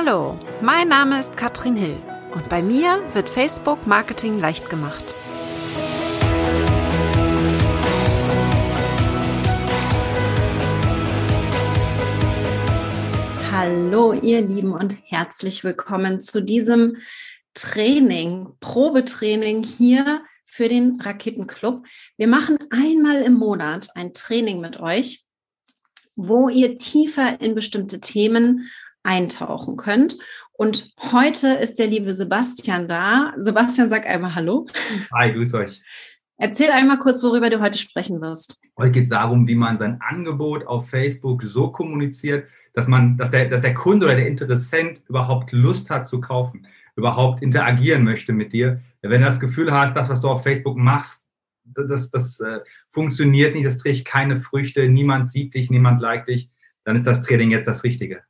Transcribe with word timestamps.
Hallo, 0.00 0.38
mein 0.60 0.86
Name 0.86 1.18
ist 1.18 1.36
Katrin 1.36 1.74
Hill 1.74 1.96
und 2.32 2.48
bei 2.48 2.62
mir 2.62 3.02
wird 3.14 3.28
Facebook 3.28 3.84
Marketing 3.84 4.38
leicht 4.38 4.70
gemacht. 4.70 5.12
Hallo, 13.50 14.12
ihr 14.12 14.42
Lieben 14.42 14.72
und 14.72 14.94
herzlich 15.04 15.64
willkommen 15.64 16.20
zu 16.20 16.42
diesem 16.42 16.98
Training, 17.54 18.50
Probetraining 18.60 19.64
hier 19.64 20.22
für 20.44 20.68
den 20.68 21.00
Raketenclub. 21.00 21.84
Wir 22.16 22.28
machen 22.28 22.56
einmal 22.70 23.22
im 23.22 23.34
Monat 23.34 23.88
ein 23.96 24.12
Training 24.12 24.60
mit 24.60 24.78
euch, 24.78 25.24
wo 26.14 26.48
ihr 26.48 26.78
tiefer 26.78 27.40
in 27.40 27.56
bestimmte 27.56 28.00
Themen 28.00 28.68
eintauchen 29.02 29.76
könnt. 29.76 30.18
Und 30.52 30.92
heute 31.12 31.48
ist 31.54 31.78
der 31.78 31.86
liebe 31.86 32.14
Sebastian 32.14 32.88
da. 32.88 33.32
Sebastian, 33.38 33.88
sag 33.90 34.06
einmal 34.06 34.34
Hallo. 34.34 34.66
Hi, 35.14 35.32
grüß 35.32 35.54
euch. 35.54 35.82
Erzähl 36.36 36.70
einmal 36.70 36.98
kurz, 36.98 37.22
worüber 37.24 37.50
du 37.50 37.60
heute 37.60 37.78
sprechen 37.78 38.20
wirst. 38.20 38.60
Heute 38.76 38.92
geht 38.92 39.04
es 39.04 39.08
darum, 39.08 39.48
wie 39.48 39.56
man 39.56 39.76
sein 39.76 40.00
Angebot 40.00 40.66
auf 40.66 40.88
Facebook 40.88 41.42
so 41.42 41.72
kommuniziert, 41.72 42.48
dass 42.74 42.86
man, 42.86 43.16
dass 43.16 43.32
der, 43.32 43.48
dass 43.48 43.62
der 43.62 43.74
Kunde 43.74 44.06
oder 44.06 44.14
der 44.14 44.28
Interessent 44.28 45.00
überhaupt 45.08 45.50
Lust 45.50 45.90
hat 45.90 46.06
zu 46.06 46.20
kaufen, 46.20 46.66
überhaupt 46.94 47.42
interagieren 47.42 48.04
möchte 48.04 48.32
mit 48.32 48.52
dir. 48.52 48.80
Wenn 49.02 49.20
du 49.20 49.26
das 49.26 49.40
Gefühl 49.40 49.72
hast, 49.72 49.96
das, 49.96 50.08
was 50.08 50.20
du 50.20 50.28
auf 50.28 50.44
Facebook 50.44 50.76
machst, 50.76 51.26
das, 51.64 52.10
das 52.10 52.38
äh, 52.40 52.60
funktioniert 52.92 53.54
nicht, 53.54 53.66
das 53.66 53.78
trägt 53.78 54.04
keine 54.04 54.40
Früchte, 54.40 54.88
niemand 54.88 55.28
sieht 55.28 55.54
dich, 55.54 55.70
niemand 55.70 56.00
liked 56.00 56.28
dich, 56.28 56.50
dann 56.84 56.94
ist 56.94 57.06
das 57.06 57.22
Training 57.22 57.50
jetzt 57.50 57.68
das 57.68 57.84
Richtige. 57.84 58.22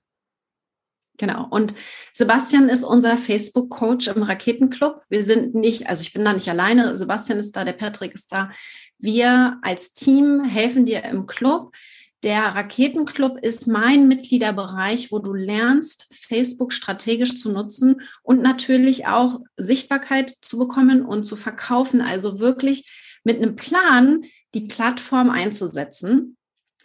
Genau. 1.18 1.46
Und 1.50 1.74
Sebastian 2.12 2.68
ist 2.68 2.84
unser 2.84 3.18
Facebook-Coach 3.18 4.06
im 4.06 4.22
Raketenclub. 4.22 5.02
Wir 5.08 5.24
sind 5.24 5.54
nicht, 5.54 5.88
also 5.88 6.02
ich 6.02 6.12
bin 6.12 6.24
da 6.24 6.32
nicht 6.32 6.48
alleine. 6.48 6.96
Sebastian 6.96 7.38
ist 7.38 7.56
da, 7.56 7.64
der 7.64 7.72
Patrick 7.72 8.14
ist 8.14 8.32
da. 8.32 8.50
Wir 8.98 9.58
als 9.62 9.92
Team 9.92 10.44
helfen 10.44 10.84
dir 10.84 11.04
im 11.04 11.26
Club. 11.26 11.74
Der 12.22 12.42
Raketenclub 12.42 13.38
ist 13.38 13.66
mein 13.66 14.08
Mitgliederbereich, 14.08 15.12
wo 15.12 15.18
du 15.18 15.34
lernst, 15.34 16.08
Facebook 16.12 16.72
strategisch 16.72 17.36
zu 17.36 17.52
nutzen 17.52 18.00
und 18.22 18.40
natürlich 18.40 19.06
auch 19.06 19.40
Sichtbarkeit 19.56 20.30
zu 20.30 20.58
bekommen 20.58 21.04
und 21.04 21.24
zu 21.24 21.36
verkaufen. 21.36 22.00
Also 22.00 22.38
wirklich 22.38 22.90
mit 23.24 23.36
einem 23.36 23.56
Plan 23.56 24.22
die 24.54 24.62
Plattform 24.62 25.30
einzusetzen. 25.30 26.36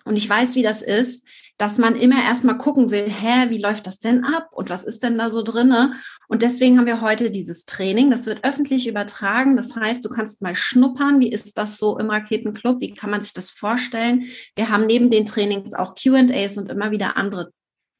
Und 0.05 0.17
ich 0.17 0.29
weiß, 0.29 0.55
wie 0.55 0.63
das 0.63 0.81
ist, 0.81 1.25
dass 1.57 1.77
man 1.77 1.95
immer 1.95 2.23
erstmal 2.23 2.57
gucken 2.57 2.91
will, 2.91 3.07
hä, 3.07 3.49
wie 3.49 3.61
läuft 3.61 3.87
das 3.87 3.99
denn 3.99 4.23
ab 4.23 4.49
und 4.51 4.69
was 4.69 4.83
ist 4.83 5.03
denn 5.03 5.17
da 5.17 5.29
so 5.29 5.43
drinne? 5.43 5.93
Und 6.27 6.41
deswegen 6.41 6.77
haben 6.77 6.85
wir 6.85 7.01
heute 7.01 7.31
dieses 7.31 7.65
Training. 7.65 8.09
Das 8.09 8.25
wird 8.25 8.43
öffentlich 8.43 8.87
übertragen. 8.87 9.55
Das 9.55 9.75
heißt, 9.75 10.03
du 10.03 10.09
kannst 10.09 10.41
mal 10.41 10.55
schnuppern. 10.55 11.19
Wie 11.19 11.31
ist 11.31 11.57
das 11.57 11.77
so 11.77 11.97
im 11.99 12.09
Raketenclub? 12.09 12.81
Wie 12.81 12.93
kann 12.93 13.11
man 13.11 13.21
sich 13.21 13.33
das 13.33 13.49
vorstellen? 13.49 14.23
Wir 14.55 14.69
haben 14.69 14.85
neben 14.85 15.11
den 15.11 15.25
Trainings 15.25 15.73
auch 15.73 15.95
Q&As 15.95 16.57
und 16.57 16.69
immer 16.69 16.91
wieder 16.91 17.17
andere 17.17 17.51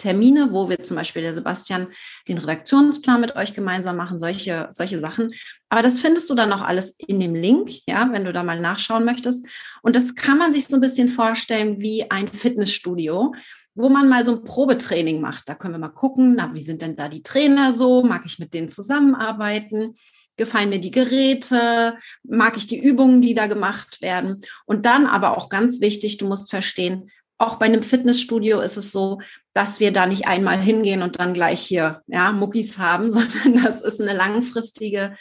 Termine, 0.03 0.51
wo 0.51 0.69
wir 0.69 0.83
zum 0.83 0.97
Beispiel 0.97 1.21
der 1.21 1.33
Sebastian 1.33 1.87
den 2.27 2.37
Redaktionsplan 2.37 3.21
mit 3.21 3.37
euch 3.37 3.53
gemeinsam 3.53 3.95
machen, 3.95 4.19
solche, 4.19 4.67
solche 4.71 4.99
Sachen. 4.99 5.33
Aber 5.69 5.81
das 5.81 5.99
findest 5.99 6.29
du 6.29 6.35
dann 6.35 6.49
noch 6.49 6.61
alles 6.61 6.95
in 6.97 7.21
dem 7.21 7.33
Link, 7.33 7.71
ja, 7.87 8.09
wenn 8.11 8.25
du 8.25 8.33
da 8.33 8.43
mal 8.43 8.59
nachschauen 8.59 9.05
möchtest. 9.05 9.45
Und 9.81 9.95
das 9.95 10.13
kann 10.15 10.37
man 10.37 10.51
sich 10.51 10.67
so 10.67 10.75
ein 10.75 10.81
bisschen 10.81 11.07
vorstellen 11.07 11.79
wie 11.79 12.11
ein 12.11 12.27
Fitnessstudio, 12.27 13.33
wo 13.75 13.87
man 13.87 14.09
mal 14.09 14.25
so 14.25 14.33
ein 14.33 14.43
Probetraining 14.43 15.21
macht. 15.21 15.47
Da 15.47 15.55
können 15.55 15.73
wir 15.73 15.79
mal 15.79 15.87
gucken, 15.87 16.35
na, 16.35 16.53
wie 16.53 16.63
sind 16.63 16.81
denn 16.81 16.97
da 16.97 17.07
die 17.07 17.23
Trainer 17.23 17.71
so? 17.71 18.03
Mag 18.03 18.23
ich 18.25 18.39
mit 18.39 18.53
denen 18.53 18.67
zusammenarbeiten? 18.67 19.95
gefallen 20.35 20.69
mir 20.69 20.79
die 20.79 20.89
Geräte, 20.89 21.95
mag 22.23 22.57
ich 22.57 22.65
die 22.65 22.79
Übungen, 22.79 23.21
die 23.21 23.35
da 23.35 23.45
gemacht 23.45 24.01
werden. 24.01 24.41
Und 24.65 24.87
dann 24.87 25.05
aber 25.05 25.37
auch 25.37 25.47
ganz 25.47 25.79
wichtig, 25.79 26.17
du 26.17 26.27
musst 26.27 26.49
verstehen, 26.49 27.11
auch 27.37 27.55
bei 27.55 27.65
einem 27.65 27.83
Fitnessstudio 27.83 28.59
ist 28.61 28.77
es 28.77 28.91
so, 28.91 29.19
dass 29.53 29.79
wir 29.79 29.91
da 29.91 30.05
nicht 30.05 30.27
einmal 30.27 30.59
hingehen 30.59 31.01
und 31.01 31.19
dann 31.19 31.33
gleich 31.33 31.61
hier 31.61 32.01
ja, 32.07 32.31
Muckis 32.31 32.77
haben, 32.77 33.09
sondern 33.09 33.63
das 33.63 33.81
ist 33.81 34.01
eine 34.01 34.13
langfristige 34.13 35.13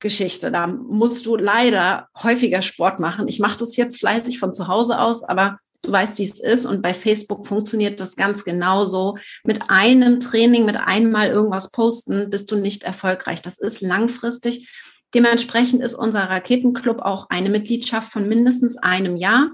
Geschichte. 0.00 0.50
Da 0.50 0.66
musst 0.66 1.26
du 1.26 1.36
leider 1.36 2.08
häufiger 2.22 2.62
Sport 2.62 3.00
machen. 3.00 3.28
Ich 3.28 3.38
mache 3.38 3.58
das 3.58 3.76
jetzt 3.76 3.98
fleißig 3.98 4.38
von 4.38 4.52
zu 4.52 4.68
Hause 4.68 4.98
aus, 4.98 5.22
aber 5.22 5.58
du 5.82 5.92
weißt, 5.92 6.18
wie 6.18 6.24
es 6.24 6.40
ist. 6.40 6.66
Und 6.66 6.82
bei 6.82 6.92
Facebook 6.92 7.46
funktioniert 7.46 8.00
das 8.00 8.16
ganz 8.16 8.44
genauso. 8.44 9.16
Mit 9.44 9.70
einem 9.70 10.20
Training, 10.20 10.64
mit 10.64 10.76
einmal 10.76 11.28
irgendwas 11.28 11.70
posten, 11.70 12.30
bist 12.30 12.50
du 12.50 12.56
nicht 12.56 12.84
erfolgreich. 12.84 13.40
Das 13.40 13.58
ist 13.58 13.80
langfristig. 13.80 14.68
Dementsprechend 15.14 15.82
ist 15.82 15.94
unser 15.94 16.24
Raketenclub 16.24 17.00
auch 17.00 17.26
eine 17.28 17.50
Mitgliedschaft 17.50 18.10
von 18.10 18.28
mindestens 18.28 18.78
einem 18.78 19.16
Jahr 19.16 19.50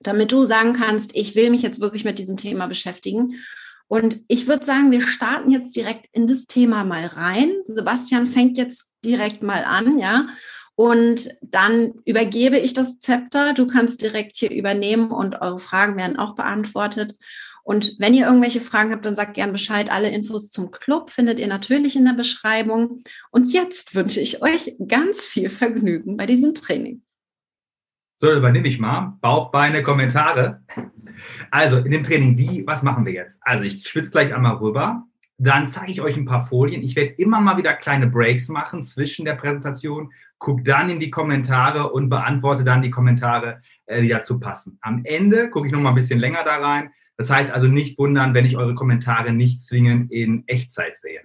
damit 0.00 0.32
du 0.32 0.44
sagen 0.44 0.72
kannst, 0.72 1.14
ich 1.14 1.34
will 1.34 1.50
mich 1.50 1.62
jetzt 1.62 1.80
wirklich 1.80 2.04
mit 2.04 2.18
diesem 2.18 2.36
Thema 2.36 2.66
beschäftigen. 2.66 3.34
Und 3.88 4.20
ich 4.28 4.46
würde 4.46 4.64
sagen, 4.64 4.90
wir 4.90 5.00
starten 5.00 5.50
jetzt 5.50 5.74
direkt 5.74 6.06
in 6.12 6.26
das 6.26 6.46
Thema 6.46 6.84
mal 6.84 7.06
rein. 7.06 7.52
Sebastian 7.64 8.26
fängt 8.26 8.58
jetzt 8.58 8.90
direkt 9.04 9.42
mal 9.42 9.64
an, 9.64 9.98
ja. 9.98 10.28
Und 10.74 11.28
dann 11.42 11.94
übergebe 12.04 12.58
ich 12.58 12.72
das 12.72 12.98
Zepter. 12.98 13.54
Du 13.54 13.66
kannst 13.66 14.02
direkt 14.02 14.36
hier 14.36 14.50
übernehmen 14.50 15.10
und 15.10 15.40
eure 15.40 15.58
Fragen 15.58 15.96
werden 15.96 16.18
auch 16.18 16.34
beantwortet. 16.34 17.16
Und 17.64 17.96
wenn 17.98 18.14
ihr 18.14 18.26
irgendwelche 18.26 18.60
Fragen 18.60 18.92
habt, 18.92 19.04
dann 19.04 19.16
sagt 19.16 19.34
gern 19.34 19.52
Bescheid. 19.52 19.90
Alle 19.90 20.10
Infos 20.10 20.50
zum 20.50 20.70
Club 20.70 21.10
findet 21.10 21.38
ihr 21.38 21.48
natürlich 21.48 21.96
in 21.96 22.04
der 22.04 22.12
Beschreibung. 22.12 23.02
Und 23.30 23.52
jetzt 23.52 23.94
wünsche 23.94 24.20
ich 24.20 24.40
euch 24.40 24.76
ganz 24.86 25.24
viel 25.24 25.50
Vergnügen 25.50 26.16
bei 26.16 26.26
diesem 26.26 26.54
Training. 26.54 27.02
So, 28.20 28.32
übernehme 28.32 28.66
ich 28.66 28.80
mal. 28.80 29.16
Bauch, 29.20 29.52
Beine, 29.52 29.82
Kommentare. 29.84 30.60
Also 31.50 31.78
in 31.78 31.92
dem 31.92 32.02
Training, 32.02 32.36
wie, 32.36 32.66
was 32.66 32.82
machen 32.82 33.06
wir 33.06 33.12
jetzt? 33.12 33.40
Also 33.42 33.62
ich 33.62 33.86
schwitze 33.86 34.10
gleich 34.10 34.34
einmal 34.34 34.56
rüber. 34.56 35.04
Dann 35.36 35.66
zeige 35.66 35.92
ich 35.92 36.00
euch 36.00 36.16
ein 36.16 36.24
paar 36.24 36.44
Folien. 36.44 36.82
Ich 36.82 36.96
werde 36.96 37.12
immer 37.12 37.40
mal 37.40 37.56
wieder 37.56 37.74
kleine 37.74 38.08
Breaks 38.08 38.48
machen 38.48 38.82
zwischen 38.82 39.24
der 39.24 39.34
Präsentation. 39.34 40.12
Guck 40.38 40.64
dann 40.64 40.90
in 40.90 40.98
die 40.98 41.10
Kommentare 41.10 41.92
und 41.92 42.08
beantworte 42.08 42.64
dann 42.64 42.82
die 42.82 42.90
Kommentare, 42.90 43.60
äh, 43.86 44.02
die 44.02 44.08
dazu 44.08 44.40
passen. 44.40 44.78
Am 44.80 45.04
Ende 45.04 45.48
gucke 45.50 45.68
ich 45.68 45.72
noch 45.72 45.80
mal 45.80 45.90
ein 45.90 45.94
bisschen 45.94 46.18
länger 46.18 46.42
da 46.44 46.56
rein. 46.56 46.90
Das 47.16 47.30
heißt 47.30 47.52
also 47.52 47.68
nicht 47.68 47.98
wundern, 47.98 48.34
wenn 48.34 48.46
ich 48.46 48.56
eure 48.56 48.74
Kommentare 48.74 49.32
nicht 49.32 49.62
zwingend 49.62 50.10
in 50.10 50.42
Echtzeit 50.46 50.96
sehe. 50.98 51.20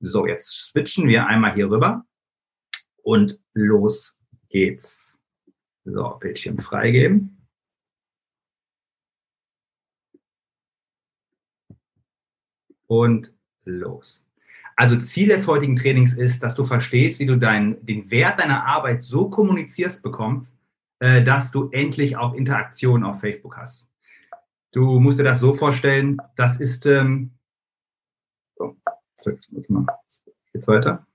So, 0.00 0.26
jetzt 0.26 0.70
switchen 0.70 1.08
wir 1.08 1.26
einmal 1.26 1.54
hier 1.54 1.70
rüber 1.70 2.04
und 3.02 3.38
los 3.54 4.16
geht's. 4.48 5.07
So, 5.92 6.18
Bildschirm 6.20 6.58
freigeben. 6.58 7.36
Und 12.86 13.32
los. 13.64 14.24
Also 14.76 14.96
Ziel 14.96 15.28
des 15.28 15.46
heutigen 15.46 15.76
Trainings 15.76 16.14
ist, 16.14 16.42
dass 16.42 16.54
du 16.54 16.64
verstehst, 16.64 17.18
wie 17.20 17.26
du 17.26 17.36
dein, 17.36 17.84
den 17.84 18.10
Wert 18.10 18.38
deiner 18.38 18.64
Arbeit 18.64 19.02
so 19.02 19.28
kommunizierst 19.28 20.02
bekommst, 20.02 20.54
äh, 21.00 21.22
dass 21.22 21.50
du 21.50 21.68
endlich 21.70 22.16
auch 22.16 22.34
Interaktion 22.34 23.04
auf 23.04 23.20
Facebook 23.20 23.56
hast. 23.56 23.88
Du 24.72 25.00
musst 25.00 25.18
dir 25.18 25.24
das 25.24 25.40
so 25.40 25.54
vorstellen, 25.54 26.18
das 26.36 26.60
ist, 26.60 26.86
ähm, 26.86 27.32
so, 28.56 28.76
jetzt 30.52 30.68
weiter. 30.68 31.06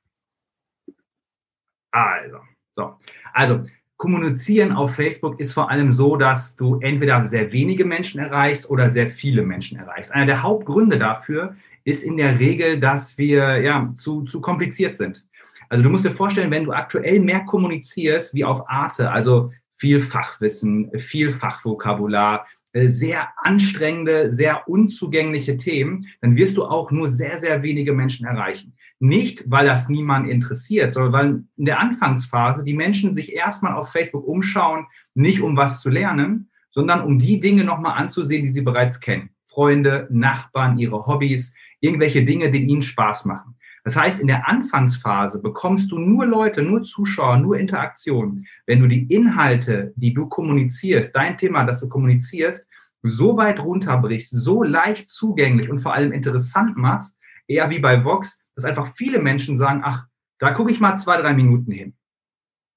Also, 1.91 2.39
so, 2.72 2.97
also 3.33 3.66
Kommunizieren 4.03 4.73
auf 4.73 4.95
Facebook 4.95 5.39
ist 5.39 5.53
vor 5.53 5.71
allem 5.71 5.93
so, 5.93 6.17
dass 6.17 6.57
du 6.57 6.77
entweder 6.81 7.25
sehr 7.25 7.53
wenige 7.53 7.85
Menschen 7.85 8.19
erreichst 8.19 8.69
oder 8.69 8.89
sehr 8.89 9.07
viele 9.07 9.43
Menschen 9.43 9.79
erreichst. 9.79 10.11
Einer 10.11 10.25
der 10.25 10.43
Hauptgründe 10.43 10.97
dafür 10.97 11.55
ist 11.85 12.03
in 12.03 12.17
der 12.17 12.37
Regel, 12.37 12.81
dass 12.81 13.17
wir 13.17 13.61
ja 13.61 13.89
zu, 13.94 14.23
zu 14.23 14.41
kompliziert 14.41 14.97
sind. 14.97 15.25
Also 15.69 15.85
du 15.85 15.89
musst 15.89 16.03
dir 16.03 16.11
vorstellen, 16.11 16.51
wenn 16.51 16.65
du 16.65 16.73
aktuell 16.73 17.21
mehr 17.21 17.45
kommunizierst 17.45 18.33
wie 18.33 18.44
auf 18.44 18.69
Arte, 18.69 19.09
also 19.09 19.53
viel 19.77 20.01
Fachwissen, 20.01 20.91
viel 20.99 21.31
Fachvokabular, 21.31 22.45
sehr 22.73 23.29
anstrengende, 23.37 24.33
sehr 24.33 24.67
unzugängliche 24.67 25.57
Themen, 25.57 26.07
dann 26.21 26.35
wirst 26.37 26.57
du 26.57 26.65
auch 26.65 26.91
nur 26.91 27.07
sehr, 27.07 27.39
sehr 27.39 27.61
wenige 27.61 27.93
Menschen 27.93 28.25
erreichen. 28.25 28.73
Nicht, 28.99 29.43
weil 29.49 29.65
das 29.65 29.89
niemand 29.89 30.27
interessiert, 30.27 30.93
sondern 30.93 31.13
weil 31.13 31.43
in 31.57 31.65
der 31.65 31.79
Anfangsphase 31.79 32.63
die 32.63 32.73
Menschen 32.73 33.13
sich 33.13 33.33
erstmal 33.33 33.73
auf 33.73 33.91
Facebook 33.91 34.27
umschauen, 34.27 34.87
nicht 35.13 35.41
um 35.41 35.55
was 35.55 35.81
zu 35.81 35.89
lernen, 35.89 36.49
sondern 36.71 37.01
um 37.01 37.19
die 37.19 37.39
Dinge 37.39 37.63
nochmal 37.63 37.97
anzusehen, 37.97 38.45
die 38.45 38.53
sie 38.53 38.61
bereits 38.61 38.99
kennen. 38.99 39.29
Freunde, 39.45 40.07
Nachbarn, 40.09 40.79
ihre 40.79 41.05
Hobbys, 41.05 41.53
irgendwelche 41.79 42.23
Dinge, 42.23 42.49
die 42.49 42.65
ihnen 42.65 42.81
Spaß 42.81 43.25
machen. 43.25 43.55
Das 43.83 43.97
heißt, 43.97 44.21
in 44.21 44.27
der 44.27 44.47
Anfangsphase 44.47 45.41
bekommst 45.41 45.91
du 45.91 46.00
nur 46.00 46.25
Leute, 46.25 46.62
nur 46.62 46.83
Zuschauer, 46.83 47.38
nur 47.38 47.57
Interaktionen, 47.57 48.47
wenn 48.65 48.80
du 48.80 48.88
die 48.88 49.03
Inhalte, 49.13 49.94
die 49.97 50.13
du 50.13 50.27
kommunizierst, 50.27 51.13
dein 51.15 51.38
Thema, 51.38 51.65
das 51.65 51.81
du 51.81 51.89
kommunizierst, 51.89 52.68
so 53.01 53.35
weit 53.35 53.59
runterbrichst, 53.59 54.31
so 54.31 54.63
leicht 54.63 55.09
zugänglich 55.09 55.69
und 55.69 55.80
vor 55.80 55.94
allem 55.94 56.13
interessant 56.13 56.77
machst, 56.77 57.19
eher 57.47 57.69
wie 57.69 57.80
bei 57.80 58.06
Vox, 58.06 58.41
dass 58.56 58.63
einfach 58.63 58.95
viele 58.95 59.19
Menschen 59.19 59.57
sagen, 59.57 59.81
ach, 59.83 60.06
da 60.39 60.51
gucke 60.51 60.71
ich 60.71 60.80
mal 60.80 60.95
zwei, 60.95 61.18
drei 61.18 61.33
Minuten 61.33 61.71
hin. 61.71 61.94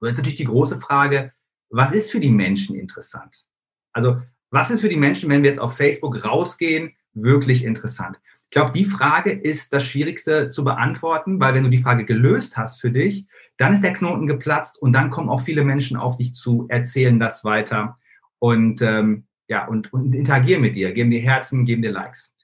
Und 0.00 0.08
jetzt 0.08 0.18
natürlich 0.18 0.36
die 0.36 0.44
große 0.44 0.78
Frage, 0.80 1.32
was 1.70 1.92
ist 1.92 2.10
für 2.10 2.20
die 2.20 2.30
Menschen 2.30 2.76
interessant? 2.76 3.46
Also, 3.92 4.20
was 4.50 4.70
ist 4.70 4.80
für 4.80 4.88
die 4.88 4.96
Menschen, 4.96 5.28
wenn 5.30 5.42
wir 5.42 5.50
jetzt 5.50 5.60
auf 5.60 5.76
Facebook 5.76 6.24
rausgehen, 6.24 6.94
wirklich 7.14 7.64
interessant? 7.64 8.20
Ich 8.46 8.52
glaube, 8.52 8.70
die 8.70 8.84
Frage 8.84 9.32
ist 9.32 9.72
das 9.72 9.84
Schwierigste 9.84 10.48
zu 10.48 10.62
beantworten, 10.62 11.40
weil 11.40 11.54
wenn 11.54 11.64
du 11.64 11.70
die 11.70 11.82
Frage 11.82 12.04
gelöst 12.04 12.56
hast 12.56 12.80
für 12.80 12.90
dich, 12.90 13.26
dann 13.56 13.72
ist 13.72 13.82
der 13.82 13.92
Knoten 13.92 14.26
geplatzt 14.26 14.80
und 14.80 14.92
dann 14.92 15.10
kommen 15.10 15.28
auch 15.28 15.40
viele 15.40 15.64
Menschen 15.64 15.96
auf 15.96 16.16
dich 16.16 16.32
zu, 16.32 16.66
erzählen 16.68 17.18
das 17.18 17.44
weiter 17.44 17.98
und 18.38 18.82
ähm, 18.82 19.26
ja 19.48 19.66
und, 19.66 19.92
und 19.92 20.14
interagieren 20.14 20.62
mit 20.62 20.76
dir, 20.76 20.92
geben 20.92 21.10
dir 21.10 21.20
Herzen, 21.20 21.64
geben 21.64 21.82
dir 21.82 21.90
Likes. 21.90 22.34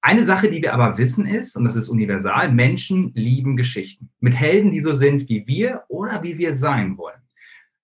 Eine 0.00 0.24
Sache, 0.24 0.48
die 0.48 0.62
wir 0.62 0.74
aber 0.74 0.98
wissen 0.98 1.26
ist, 1.26 1.56
und 1.56 1.64
das 1.64 1.74
ist 1.74 1.88
universal, 1.88 2.52
Menschen 2.52 3.12
lieben 3.14 3.56
Geschichten. 3.56 4.10
Mit 4.20 4.34
Helden, 4.34 4.70
die 4.70 4.80
so 4.80 4.94
sind 4.94 5.28
wie 5.28 5.46
wir 5.46 5.82
oder 5.88 6.22
wie 6.22 6.38
wir 6.38 6.54
sein 6.54 6.96
wollen. 6.96 7.20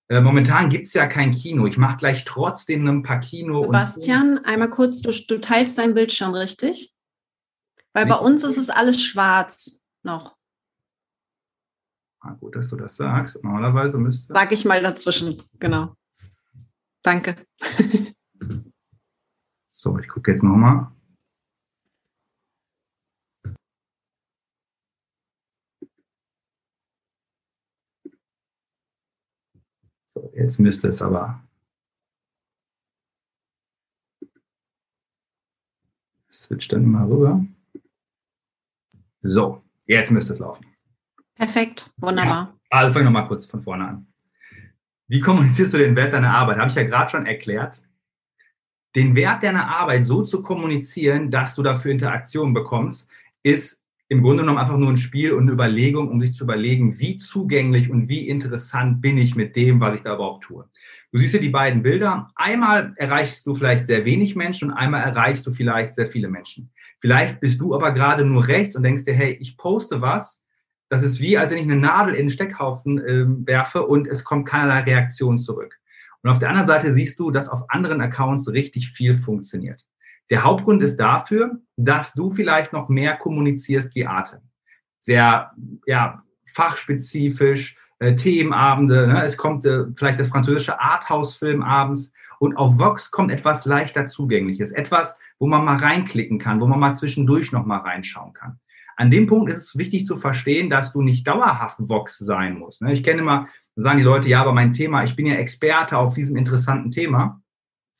Äh, 0.09 0.21
momentan 0.21 0.69
gibt 0.69 0.87
es 0.87 0.93
ja 0.93 1.07
kein 1.07 1.31
Kino. 1.31 1.65
Ich 1.65 1.77
mache 1.77 1.97
gleich 1.97 2.23
trotzdem 2.23 2.87
ein 2.87 3.03
paar 3.03 3.19
Kino. 3.19 3.63
Sebastian, 3.63 4.39
einmal 4.45 4.69
kurz, 4.69 5.01
du, 5.01 5.11
du 5.11 5.39
teilst 5.39 5.77
deinen 5.77 5.95
Bildschirm, 5.95 6.33
richtig? 6.33 6.92
Weil 7.93 8.07
bei 8.07 8.15
uns 8.15 8.43
ist 8.43 8.57
es 8.57 8.69
alles 8.69 9.01
schwarz 9.01 9.79
noch. 10.01 10.35
Ah, 12.19 12.33
gut, 12.33 12.55
dass 12.55 12.69
du 12.69 12.75
das 12.75 12.95
sagst. 12.95 13.43
Normalerweise 13.43 13.99
müsste. 13.99 14.33
Sag 14.33 14.51
ich 14.51 14.65
mal 14.65 14.81
dazwischen, 14.81 15.43
genau. 15.59 15.95
Danke. 17.03 17.35
so, 19.69 19.99
ich 19.99 20.07
gucke 20.07 20.31
jetzt 20.31 20.43
nochmal. 20.43 20.89
So, 30.05 30.31
jetzt 30.33 30.59
müsste 30.59 30.87
es 30.87 31.01
aber. 31.01 31.43
Switch 36.31 36.69
dann 36.69 36.85
mal 36.85 37.05
rüber. 37.05 37.45
So, 39.23 39.63
jetzt 39.87 40.11
müsste 40.11 40.33
es 40.33 40.39
laufen. 40.39 40.65
Perfekt, 41.35 41.89
wunderbar. 41.97 42.59
Ja, 42.71 42.77
also 42.77 42.93
fangen 42.93 43.05
wir 43.05 43.11
mal 43.11 43.27
kurz 43.27 43.45
von 43.45 43.61
vorne 43.61 43.87
an. 43.87 44.07
Wie 45.07 45.21
kommunizierst 45.21 45.73
du 45.73 45.77
den 45.77 45.95
Wert 45.95 46.13
deiner 46.13 46.35
Arbeit? 46.35 46.57
Habe 46.57 46.69
ich 46.69 46.75
ja 46.75 46.83
gerade 46.83 47.09
schon 47.09 47.25
erklärt. 47.25 47.81
Den 48.95 49.15
Wert 49.15 49.41
deiner 49.41 49.67
Arbeit 49.67 50.05
so 50.05 50.23
zu 50.23 50.43
kommunizieren, 50.43 51.31
dass 51.31 51.55
du 51.55 51.63
dafür 51.63 51.91
Interaktion 51.91 52.53
bekommst, 52.53 53.07
ist 53.43 53.81
im 54.09 54.21
Grunde 54.21 54.43
genommen 54.43 54.59
einfach 54.59 54.77
nur 54.77 54.89
ein 54.89 54.97
Spiel 54.97 55.31
und 55.31 55.43
eine 55.43 55.53
Überlegung, 55.53 56.09
um 56.09 56.19
sich 56.19 56.33
zu 56.33 56.43
überlegen, 56.43 56.99
wie 56.99 57.17
zugänglich 57.17 57.89
und 57.89 58.09
wie 58.09 58.27
interessant 58.27 59.01
bin 59.01 59.17
ich 59.17 59.35
mit 59.35 59.55
dem, 59.55 59.79
was 59.79 59.95
ich 59.95 60.03
da 60.03 60.15
überhaupt 60.15 60.43
tue. 60.43 60.69
Du 61.13 61.19
siehst 61.19 61.31
hier 61.31 61.41
die 61.41 61.49
beiden 61.49 61.83
Bilder. 61.83 62.31
Einmal 62.33 62.95
erreichst 62.95 63.45
du 63.45 63.53
vielleicht 63.53 63.85
sehr 63.85 64.03
wenig 64.03 64.35
Menschen 64.35 64.71
und 64.71 64.77
einmal 64.77 65.03
erreichst 65.03 65.45
du 65.45 65.53
vielleicht 65.53 65.93
sehr 65.93 66.07
viele 66.07 66.27
Menschen. 66.27 66.71
Vielleicht 67.01 67.39
bist 67.39 67.61
du 67.61 67.75
aber 67.75 67.91
gerade 67.91 68.25
nur 68.25 68.47
rechts 68.47 68.75
und 68.75 68.81
denkst 68.81 69.05
dir, 69.05 69.13
hey, 69.13 69.37
ich 69.39 69.55
poste 69.55 70.01
was. 70.01 70.43
Das 70.89 71.03
ist 71.03 71.21
wie, 71.21 71.37
als 71.37 71.51
wenn 71.51 71.59
ich 71.59 71.65
eine 71.65 71.75
Nadel 71.75 72.15
in 72.15 72.23
den 72.23 72.29
Steckhaufen 72.31 72.97
äh, 72.97 73.25
werfe 73.45 73.85
und 73.85 74.07
es 74.07 74.23
kommt 74.23 74.47
keinerlei 74.47 74.79
Reaktion 74.79 75.37
zurück. 75.37 75.79
Und 76.23 76.31
auf 76.31 76.39
der 76.39 76.49
anderen 76.49 76.65
Seite 76.65 76.91
siehst 76.95 77.19
du, 77.19 77.29
dass 77.29 77.47
auf 77.47 77.69
anderen 77.69 78.01
Accounts 78.01 78.51
richtig 78.51 78.89
viel 78.89 79.13
funktioniert. 79.13 79.85
Der 80.31 80.43
Hauptgrund 80.43 80.81
ist 80.81 80.97
dafür, 80.97 81.59
dass 81.75 82.13
du 82.13 82.31
vielleicht 82.31 82.73
noch 82.73 82.89
mehr 82.89 83.17
kommunizierst 83.17 83.93
wie 83.93 84.07
Arte. 84.07 84.41
Sehr 84.99 85.51
ja, 85.85 86.23
fachspezifisch, 86.51 87.77
äh, 88.03 88.15
Themenabende, 88.15 89.07
ne? 89.07 89.23
es 89.23 89.37
kommt 89.37 89.65
äh, 89.65 89.85
vielleicht 89.95 90.19
das 90.19 90.29
französische 90.29 90.79
Arthouse-Film 90.79 91.63
abends 91.63 92.13
und 92.39 92.57
auf 92.57 92.77
Vox 92.77 93.11
kommt 93.11 93.31
etwas 93.31 93.65
leichter 93.65 94.05
Zugängliches, 94.05 94.71
etwas, 94.71 95.17
wo 95.39 95.47
man 95.47 95.63
mal 95.63 95.77
reinklicken 95.77 96.39
kann, 96.39 96.59
wo 96.59 96.67
man 96.67 96.79
mal 96.79 96.93
zwischendurch 96.93 97.51
noch 97.53 97.65
mal 97.65 97.77
reinschauen 97.77 98.33
kann. 98.33 98.59
An 98.95 99.09
dem 99.09 99.25
Punkt 99.25 99.51
ist 99.51 99.57
es 99.57 99.77
wichtig 99.77 100.05
zu 100.05 100.17
verstehen, 100.17 100.69
dass 100.69 100.91
du 100.91 101.01
nicht 101.01 101.27
dauerhaft 101.27 101.77
Vox 101.79 102.17
sein 102.17 102.59
musst. 102.59 102.81
Ne? 102.81 102.91
Ich 102.91 103.03
kenne 103.03 103.21
immer, 103.21 103.47
sagen 103.75 103.97
die 103.97 104.03
Leute, 104.03 104.29
ja, 104.29 104.41
aber 104.41 104.53
mein 104.53 104.73
Thema, 104.73 105.03
ich 105.03 105.15
bin 105.15 105.25
ja 105.25 105.35
Experte 105.35 105.97
auf 105.97 106.13
diesem 106.13 106.35
interessanten 106.35 106.91
Thema. 106.91 107.41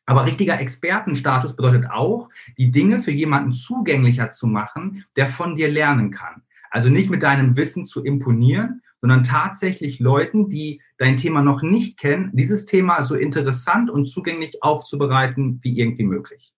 Aber 0.05 0.27
richtiger 0.27 0.59
Expertenstatus 0.59 1.55
bedeutet 1.55 1.89
auch, 1.89 2.29
die 2.57 2.71
Dinge 2.71 2.99
für 2.99 3.11
jemanden 3.11 3.53
zugänglicher 3.53 4.29
zu 4.29 4.47
machen, 4.47 5.05
der 5.15 5.27
von 5.27 5.55
dir 5.55 5.71
lernen 5.71 6.11
kann. 6.11 6.43
Also 6.69 6.89
nicht 6.89 7.09
mit 7.09 7.23
deinem 7.23 7.55
Wissen 7.55 7.85
zu 7.85 8.03
imponieren, 8.03 8.81
sondern 9.03 9.25
tatsächlich 9.25 9.99
Leuten, 9.99 10.47
die 10.47 10.81
dein 10.97 11.17
Thema 11.17 11.41
noch 11.41 11.61
nicht 11.61 11.99
kennen, 11.99 12.31
dieses 12.31 12.65
Thema 12.65 13.03
so 13.03 13.15
interessant 13.15 13.89
und 13.89 14.05
zugänglich 14.05 14.63
aufzubereiten 14.63 15.59
wie 15.61 15.77
irgendwie 15.77 16.05
möglich. 16.05 16.53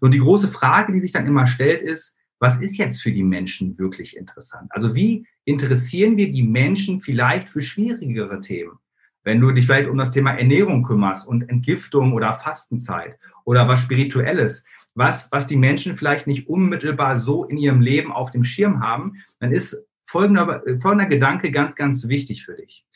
Und 0.00 0.14
die 0.14 0.20
große 0.20 0.48
Frage, 0.48 0.94
die 0.94 1.00
sich 1.00 1.12
dann 1.12 1.26
immer 1.26 1.46
stellt, 1.46 1.82
ist, 1.82 2.16
was 2.38 2.58
ist 2.58 2.78
jetzt 2.78 3.02
für 3.02 3.12
die 3.12 3.22
Menschen 3.22 3.78
wirklich 3.78 4.16
interessant? 4.16 4.70
Also 4.70 4.94
wie 4.94 5.26
interessieren 5.44 6.16
wir 6.16 6.30
die 6.30 6.42
Menschen 6.42 7.00
vielleicht 7.00 7.50
für 7.50 7.60
schwierigere 7.60 8.40
Themen? 8.40 8.78
Wenn 9.22 9.42
du 9.42 9.52
dich 9.52 9.66
vielleicht 9.66 9.90
um 9.90 9.98
das 9.98 10.10
Thema 10.10 10.30
Ernährung 10.30 10.84
kümmerst 10.84 11.28
und 11.28 11.50
Entgiftung 11.50 12.14
oder 12.14 12.32
Fastenzeit 12.32 13.18
oder 13.44 13.68
was 13.68 13.80
Spirituelles, 13.80 14.64
was, 14.94 15.30
was 15.32 15.46
die 15.46 15.58
Menschen 15.58 15.96
vielleicht 15.96 16.26
nicht 16.26 16.48
unmittelbar 16.48 17.16
so 17.16 17.44
in 17.44 17.58
ihrem 17.58 17.82
Leben 17.82 18.10
auf 18.10 18.30
dem 18.30 18.42
Schirm 18.42 18.80
haben, 18.80 19.22
dann 19.38 19.52
ist 19.52 19.86
folgender, 20.14 20.62
folgender 20.80 21.06
Gedanke 21.06 21.50
ganz, 21.50 21.74
ganz 21.74 22.06
wichtig 22.06 22.44
für 22.44 22.54
dich. 22.54 22.86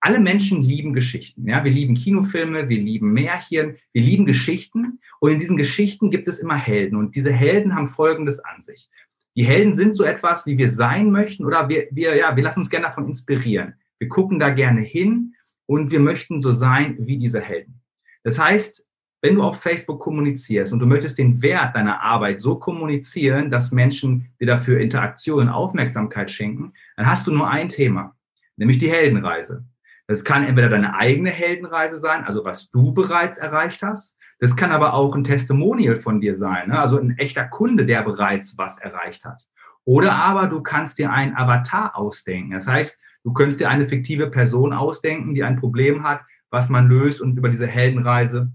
Alle 0.00 0.20
Menschen 0.20 0.60
lieben 0.60 0.92
Geschichten. 0.92 1.48
Ja? 1.48 1.64
Wir 1.64 1.72
lieben 1.72 1.94
Kinofilme, 1.94 2.68
wir 2.68 2.78
lieben 2.78 3.14
Märchen, 3.14 3.76
wir 3.94 4.02
lieben 4.02 4.26
Geschichten. 4.26 5.00
Und 5.18 5.30
in 5.32 5.38
diesen 5.38 5.56
Geschichten 5.56 6.10
gibt 6.10 6.28
es 6.28 6.38
immer 6.38 6.58
Helden. 6.58 6.96
Und 6.96 7.16
diese 7.16 7.32
Helden 7.32 7.74
haben 7.74 7.88
Folgendes 7.88 8.40
an 8.40 8.60
sich. 8.60 8.90
Die 9.34 9.44
Helden 9.44 9.72
sind 9.72 9.96
so 9.96 10.04
etwas, 10.04 10.44
wie 10.44 10.58
wir 10.58 10.70
sein 10.70 11.10
möchten, 11.10 11.46
oder 11.46 11.70
wir, 11.70 11.88
wir, 11.90 12.14
ja, 12.16 12.36
wir 12.36 12.42
lassen 12.42 12.60
uns 12.60 12.70
gerne 12.70 12.86
davon 12.86 13.06
inspirieren. 13.08 13.72
Wir 13.98 14.08
gucken 14.08 14.38
da 14.38 14.50
gerne 14.50 14.82
hin 14.82 15.34
und 15.64 15.90
wir 15.90 16.00
möchten 16.00 16.38
so 16.38 16.52
sein 16.52 16.96
wie 17.00 17.16
diese 17.16 17.40
Helden. 17.40 17.80
Das 18.24 18.38
heißt, 18.38 18.86
wenn 19.20 19.34
du 19.34 19.42
auf 19.42 19.60
Facebook 19.60 20.00
kommunizierst 20.00 20.72
und 20.72 20.78
du 20.78 20.86
möchtest 20.86 21.18
den 21.18 21.42
Wert 21.42 21.74
deiner 21.74 22.00
Arbeit 22.02 22.40
so 22.40 22.56
kommunizieren, 22.56 23.50
dass 23.50 23.72
Menschen 23.72 24.28
dir 24.40 24.46
dafür 24.46 24.80
Interaktion 24.80 25.40
und 25.40 25.48
Aufmerksamkeit 25.48 26.30
schenken, 26.30 26.72
dann 26.96 27.06
hast 27.06 27.26
du 27.26 27.32
nur 27.32 27.48
ein 27.48 27.68
Thema, 27.68 28.14
nämlich 28.56 28.78
die 28.78 28.90
Heldenreise. 28.90 29.64
Das 30.06 30.24
kann 30.24 30.44
entweder 30.44 30.68
deine 30.68 30.94
eigene 30.94 31.30
Heldenreise 31.30 31.98
sein, 31.98 32.24
also 32.24 32.44
was 32.44 32.70
du 32.70 32.92
bereits 32.92 33.38
erreicht 33.38 33.82
hast. 33.82 34.16
Das 34.40 34.56
kann 34.56 34.70
aber 34.70 34.94
auch 34.94 35.14
ein 35.16 35.24
Testimonial 35.24 35.96
von 35.96 36.20
dir 36.20 36.34
sein, 36.34 36.68
ne? 36.68 36.78
also 36.78 36.98
ein 36.98 37.18
echter 37.18 37.44
Kunde, 37.44 37.84
der 37.84 38.02
bereits 38.02 38.56
was 38.56 38.78
erreicht 38.78 39.24
hat. 39.24 39.42
Oder 39.84 40.14
aber 40.14 40.46
du 40.46 40.62
kannst 40.62 40.98
dir 40.98 41.10
einen 41.10 41.34
Avatar 41.34 41.96
ausdenken. 41.96 42.52
Das 42.52 42.66
heißt, 42.66 43.00
Du 43.24 43.34
könntest 43.34 43.60
dir 43.60 43.68
eine 43.68 43.84
fiktive 43.84 44.30
Person 44.30 44.72
ausdenken, 44.72 45.34
die 45.34 45.42
ein 45.42 45.56
Problem 45.56 46.02
hat, 46.02 46.24
was 46.50 46.68
man 46.68 46.88
löst 46.88 47.20
und 47.20 47.36
über 47.36 47.48
diese 47.48 47.66
Heldenreise 47.66 48.50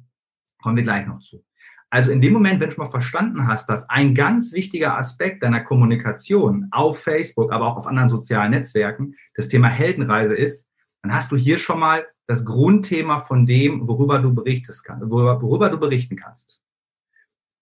kommen 0.63 0.77
wir 0.77 0.83
gleich 0.83 1.05
noch 1.05 1.19
zu. 1.19 1.43
Also 1.89 2.11
in 2.11 2.21
dem 2.21 2.33
Moment, 2.33 2.59
wenn 2.59 2.69
du 2.69 2.77
mal 2.77 2.87
verstanden 2.87 3.45
hast, 3.45 3.69
dass 3.69 3.87
ein 3.87 4.15
ganz 4.15 4.51
wichtiger 4.51 4.97
Aspekt 4.97 5.43
deiner 5.43 5.61
Kommunikation 5.61 6.67
auf 6.71 6.99
Facebook, 6.99 7.51
aber 7.51 7.67
auch 7.67 7.77
auf 7.77 7.85
anderen 7.85 8.09
sozialen 8.09 8.49
Netzwerken 8.49 9.15
das 9.35 9.47
Thema 9.47 9.67
Heldenreise 9.67 10.33
ist, 10.33 10.67
dann 11.03 11.13
hast 11.13 11.31
du 11.31 11.35
hier 11.35 11.59
schon 11.59 11.79
mal 11.79 12.07
das 12.25 12.45
Grundthema 12.45 13.19
von 13.19 13.45
dem, 13.45 13.87
worüber 13.87 14.17
du 14.17 14.33
berichtest 14.33 14.83
kann, 14.85 15.01
worüber, 15.01 15.39
worüber 15.41 15.69
du 15.69 15.77
berichten 15.77 16.15
kannst. 16.15 16.61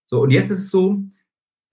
So, 0.05 0.21
und 0.21 0.29
jetzt 0.29 0.49
ist 0.49 0.59
es 0.59 0.71
so, 0.71 1.03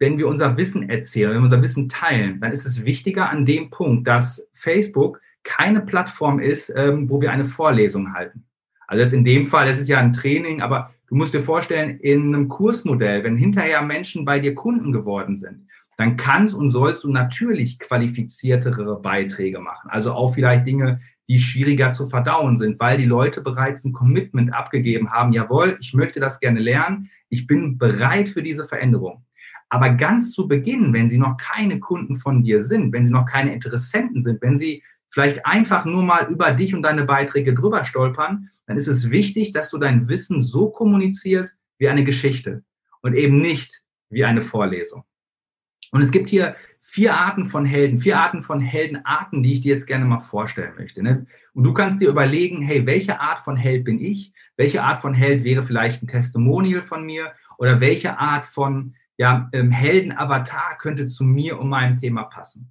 wenn 0.01 0.19
wir 0.19 0.27
unser 0.27 0.57
Wissen 0.57 0.89
erzählen, 0.89 1.31
wenn 1.31 1.39
wir 1.39 1.45
unser 1.45 1.63
Wissen 1.63 1.89
teilen, 1.89 2.41
dann 2.41 2.51
ist 2.51 2.65
es 2.65 2.85
wichtiger 2.85 3.31
an 3.31 3.47
dem 3.47 3.71
Punkt, 3.71 4.07
dass 4.09 4.49
Facebook 4.53 5.21
keine 5.45 5.81
Plattform 5.81 6.41
ist, 6.41 6.73
ähm, 6.75 7.09
wo 7.09 7.21
wir 7.21 7.31
eine 7.31 7.45
Vorlesung 7.45 8.15
halten. 8.15 8.45
Also 8.89 9.03
jetzt 9.03 9.13
in 9.13 9.23
dem 9.23 9.47
Fall, 9.47 9.67
das 9.67 9.79
ist 9.79 9.89
ja 9.89 9.99
ein 9.99 10.13
Training, 10.13 10.61
aber 10.61 10.93
du 11.09 11.15
musst 11.15 11.35
dir 11.35 11.43
vorstellen, 11.43 11.99
in 12.01 12.35
einem 12.35 12.49
Kursmodell, 12.49 13.25
wenn 13.25 13.37
hinterher 13.37 13.83
Menschen 13.83 14.25
bei 14.25 14.39
dir 14.39 14.55
Kunden 14.55 14.93
geworden 14.93 15.37
sind, 15.37 15.67
dann 15.97 16.17
kannst 16.17 16.55
und 16.55 16.71
sollst 16.71 17.05
du 17.05 17.11
natürlich 17.11 17.79
qualifiziertere 17.79 19.01
Beiträge 19.01 19.59
machen. 19.59 19.91
Also 19.91 20.13
auch 20.13 20.35
vielleicht 20.35 20.67
Dinge, 20.67 21.01
die 21.29 21.39
schwieriger 21.39 21.93
zu 21.93 22.09
verdauen 22.09 22.57
sind, 22.57 22.81
weil 22.81 22.97
die 22.97 23.05
Leute 23.05 23.43
bereits 23.43 23.85
ein 23.85 23.93
Commitment 23.93 24.55
abgegeben 24.55 25.11
haben, 25.11 25.33
jawohl, 25.33 25.77
ich 25.81 25.93
möchte 25.95 26.21
das 26.21 26.41
gerne 26.41 26.61
lernen, 26.61 27.11
ich 27.29 27.47
bin 27.47 27.79
bereit 27.79 28.29
für 28.29 28.43
diese 28.43 28.67
Veränderung. 28.67 29.25
Aber 29.69 29.91
ganz 29.91 30.33
zu 30.33 30.49
Beginn, 30.49 30.95
wenn 30.95 31.11
sie 31.11 31.19
noch 31.19 31.37
keine 31.37 31.79
Kunden 31.79 32.15
von 32.15 32.43
dir 32.43 32.63
sind, 32.63 32.93
wenn 32.93 33.05
sie 33.05 33.13
noch 33.13 33.27
keine 33.27 33.53
Interessenten 33.53 34.23
sind, 34.23 34.41
wenn 34.41 34.57
sie 34.57 34.83
vielleicht 35.19 35.45
einfach 35.45 35.85
nur 35.85 36.05
mal 36.05 36.29
über 36.31 36.53
dich 36.53 36.77
und 36.77 36.83
deine 36.83 37.05
Beiträge 37.05 37.53
drüber 37.53 37.85
stolpern, 37.85 38.51
dann 38.69 38.77
ist 38.77 38.87
es 38.87 39.11
wichtig, 39.11 39.53
dass 39.53 39.69
du 39.69 39.77
dein 39.77 40.09
Wissen 40.09 40.43
so 40.43 40.71
kommunizierst 40.71 41.59
wie 41.79 41.89
eine 41.89 42.05
Geschichte 42.05 42.63
und 43.03 43.15
eben 43.15 43.41
nicht 43.41 43.83
wie 44.11 44.25
eine 44.25 44.43
Vorlesung. 44.43 45.03
Und 45.91 46.03
es 46.03 46.13
gibt 46.13 46.29
hier 46.29 46.55
vier 46.83 47.17
Arten 47.17 47.47
von 47.47 47.65
Helden, 47.65 47.99
vier 47.99 48.21
Arten 48.21 48.45
von 48.45 48.61
Heldenarten, 48.61 49.43
die 49.43 49.55
ich 49.55 49.61
dir 49.61 49.75
jetzt 49.75 49.89
gerne 49.89 50.05
mal 50.05 50.21
vorstellen 50.21 50.75
möchte. 50.79 51.03
Ne? 51.03 51.27
Und 51.53 51.65
du 51.65 51.75
kannst 51.75 52.01
dir 52.01 52.11
überlegen, 52.11 52.63
hey, 52.63 52.87
welche 52.87 53.19
Art 53.19 53.41
von 53.41 53.57
Held 53.57 53.85
bin 53.85 53.99
ich? 53.99 54.33
Welche 54.57 54.85
Art 54.85 54.99
von 54.99 55.15
Held 55.15 55.43
wäre 55.43 55.65
vielleicht 55.65 56.01
ein 56.01 56.07
Testimonial 56.07 56.83
von 56.83 57.05
mir? 57.05 57.33
Oder 57.59 57.81
welche 57.81 58.21
Art 58.21 58.45
von 58.45 58.95
ja, 59.17 59.49
ähm, 59.53 59.73
Heldenavatar 59.73 60.79
könnte 60.79 61.07
zu 61.07 61.25
mir 61.25 61.59
und 61.59 61.69
meinem 61.69 61.99
Thema 61.99 62.23
passen? 62.23 62.71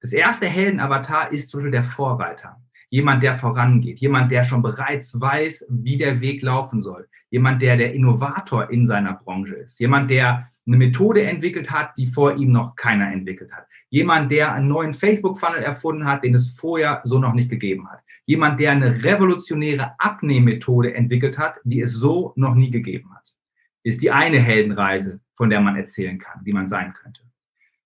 Das 0.00 0.14
erste 0.14 0.46
Heldenavatar 0.46 1.30
ist 1.30 1.50
zum 1.50 1.58
Beispiel 1.58 1.72
der 1.72 1.82
Vorreiter. 1.82 2.56
Jemand, 2.88 3.22
der 3.22 3.34
vorangeht, 3.34 3.98
jemand, 3.98 4.30
der 4.30 4.42
schon 4.44 4.62
bereits 4.62 5.20
weiß, 5.20 5.66
wie 5.68 5.98
der 5.98 6.20
Weg 6.20 6.42
laufen 6.42 6.80
soll, 6.80 7.06
jemand, 7.28 7.60
der 7.62 7.76
der 7.76 7.92
Innovator 7.94 8.70
in 8.70 8.86
seiner 8.86 9.12
Branche 9.12 9.56
ist, 9.56 9.78
jemand, 9.78 10.10
der 10.10 10.48
eine 10.66 10.76
Methode 10.76 11.22
entwickelt 11.22 11.70
hat, 11.70 11.96
die 11.98 12.06
vor 12.06 12.34
ihm 12.34 12.50
noch 12.50 12.74
keiner 12.76 13.12
entwickelt 13.12 13.52
hat, 13.52 13.66
jemand, 13.90 14.32
der 14.32 14.52
einen 14.54 14.68
neuen 14.68 14.94
Facebook-Funnel 14.94 15.62
erfunden 15.62 16.06
hat, 16.06 16.24
den 16.24 16.34
es 16.34 16.50
vorher 16.58 17.02
so 17.04 17.18
noch 17.18 17.34
nicht 17.34 17.50
gegeben 17.50 17.88
hat, 17.88 18.00
jemand, 18.24 18.58
der 18.58 18.72
eine 18.72 19.04
revolutionäre 19.04 19.92
Abnehmmethode 19.98 20.94
entwickelt 20.94 21.38
hat, 21.38 21.60
die 21.62 21.82
es 21.82 21.92
so 21.92 22.32
noch 22.36 22.54
nie 22.54 22.70
gegeben 22.70 23.14
hat, 23.14 23.36
ist 23.82 24.02
die 24.02 24.10
eine 24.10 24.38
Heldenreise, 24.38 25.20
von 25.36 25.50
der 25.50 25.60
man 25.60 25.76
erzählen 25.76 26.18
kann, 26.18 26.40
wie 26.42 26.52
man 26.52 26.66
sein 26.66 26.92
könnte. 26.94 27.29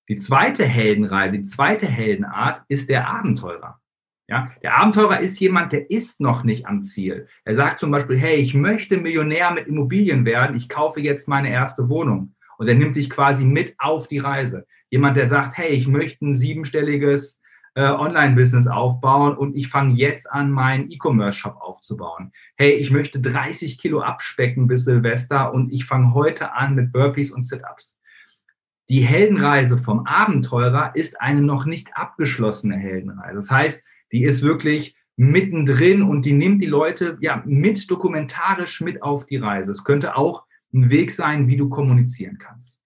Die 0.08 0.16
zweite 0.16 0.64
Heldenreise, 0.64 1.38
die 1.38 1.44
zweite 1.44 1.86
Heldenart 1.86 2.62
ist 2.68 2.90
der 2.90 3.08
Abenteurer. 3.08 3.80
Ja, 4.28 4.50
der 4.62 4.76
Abenteurer 4.76 5.20
ist 5.20 5.38
jemand, 5.38 5.72
der 5.72 5.90
ist 5.90 6.20
noch 6.20 6.44
nicht 6.44 6.66
am 6.66 6.82
Ziel. 6.82 7.26
Er 7.44 7.54
sagt 7.54 7.78
zum 7.78 7.90
Beispiel, 7.90 8.18
hey, 8.18 8.36
ich 8.36 8.54
möchte 8.54 8.96
Millionär 8.96 9.50
mit 9.50 9.66
Immobilien 9.66 10.24
werden, 10.24 10.56
ich 10.56 10.68
kaufe 10.68 11.00
jetzt 11.00 11.28
meine 11.28 11.50
erste 11.50 11.88
Wohnung. 11.88 12.34
Und 12.56 12.68
er 12.68 12.74
nimmt 12.74 12.96
dich 12.96 13.10
quasi 13.10 13.44
mit 13.44 13.74
auf 13.78 14.06
die 14.06 14.18
Reise. 14.18 14.66
Jemand, 14.90 15.16
der 15.16 15.26
sagt, 15.26 15.56
hey, 15.56 15.70
ich 15.70 15.88
möchte 15.88 16.24
ein 16.24 16.34
siebenstelliges 16.34 17.40
äh, 17.74 17.88
Online-Business 17.88 18.66
aufbauen 18.66 19.36
und 19.36 19.56
ich 19.56 19.68
fange 19.68 19.94
jetzt 19.94 20.30
an, 20.30 20.50
meinen 20.50 20.90
E-Commerce-Shop 20.90 21.56
aufzubauen. 21.60 22.32
Hey, 22.56 22.72
ich 22.74 22.90
möchte 22.90 23.20
30 23.20 23.78
Kilo 23.78 24.00
abspecken 24.00 24.66
bis 24.68 24.84
Silvester 24.84 25.52
und 25.52 25.72
ich 25.72 25.84
fange 25.84 26.14
heute 26.14 26.52
an 26.52 26.74
mit 26.74 26.92
Burpees 26.92 27.30
und 27.30 27.42
Sit-Ups. 27.42 27.98
Die 28.90 29.00
Heldenreise 29.00 29.78
vom 29.78 30.06
Abenteurer 30.06 30.94
ist 30.94 31.20
eine 31.20 31.40
noch 31.40 31.64
nicht 31.64 31.96
abgeschlossene 31.96 32.76
Heldenreise. 32.76 33.36
Das 33.36 33.50
heißt, 33.50 33.82
die 34.12 34.24
ist 34.24 34.42
wirklich 34.42 34.94
mittendrin 35.16 36.02
und 36.02 36.24
die 36.24 36.32
nimmt 36.32 36.60
die 36.60 36.66
Leute 36.66 37.16
ja 37.20 37.42
mit 37.46 37.90
dokumentarisch 37.90 38.80
mit 38.80 39.02
auf 39.02 39.26
die 39.26 39.36
Reise. 39.36 39.70
Es 39.70 39.84
könnte 39.84 40.16
auch 40.16 40.44
ein 40.72 40.90
Weg 40.90 41.12
sein, 41.12 41.48
wie 41.48 41.56
du 41.56 41.68
kommunizieren 41.68 42.38
kannst. 42.38 42.80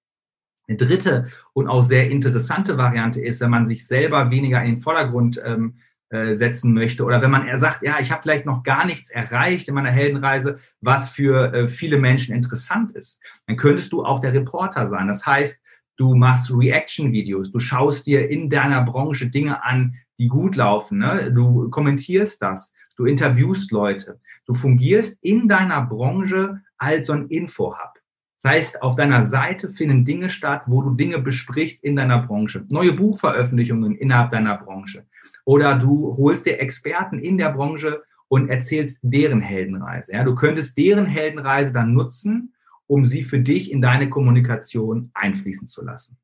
Eine 0.69 0.77
dritte 0.77 1.29
und 1.55 1.67
auch 1.67 1.83
sehr 1.83 2.11
interessante 2.11 2.77
Variante 2.77 3.21
ist, 3.23 3.41
wenn 3.41 3.51
man 3.51 3.67
sich 3.67 3.87
selber 3.87 4.31
weniger 4.31 4.63
in 4.63 4.75
den 4.75 4.83
Vordergrund 4.83 5.41
ähm, 5.43 5.79
äh, 6.11 6.35
setzen 6.35 6.75
möchte 6.75 7.05
oder 7.05 7.23
wenn 7.23 7.31
man 7.31 7.47
eher 7.47 7.59
sagt, 7.59 7.83
ja, 7.83 7.99
ich 7.99 8.13
habe 8.13 8.23
vielleicht 8.23 8.47
noch 8.47 8.63
gar 8.63 8.87
nichts 8.87 9.11
erreicht 9.11 9.69
in 9.69 9.75
meiner 9.75 9.91
Heldenreise, 9.91 10.59
was 10.81 11.11
für 11.11 11.53
äh, 11.53 11.69
viele 11.69 11.99
Menschen 11.99 12.35
interessant 12.35 12.93
ist, 12.93 13.21
dann 13.47 13.57
könntest 13.57 13.93
du 13.93 14.05
auch 14.05 14.21
der 14.21 14.35
Reporter 14.35 14.87
sein. 14.87 15.09
Das 15.09 15.27
heißt, 15.27 15.63
du 15.99 16.15
machst 16.15 16.51
Reaction-Videos, 16.51 17.53
du 17.53 17.59
schaust 17.59 18.07
dir 18.07 18.31
in 18.31 18.49
deiner 18.49 18.83
Branche 18.83 19.29
Dinge 19.29 19.63
an, 19.63 19.97
die 20.19 20.29
gut 20.29 20.57
laufen. 20.57 20.99
Ne? 20.99 21.31
Du 21.35 21.69
kommentierst 21.69 22.41
das, 22.41 22.73
du 22.97 23.05
interviewst 23.05 23.71
Leute, 23.73 24.19
du 24.47 24.55
fungierst 24.55 25.19
in 25.23 25.49
deiner 25.49 25.83
Branche 25.83 26.61
als 26.79 27.07
so 27.07 27.13
ein 27.13 27.27
Info-Hub. 27.27 27.95
Das 28.43 28.53
heißt, 28.53 28.83
auf 28.83 28.95
deiner 28.95 29.25
Seite 29.25 29.71
finden 29.71 30.05
Dinge 30.05 30.29
statt, 30.29 30.63
wo 30.67 30.81
du 30.81 30.95
Dinge 30.95 31.19
besprichst 31.19 31.83
in 31.83 31.97
deiner 31.97 32.23
Branche. 32.23 32.65
Neue 32.71 32.93
Buchveröffentlichungen 32.93 33.97
innerhalb 33.97 34.31
deiner 34.31 34.57
Branche. 34.57 35.07
Oder 35.45 35.75
du 35.75 36.17
holst 36.17 36.47
dir 36.47 36.61
Experten 36.61 37.19
in 37.19 37.37
der 37.37 37.51
Branche 37.51 38.03
und 38.29 38.49
erzählst 38.49 39.01
deren 39.03 39.41
Heldenreise. 39.41 40.13
Ja, 40.13 40.23
du 40.23 40.37
könntest 40.37 40.79
deren 40.79 41.07
Heldenreise 41.07 41.73
dann 41.73 41.95
nutzen, 41.95 42.55
um 42.89 43.05
sie 43.05 43.23
für 43.23 43.39
dich 43.39 43.71
in 43.71 43.81
deine 43.81 44.11
Kommunikation 44.11 45.11
einfließen 45.15 45.69
zu 45.69 45.85
lassen. 45.85 46.19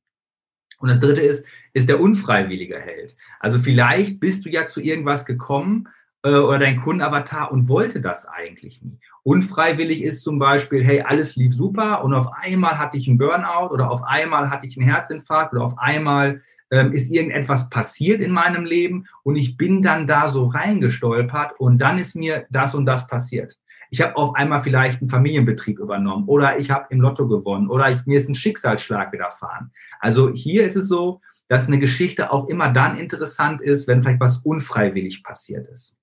Und 0.80 0.88
das 0.88 0.98
dritte 0.98 1.20
ist, 1.20 1.46
ist 1.72 1.88
der 1.88 2.00
unfreiwillige 2.00 2.78
Held. 2.78 3.16
Also 3.38 3.60
vielleicht 3.60 4.18
bist 4.18 4.44
du 4.44 4.50
ja 4.50 4.66
zu 4.66 4.80
irgendwas 4.80 5.24
gekommen 5.24 5.88
äh, 6.24 6.34
oder 6.34 6.58
dein 6.58 6.80
Kundenavatar 6.80 7.52
und 7.52 7.68
wollte 7.68 8.00
das 8.00 8.26
eigentlich 8.26 8.82
nie. 8.82 8.98
Unfreiwillig 9.22 10.02
ist 10.02 10.22
zum 10.22 10.38
Beispiel, 10.38 10.84
hey, 10.84 11.02
alles 11.02 11.36
lief 11.36 11.54
super 11.54 12.02
und 12.02 12.12
auf 12.12 12.28
einmal 12.32 12.78
hatte 12.78 12.98
ich 12.98 13.08
einen 13.08 13.18
Burnout 13.18 13.72
oder 13.72 13.90
auf 13.90 14.02
einmal 14.02 14.50
hatte 14.50 14.66
ich 14.66 14.76
einen 14.76 14.88
Herzinfarkt 14.88 15.52
oder 15.52 15.62
auf 15.62 15.78
einmal 15.78 16.42
ähm, 16.70 16.92
ist 16.92 17.12
irgendetwas 17.12 17.70
passiert 17.70 18.20
in 18.20 18.32
meinem 18.32 18.64
Leben 18.64 19.06
und 19.22 19.36
ich 19.36 19.56
bin 19.56 19.80
dann 19.80 20.06
da 20.06 20.26
so 20.26 20.46
reingestolpert 20.46 21.60
und 21.60 21.78
dann 21.78 21.98
ist 21.98 22.16
mir 22.16 22.46
das 22.50 22.74
und 22.74 22.86
das 22.86 23.06
passiert 23.06 23.58
ich 23.94 24.00
habe 24.00 24.16
auf 24.16 24.34
einmal 24.34 24.58
vielleicht 24.58 25.00
einen 25.00 25.08
Familienbetrieb 25.08 25.78
übernommen 25.78 26.26
oder 26.26 26.58
ich 26.58 26.68
habe 26.68 26.86
im 26.90 27.00
Lotto 27.00 27.28
gewonnen 27.28 27.70
oder 27.70 27.92
ich, 27.92 28.04
mir 28.06 28.18
ist 28.18 28.28
ein 28.28 28.34
Schicksalsschlag 28.34 29.12
widerfahren. 29.12 29.70
Also 30.00 30.32
hier 30.32 30.64
ist 30.64 30.74
es 30.74 30.88
so, 30.88 31.20
dass 31.46 31.68
eine 31.68 31.78
Geschichte 31.78 32.32
auch 32.32 32.48
immer 32.48 32.72
dann 32.72 32.98
interessant 32.98 33.60
ist, 33.60 33.86
wenn 33.86 34.02
vielleicht 34.02 34.18
was 34.18 34.38
unfreiwillig 34.38 35.22
passiert 35.22 35.68
ist. 35.68 35.94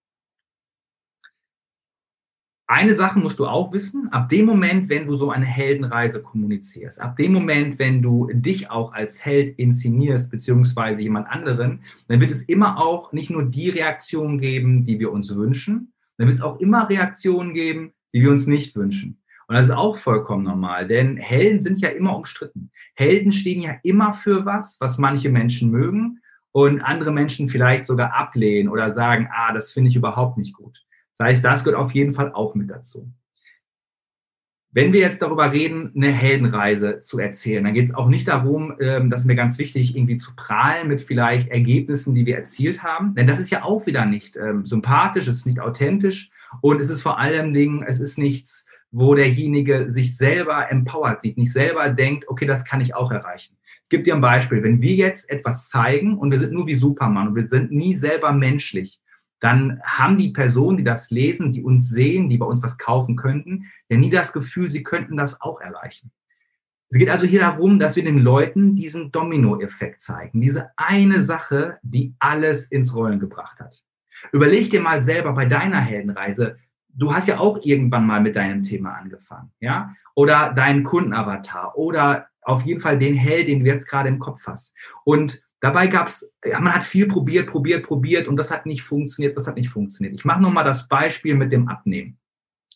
Eine 2.66 2.96
Sache 2.96 3.20
musst 3.20 3.40
du 3.40 3.46
auch 3.46 3.74
wissen, 3.74 4.08
ab 4.14 4.30
dem 4.30 4.46
Moment, 4.46 4.88
wenn 4.88 5.06
du 5.06 5.18
so 5.18 5.30
eine 5.30 5.46
Heldenreise 5.46 6.22
kommunizierst, 6.22 7.02
ab 7.02 7.18
dem 7.18 7.34
Moment, 7.34 7.78
wenn 7.78 8.02
du 8.02 8.30
dich 8.32 8.72
auch 8.72 8.94
als 8.94 9.26
Held 9.26 9.60
inszenierst, 9.60 10.32
beziehungsweise 10.32 11.02
jemand 11.02 11.28
anderen, 11.28 11.84
dann 12.08 12.22
wird 12.22 12.32
es 12.32 12.44
immer 12.44 12.78
auch 12.78 13.12
nicht 13.12 13.32
nur 13.32 13.44
die 13.44 13.70
Reaktion 13.70 14.38
geben, 14.38 14.86
die 14.86 14.98
wir 14.98 15.12
uns 15.12 15.36
wünschen, 15.36 15.92
dann 16.22 16.28
wird 16.28 16.38
es 16.38 16.44
auch 16.44 16.60
immer 16.60 16.88
Reaktionen 16.88 17.56
geben, 17.56 17.94
die 18.14 18.22
wir 18.22 18.30
uns 18.30 18.46
nicht 18.46 18.76
wünschen. 18.76 19.20
Und 19.48 19.56
das 19.56 19.66
ist 19.66 19.72
auch 19.72 19.98
vollkommen 19.98 20.44
normal, 20.44 20.88
denn 20.88 21.18
Helden 21.18 21.62
sind 21.62 21.80
ja 21.80 21.90
immer 21.90 22.16
umstritten. 22.16 22.70
Helden 22.94 23.32
stehen 23.32 23.64
ja 23.64 23.72
immer 23.82 24.14
für 24.14 24.46
was, 24.46 24.78
was 24.80 25.00
manche 25.00 25.30
Menschen 25.30 25.72
mögen 25.72 26.20
und 26.52 26.80
andere 26.82 27.12
Menschen 27.12 27.48
vielleicht 27.48 27.86
sogar 27.86 28.14
ablehnen 28.14 28.70
oder 28.70 28.92
sagen, 28.92 29.30
ah, 29.34 29.52
das 29.52 29.74
finde 29.74 29.90
ich 29.90 29.96
überhaupt 29.96 30.38
nicht 30.38 30.54
gut. 30.54 30.86
Das 31.18 31.26
heißt, 31.26 31.44
das 31.44 31.64
gehört 31.64 31.82
auf 31.82 31.92
jeden 31.92 32.14
Fall 32.14 32.32
auch 32.34 32.54
mit 32.54 32.70
dazu. 32.70 33.12
Wenn 34.74 34.94
wir 34.94 35.02
jetzt 35.02 35.22
darüber 35.22 35.52
reden, 35.52 35.92
eine 35.96 36.14
Heldenreise 36.14 37.02
zu 37.02 37.20
erzählen, 37.20 37.66
dann 37.66 37.74
geht 37.74 37.88
es 37.88 37.94
auch 37.94 38.08
nicht 38.08 38.30
darum, 38.30 38.74
ähm, 38.80 39.10
das 39.10 39.22
ist 39.22 39.28
mir 39.28 39.36
ganz 39.36 39.60
wichtig, 39.60 39.98
irgendwie 39.98 40.16
zu 40.16 40.32
prahlen 40.34 40.88
mit 40.88 41.02
vielleicht 41.02 41.50
Ergebnissen, 41.50 42.16
die 42.16 42.26
wir 42.26 42.38
erzielt 42.38 42.82
haben. 42.82 43.14
Denn 43.16 43.28
das 43.28 43.40
ist 43.40 43.50
ja 43.50 43.64
auch 43.64 43.86
wieder 43.86 44.06
nicht 44.06 44.38
ähm, 44.38 44.66
sympathisch, 44.66 45.28
es 45.28 45.38
ist 45.38 45.46
nicht 45.46 45.60
authentisch 45.60 46.32
und 46.62 46.80
es 46.80 46.90
ist 46.90 47.02
vor 47.02 47.20
allem 47.20 47.52
Dingen, 47.52 47.84
es 47.84 48.00
ist 48.00 48.18
nichts, 48.18 48.66
wo 48.92 49.14
derjenige 49.14 49.90
sich 49.90 50.16
selber 50.16 50.72
empowert 50.72 51.20
sieht, 51.22 51.38
nicht 51.38 51.52
selber 51.52 51.90
denkt, 51.90 52.30
okay, 52.30 52.46
das 52.46 52.64
kann 52.64 52.80
ich 52.80 52.96
auch 52.96 53.12
erreichen. 53.12 53.58
Ich 53.84 53.90
gebe 53.90 54.04
dir 54.04 54.16
ein 54.16 54.22
Beispiel. 54.22 54.64
Wenn 54.64 54.82
wir 54.82 54.96
jetzt 54.96 55.30
etwas 55.30 55.68
zeigen 55.68 56.18
und 56.18 56.32
wir 56.32 56.40
sind 56.40 56.54
nur 56.54 56.66
wie 56.68 56.76
Superman 56.76 57.28
und 57.30 57.36
wir 57.36 57.48
sind 57.48 57.72
nie 57.72 57.94
selber 57.94 58.32
menschlich, 58.32 59.02
dann 59.42 59.82
haben 59.84 60.18
die 60.18 60.30
Personen, 60.30 60.78
die 60.78 60.84
das 60.84 61.12
lesen, 61.12 61.52
die 61.52 61.64
uns 61.64 61.90
sehen, 61.90 62.30
die 62.30 62.38
bei 62.38 62.46
uns 62.46 62.64
was 62.64 62.78
kaufen 62.78 63.18
könnten, 63.18 63.66
ja 63.90 63.98
nie 63.98 64.10
das 64.10 64.32
Gefühl, 64.32 64.70
sie 64.70 64.84
könnten 64.84 65.18
das 65.18 65.42
auch 65.42 65.60
erreichen. 65.60 66.12
Es 66.90 66.98
geht 66.98 67.10
also 67.10 67.26
hier 67.26 67.40
darum, 67.40 67.80
dass 67.80 67.96
wir 67.96 68.04
den 68.04 68.20
Leuten 68.20 68.76
diesen 68.76 69.12
Dominoeffekt 69.12 70.02
zeigen, 70.02 70.42
diese 70.42 70.70
eine 70.78 71.24
Sache, 71.24 71.80
die 71.82 72.14
alles 72.20 72.66
ins 72.66 72.96
Rollen 72.96 73.20
gebracht 73.20 73.60
hat. 73.60 73.82
Überleg 74.32 74.70
dir 74.70 74.82
mal 74.82 75.02
selber 75.02 75.34
bei 75.34 75.46
deiner 75.46 75.82
Heldenreise, 75.82 76.58
du 76.90 77.14
hast 77.14 77.28
ja 77.28 77.40
auch 77.40 77.60
irgendwann 77.64 78.06
mal 78.06 78.22
mit 78.22 78.36
deinem 78.36 78.62
Thema 78.62 78.94
angefangen, 78.94 79.52
ja? 79.60 79.96
Oder 80.14 80.54
deinen 80.54 80.84
Kundenavatar 80.84 81.78
oder 81.78 82.28
auf 82.42 82.64
jeden 82.64 82.82
Fall 82.82 83.00
den 83.00 83.16
Held, 83.16 83.48
den 83.48 83.62
du 83.62 83.66
jetzt 83.66 83.88
gerade 83.88 84.10
im 84.10 84.20
Kopf 84.20 84.46
hast. 84.46 84.76
Und 85.04 85.42
Dabei 85.62 85.88
gab 85.88 86.08
es, 86.08 86.34
ja, 86.44 86.60
man 86.60 86.74
hat 86.74 86.84
viel 86.84 87.08
probiert, 87.08 87.48
probiert, 87.48 87.86
probiert 87.86 88.28
und 88.28 88.36
das 88.36 88.50
hat 88.50 88.66
nicht 88.66 88.82
funktioniert, 88.82 89.38
das 89.38 89.48
hat 89.48 89.56
nicht 89.56 89.70
funktioniert. 89.70 90.16
Ich 90.16 90.26
mache 90.26 90.42
nochmal 90.42 90.66
das 90.66 90.88
Beispiel 90.88 91.36
mit 91.36 91.52
dem 91.52 91.68
Abnehmen. 91.68 92.18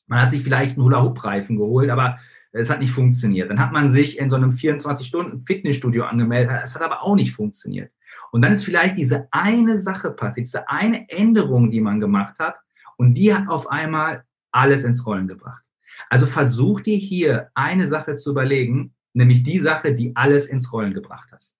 Man 0.05 0.21
hat 0.21 0.31
sich 0.31 0.43
vielleicht 0.43 0.77
einen 0.77 0.85
Hula-Hoop-Reifen 0.85 1.57
geholt, 1.57 1.89
aber 1.89 2.19
es 2.51 2.69
hat 2.69 2.79
nicht 2.79 2.91
funktioniert. 2.91 3.49
Dann 3.49 3.59
hat 3.59 3.73
man 3.73 3.89
sich 3.89 4.19
in 4.19 4.29
so 4.29 4.35
einem 4.35 4.51
24-Stunden-Fitnessstudio 4.51 6.03
angemeldet, 6.03 6.61
es 6.63 6.75
hat 6.75 6.83
aber 6.83 7.01
auch 7.01 7.15
nicht 7.15 7.33
funktioniert. 7.33 7.91
Und 8.31 8.43
dann 8.43 8.51
ist 8.51 8.63
vielleicht 8.63 8.97
diese 8.97 9.27
eine 9.31 9.79
Sache 9.79 10.11
passiert, 10.11 10.45
diese 10.45 10.69
eine 10.69 11.09
Änderung, 11.09 11.71
die 11.71 11.81
man 11.81 11.99
gemacht 11.99 12.37
hat 12.37 12.55
und 12.97 13.15
die 13.15 13.33
hat 13.33 13.47
auf 13.47 13.67
einmal 13.67 14.25
alles 14.51 14.83
ins 14.83 15.05
Rollen 15.07 15.27
gebracht. 15.27 15.63
Also 16.09 16.27
versuch 16.27 16.81
dir 16.81 16.97
hier 16.97 17.49
eine 17.55 17.87
Sache 17.87 18.13
zu 18.13 18.29
überlegen, 18.29 18.93
nämlich 19.13 19.41
die 19.41 19.59
Sache, 19.59 19.93
die 19.93 20.15
alles 20.15 20.45
ins 20.45 20.71
Rollen 20.71 20.93
gebracht 20.93 21.31
hat. 21.31 21.51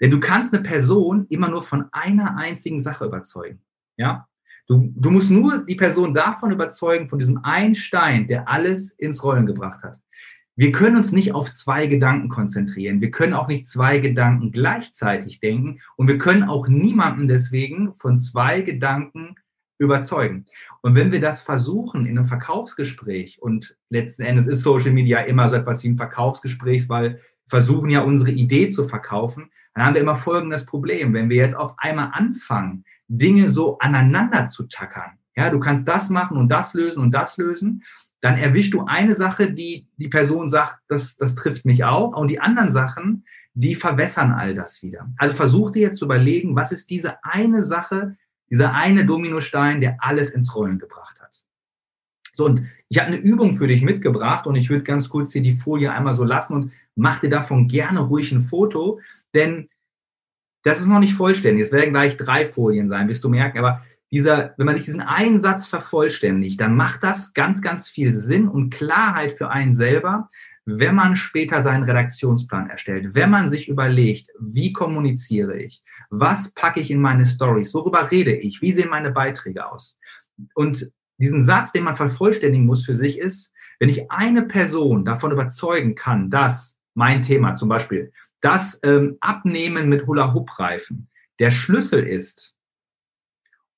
Denn 0.00 0.10
du 0.10 0.20
kannst 0.20 0.54
eine 0.54 0.62
Person 0.62 1.26
immer 1.28 1.48
nur 1.48 1.62
von 1.62 1.86
einer 1.92 2.36
einzigen 2.36 2.80
Sache 2.80 3.04
überzeugen. 3.06 3.60
Ja? 3.96 4.28
Du, 4.68 4.92
du 4.94 5.10
musst 5.10 5.30
nur 5.30 5.64
die 5.64 5.76
Person 5.76 6.14
davon 6.14 6.52
überzeugen, 6.52 7.08
von 7.08 7.18
diesem 7.18 7.42
einen 7.42 7.74
Stein, 7.74 8.26
der 8.26 8.48
alles 8.48 8.90
ins 8.90 9.24
Rollen 9.24 9.46
gebracht 9.46 9.82
hat. 9.82 9.98
wir 10.56 10.72
können 10.72 10.96
uns 10.96 11.12
nicht 11.12 11.32
auf 11.32 11.52
zwei 11.52 11.86
Gedanken 11.86 12.28
konzentrieren. 12.28 13.00
Wir 13.00 13.12
können 13.12 13.32
auch 13.32 13.46
nicht 13.46 13.66
zwei 13.66 13.98
Gedanken 13.98 14.50
gleichzeitig 14.50 15.38
denken 15.38 15.80
und 15.96 16.08
wir 16.08 16.18
können 16.18 16.42
auch 16.42 16.66
niemanden 16.66 17.28
deswegen 17.28 17.94
von 17.98 18.18
zwei 18.18 18.60
Gedanken 18.60 19.36
überzeugen. 19.78 20.46
Und 20.82 20.96
wenn 20.96 21.12
wir 21.12 21.20
das 21.20 21.42
versuchen 21.42 22.06
in 22.06 22.18
einem 22.18 22.26
Verkaufsgespräch 22.26 23.40
und 23.40 23.76
letzten 23.88 24.22
Endes 24.22 24.48
ist 24.48 24.62
Social 24.62 24.92
Media 24.92 25.20
immer 25.20 25.48
so 25.48 25.56
etwas 25.56 25.82
wie 25.84 25.90
ein 25.90 25.96
Verkaufsgespräch, 25.96 26.88
weil 26.88 27.12
wir 27.12 27.20
versuchen 27.46 27.88
ja 27.88 28.00
unsere 28.00 28.32
Idee 28.32 28.68
zu 28.68 28.84
verkaufen, 28.84 29.50
dann 29.78 29.86
haben 29.86 29.94
wir 29.94 30.02
immer 30.02 30.16
folgendes 30.16 30.66
Problem. 30.66 31.14
Wenn 31.14 31.30
wir 31.30 31.36
jetzt 31.36 31.56
auf 31.56 31.74
einmal 31.78 32.10
anfangen, 32.12 32.84
Dinge 33.06 33.48
so 33.48 33.78
aneinander 33.78 34.46
zu 34.48 34.64
tackern, 34.64 35.18
ja, 35.36 35.50
du 35.50 35.60
kannst 35.60 35.86
das 35.86 36.10
machen 36.10 36.36
und 36.36 36.50
das 36.50 36.74
lösen 36.74 37.00
und 37.00 37.12
das 37.12 37.36
lösen, 37.36 37.84
dann 38.20 38.36
erwischst 38.36 38.74
du 38.74 38.86
eine 38.86 39.14
Sache, 39.14 39.52
die 39.52 39.86
die 39.96 40.08
Person 40.08 40.48
sagt, 40.48 40.80
das, 40.88 41.16
das 41.16 41.36
trifft 41.36 41.64
mich 41.64 41.84
auch, 41.84 42.16
und 42.16 42.28
die 42.28 42.40
anderen 42.40 42.72
Sachen, 42.72 43.24
die 43.54 43.76
verwässern 43.76 44.32
all 44.32 44.52
das 44.52 44.82
wieder. 44.82 45.08
Also 45.16 45.36
versuch 45.36 45.70
dir 45.70 45.82
jetzt 45.82 45.98
zu 45.98 46.06
überlegen, 46.06 46.56
was 46.56 46.72
ist 46.72 46.90
diese 46.90 47.22
eine 47.22 47.62
Sache, 47.62 48.16
dieser 48.50 48.74
eine 48.74 49.06
Dominostein, 49.06 49.80
der 49.80 49.98
alles 50.00 50.30
ins 50.30 50.56
Rollen 50.56 50.80
gebracht 50.80 51.20
hat. 51.20 51.44
So, 52.38 52.44
und 52.44 52.62
ich 52.88 53.00
habe 53.00 53.08
eine 53.08 53.20
Übung 53.20 53.56
für 53.56 53.66
dich 53.66 53.82
mitgebracht 53.82 54.46
und 54.46 54.54
ich 54.54 54.70
würde 54.70 54.84
ganz 54.84 55.08
kurz 55.08 55.32
hier 55.32 55.42
die 55.42 55.56
Folie 55.56 55.92
einmal 55.92 56.14
so 56.14 56.22
lassen 56.22 56.54
und 56.54 56.72
mach 56.94 57.18
dir 57.18 57.30
davon 57.30 57.66
gerne 57.66 57.98
ruhig 57.98 58.30
ein 58.30 58.42
Foto, 58.42 59.00
denn 59.34 59.68
das 60.62 60.78
ist 60.78 60.86
noch 60.86 61.00
nicht 61.00 61.14
vollständig. 61.14 61.64
Es 61.64 61.72
werden 61.72 61.92
gleich 61.92 62.16
drei 62.16 62.46
Folien 62.46 62.88
sein, 62.88 63.08
wirst 63.08 63.24
du 63.24 63.28
merken, 63.28 63.58
aber 63.58 63.82
dieser, 64.12 64.54
wenn 64.56 64.66
man 64.66 64.76
sich 64.76 64.84
diesen 64.84 65.00
einen 65.00 65.40
Satz 65.40 65.66
vervollständigt, 65.66 66.60
dann 66.60 66.76
macht 66.76 67.02
das 67.02 67.34
ganz, 67.34 67.60
ganz 67.60 67.88
viel 67.88 68.14
Sinn 68.14 68.46
und 68.46 68.70
Klarheit 68.70 69.32
für 69.32 69.50
einen 69.50 69.74
selber, 69.74 70.28
wenn 70.64 70.94
man 70.94 71.16
später 71.16 71.60
seinen 71.60 71.82
Redaktionsplan 71.82 72.70
erstellt, 72.70 73.16
wenn 73.16 73.30
man 73.30 73.48
sich 73.48 73.68
überlegt, 73.68 74.28
wie 74.38 74.72
kommuniziere 74.72 75.60
ich, 75.60 75.82
was 76.08 76.54
packe 76.54 76.78
ich 76.78 76.92
in 76.92 77.00
meine 77.00 77.26
Stories, 77.26 77.74
worüber 77.74 78.08
rede 78.08 78.36
ich, 78.36 78.62
wie 78.62 78.70
sehen 78.70 78.90
meine 78.90 79.10
Beiträge 79.10 79.68
aus. 79.68 79.98
Und 80.54 80.92
diesen 81.18 81.44
Satz, 81.44 81.72
den 81.72 81.84
man 81.84 81.96
vervollständigen 81.96 82.66
muss 82.66 82.84
für 82.84 82.94
sich 82.94 83.18
ist, 83.18 83.52
wenn 83.78 83.88
ich 83.88 84.10
eine 84.10 84.42
Person 84.42 85.04
davon 85.04 85.32
überzeugen 85.32 85.94
kann, 85.94 86.30
dass 86.30 86.78
mein 86.94 87.22
Thema 87.22 87.54
zum 87.54 87.68
Beispiel 87.68 88.12
das 88.40 88.80
ähm, 88.82 89.16
Abnehmen 89.20 89.88
mit 89.88 90.06
Hula-Hoop-Reifen 90.06 91.08
der 91.38 91.50
Schlüssel 91.50 92.04
ist, 92.06 92.54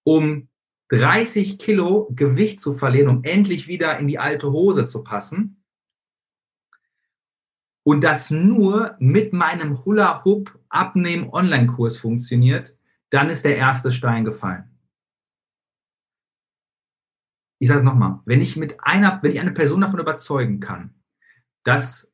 um 0.04 0.49
30 0.90 1.59
Kilo 1.59 2.09
Gewicht 2.14 2.61
zu 2.61 2.75
verlieren, 2.75 3.09
um 3.09 3.25
endlich 3.25 3.68
wieder 3.68 3.99
in 3.99 4.09
die 4.09 4.18
alte 4.18 4.50
Hose 4.50 4.87
zu 4.87 5.04
passen. 5.04 5.62
Und 7.82 8.04
das 8.04 8.30
nur 8.30 8.97
mit 8.99 9.32
meinem 9.32 9.85
Hula 9.85 10.25
Hoop 10.25 10.59
Abnehmen 10.68 11.30
Online-Kurs 11.30 11.99
funktioniert, 11.99 12.76
dann 13.11 13.30
ist 13.30 13.44
der 13.44 13.56
erste 13.56 13.90
Stein 13.90 14.25
gefallen. 14.25 14.70
Ich 17.61 17.69
sage 17.69 17.79
es 17.79 17.85
nochmal, 17.85 18.21
wenn 18.25 18.40
ich 18.40 18.57
mit 18.57 18.83
einer, 18.83 19.23
wenn 19.23 19.31
ich 19.31 19.38
eine 19.38 19.52
Person 19.52 19.83
davon 19.83 20.00
überzeugen 20.00 20.61
kann, 20.61 20.95
dass 21.62 22.12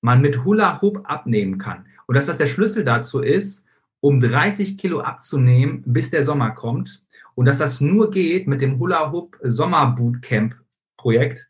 man 0.00 0.22
mit 0.22 0.44
Hula 0.44 0.80
Hoop 0.80 1.02
abnehmen 1.04 1.58
kann 1.58 1.86
und 2.06 2.14
dass 2.14 2.26
das 2.26 2.38
der 2.38 2.46
Schlüssel 2.46 2.84
dazu 2.84 3.20
ist, 3.20 3.66
um 4.00 4.18
30 4.18 4.78
Kilo 4.78 5.00
abzunehmen, 5.00 5.82
bis 5.84 6.10
der 6.10 6.24
Sommer 6.24 6.52
kommt, 6.52 7.02
und 7.34 7.44
dass 7.44 7.58
das 7.58 7.80
nur 7.80 8.10
geht 8.10 8.48
mit 8.48 8.60
dem 8.60 8.78
Hula 8.78 9.12
Hoop 9.12 9.38
Sommer 9.42 9.94
Bootcamp 9.94 10.56
Projekt, 10.96 11.48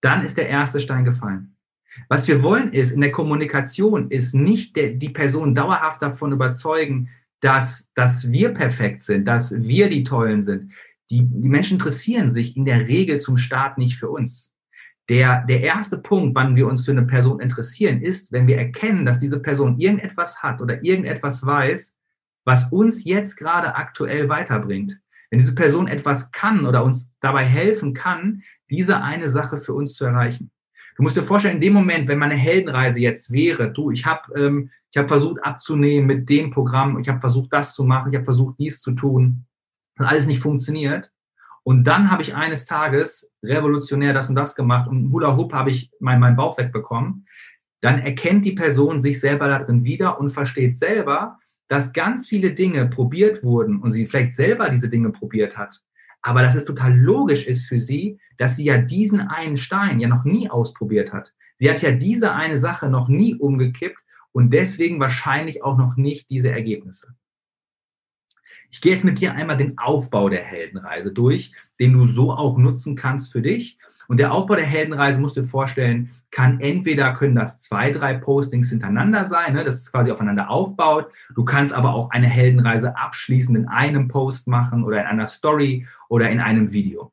dann 0.00 0.22
ist 0.22 0.36
der 0.36 0.48
erste 0.48 0.80
Stein 0.80 1.04
gefallen. 1.04 1.56
Was 2.08 2.28
wir 2.28 2.42
wollen 2.42 2.72
ist, 2.72 2.92
in 2.92 3.00
der 3.00 3.12
Kommunikation 3.12 4.10
ist 4.10 4.34
nicht 4.34 4.76
der, 4.76 4.90
die 4.90 5.08
Person 5.08 5.54
dauerhaft 5.54 6.02
davon 6.02 6.32
überzeugen, 6.32 7.08
dass, 7.40 7.90
dass 7.94 8.30
wir 8.30 8.50
perfekt 8.50 9.02
sind, 9.02 9.24
dass 9.24 9.62
wir 9.62 9.88
die 9.88 10.04
Tollen 10.04 10.42
sind. 10.42 10.72
Die, 11.10 11.22
die 11.24 11.48
Menschen 11.48 11.74
interessieren 11.74 12.30
sich 12.30 12.56
in 12.56 12.64
der 12.64 12.86
Regel 12.86 13.18
zum 13.18 13.36
Start 13.36 13.78
nicht 13.78 13.98
für 13.98 14.10
uns. 14.10 14.54
Der, 15.08 15.44
der 15.46 15.60
erste 15.60 15.98
Punkt, 15.98 16.36
wann 16.36 16.54
wir 16.54 16.68
uns 16.68 16.84
für 16.84 16.92
eine 16.92 17.02
Person 17.02 17.40
interessieren, 17.40 18.00
ist, 18.00 18.30
wenn 18.30 18.46
wir 18.46 18.58
erkennen, 18.58 19.04
dass 19.04 19.18
diese 19.18 19.40
Person 19.40 19.78
irgendetwas 19.78 20.42
hat 20.42 20.62
oder 20.62 20.84
irgendetwas 20.84 21.44
weiß, 21.44 21.98
was 22.44 22.70
uns 22.70 23.04
jetzt 23.04 23.36
gerade 23.36 23.74
aktuell 23.74 24.28
weiterbringt. 24.28 25.00
Wenn 25.30 25.40
diese 25.40 25.54
Person 25.54 25.88
etwas 25.88 26.30
kann 26.30 26.64
oder 26.64 26.84
uns 26.84 27.12
dabei 27.20 27.44
helfen 27.44 27.92
kann, 27.92 28.42
diese 28.70 29.02
eine 29.02 29.30
Sache 29.30 29.58
für 29.58 29.74
uns 29.74 29.94
zu 29.94 30.04
erreichen. 30.04 30.52
Du 30.96 31.02
musst 31.02 31.16
dir 31.16 31.22
vorstellen, 31.22 31.56
in 31.56 31.60
dem 31.60 31.72
Moment, 31.72 32.08
wenn 32.08 32.18
meine 32.18 32.34
Heldenreise 32.34 33.00
jetzt 33.00 33.32
wäre, 33.32 33.72
du, 33.72 33.90
ich 33.90 34.06
habe 34.06 34.38
ähm, 34.38 34.70
ich 34.92 34.98
hab 34.98 35.08
versucht 35.08 35.42
abzunehmen 35.44 36.06
mit 36.06 36.28
dem 36.28 36.50
Programm, 36.50 36.98
ich 36.98 37.08
habe 37.08 37.20
versucht, 37.20 37.52
das 37.52 37.74
zu 37.74 37.84
machen, 37.84 38.10
ich 38.10 38.16
habe 38.16 38.24
versucht, 38.24 38.58
dies 38.58 38.80
zu 38.80 38.92
tun, 38.92 39.44
hat 40.00 40.10
alles 40.10 40.26
nicht 40.26 40.40
funktioniert. 40.40 41.12
Und 41.62 41.84
dann 41.84 42.10
habe 42.10 42.22
ich 42.22 42.34
eines 42.34 42.64
Tages 42.64 43.30
revolutionär 43.42 44.14
das 44.14 44.28
und 44.28 44.34
das 44.34 44.54
gemacht 44.54 44.88
und 44.88 45.12
Hula 45.12 45.36
Hoop 45.36 45.52
habe 45.52 45.70
ich 45.70 45.90
meinen 46.00 46.20
mein 46.20 46.36
Bauch 46.36 46.56
wegbekommen. 46.58 47.26
Dann 47.80 47.98
erkennt 47.98 48.44
die 48.44 48.52
Person 48.52 49.00
sich 49.00 49.20
selber 49.20 49.48
darin 49.48 49.84
wieder 49.84 50.18
und 50.18 50.30
versteht 50.30 50.76
selber, 50.76 51.38
dass 51.68 51.92
ganz 51.92 52.28
viele 52.28 52.52
Dinge 52.52 52.86
probiert 52.86 53.44
wurden 53.44 53.80
und 53.80 53.90
sie 53.90 54.06
vielleicht 54.06 54.34
selber 54.34 54.70
diese 54.70 54.88
Dinge 54.88 55.10
probiert 55.10 55.56
hat, 55.56 55.80
aber 56.20 56.42
dass 56.42 56.56
es 56.56 56.64
total 56.64 56.98
logisch 56.98 57.46
ist 57.46 57.66
für 57.66 57.78
sie, 57.78 58.18
dass 58.38 58.56
sie 58.56 58.64
ja 58.64 58.78
diesen 58.78 59.20
einen 59.20 59.56
Stein 59.56 60.00
ja 60.00 60.08
noch 60.08 60.24
nie 60.24 60.50
ausprobiert 60.50 61.12
hat. 61.12 61.32
Sie 61.58 61.70
hat 61.70 61.80
ja 61.80 61.92
diese 61.92 62.32
eine 62.32 62.58
Sache 62.58 62.88
noch 62.88 63.08
nie 63.08 63.36
umgekippt 63.36 63.98
und 64.32 64.52
deswegen 64.52 64.98
wahrscheinlich 64.98 65.62
auch 65.62 65.78
noch 65.78 65.96
nicht 65.96 66.28
diese 66.28 66.50
Ergebnisse. 66.50 67.14
Ich 68.70 68.80
gehe 68.80 68.92
jetzt 68.92 69.04
mit 69.04 69.20
dir 69.20 69.34
einmal 69.34 69.56
den 69.56 69.76
Aufbau 69.78 70.28
der 70.28 70.44
Heldenreise 70.44 71.12
durch, 71.12 71.52
den 71.78 71.92
du 71.92 72.06
so 72.06 72.32
auch 72.32 72.56
nutzen 72.56 72.96
kannst 72.96 73.32
für 73.32 73.42
dich 73.42 73.78
und 74.10 74.18
der 74.18 74.32
Aufbau 74.32 74.56
der 74.56 74.66
Heldenreise, 74.66 75.20
musst 75.20 75.36
du 75.36 75.42
dir 75.42 75.46
vorstellen, 75.46 76.10
kann 76.32 76.58
entweder 76.58 77.14
können 77.14 77.36
das 77.36 77.62
zwei, 77.62 77.92
drei 77.92 78.14
Postings 78.14 78.70
hintereinander 78.70 79.26
sein, 79.26 79.54
ne, 79.54 79.62
dass 79.62 79.76
es 79.76 79.92
quasi 79.92 80.10
aufeinander 80.10 80.50
aufbaut. 80.50 81.12
Du 81.36 81.44
kannst 81.44 81.72
aber 81.72 81.94
auch 81.94 82.10
eine 82.10 82.26
Heldenreise 82.26 82.96
abschließend 82.96 83.56
in 83.56 83.68
einem 83.68 84.08
Post 84.08 84.48
machen 84.48 84.82
oder 84.82 85.00
in 85.02 85.06
einer 85.06 85.28
Story 85.28 85.86
oder 86.08 86.28
in 86.28 86.40
einem 86.40 86.72
Video. 86.72 87.12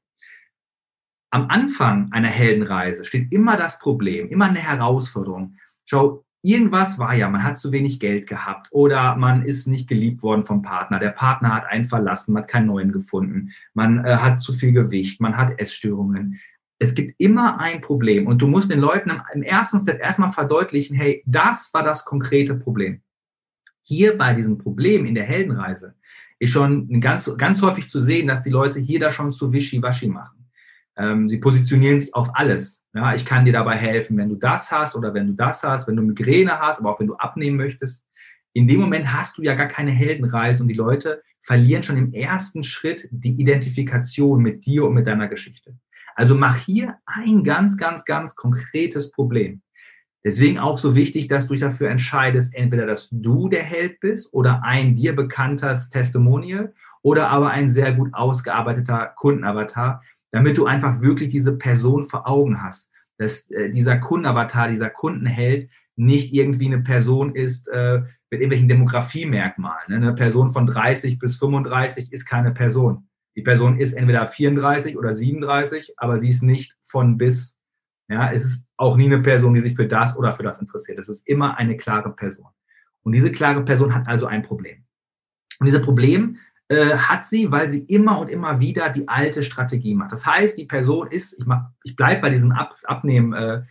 Am 1.29 1.49
Anfang 1.49 2.11
einer 2.13 2.29
Heldenreise 2.29 3.05
steht 3.05 3.31
immer 3.31 3.57
das 3.57 3.77
Problem, 3.77 4.29
immer 4.29 4.45
eine 4.45 4.57
Herausforderung. 4.57 5.55
Schau, 5.85 6.25
irgendwas 6.41 6.99
war 6.99 7.13
ja, 7.15 7.29
man 7.29 7.43
hat 7.43 7.57
zu 7.57 7.71
wenig 7.71 7.99
Geld 7.99 8.27
gehabt 8.27 8.67
oder 8.71 9.15
man 9.15 9.45
ist 9.45 9.67
nicht 9.67 9.87
geliebt 9.87 10.23
worden 10.23 10.45
vom 10.45 10.61
Partner. 10.61 10.99
Der 10.99 11.09
Partner 11.09 11.53
hat 11.53 11.65
einen 11.65 11.85
verlassen, 11.85 12.33
man 12.33 12.43
hat 12.43 12.49
keinen 12.49 12.67
neuen 12.67 12.91
gefunden, 12.91 13.51
man 13.73 14.05
äh, 14.05 14.17
hat 14.17 14.39
zu 14.39 14.53
viel 14.53 14.71
Gewicht, 14.71 15.19
man 15.21 15.37
hat 15.37 15.59
Essstörungen 15.59 16.39
es 16.79 16.93
gibt 16.93 17.13
immer 17.17 17.59
ein 17.59 17.81
Problem 17.81 18.27
und 18.27 18.41
du 18.41 18.47
musst 18.47 18.69
den 18.69 18.79
Leuten 18.79 19.11
im, 19.33 19.43
ersten 19.43 19.79
Step 19.79 19.99
erstmal 19.99 20.31
verdeutlichen, 20.31 20.95
hey, 20.95 21.23
das 21.25 21.73
war 21.73 21.83
das 21.83 22.05
konkrete 22.05 22.55
Problem. 22.55 23.01
Hier 23.81 24.17
bei 24.17 24.33
diesem 24.33 24.57
Problem 24.57 25.05
in 25.05 25.15
der 25.15 25.23
Heldenreise 25.23 25.95
ist 26.39 26.51
schon 26.51 27.01
ganz, 27.01 27.31
ganz 27.37 27.61
häufig 27.61 27.89
zu 27.89 27.99
sehen, 27.99 28.27
dass 28.27 28.43
die 28.43 28.51
Leute 28.51 28.79
hier 28.79 28.99
da 28.99 29.11
schon 29.11 29.31
zu 29.31 29.51
wischiwaschi 29.51 30.07
machen. 30.07 30.36
Ähm, 30.97 31.29
sie 31.29 31.37
positionieren 31.37 31.99
sich 31.99 32.13
auf 32.13 32.29
alles. 32.33 32.83
Ja, 32.93 33.13
ich 33.13 33.25
kann 33.25 33.45
dir 33.45 33.53
dabei 33.53 33.75
helfen, 33.75 34.17
wenn 34.17 34.29
du 34.29 34.35
das 34.35 34.71
hast 34.71 34.95
oder 34.95 35.13
wenn 35.13 35.27
du 35.27 35.33
das 35.33 35.63
hast, 35.63 35.87
wenn 35.87 35.95
du 35.95 36.01
Migräne 36.01 36.59
hast, 36.59 36.79
aber 36.79 36.91
auch 36.93 36.99
wenn 36.99 37.07
du 37.07 37.15
abnehmen 37.15 37.57
möchtest. 37.57 38.03
In 38.53 38.67
dem 38.67 38.81
Moment 38.81 39.13
hast 39.13 39.37
du 39.37 39.43
ja 39.43 39.53
gar 39.53 39.67
keine 39.67 39.91
Heldenreise 39.91 40.63
und 40.63 40.69
die 40.69 40.73
Leute 40.73 41.21
verlieren 41.41 41.83
schon 41.83 41.97
im 41.97 42.13
ersten 42.13 42.63
Schritt 42.63 43.07
die 43.11 43.39
Identifikation 43.39 44.41
mit 44.41 44.65
dir 44.65 44.85
und 44.85 44.95
mit 44.95 45.05
deiner 45.05 45.27
Geschichte. 45.27 45.77
Also 46.15 46.33
mach 46.33 46.57
hier 46.57 46.95
ein 47.05 47.43
ganz, 47.43 47.77
ganz, 47.77 48.03
ganz 48.03 48.35
konkretes 48.35 49.11
Problem. 49.11 49.61
Deswegen 50.25 50.57
auch 50.57 50.77
so 50.77 50.95
wichtig, 50.95 51.27
dass 51.27 51.47
du 51.47 51.53
dich 51.53 51.61
dafür 51.61 51.89
entscheidest, 51.89 52.53
entweder 52.55 52.87
dass 52.87 53.07
du 53.11 53.47
der 53.47 53.63
Held 53.63 53.99
bist 53.99 54.33
oder 54.33 54.63
ein 54.63 54.95
dir 54.95 55.15
bekanntes 55.15 55.89
Testimonial 55.89 56.73
oder 57.01 57.29
aber 57.29 57.51
ein 57.51 57.69
sehr 57.69 57.93
gut 57.93 58.13
ausgearbeiteter 58.13 59.13
Kundenavatar, 59.15 60.01
damit 60.37 60.55
du 60.55 60.67
einfach 60.67 61.01
wirklich 61.01 61.29
diese 61.29 61.57
Person 61.57 62.03
vor 62.03 62.27
Augen 62.27 62.61
hast. 62.61 62.91
Dass 63.17 63.49
äh, 63.49 63.71
dieser 63.71 63.97
Kundenavatar, 63.97 64.67
dieser 64.67 64.91
Kundenheld 64.91 65.67
nicht 65.95 66.31
irgendwie 66.31 66.67
eine 66.67 66.81
Person 66.81 67.33
ist 67.33 67.67
äh, 67.69 68.01
mit 68.29 68.39
irgendwelchen 68.39 68.67
Demografiemerkmalen. 68.67 69.89
Ne? 69.89 69.95
Eine 69.95 70.13
Person 70.13 70.53
von 70.53 70.67
30 70.67 71.17
bis 71.17 71.37
35 71.37 72.13
ist 72.13 72.25
keine 72.25 72.51
Person. 72.51 73.07
Die 73.35 73.41
Person 73.41 73.79
ist 73.79 73.93
entweder 73.93 74.27
34 74.27 74.95
oder 74.95 75.15
37, 75.15 75.95
aber 75.97 76.19
sie 76.19 76.29
ist 76.29 76.43
nicht 76.43 76.77
von 76.83 77.17
bis. 77.17 77.57
Ja, 78.09 78.31
es 78.31 78.45
ist 78.45 78.67
auch 78.77 78.95
nie 78.95 79.07
eine 79.07 79.19
Person, 79.19 79.55
die 79.55 79.61
sich 79.61 79.75
für 79.75 79.87
das 79.87 80.15
oder 80.17 80.31
für 80.33 80.43
das 80.43 80.61
interessiert. 80.61 80.99
Es 80.99 81.09
ist 81.09 81.27
immer 81.27 81.57
eine 81.57 81.77
klare 81.77 82.13
Person. 82.13 82.47
Und 83.01 83.13
diese 83.13 83.31
klare 83.31 83.65
Person 83.65 83.93
hat 83.93 84.07
also 84.07 84.27
ein 84.27 84.43
Problem. 84.43 84.85
Und 85.59 85.65
dieses 85.65 85.81
Problem 85.81 86.37
äh, 86.69 86.97
hat 86.97 87.23
sie, 87.25 87.51
weil 87.51 87.69
sie 87.69 87.79
immer 87.79 88.19
und 88.19 88.29
immer 88.29 88.59
wieder 88.59 88.89
die 88.89 89.07
alte 89.07 89.43
Strategie 89.43 89.95
macht. 89.95 90.11
Das 90.11 90.25
heißt, 90.25 90.57
die 90.57 90.65
Person 90.65 91.07
ist, 91.09 91.39
ich, 91.39 91.45
ich 91.83 91.95
bleibe 91.95 92.21
bei 92.21 92.29
diesem 92.29 92.51
Ab, 92.51 92.75
Abnehmen, 92.83 93.33
äh, 93.33 93.61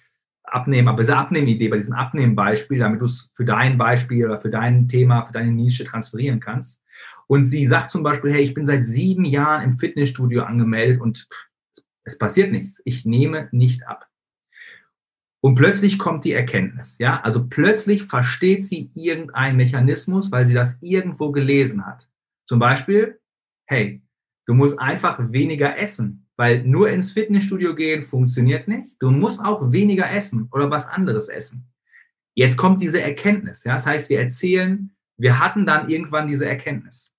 Abnehmen, 0.45 0.89
aber 0.89 1.03
diese 1.03 1.17
Abnehmidee, 1.17 1.69
bei 1.69 1.77
diesem 1.77 1.95
Abnehmbeispiel, 1.95 2.79
damit 2.79 3.01
du 3.01 3.07
es 3.07 3.31
für 3.35 3.45
dein 3.45 3.77
Beispiel 3.77 4.25
oder 4.25 4.41
für 4.41 4.51
dein 4.51 4.89
Thema, 4.89 5.27
für 5.27 5.33
deine 5.33 5.53
Nische 5.53 5.85
transferieren 5.85 6.41
kannst. 6.41 6.83
Und 7.27 7.43
sie 7.43 7.67
sagt 7.67 7.91
zum 7.91 8.03
Beispiel, 8.03 8.33
hey, 8.33 8.43
ich 8.43 8.55
bin 8.55 8.67
seit 8.67 8.85
sieben 8.85 9.25
Jahren 9.25 9.65
im 9.65 9.79
Fitnessstudio 9.79 10.45
angemeldet 10.45 11.01
und 11.01 11.29
es 12.05 12.17
passiert 12.17 12.53
nichts. 12.53 12.81
Ich 12.85 13.05
nehme 13.05 13.49
nicht 13.51 13.87
ab. 13.87 14.07
Und 15.41 15.55
plötzlich 15.55 15.99
kommt 15.99 16.25
die 16.25 16.33
Erkenntnis, 16.33 16.99
ja, 16.99 17.21
also 17.21 17.47
plötzlich 17.47 18.05
versteht 18.05 18.65
sie 18.65 18.91
irgendeinen 18.95 19.57
Mechanismus, 19.57 20.33
weil 20.33 20.47
sie 20.47 20.55
das 20.55 20.79
irgendwo 20.81 21.31
gelesen 21.31 21.87
hat. 21.87 22.09
Zum 22.47 22.59
Beispiel, 22.59 23.21
hey, 23.67 24.03
du 24.47 24.55
musst 24.55 24.79
einfach 24.79 25.19
weniger 25.33 25.77
essen, 25.79 26.27
weil 26.37 26.65
nur 26.65 26.89
ins 26.91 27.13
Fitnessstudio 27.13 27.75
gehen 27.75 28.03
funktioniert 28.03 28.69
nicht. 28.69 28.97
Du 29.01 29.11
musst 29.11 29.45
auch 29.45 29.73
weniger 29.73 30.11
essen 30.11 30.49
oder 30.53 30.71
was 30.71 30.87
anderes 30.87 31.29
essen. 31.29 31.67
Jetzt 32.35 32.57
kommt 32.57 32.81
diese 32.81 33.03
Erkenntnis, 33.03 33.65
ja, 33.65 33.73
das 33.75 33.87
heißt, 33.87 34.11
wir 34.11 34.21
erzählen, 34.21 34.95
wir 35.17 35.41
hatten 35.41 35.65
dann 35.65 35.89
irgendwann 35.89 36.29
diese 36.29 36.47
Erkenntnis. 36.47 37.15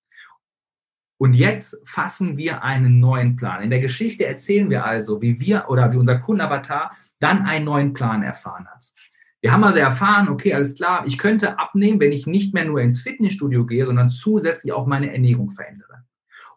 Und 1.20 1.34
jetzt 1.34 1.76
fassen 1.84 2.36
wir 2.36 2.62
einen 2.62 3.00
neuen 3.00 3.34
Plan. 3.34 3.60
In 3.60 3.70
der 3.70 3.80
Geschichte 3.80 4.24
erzählen 4.24 4.70
wir 4.70 4.84
also, 4.84 5.20
wie 5.20 5.40
wir 5.40 5.68
oder 5.68 5.92
wie 5.92 5.96
unser 5.96 6.20
Kundenavatar 6.20 6.96
dann 7.18 7.44
einen 7.44 7.64
neuen 7.64 7.92
Plan 7.92 8.22
erfahren 8.22 8.68
hat. 8.68 8.92
Wir 9.40 9.52
haben 9.52 9.64
also 9.64 9.78
erfahren, 9.78 10.28
okay, 10.28 10.54
alles 10.54 10.74
klar, 10.74 11.04
ich 11.06 11.16
könnte 11.16 11.58
abnehmen, 11.58 12.00
wenn 12.00 12.12
ich 12.12 12.26
nicht 12.26 12.54
mehr 12.54 12.64
nur 12.64 12.80
ins 12.80 13.00
Fitnessstudio 13.00 13.66
gehe, 13.66 13.86
sondern 13.86 14.08
zusätzlich 14.08 14.72
auch 14.72 14.86
meine 14.86 15.12
Ernährung 15.12 15.52
verändere. 15.52 16.04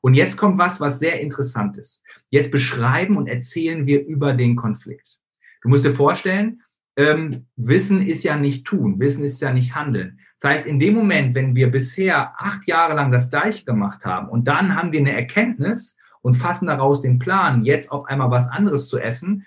Und 0.01 0.15
jetzt 0.15 0.35
kommt 0.35 0.57
was, 0.57 0.81
was 0.81 0.97
sehr 0.97 1.21
interessant 1.21 1.77
ist. 1.77 2.03
Jetzt 2.31 2.51
beschreiben 2.51 3.17
und 3.17 3.27
erzählen 3.27 3.85
wir 3.85 4.03
über 4.05 4.33
den 4.33 4.55
Konflikt. 4.55 5.19
Du 5.61 5.69
musst 5.69 5.85
dir 5.85 5.93
vorstellen, 5.93 6.63
ähm, 6.97 7.45
Wissen 7.55 8.05
ist 8.05 8.23
ja 8.23 8.35
nicht 8.35 8.65
tun, 8.65 8.99
Wissen 8.99 9.23
ist 9.23 9.41
ja 9.41 9.53
nicht 9.53 9.75
handeln. 9.75 10.19
Das 10.39 10.51
heißt, 10.51 10.65
in 10.65 10.79
dem 10.79 10.95
Moment, 10.95 11.35
wenn 11.35 11.55
wir 11.55 11.71
bisher 11.71 12.33
acht 12.41 12.67
Jahre 12.67 12.95
lang 12.95 13.11
das 13.11 13.29
Gleiche 13.29 13.63
gemacht 13.63 14.03
haben 14.05 14.27
und 14.27 14.47
dann 14.47 14.75
haben 14.75 14.91
wir 14.91 14.99
eine 14.99 15.13
Erkenntnis 15.13 15.97
und 16.21 16.33
fassen 16.33 16.65
daraus 16.65 17.01
den 17.01 17.19
Plan, 17.19 17.63
jetzt 17.63 17.91
auf 17.91 18.05
einmal 18.05 18.31
was 18.31 18.49
anderes 18.49 18.87
zu 18.87 18.97
essen, 18.99 19.45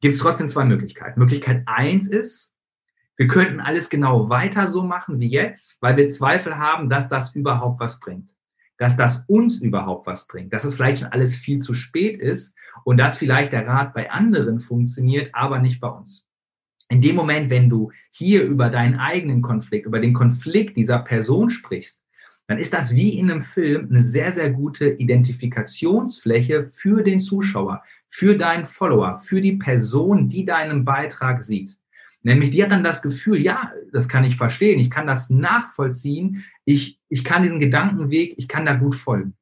gibt 0.00 0.14
es 0.14 0.20
trotzdem 0.20 0.48
zwei 0.48 0.64
Möglichkeiten. 0.64 1.18
Möglichkeit 1.18 1.64
eins 1.66 2.08
ist, 2.08 2.54
wir 3.18 3.26
könnten 3.26 3.60
alles 3.60 3.90
genau 3.90 4.30
weiter 4.30 4.68
so 4.68 4.82
machen 4.82 5.20
wie 5.20 5.28
jetzt, 5.28 5.76
weil 5.82 5.98
wir 5.98 6.08
Zweifel 6.08 6.56
haben, 6.56 6.88
dass 6.88 7.08
das 7.08 7.34
überhaupt 7.34 7.80
was 7.80 8.00
bringt. 8.00 8.34
Dass 8.78 8.96
das 8.96 9.24
uns 9.26 9.58
überhaupt 9.58 10.06
was 10.06 10.26
bringt. 10.26 10.54
Dass 10.54 10.64
es 10.64 10.76
vielleicht 10.76 11.00
schon 11.00 11.12
alles 11.12 11.36
viel 11.36 11.58
zu 11.58 11.74
spät 11.74 12.18
ist 12.18 12.56
und 12.84 12.96
dass 12.96 13.18
vielleicht 13.18 13.52
der 13.52 13.66
Rat 13.66 13.92
bei 13.92 14.10
anderen 14.10 14.60
funktioniert, 14.60 15.34
aber 15.34 15.58
nicht 15.58 15.80
bei 15.80 15.88
uns 15.88 16.28
in 16.88 17.00
dem 17.00 17.16
Moment, 17.16 17.50
wenn 17.50 17.68
du 17.68 17.90
hier 18.10 18.44
über 18.44 18.70
deinen 18.70 18.98
eigenen 18.98 19.42
Konflikt, 19.42 19.86
über 19.86 20.00
den 20.00 20.14
Konflikt 20.14 20.76
dieser 20.76 20.98
Person 21.00 21.50
sprichst, 21.50 22.02
dann 22.46 22.58
ist 22.58 22.72
das 22.72 22.94
wie 22.94 23.18
in 23.18 23.30
einem 23.30 23.42
Film 23.42 23.88
eine 23.90 24.02
sehr, 24.02 24.32
sehr 24.32 24.50
gute 24.50 24.88
Identifikationsfläche 24.88 26.64
für 26.64 27.02
den 27.02 27.20
Zuschauer, 27.20 27.82
für 28.08 28.38
deinen 28.38 28.64
Follower, 28.64 29.16
für 29.16 29.42
die 29.42 29.56
Person, 29.56 30.28
die 30.28 30.46
deinen 30.46 30.86
Beitrag 30.86 31.42
sieht. 31.42 31.76
Nämlich, 32.28 32.50
die 32.50 32.62
hat 32.62 32.70
dann 32.70 32.84
das 32.84 33.00
Gefühl, 33.00 33.38
ja, 33.38 33.72
das 33.90 34.06
kann 34.06 34.22
ich 34.22 34.36
verstehen, 34.36 34.78
ich 34.78 34.90
kann 34.90 35.06
das 35.06 35.30
nachvollziehen, 35.30 36.44
ich, 36.66 37.00
ich 37.08 37.24
kann 37.24 37.42
diesen 37.42 37.58
Gedankenweg, 37.58 38.34
ich 38.36 38.48
kann 38.48 38.66
da 38.66 38.74
gut 38.74 38.96
folgen. 38.96 39.32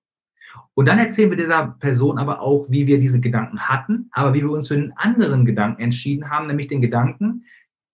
Und 0.75 0.87
dann 0.87 1.01
erzählen 1.01 1.31
wir 1.31 1.37
dieser 1.37 1.66
Person 1.81 2.16
aber 2.16 2.40
auch, 2.40 2.70
wie 2.70 2.87
wir 2.87 3.01
diese 3.01 3.18
Gedanken 3.18 3.59
hatten, 3.59 4.09
aber 4.12 4.35
wie 4.35 4.42
wir 4.42 4.53
uns 4.53 4.68
für 4.68 4.75
einen 4.75 4.92
anderen 4.92 5.44
Gedanken 5.44 5.83
entschieden 5.83 6.31
haben, 6.31 6.46
nämlich 6.46 6.68
den 6.68 6.81
Gedanken, 6.81 7.46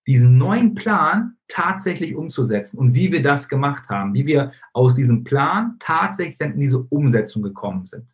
diesen 0.07 0.37
neuen 0.37 0.74
Plan 0.74 1.38
tatsächlich 1.48 2.14
umzusetzen 2.14 2.76
und 2.76 2.94
wie 2.94 3.12
wir 3.12 3.22
das 3.22 3.48
gemacht 3.48 3.88
haben, 3.88 4.12
wie 4.12 4.26
wir 4.26 4.52
aus 4.74 4.94
diesem 4.94 5.24
Plan 5.24 5.76
tatsächlich 5.78 6.37
dann 6.37 6.52
in 6.52 6.61
diese 6.61 6.81
Umsetzung 6.81 7.42
gekommen 7.42 7.87
sind. 7.87 8.12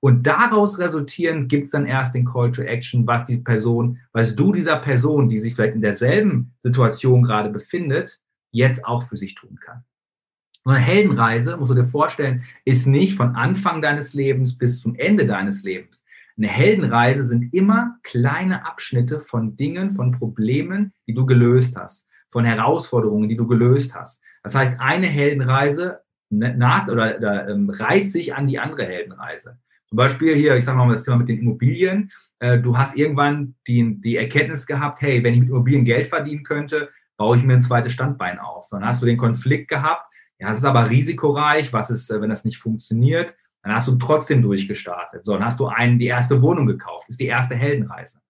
Und 0.00 0.26
daraus 0.26 0.78
resultieren 0.78 1.48
gibt 1.48 1.64
es 1.64 1.70
dann 1.70 1.86
erst 1.86 2.14
den 2.14 2.24
Call 2.24 2.52
to 2.52 2.62
Action, 2.62 3.06
was 3.06 3.24
die 3.24 3.38
Person, 3.38 3.98
was 4.12 4.36
du 4.36 4.52
dieser 4.52 4.76
Person, 4.76 5.28
die 5.28 5.38
sich 5.38 5.54
vielleicht 5.54 5.74
in 5.74 5.82
derselben 5.82 6.54
Situation 6.60 7.22
gerade 7.22 7.50
befindet, 7.50 8.20
jetzt 8.52 8.84
auch 8.86 9.02
für 9.02 9.16
sich 9.16 9.34
tun 9.34 9.58
kann. 9.60 9.84
So 10.64 10.70
eine 10.70 10.80
Heldenreise, 10.80 11.56
musst 11.56 11.70
du 11.70 11.74
dir 11.74 11.84
vorstellen, 11.84 12.42
ist 12.64 12.86
nicht 12.86 13.14
von 13.14 13.34
Anfang 13.34 13.82
deines 13.82 14.14
Lebens 14.14 14.56
bis 14.56 14.80
zum 14.80 14.94
Ende 14.94 15.26
deines 15.26 15.62
Lebens. 15.62 16.04
Eine 16.36 16.48
Heldenreise 16.48 17.24
sind 17.24 17.52
immer 17.52 17.96
kleine 18.04 18.64
Abschnitte 18.64 19.18
von 19.18 19.56
Dingen, 19.56 19.94
von 19.94 20.12
Problemen, 20.12 20.92
die 21.08 21.14
du 21.14 21.26
gelöst 21.26 21.76
hast, 21.76 22.06
von 22.30 22.44
Herausforderungen, 22.44 23.28
die 23.28 23.36
du 23.36 23.46
gelöst 23.48 23.96
hast. 23.96 24.22
Das 24.44 24.54
heißt, 24.54 24.78
eine 24.78 25.06
Heldenreise 25.06 26.00
naht 26.30 26.90
oder, 26.90 27.16
oder 27.16 27.48
ähm, 27.48 27.70
reiht 27.70 28.10
sich 28.10 28.34
an 28.34 28.46
die 28.46 28.58
andere 28.58 28.84
Heldenreise. 28.84 29.58
Zum 29.88 29.96
Beispiel 29.96 30.34
hier, 30.34 30.56
ich 30.56 30.64
sage 30.64 30.78
mal 30.78 30.90
das 30.92 31.04
Thema 31.04 31.16
mit 31.16 31.28
den 31.28 31.38
Immobilien. 31.38 32.12
Äh, 32.40 32.58
du 32.58 32.76
hast 32.76 32.96
irgendwann 32.96 33.54
die, 33.66 33.98
die 34.00 34.16
Erkenntnis 34.16 34.66
gehabt, 34.66 35.00
hey, 35.00 35.24
wenn 35.24 35.34
ich 35.34 35.40
mit 35.40 35.48
Immobilien 35.48 35.84
Geld 35.84 36.06
verdienen 36.06 36.42
könnte, 36.42 36.90
baue 37.16 37.36
ich 37.36 37.42
mir 37.42 37.54
ein 37.54 37.60
zweites 37.60 37.92
Standbein 37.92 38.38
auf. 38.38 38.68
Dann 38.70 38.84
hast 38.84 39.00
du 39.02 39.06
den 39.06 39.16
Konflikt 39.16 39.68
gehabt, 39.68 40.04
ja, 40.38 40.50
es 40.50 40.58
ist 40.58 40.64
aber 40.64 40.88
risikoreich. 40.88 41.72
Was 41.72 41.90
ist, 41.90 42.10
äh, 42.10 42.20
wenn 42.20 42.30
das 42.30 42.44
nicht 42.44 42.58
funktioniert? 42.58 43.34
Dann 43.62 43.74
hast 43.74 43.88
du 43.88 43.96
trotzdem 43.96 44.42
durchgestartet. 44.42 45.24
So, 45.24 45.32
dann 45.32 45.44
hast 45.44 45.58
du 45.58 45.66
einen, 45.66 45.98
die 45.98 46.06
erste 46.06 46.40
Wohnung 46.42 46.66
gekauft. 46.66 47.08
Ist 47.08 47.20
die 47.20 47.26
erste 47.26 47.56
Heldenreise. 47.56 48.20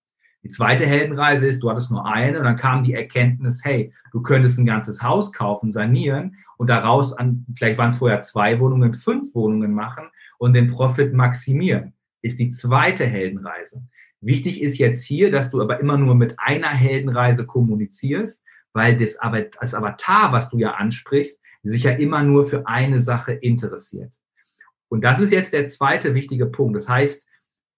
Die 0.45 0.51
zweite 0.51 0.87
Heldenreise 0.87 1.49
ist, 1.49 1.63
du 1.63 1.69
hattest 1.69 1.91
nur 1.91 2.07
eine 2.07 2.39
und 2.39 2.45
dann 2.45 2.57
kam 2.57 2.85
die 2.85 2.95
Erkenntnis, 2.95 3.63
hey, 3.65 3.93
du 4.13 4.23
könntest 4.23 4.59
ein 4.59 4.67
ganzes 4.67 5.03
Haus 5.03 5.33
kaufen, 5.33 5.71
sanieren 5.71 6.37
und 6.57 6.71
daraus 6.71 7.13
an, 7.13 7.45
vielleicht 7.57 7.77
waren 7.77 7.89
es 7.89 7.99
vorher 7.99 8.21
zwei 8.21 8.61
Wohnungen, 8.61 8.95
fünf 8.95 9.35
Wohnungen 9.35 9.75
machen 9.75 10.09
und 10.39 10.55
den 10.55 10.69
Profit 10.69 11.13
maximieren. 11.13 11.93
Ist 12.23 12.39
die 12.39 12.49
zweite 12.51 13.05
Heldenreise. 13.05 13.83
Wichtig 14.21 14.63
ist 14.63 14.79
jetzt 14.79 15.05
hier, 15.05 15.31
dass 15.31 15.51
du 15.51 15.61
aber 15.63 15.79
immer 15.81 15.97
nur 15.97 16.15
mit 16.15 16.35
einer 16.39 16.71
Heldenreise 16.71 17.47
kommunizierst, 17.47 18.43
weil 18.73 18.97
das, 18.97 19.19
Avatar, 19.21 20.33
was 20.33 20.51
du 20.51 20.59
ja 20.59 20.73
ansprichst, 20.73 21.41
sich 21.63 21.85
ja 21.85 21.93
immer 21.93 22.23
nur 22.23 22.45
für 22.45 22.67
eine 22.67 23.01
Sache 23.01 23.33
interessiert. 23.33 24.15
Und 24.89 25.05
das 25.05 25.21
ist 25.21 25.33
jetzt 25.33 25.53
der 25.53 25.67
zweite 25.67 26.15
wichtige 26.15 26.47
Punkt. 26.47 26.77
Das 26.77 26.89
heißt, 26.89 27.27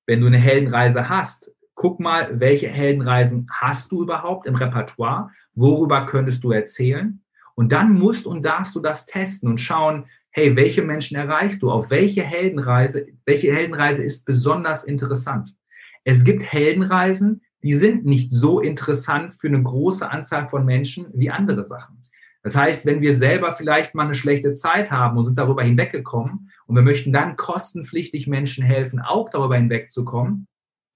wenn 0.06 0.20
du 0.20 0.26
eine 0.26 0.38
Heldenreise 0.38 1.08
hast, 1.08 1.52
guck 1.74 2.00
mal, 2.00 2.40
welche 2.40 2.68
Heldenreisen 2.68 3.48
hast 3.50 3.90
du 3.92 4.02
überhaupt 4.02 4.46
im 4.46 4.54
Repertoire? 4.54 5.30
Worüber 5.54 6.06
könntest 6.06 6.44
du 6.44 6.52
erzählen? 6.52 7.22
Und 7.54 7.72
dann 7.72 7.94
musst 7.94 8.26
und 8.26 8.44
darfst 8.44 8.74
du 8.74 8.80
das 8.80 9.06
testen 9.06 9.48
und 9.48 9.58
schauen, 9.58 10.06
hey, 10.30 10.54
welche 10.56 10.82
Menschen 10.82 11.16
erreichst 11.16 11.62
du? 11.62 11.70
Auf 11.70 11.90
welche 11.90 12.22
Heldenreise, 12.22 13.06
welche 13.26 13.52
Heldenreise 13.52 14.02
ist 14.02 14.24
besonders 14.24 14.84
interessant? 14.84 15.54
Es 16.04 16.24
gibt 16.24 16.42
Heldenreisen, 16.42 17.42
die 17.62 17.74
sind 17.74 18.06
nicht 18.06 18.32
so 18.32 18.60
interessant 18.60 19.34
für 19.38 19.48
eine 19.48 19.62
große 19.62 20.08
Anzahl 20.08 20.48
von 20.48 20.64
Menschen 20.64 21.06
wie 21.12 21.30
andere 21.30 21.64
Sachen. 21.64 22.04
Das 22.42 22.56
heißt, 22.56 22.86
wenn 22.86 23.02
wir 23.02 23.14
selber 23.16 23.52
vielleicht 23.52 23.94
mal 23.94 24.04
eine 24.04 24.14
schlechte 24.14 24.54
Zeit 24.54 24.90
haben 24.90 25.18
und 25.18 25.26
sind 25.26 25.36
darüber 25.36 25.62
hinweggekommen 25.62 26.50
und 26.66 26.74
wir 26.74 26.82
möchten 26.82 27.12
dann 27.12 27.36
kostenpflichtig 27.36 28.26
Menschen 28.28 28.64
helfen, 28.64 28.98
auch 28.98 29.28
darüber 29.28 29.56
hinwegzukommen, 29.56 30.46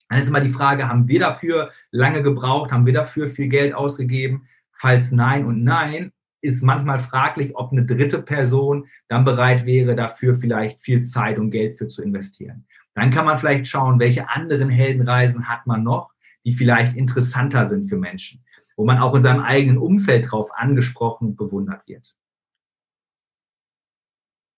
dann 0.08 0.18
ist 0.20 0.28
immer 0.28 0.40
die 0.40 0.48
Frage, 0.48 0.88
haben 0.88 1.06
wir 1.08 1.20
dafür 1.20 1.70
lange 1.90 2.22
gebraucht, 2.22 2.72
haben 2.72 2.86
wir 2.86 2.94
dafür 2.94 3.28
viel 3.28 3.48
Geld 3.48 3.74
ausgegeben? 3.74 4.46
Falls 4.72 5.12
nein 5.12 5.44
und 5.44 5.64
nein, 5.64 6.12
ist 6.44 6.62
manchmal 6.62 6.98
fraglich, 6.98 7.57
ob 7.57 7.72
eine 7.72 7.85
dritte 7.85 8.22
Person 8.22 8.87
dann 9.09 9.24
bereit 9.24 9.66
wäre, 9.66 9.96
dafür 9.96 10.35
vielleicht 10.35 10.80
viel 10.80 11.02
Zeit 11.02 11.38
und 11.38 11.50
Geld 11.50 11.78
für 11.78 11.87
zu 11.87 12.02
investieren. 12.02 12.66
Dann 12.94 13.11
kann 13.11 13.26
man 13.26 13.38
vielleicht 13.38 13.66
schauen, 13.66 13.98
welche 13.98 14.30
anderen 14.30 14.68
Heldenreisen 14.68 15.48
hat 15.48 15.66
man 15.66 15.83
noch, 15.83 16.12
die 16.44 16.52
vielleicht 16.52 16.96
interessanter 16.96 17.66
sind 17.66 17.88
für 17.88 17.96
Menschen 17.96 18.44
wo 18.76 18.85
man 18.85 18.98
auch 18.98 19.14
in 19.14 19.22
seinem 19.22 19.40
eigenen 19.40 19.78
Umfeld 19.78 20.30
drauf 20.30 20.50
angesprochen 20.54 21.28
und 21.28 21.37
bewundert 21.37 21.87
wird. 21.87 22.14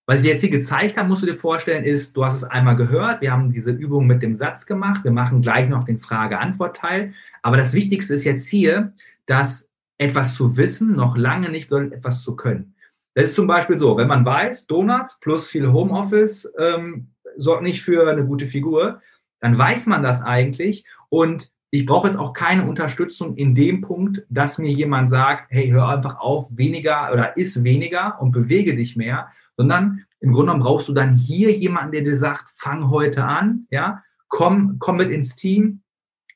Was 0.09 0.21
ich 0.21 0.27
jetzt 0.27 0.41
hier 0.41 0.49
gezeigt 0.49 0.97
habe, 0.97 1.09
musst 1.09 1.23
du 1.23 1.27
dir 1.27 1.35
vorstellen, 1.35 1.83
ist, 1.83 2.15
du 2.15 2.23
hast 2.23 2.35
es 2.35 2.43
einmal 2.45 2.77
gehört, 2.77 3.21
wir 3.21 3.31
haben 3.31 3.51
diese 3.51 3.71
Übung 3.71 4.07
mit 4.07 4.21
dem 4.21 4.37
Satz 4.37 4.65
gemacht, 4.65 5.03
wir 5.03 5.11
machen 5.11 5.41
gleich 5.41 5.67
noch 5.67 5.83
den 5.83 5.99
Frage-Antwort-Teil. 5.99 7.13
Aber 7.41 7.57
das 7.57 7.73
Wichtigste 7.73 8.13
ist 8.13 8.23
jetzt 8.23 8.47
hier, 8.47 8.93
dass 9.25 9.66
etwas 9.97 10.35
zu 10.35 10.57
wissen 10.57 10.95
noch 10.95 11.17
lange 11.17 11.49
nicht 11.49 11.69
bedeutet, 11.69 11.93
etwas 11.93 12.21
zu 12.21 12.35
können. 12.35 12.75
Das 13.15 13.25
ist 13.25 13.35
zum 13.35 13.47
Beispiel 13.47 13.77
so, 13.77 13.97
wenn 13.97 14.07
man 14.07 14.25
weiß, 14.25 14.67
Donuts 14.67 15.19
plus 15.19 15.49
viel 15.49 15.71
Homeoffice 15.71 16.51
ähm, 16.59 17.09
sorgt 17.35 17.63
nicht 17.63 17.81
für 17.81 18.09
eine 18.09 18.25
gute 18.25 18.45
Figur, 18.45 19.01
dann 19.39 19.57
weiß 19.57 19.87
man 19.87 20.03
das 20.03 20.21
eigentlich. 20.21 20.85
Und 21.09 21.51
ich 21.69 21.85
brauche 21.85 22.07
jetzt 22.07 22.17
auch 22.17 22.33
keine 22.33 22.67
Unterstützung 22.67 23.35
in 23.35 23.55
dem 23.55 23.81
Punkt, 23.81 24.23
dass 24.29 24.57
mir 24.57 24.71
jemand 24.71 25.09
sagt, 25.09 25.47
hey, 25.49 25.69
hör 25.69 25.89
einfach 25.89 26.19
auf, 26.19 26.47
weniger 26.51 27.11
oder 27.11 27.35
iss 27.37 27.63
weniger 27.63 28.21
und 28.21 28.31
bewege 28.31 28.75
dich 28.75 28.95
mehr, 28.95 29.27
sondern 29.57 30.05
im 30.19 30.31
Grunde 30.31 30.51
genommen 30.51 30.63
brauchst 30.63 30.87
du 30.87 30.93
dann 30.93 31.15
hier 31.15 31.51
jemanden, 31.51 31.91
der 31.91 32.01
dir 32.01 32.17
sagt, 32.17 32.51
fang 32.55 32.89
heute 32.89 33.23
an, 33.23 33.67
ja, 33.69 34.03
komm, 34.27 34.77
komm 34.79 34.97
mit 34.97 35.11
ins 35.11 35.35
Team, 35.35 35.81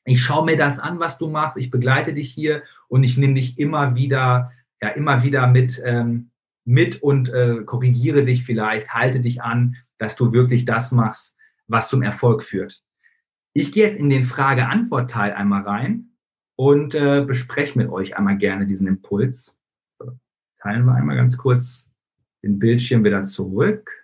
ich 0.04 0.20
schaue 0.20 0.44
mir 0.44 0.56
das 0.56 0.78
an, 0.78 0.98
was 0.98 1.18
du 1.18 1.28
machst, 1.28 1.56
ich 1.56 1.70
begleite 1.70 2.12
dich 2.12 2.32
hier 2.32 2.62
und 2.92 3.04
ich 3.04 3.16
nehme 3.16 3.32
dich 3.32 3.58
immer 3.58 3.94
wieder, 3.94 4.52
ja, 4.82 4.90
immer 4.90 5.22
wieder 5.22 5.46
mit, 5.46 5.80
ähm, 5.82 6.30
mit 6.66 7.02
und 7.02 7.30
äh, 7.30 7.62
korrigiere 7.64 8.22
dich 8.22 8.44
vielleicht, 8.44 8.92
halte 8.92 9.20
dich 9.20 9.40
an, 9.40 9.76
dass 9.96 10.14
du 10.14 10.34
wirklich 10.34 10.66
das 10.66 10.92
machst, 10.92 11.38
was 11.68 11.88
zum 11.88 12.02
Erfolg 12.02 12.42
führt. 12.42 12.84
Ich 13.54 13.72
gehe 13.72 13.86
jetzt 13.86 13.98
in 13.98 14.10
den 14.10 14.24
Frage-Antwort-Teil 14.24 15.32
einmal 15.32 15.62
rein 15.62 16.10
und 16.54 16.94
äh, 16.94 17.24
bespreche 17.26 17.78
mit 17.78 17.88
euch 17.88 18.18
einmal 18.18 18.36
gerne 18.36 18.66
diesen 18.66 18.86
Impuls. 18.86 19.58
Teilen 20.60 20.84
wir 20.84 20.94
einmal 20.94 21.16
ganz 21.16 21.38
kurz 21.38 21.90
den 22.42 22.58
Bildschirm 22.58 23.04
wieder 23.04 23.24
zurück. 23.24 24.01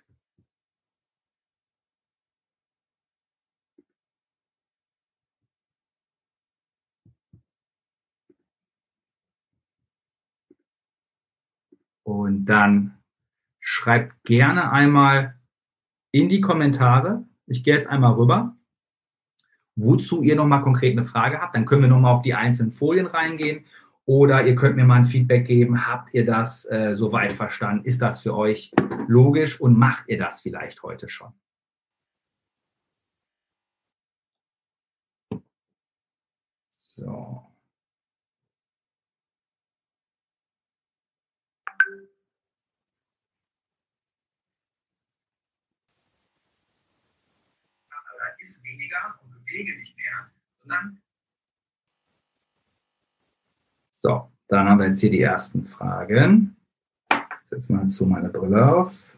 Und 12.09 12.45
dann 12.45 12.97
schreibt 13.59 14.23
gerne 14.23 14.71
einmal 14.71 15.39
in 16.11 16.27
die 16.27 16.41
Kommentare. 16.41 17.23
Ich 17.45 17.63
gehe 17.63 17.75
jetzt 17.75 17.87
einmal 17.87 18.13
rüber, 18.13 18.57
wozu 19.75 20.23
ihr 20.23 20.35
nochmal 20.35 20.63
konkret 20.63 20.93
eine 20.93 21.03
Frage 21.03 21.39
habt. 21.39 21.55
Dann 21.55 21.65
können 21.65 21.83
wir 21.83 21.89
nochmal 21.89 22.15
auf 22.15 22.23
die 22.23 22.33
einzelnen 22.33 22.71
Folien 22.71 23.05
reingehen. 23.05 23.65
Oder 24.05 24.43
ihr 24.47 24.55
könnt 24.55 24.75
mir 24.75 24.85
mal 24.85 24.95
ein 24.95 25.05
Feedback 25.05 25.45
geben. 25.45 25.85
Habt 25.85 26.11
ihr 26.15 26.25
das 26.25 26.65
äh, 26.71 26.95
soweit 26.95 27.31
verstanden? 27.31 27.85
Ist 27.85 28.01
das 28.01 28.23
für 28.23 28.35
euch 28.35 28.71
logisch 29.07 29.61
und 29.61 29.77
macht 29.77 30.07
ihr 30.07 30.17
das 30.17 30.41
vielleicht 30.41 30.81
heute 30.81 31.09
schon? 31.09 31.31
So. 36.71 37.48
Ist 48.39 48.63
weniger 48.63 49.19
und 49.23 49.31
bewege 49.31 49.77
nicht 49.79 49.95
mehr, 49.97 50.31
sondern. 50.59 51.01
So, 53.91 54.31
dann 54.47 54.69
haben 54.69 54.79
wir 54.79 54.87
jetzt 54.87 55.01
hier 55.01 55.11
die 55.11 55.21
ersten 55.21 55.65
Fragen. 55.65 56.55
Ich 57.11 57.49
setze 57.49 57.73
mal 57.73 57.87
zu 57.87 58.05
meine 58.05 58.29
Brille 58.29 58.73
auf. 58.73 59.17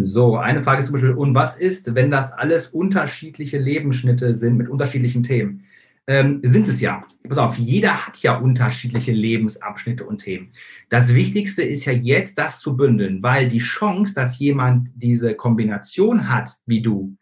So, 0.00 0.36
eine 0.36 0.62
Frage 0.62 0.80
ist 0.80 0.86
zum 0.86 0.92
Beispiel, 0.92 1.14
und 1.14 1.34
was 1.34 1.58
ist, 1.58 1.94
wenn 1.96 2.12
das 2.12 2.32
alles 2.32 2.68
unterschiedliche 2.68 3.58
Lebensschnitte 3.58 4.34
sind 4.34 4.56
mit 4.56 4.68
unterschiedlichen 4.68 5.24
Themen? 5.24 5.64
Ähm, 6.08 6.40
sind 6.42 6.66
es 6.66 6.80
ja. 6.80 7.04
Pass 7.28 7.38
auf, 7.38 7.58
jeder 7.58 8.06
hat 8.06 8.18
ja 8.18 8.38
unterschiedliche 8.38 9.12
Lebensabschnitte 9.12 10.04
und 10.06 10.18
Themen. 10.18 10.52
Das 10.88 11.14
Wichtigste 11.14 11.62
ist 11.62 11.84
ja 11.84 11.92
jetzt, 11.92 12.38
das 12.38 12.60
zu 12.60 12.76
bündeln, 12.76 13.22
weil 13.22 13.48
die 13.48 13.58
Chance, 13.58 14.14
dass 14.14 14.38
jemand 14.38 14.88
diese 14.96 15.34
Kombination 15.34 16.30
hat, 16.30 16.56
wie 16.64 16.80
du, 16.80 17.14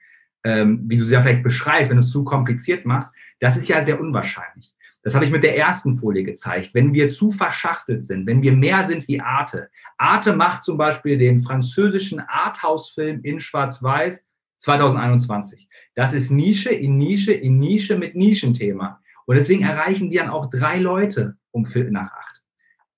ähm, 0.44 0.84
wie 0.86 0.96
du 0.96 1.04
sie 1.04 1.14
ja 1.14 1.20
vielleicht 1.20 1.42
beschreibst, 1.42 1.90
wenn 1.90 1.96
du 1.96 2.04
es 2.04 2.10
zu 2.10 2.22
kompliziert 2.22 2.86
machst, 2.86 3.12
das 3.40 3.56
ist 3.56 3.68
ja 3.68 3.84
sehr 3.84 4.00
unwahrscheinlich. 4.00 4.72
Das 5.02 5.14
habe 5.14 5.24
ich 5.24 5.30
mit 5.30 5.42
der 5.42 5.56
ersten 5.56 5.96
Folie 5.96 6.22
gezeigt. 6.22 6.70
Wenn 6.72 6.94
wir 6.94 7.08
zu 7.08 7.30
verschachtelt 7.30 8.04
sind, 8.04 8.26
wenn 8.26 8.42
wir 8.42 8.52
mehr 8.52 8.86
sind 8.86 9.06
wie 9.08 9.20
Arte. 9.20 9.68
Arte 9.98 10.34
macht 10.34 10.64
zum 10.64 10.78
Beispiel 10.78 11.18
den 11.18 11.40
französischen 11.40 12.20
Arthouse-Film 12.20 13.20
in 13.22 13.38
Schwarz-Weiß 13.38 14.25
2021. 14.58 15.68
Das 15.94 16.12
ist 16.12 16.30
Nische 16.30 16.70
in 16.70 16.98
Nische 16.98 17.32
in 17.32 17.58
Nische 17.58 17.96
mit 17.96 18.14
Nischenthema. 18.14 19.00
Und 19.26 19.36
deswegen 19.36 19.62
erreichen 19.62 20.10
die 20.10 20.18
dann 20.18 20.30
auch 20.30 20.50
drei 20.50 20.78
Leute 20.78 21.36
um 21.50 21.66
Viertel 21.66 21.92
nach 21.92 22.12
acht. 22.12 22.42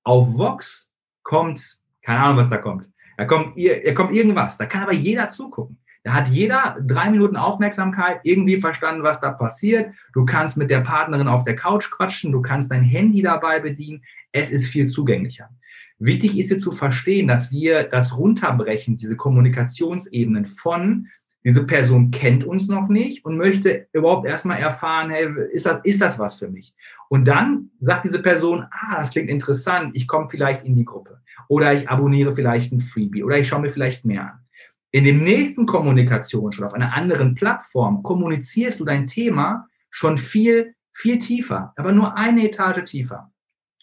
Auf 0.04 0.36
Vox 0.36 0.92
kommt, 1.22 1.78
keine 2.02 2.20
Ahnung, 2.20 2.38
was 2.38 2.50
da 2.50 2.58
kommt. 2.58 2.90
Da 3.16 3.24
kommt, 3.24 3.54
da 3.56 3.94
kommt 3.94 4.12
irgendwas. 4.12 4.58
Da 4.58 4.66
kann 4.66 4.82
aber 4.82 4.94
jeder 4.94 5.28
zugucken. 5.28 5.78
Da 6.04 6.14
hat 6.14 6.28
jeder 6.28 6.78
drei 6.86 7.10
Minuten 7.10 7.36
Aufmerksamkeit, 7.36 8.20
irgendwie 8.22 8.60
verstanden, 8.60 9.02
was 9.02 9.20
da 9.20 9.32
passiert. 9.32 9.94
Du 10.14 10.24
kannst 10.24 10.56
mit 10.56 10.70
der 10.70 10.80
Partnerin 10.80 11.28
auf 11.28 11.44
der 11.44 11.56
Couch 11.56 11.90
quatschen, 11.90 12.32
du 12.32 12.40
kannst 12.40 12.70
dein 12.70 12.82
Handy 12.82 13.20
dabei 13.20 13.60
bedienen. 13.60 14.02
Es 14.32 14.50
ist 14.50 14.68
viel 14.68 14.86
zugänglicher. 14.86 15.50
Wichtig 15.98 16.38
ist 16.38 16.50
dir 16.50 16.58
zu 16.58 16.70
verstehen, 16.70 17.26
dass 17.26 17.50
wir 17.50 17.82
das 17.82 18.16
runterbrechen, 18.16 18.96
diese 18.96 19.16
Kommunikationsebenen 19.16 20.46
von 20.46 21.08
diese 21.48 21.64
Person 21.64 22.10
kennt 22.10 22.44
uns 22.44 22.68
noch 22.68 22.88
nicht 22.88 23.24
und 23.24 23.38
möchte 23.38 23.86
überhaupt 23.94 24.26
erstmal 24.26 24.58
erfahren, 24.58 25.08
hey, 25.08 25.30
ist 25.50 25.64
das, 25.64 25.80
ist 25.82 26.02
das 26.02 26.18
was 26.18 26.38
für 26.38 26.50
mich? 26.50 26.74
Und 27.08 27.26
dann 27.26 27.70
sagt 27.80 28.04
diese 28.04 28.20
Person, 28.20 28.66
ah, 28.70 28.98
das 28.98 29.12
klingt 29.12 29.30
interessant, 29.30 29.96
ich 29.96 30.06
komme 30.06 30.28
vielleicht 30.28 30.66
in 30.66 30.76
die 30.76 30.84
Gruppe 30.84 31.22
oder 31.48 31.72
ich 31.72 31.88
abonniere 31.88 32.32
vielleicht 32.32 32.70
ein 32.70 32.80
Freebie 32.80 33.24
oder 33.24 33.38
ich 33.38 33.48
schaue 33.48 33.62
mir 33.62 33.70
vielleicht 33.70 34.04
mehr 34.04 34.24
an. 34.24 34.40
In 34.90 35.04
dem 35.04 35.24
nächsten 35.24 35.64
Kommunikation 35.64 36.52
schon 36.52 36.66
auf 36.66 36.74
einer 36.74 36.92
anderen 36.92 37.34
Plattform 37.34 38.02
kommunizierst 38.02 38.78
du 38.78 38.84
dein 38.84 39.06
Thema 39.06 39.68
schon 39.88 40.18
viel, 40.18 40.74
viel 40.92 41.16
tiefer, 41.16 41.72
aber 41.76 41.92
nur 41.92 42.14
eine 42.18 42.46
Etage 42.46 42.84
tiefer. 42.84 43.32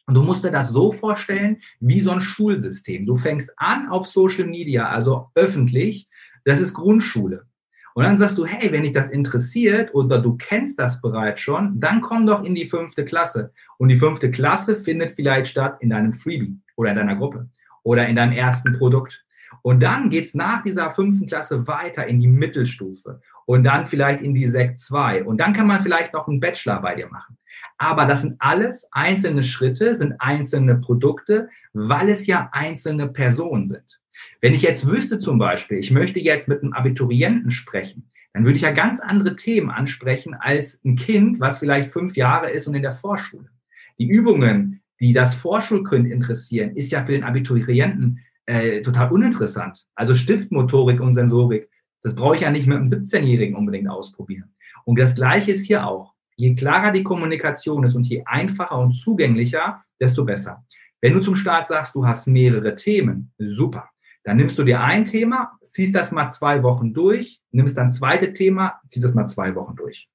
Und 0.06 0.14
du 0.14 0.22
musst 0.22 0.44
dir 0.44 0.52
das 0.52 0.70
so 0.70 0.92
vorstellen 0.92 1.58
wie 1.80 2.02
so 2.02 2.12
ein 2.12 2.22
Schulsystem. 2.22 3.08
Du 3.08 3.16
fängst 3.16 3.52
an 3.58 3.88
auf 3.88 4.06
Social 4.06 4.46
Media, 4.46 4.88
also 4.88 5.32
öffentlich. 5.34 6.08
Das 6.44 6.62
ist 6.62 6.76
Grundschule. 6.76 7.48
Und 7.96 8.04
dann 8.04 8.18
sagst 8.18 8.38
du, 8.38 8.46
hey, 8.46 8.74
wenn 8.74 8.84
dich 8.84 8.92
das 8.92 9.10
interessiert 9.10 9.96
oder 9.96 10.20
du 10.20 10.36
kennst 10.36 10.78
das 10.78 11.00
bereits 11.00 11.40
schon, 11.40 11.80
dann 11.80 12.02
komm 12.02 12.28
doch 12.28 12.44
in 12.44 12.54
die 12.54 12.66
fünfte 12.66 13.06
Klasse. 13.06 13.54
Und 13.78 13.88
die 13.88 13.96
fünfte 13.96 14.30
Klasse 14.30 14.76
findet 14.76 15.14
vielleicht 15.14 15.48
statt 15.48 15.78
in 15.80 15.92
deinem 15.92 16.12
Freebie 16.12 16.60
oder 16.76 16.90
in 16.90 16.98
deiner 16.98 17.16
Gruppe 17.16 17.48
oder 17.84 18.06
in 18.06 18.18
deinem 18.18 18.34
ersten 18.34 18.78
Produkt. 18.78 19.24
Und 19.62 19.82
dann 19.82 20.10
geht's 20.10 20.34
nach 20.34 20.62
dieser 20.62 20.92
fünften 20.92 21.26
Klasse 21.26 21.70
weiter 21.70 22.06
in 22.06 22.20
die 22.20 22.28
Mittelstufe 22.28 23.22
und 23.46 23.64
dann 23.64 23.86
vielleicht 23.86 24.20
in 24.20 24.34
die 24.34 24.50
Sekt 24.50 24.78
2. 24.78 25.24
Und 25.24 25.40
dann 25.40 25.54
kann 25.54 25.66
man 25.66 25.82
vielleicht 25.82 26.14
noch 26.14 26.28
einen 26.28 26.42
Bachelor 26.42 26.82
bei 26.82 26.96
dir 26.96 27.08
machen. 27.08 27.38
Aber 27.78 28.06
das 28.06 28.24
sind 28.24 28.36
alles 28.40 28.90
einzelne 28.92 29.42
Schritte, 29.42 29.96
sind 29.96 30.16
einzelne 30.20 30.76
Produkte, 30.76 31.48
weil 31.72 32.10
es 32.10 32.28
ja 32.28 32.50
einzelne 32.52 33.08
Personen 33.08 33.64
sind. 33.64 34.02
Wenn 34.42 34.54
ich 34.54 34.62
jetzt 34.62 34.88
wüsste 34.88 35.20
zum 35.20 35.38
Beispiel, 35.38 35.78
ich 35.78 35.92
möchte 35.92 36.20
jetzt 36.20 36.48
mit 36.48 36.62
einem 36.62 36.74
Abiturienten 36.74 37.52
sprechen, 37.52 38.10
dann 38.34 38.44
würde 38.44 38.58
ich 38.58 38.64
ja 38.64 38.72
ganz 38.72 39.00
andere 39.00 39.36
Themen 39.36 39.70
ansprechen 39.70 40.34
als 40.34 40.84
ein 40.84 40.96
Kind, 40.96 41.40
was 41.40 41.60
vielleicht 41.60 41.92
fünf 41.92 42.18
Jahre 42.18 42.50
ist 42.50 42.68
und 42.68 42.76
in 42.76 42.82
der 42.82 42.92
Vorschule. 42.92 43.50
Die 43.98 44.08
Übungen, 44.08 44.82
die 45.00 45.14
das 45.14 45.36
Vorschulkind 45.36 46.08
interessieren, 46.08 46.76
ist 46.76 46.92
ja 46.92 47.06
für 47.06 47.14
den 47.14 47.24
Abiturienten 47.24 48.20
äh, 48.46 48.82
total 48.82 49.12
uninteressant. 49.12 49.86
Also 49.96 50.16
Stiftmotorik 50.16 51.00
und 51.00 51.14
Sensorik, 51.14 51.70
das 52.02 52.16
brauche 52.16 52.36
ich 52.36 52.42
ja 52.42 52.52
nicht 52.52 52.68
mit 52.68 52.78
einem 52.78 52.88
17-Jährigen 52.88 53.56
unbedingt 53.56 53.90
ausprobieren. 53.90 54.54
Und 54.84 55.00
das 55.00 55.16
Gleiche 55.16 55.52
ist 55.52 55.66
hier 55.66 55.88
auch. 55.88 56.14
Je 56.36 56.54
klarer 56.56 56.92
die 56.92 57.04
Kommunikation 57.04 57.84
ist 57.84 57.96
und 57.96 58.06
je 58.06 58.24
einfacher 58.26 58.78
und 58.78 58.92
zugänglicher, 58.92 59.84
desto 60.00 60.26
besser. 60.26 60.66
Wenn 61.02 61.14
du 61.14 61.22
zum 61.22 61.36
Start 61.36 61.68
sagst, 61.68 61.96
du 61.96 62.06
hast 62.06 62.28
mehrere 62.28 62.76
Themen, 62.76 63.32
super. 63.38 63.90
Dann 64.26 64.38
nimmst 64.38 64.58
du 64.58 64.64
dir 64.64 64.82
ein 64.82 65.06
Thema, 65.06 65.60
ziehst 65.68 65.94
das 65.96 66.12
mal 66.12 66.30
zwei 66.30 66.64
Wochen 66.64 66.94
durch, 66.94 67.42
nimmst 67.52 67.78
dann 67.78 67.92
zweite 67.92 68.34
Thema, 68.34 68.82
ziehst 68.90 69.06
das 69.06 69.14
mal 69.14 69.28
zwei 69.28 69.54
Wochen 69.56 69.76
durch. 69.76 70.10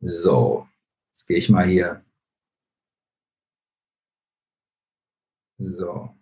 So, 0.00 0.66
jetzt 1.12 1.26
gehe 1.26 1.36
ich 1.36 1.50
mal 1.50 1.66
hier. 1.66 2.02
So. 5.58 6.14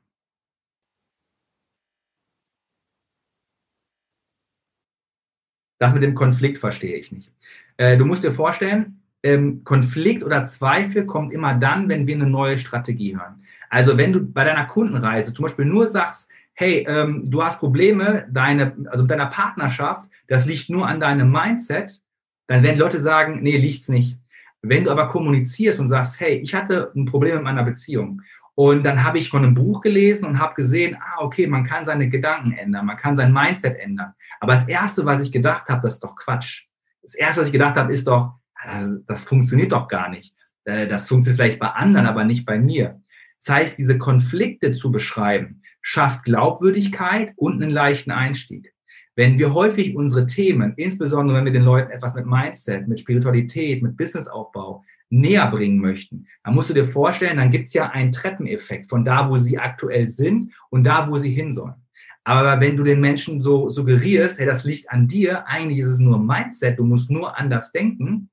Das 5.79 5.93
mit 5.95 6.03
dem 6.03 6.15
Konflikt 6.15 6.59
verstehe 6.59 6.97
ich 6.97 7.13
nicht. 7.13 7.31
Äh, 7.77 7.99
du 7.99 8.05
musst 8.05 8.25
dir 8.25 8.33
vorstellen, 8.33 9.03
ähm, 9.23 9.63
Konflikt 9.63 10.25
oder 10.25 10.45
Zweifel 10.45 11.07
kommt 11.07 11.33
immer 11.33 11.55
dann, 11.55 11.89
wenn 11.89 12.07
wir 12.07 12.15
eine 12.15 12.27
neue 12.27 12.59
Strategie 12.59 13.17
hören. 13.17 13.46
Also 13.71 13.97
wenn 13.99 14.13
du 14.13 14.21
bei 14.21 14.45
deiner 14.45 14.65
Kundenreise 14.65 15.33
zum 15.35 15.45
Beispiel 15.45 15.65
nur 15.65 15.87
sagst, 15.87 16.31
hey, 16.55 16.87
ähm, 16.89 17.25
du 17.27 17.43
hast 17.43 17.61
Probleme, 17.61 18.27
deine, 18.31 18.75
also 18.91 19.03
mit 19.03 19.11
deiner 19.11 19.27
Partnerschaft, 19.27 20.07
das 20.29 20.47
liegt 20.47 20.71
nur 20.71 20.89
an 20.89 21.01
deinem 21.01 21.31
Mindset, 21.31 22.01
dann 22.47 22.63
werden 22.63 22.79
Leute 22.79 23.01
sagen, 23.01 23.43
nee, 23.43 23.57
liegt's 23.57 23.89
nicht. 23.89 24.19
Wenn 24.63 24.85
du 24.85 24.91
aber 24.91 25.09
kommunizierst 25.09 25.79
und 25.79 25.89
sagst, 25.89 26.19
hey, 26.19 26.37
ich 26.37 26.55
hatte 26.55 26.91
ein 26.97 27.05
Problem 27.05 27.37
mit 27.37 27.45
meiner 27.45 27.63
Beziehung 27.63 28.23
und 28.55 28.85
dann 28.85 29.05
habe 29.05 29.19
ich 29.19 29.29
von 29.29 29.45
einem 29.45 29.55
Buch 29.55 29.83
gelesen 29.83 30.27
und 30.27 30.41
habe 30.41 30.55
gesehen, 30.55 30.97
ah, 30.99 31.23
okay, 31.23 31.47
man 31.47 31.65
kann 31.65 31.85
seine 31.85 32.09
Gedanken 32.09 32.53
ändern, 32.53 32.87
man 32.87 32.97
kann 32.97 33.15
sein 33.15 33.33
Mindset 33.33 33.79
ändern. 33.79 34.15
Aber 34.41 34.55
das 34.55 34.67
Erste, 34.67 35.05
was 35.05 35.23
ich 35.23 35.31
gedacht 35.31 35.69
habe, 35.69 35.83
das 35.83 35.95
ist 35.95 36.05
doch 36.05 36.17
Quatsch. 36.17 36.65
Das 37.03 37.15
Erste, 37.15 37.43
was 37.43 37.49
ich 37.49 37.53
gedacht 37.53 37.77
habe, 37.77 37.93
ist 37.93 38.09
doch, 38.09 38.33
das, 38.65 39.05
das 39.05 39.25
funktioniert 39.25 39.73
doch 39.73 39.89
gar 39.89 40.09
nicht. 40.09 40.35
Äh, 40.65 40.89
das 40.89 41.07
funktioniert 41.07 41.39
vielleicht 41.39 41.59
bei 41.59 41.69
anderen, 41.69 42.07
aber 42.07 42.25
nicht 42.25 42.47
bei 42.47 42.59
mir. 42.59 43.01
Das 43.47 43.55
heißt, 43.55 43.79
diese 43.79 43.97
Konflikte 43.97 44.73
zu 44.73 44.91
beschreiben, 44.91 45.63
schafft 45.81 46.25
Glaubwürdigkeit 46.25 47.33
und 47.37 47.63
einen 47.63 47.71
leichten 47.71 48.11
Einstieg. 48.11 48.75
Wenn 49.15 49.39
wir 49.39 49.55
häufig 49.55 49.95
unsere 49.95 50.27
Themen, 50.27 50.75
insbesondere 50.77 51.39
wenn 51.39 51.45
wir 51.45 51.53
den 51.53 51.63
Leuten 51.63 51.93
etwas 51.93 52.17
mit 52.17 52.27
Mindset, 52.27 52.89
mit 52.89 52.99
Spiritualität, 52.99 53.85
mit 53.85 53.97
Businessaufbau 53.97 54.83
näher 55.11 55.49
bringen 55.49 55.79
möchten, 55.79 56.27
dann 56.43 56.57
musst 56.57 56.71
du 56.71 56.75
dir 56.75 56.85
vorstellen, 56.85 57.37
dann 57.37 57.53
gibt 57.53 57.69
es 57.69 57.73
ja 57.73 57.89
einen 57.91 58.11
Treppeneffekt 58.11 58.91
von 58.91 59.05
da, 59.05 59.31
wo 59.31 59.39
sie 59.39 59.59
aktuell 59.59 60.09
sind 60.09 60.53
und 60.71 60.85
da, 60.85 61.09
wo 61.09 61.17
sie 61.17 61.33
hin 61.33 61.53
sollen. 61.53 61.75
Aber 62.25 62.61
wenn 62.61 62.77
du 62.77 62.83
den 62.83 63.01
Menschen 63.01 63.41
so 63.41 63.69
suggerierst, 63.69 64.41
hey, 64.41 64.47
das 64.47 64.65
liegt 64.65 64.91
an 64.91 65.07
dir, 65.07 65.47
eigentlich 65.47 65.79
ist 65.79 65.91
es 65.91 65.99
nur 66.01 66.19
Mindset, 66.19 66.81
du 66.81 66.85
musst 66.85 67.13
nur 67.13 67.39
anders 67.39 67.71
denken, 67.71 68.29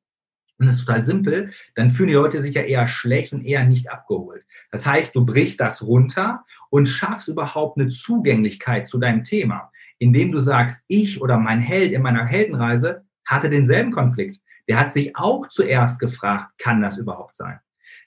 und 0.59 0.67
das 0.67 0.75
ist 0.75 0.85
total 0.85 1.03
simpel, 1.03 1.51
dann 1.75 1.89
fühlen 1.89 2.09
die 2.09 2.15
Leute 2.15 2.41
sich 2.41 2.55
ja 2.55 2.61
eher 2.61 2.87
schlecht 2.87 3.33
und 3.33 3.43
eher 3.43 3.65
nicht 3.65 3.91
abgeholt. 3.91 4.45
Das 4.71 4.85
heißt, 4.85 5.15
du 5.15 5.25
brichst 5.25 5.59
das 5.59 5.81
runter 5.81 6.45
und 6.69 6.87
schaffst 6.87 7.27
überhaupt 7.27 7.79
eine 7.79 7.89
Zugänglichkeit 7.89 8.87
zu 8.87 8.99
deinem 8.99 9.23
Thema, 9.23 9.71
indem 9.97 10.31
du 10.31 10.39
sagst, 10.39 10.85
ich 10.87 11.21
oder 11.21 11.37
mein 11.37 11.59
Held 11.59 11.91
in 11.91 12.01
meiner 12.01 12.25
Heldenreise 12.25 13.03
hatte 13.25 13.49
denselben 13.49 13.91
Konflikt. 13.91 14.41
Der 14.67 14.79
hat 14.79 14.93
sich 14.93 15.15
auch 15.15 15.47
zuerst 15.49 15.99
gefragt, 15.99 16.51
kann 16.57 16.81
das 16.81 16.97
überhaupt 16.97 17.35
sein? 17.35 17.59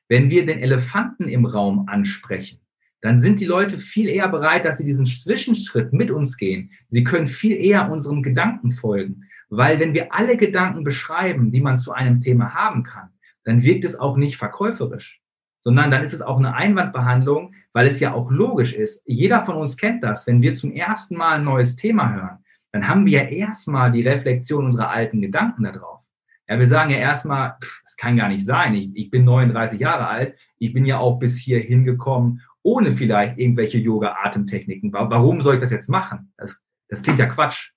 Wenn 0.08 0.30
wir 0.30 0.46
den 0.46 0.60
Elefanten 0.60 1.28
im 1.28 1.46
Raum 1.46 1.88
ansprechen, 1.88 2.60
dann 3.02 3.18
sind 3.18 3.40
die 3.40 3.44
Leute 3.44 3.78
viel 3.78 4.08
eher 4.08 4.28
bereit, 4.28 4.64
dass 4.64 4.78
sie 4.78 4.84
diesen 4.84 5.06
Zwischenschritt 5.06 5.92
mit 5.92 6.10
uns 6.10 6.36
gehen. 6.36 6.70
Sie 6.88 7.04
können 7.04 7.26
viel 7.26 7.56
eher 7.56 7.90
unserem 7.90 8.22
Gedanken 8.22 8.72
folgen. 8.72 9.24
Weil 9.48 9.78
wenn 9.78 9.94
wir 9.94 10.12
alle 10.12 10.36
Gedanken 10.36 10.84
beschreiben, 10.84 11.52
die 11.52 11.60
man 11.60 11.78
zu 11.78 11.92
einem 11.92 12.20
Thema 12.20 12.54
haben 12.54 12.82
kann, 12.82 13.10
dann 13.44 13.62
wirkt 13.62 13.84
es 13.84 13.98
auch 13.98 14.16
nicht 14.16 14.36
verkäuferisch, 14.36 15.22
sondern 15.60 15.90
dann 15.90 16.02
ist 16.02 16.12
es 16.12 16.22
auch 16.22 16.38
eine 16.38 16.54
Einwandbehandlung, 16.54 17.54
weil 17.72 17.86
es 17.86 18.00
ja 18.00 18.12
auch 18.12 18.30
logisch 18.30 18.74
ist. 18.74 19.02
Jeder 19.06 19.44
von 19.44 19.56
uns 19.56 19.76
kennt 19.76 20.02
das. 20.02 20.26
Wenn 20.26 20.42
wir 20.42 20.54
zum 20.54 20.72
ersten 20.72 21.16
Mal 21.16 21.36
ein 21.36 21.44
neues 21.44 21.76
Thema 21.76 22.12
hören, 22.12 22.38
dann 22.72 22.88
haben 22.88 23.06
wir 23.06 23.22
ja 23.22 23.28
erstmal 23.28 23.92
die 23.92 24.02
Reflexion 24.02 24.64
unserer 24.64 24.90
alten 24.90 25.20
Gedanken 25.20 25.62
darauf. 25.62 26.00
Ja, 26.48 26.58
wir 26.58 26.66
sagen 26.66 26.90
ja 26.90 26.98
erstmal, 26.98 27.56
das 27.84 27.96
kann 27.96 28.16
gar 28.16 28.28
nicht 28.28 28.44
sein. 28.44 28.74
Ich, 28.74 28.94
ich 28.94 29.10
bin 29.10 29.24
39 29.24 29.80
Jahre 29.80 30.08
alt. 30.08 30.34
Ich 30.58 30.72
bin 30.72 30.84
ja 30.84 30.98
auch 30.98 31.18
bis 31.18 31.38
hier 31.38 31.58
hingekommen, 31.58 32.42
ohne 32.62 32.92
vielleicht 32.92 33.38
irgendwelche 33.38 33.78
Yoga-Atemtechniken. 33.78 34.92
Warum 34.92 35.40
soll 35.40 35.54
ich 35.54 35.60
das 35.60 35.70
jetzt 35.70 35.88
machen? 35.88 36.32
Das, 36.36 36.60
das 36.88 37.02
klingt 37.02 37.18
ja 37.18 37.26
Quatsch. 37.26 37.72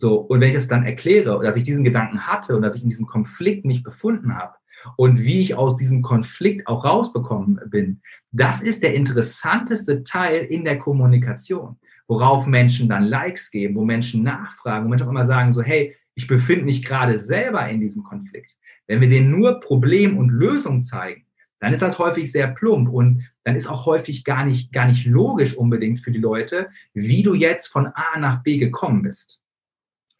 So, 0.00 0.14
und 0.16 0.40
wenn 0.40 0.48
ich 0.48 0.54
das 0.54 0.66
dann 0.66 0.86
erkläre, 0.86 1.42
dass 1.42 1.56
ich 1.56 1.62
diesen 1.62 1.84
Gedanken 1.84 2.26
hatte 2.26 2.56
und 2.56 2.62
dass 2.62 2.74
ich 2.74 2.82
in 2.82 2.88
diesem 2.88 3.06
Konflikt 3.06 3.66
mich 3.66 3.82
befunden 3.82 4.34
habe 4.34 4.54
und 4.96 5.22
wie 5.22 5.40
ich 5.40 5.56
aus 5.56 5.76
diesem 5.76 6.00
Konflikt 6.00 6.66
auch 6.66 6.86
rausbekommen 6.86 7.60
bin, 7.66 8.00
das 8.32 8.62
ist 8.62 8.82
der 8.82 8.94
interessanteste 8.94 10.02
Teil 10.02 10.46
in 10.46 10.64
der 10.64 10.78
Kommunikation, 10.78 11.76
worauf 12.08 12.46
Menschen 12.46 12.88
dann 12.88 13.04
Likes 13.04 13.50
geben, 13.50 13.76
wo 13.76 13.84
Menschen 13.84 14.22
nachfragen, 14.22 14.86
wo 14.86 14.88
Menschen 14.88 15.06
auch 15.06 15.10
immer 15.10 15.26
sagen 15.26 15.52
so, 15.52 15.60
hey, 15.60 15.94
ich 16.14 16.26
befinde 16.26 16.64
mich 16.64 16.82
gerade 16.82 17.18
selber 17.18 17.68
in 17.68 17.82
diesem 17.82 18.02
Konflikt. 18.02 18.56
Wenn 18.86 19.02
wir 19.02 19.08
denen 19.10 19.30
nur 19.30 19.60
Problem 19.60 20.16
und 20.16 20.30
Lösung 20.30 20.80
zeigen, 20.80 21.26
dann 21.58 21.74
ist 21.74 21.82
das 21.82 21.98
häufig 21.98 22.32
sehr 22.32 22.48
plump 22.48 22.88
und 22.88 23.28
dann 23.44 23.54
ist 23.54 23.66
auch 23.66 23.84
häufig 23.84 24.24
gar 24.24 24.46
nicht, 24.46 24.72
gar 24.72 24.86
nicht 24.86 25.04
logisch 25.04 25.54
unbedingt 25.58 26.00
für 26.00 26.10
die 26.10 26.18
Leute, 26.18 26.70
wie 26.94 27.22
du 27.22 27.34
jetzt 27.34 27.66
von 27.66 27.88
A 27.88 28.18
nach 28.18 28.42
B 28.42 28.56
gekommen 28.56 29.02
bist. 29.02 29.39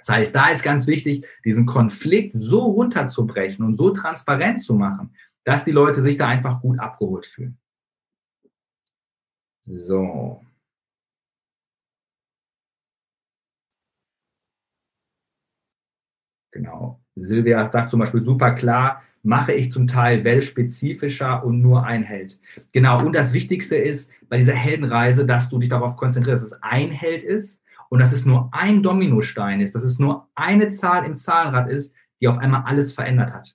Das 0.00 0.08
heißt, 0.08 0.34
da 0.34 0.48
ist 0.48 0.62
ganz 0.62 0.86
wichtig, 0.86 1.26
diesen 1.44 1.66
Konflikt 1.66 2.34
so 2.38 2.60
runterzubrechen 2.60 3.64
und 3.64 3.76
so 3.76 3.90
transparent 3.90 4.62
zu 4.62 4.74
machen, 4.74 5.14
dass 5.44 5.64
die 5.64 5.72
Leute 5.72 6.02
sich 6.02 6.16
da 6.16 6.26
einfach 6.28 6.60
gut 6.60 6.78
abgeholt 6.78 7.26
fühlen. 7.26 7.58
So. 9.62 10.42
Genau. 16.52 17.00
Silvia 17.16 17.70
sagt 17.70 17.90
zum 17.90 18.00
Beispiel 18.00 18.22
super 18.22 18.52
klar, 18.52 19.02
mache 19.22 19.52
ich 19.52 19.70
zum 19.70 19.86
Teil 19.86 20.24
weltspezifischer 20.24 21.44
und 21.44 21.60
nur 21.60 21.84
ein 21.84 22.02
Held. 22.02 22.40
Genau. 22.72 23.04
Und 23.04 23.14
das 23.14 23.32
Wichtigste 23.32 23.76
ist 23.76 24.12
bei 24.28 24.38
dieser 24.38 24.54
Heldenreise, 24.54 25.26
dass 25.26 25.48
du 25.48 25.58
dich 25.58 25.68
darauf 25.68 25.96
konzentrierst, 25.96 26.44
dass 26.44 26.52
es 26.52 26.62
ein 26.62 26.90
Held 26.90 27.22
ist 27.22 27.62
und 27.90 27.98
dass 27.98 28.12
es 28.12 28.24
nur 28.24 28.48
ein 28.52 28.82
Dominostein 28.82 29.60
ist, 29.60 29.74
dass 29.74 29.84
es 29.84 29.98
nur 29.98 30.28
eine 30.34 30.70
Zahl 30.70 31.04
im 31.04 31.16
Zahlenrad 31.16 31.68
ist, 31.68 31.94
die 32.20 32.28
auf 32.28 32.38
einmal 32.38 32.62
alles 32.64 32.92
verändert 32.92 33.34
hat. 33.34 33.54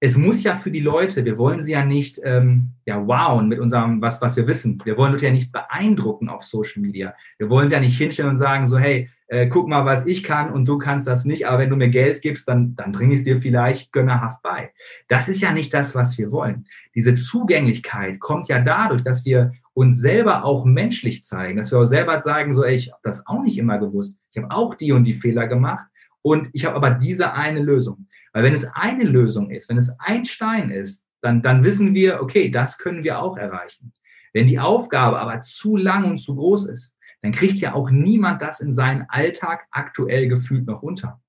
Es 0.00 0.16
muss 0.16 0.42
ja 0.42 0.56
für 0.56 0.72
die 0.72 0.80
Leute, 0.80 1.24
wir 1.24 1.38
wollen 1.38 1.60
sie 1.60 1.72
ja 1.72 1.84
nicht 1.84 2.20
ähm, 2.24 2.72
ja, 2.86 3.06
wowen 3.06 3.46
mit 3.46 3.60
unserem, 3.60 4.02
was, 4.02 4.20
was 4.20 4.36
wir 4.36 4.48
wissen. 4.48 4.82
Wir 4.84 4.98
wollen 4.98 5.12
Leute 5.12 5.26
ja 5.26 5.30
nicht 5.30 5.52
beeindrucken 5.52 6.28
auf 6.28 6.42
Social 6.42 6.82
Media. 6.82 7.14
Wir 7.38 7.48
wollen 7.48 7.68
sie 7.68 7.74
ja 7.74 7.80
nicht 7.80 7.96
hinstellen 7.96 8.32
und 8.32 8.38
sagen 8.38 8.66
so, 8.66 8.78
hey, 8.78 9.08
äh, 9.28 9.46
guck 9.46 9.68
mal, 9.68 9.84
was 9.84 10.04
ich 10.04 10.24
kann 10.24 10.52
und 10.52 10.66
du 10.66 10.76
kannst 10.76 11.06
das 11.06 11.24
nicht, 11.24 11.46
aber 11.46 11.60
wenn 11.60 11.70
du 11.70 11.76
mir 11.76 11.88
Geld 11.88 12.20
gibst, 12.20 12.48
dann, 12.48 12.74
dann 12.74 12.90
bringe 12.90 13.14
ich 13.14 13.20
es 13.20 13.24
dir 13.24 13.40
vielleicht 13.40 13.92
gönnerhaft 13.92 14.42
bei. 14.42 14.72
Das 15.06 15.28
ist 15.28 15.40
ja 15.40 15.52
nicht 15.52 15.72
das, 15.72 15.94
was 15.94 16.18
wir 16.18 16.32
wollen. 16.32 16.66
Diese 16.96 17.14
Zugänglichkeit 17.14 18.18
kommt 18.18 18.48
ja 18.48 18.58
dadurch, 18.58 19.02
dass 19.02 19.24
wir 19.24 19.52
uns 19.74 19.98
selber 20.00 20.44
auch 20.44 20.64
menschlich 20.64 21.24
zeigen, 21.24 21.58
dass 21.58 21.72
wir 21.72 21.78
auch 21.78 21.84
selber 21.84 22.20
sagen, 22.20 22.54
so, 22.54 22.64
ey, 22.64 22.74
ich 22.74 22.92
habe 22.92 23.00
das 23.02 23.26
auch 23.26 23.42
nicht 23.42 23.58
immer 23.58 23.78
gewusst. 23.78 24.16
Ich 24.30 24.42
habe 24.42 24.54
auch 24.54 24.74
die 24.74 24.92
und 24.92 25.04
die 25.04 25.14
Fehler 25.14 25.46
gemacht 25.46 25.86
und 26.20 26.50
ich 26.52 26.64
habe 26.64 26.76
aber 26.76 26.90
diese 26.90 27.32
eine 27.32 27.60
Lösung. 27.60 28.06
Weil 28.32 28.44
wenn 28.44 28.54
es 28.54 28.66
eine 28.74 29.04
Lösung 29.04 29.50
ist, 29.50 29.68
wenn 29.68 29.78
es 29.78 29.90
ein 29.98 30.24
Stein 30.24 30.70
ist, 30.70 31.06
dann, 31.20 31.42
dann 31.42 31.64
wissen 31.64 31.94
wir, 31.94 32.20
okay, 32.20 32.50
das 32.50 32.78
können 32.78 33.02
wir 33.02 33.20
auch 33.20 33.38
erreichen. 33.38 33.92
Wenn 34.32 34.46
die 34.46 34.58
Aufgabe 34.58 35.20
aber 35.20 35.40
zu 35.40 35.76
lang 35.76 36.04
und 36.04 36.18
zu 36.18 36.34
groß 36.34 36.66
ist, 36.66 36.94
dann 37.22 37.32
kriegt 37.32 37.58
ja 37.58 37.74
auch 37.74 37.90
niemand 37.90 38.42
das 38.42 38.60
in 38.60 38.74
seinen 38.74 39.06
Alltag 39.08 39.66
aktuell 39.70 40.28
gefühlt 40.28 40.66
noch 40.66 40.82
unter. 40.82 41.21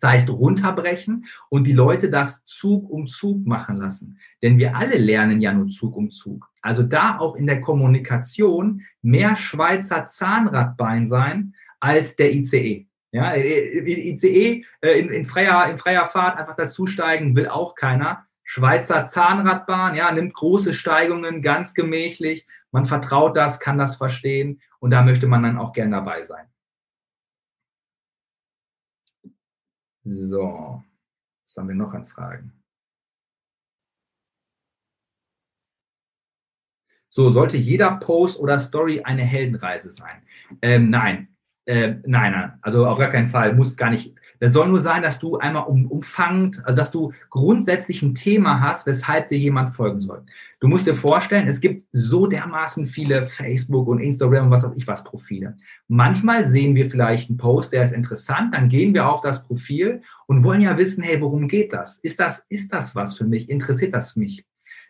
Das 0.00 0.12
heißt, 0.12 0.30
runterbrechen 0.30 1.26
und 1.48 1.66
die 1.66 1.72
Leute 1.72 2.10
das 2.10 2.44
Zug 2.44 2.88
um 2.90 3.06
Zug 3.06 3.46
machen 3.46 3.76
lassen. 3.76 4.18
Denn 4.42 4.58
wir 4.58 4.76
alle 4.76 4.98
lernen 4.98 5.40
ja 5.40 5.52
nur 5.52 5.68
Zug 5.68 5.96
um 5.96 6.10
Zug. 6.10 6.48
Also 6.62 6.82
da 6.82 7.18
auch 7.18 7.36
in 7.36 7.46
der 7.46 7.60
Kommunikation 7.60 8.82
mehr 9.02 9.36
Schweizer 9.36 10.06
Zahnradbein 10.06 11.06
sein 11.06 11.54
als 11.80 12.16
der 12.16 12.34
ICE. 12.34 12.86
Ja, 13.10 13.34
ICE 13.34 14.64
äh, 14.82 14.98
in, 14.98 15.08
in, 15.10 15.24
freier, 15.24 15.70
in 15.70 15.78
freier 15.78 16.06
Fahrt 16.08 16.38
einfach 16.38 16.56
dazusteigen 16.56 17.34
will 17.34 17.48
auch 17.48 17.74
keiner. 17.74 18.26
Schweizer 18.44 19.04
Zahnradbahn, 19.04 19.94
ja, 19.94 20.10
nimmt 20.12 20.34
große 20.34 20.74
Steigungen 20.74 21.42
ganz 21.42 21.74
gemächlich. 21.74 22.46
Man 22.70 22.84
vertraut 22.84 23.36
das, 23.36 23.60
kann 23.60 23.78
das 23.78 23.96
verstehen 23.96 24.60
und 24.78 24.90
da 24.90 25.02
möchte 25.02 25.26
man 25.26 25.42
dann 25.42 25.58
auch 25.58 25.72
gern 25.72 25.90
dabei 25.90 26.24
sein. 26.24 26.46
So, 30.10 30.82
was 31.46 31.56
haben 31.56 31.68
wir 31.68 31.74
noch 31.74 31.92
an 31.92 32.06
Fragen? 32.06 32.52
So, 37.10 37.30
sollte 37.30 37.56
jeder 37.56 37.96
Post 37.96 38.38
oder 38.38 38.58
Story 38.58 39.02
eine 39.02 39.22
Heldenreise 39.22 39.90
sein? 39.90 40.22
Ähm, 40.62 40.90
nein, 40.90 41.28
äh, 41.66 41.96
nein, 42.06 42.32
nein, 42.32 42.58
also 42.62 42.86
auf 42.86 42.98
gar 42.98 43.10
keinen 43.10 43.26
Fall, 43.26 43.54
muss 43.54 43.76
gar 43.76 43.90
nicht. 43.90 44.14
Das 44.40 44.52
soll 44.52 44.68
nur 44.68 44.80
sein, 44.80 45.02
dass 45.02 45.18
du 45.18 45.36
einmal 45.36 45.64
um, 45.64 45.86
umfangend, 45.86 46.64
also 46.64 46.76
dass 46.76 46.90
du 46.90 47.12
grundsätzlich 47.30 48.02
ein 48.02 48.14
Thema 48.14 48.60
hast, 48.60 48.86
weshalb 48.86 49.28
dir 49.28 49.38
jemand 49.38 49.70
folgen 49.70 50.00
soll. 50.00 50.22
Du 50.60 50.68
musst 50.68 50.86
dir 50.86 50.94
vorstellen, 50.94 51.48
es 51.48 51.60
gibt 51.60 51.84
so 51.92 52.26
dermaßen 52.26 52.86
viele 52.86 53.24
Facebook 53.24 53.88
und 53.88 54.00
Instagram 54.00 54.46
und 54.46 54.50
was 54.50 54.64
weiß 54.64 54.76
ich 54.76 54.86
was 54.86 55.04
Profile. 55.04 55.56
Manchmal 55.88 56.46
sehen 56.46 56.74
wir 56.74 56.90
vielleicht 56.90 57.30
einen 57.30 57.38
Post, 57.38 57.72
der 57.72 57.84
ist 57.84 57.92
interessant, 57.92 58.54
dann 58.54 58.68
gehen 58.68 58.94
wir 58.94 59.08
auf 59.08 59.20
das 59.20 59.44
Profil 59.44 60.00
und 60.26 60.44
wollen 60.44 60.60
ja 60.60 60.76
wissen, 60.78 61.02
hey, 61.02 61.20
worum 61.20 61.48
geht 61.48 61.72
das? 61.72 61.98
Ist 61.98 62.20
das, 62.20 62.46
ist 62.48 62.72
das 62.72 62.94
was 62.94 63.16
für 63.16 63.24
mich? 63.24 63.48
Interessiert 63.48 63.94
das 63.94 64.16
mich? 64.16 64.44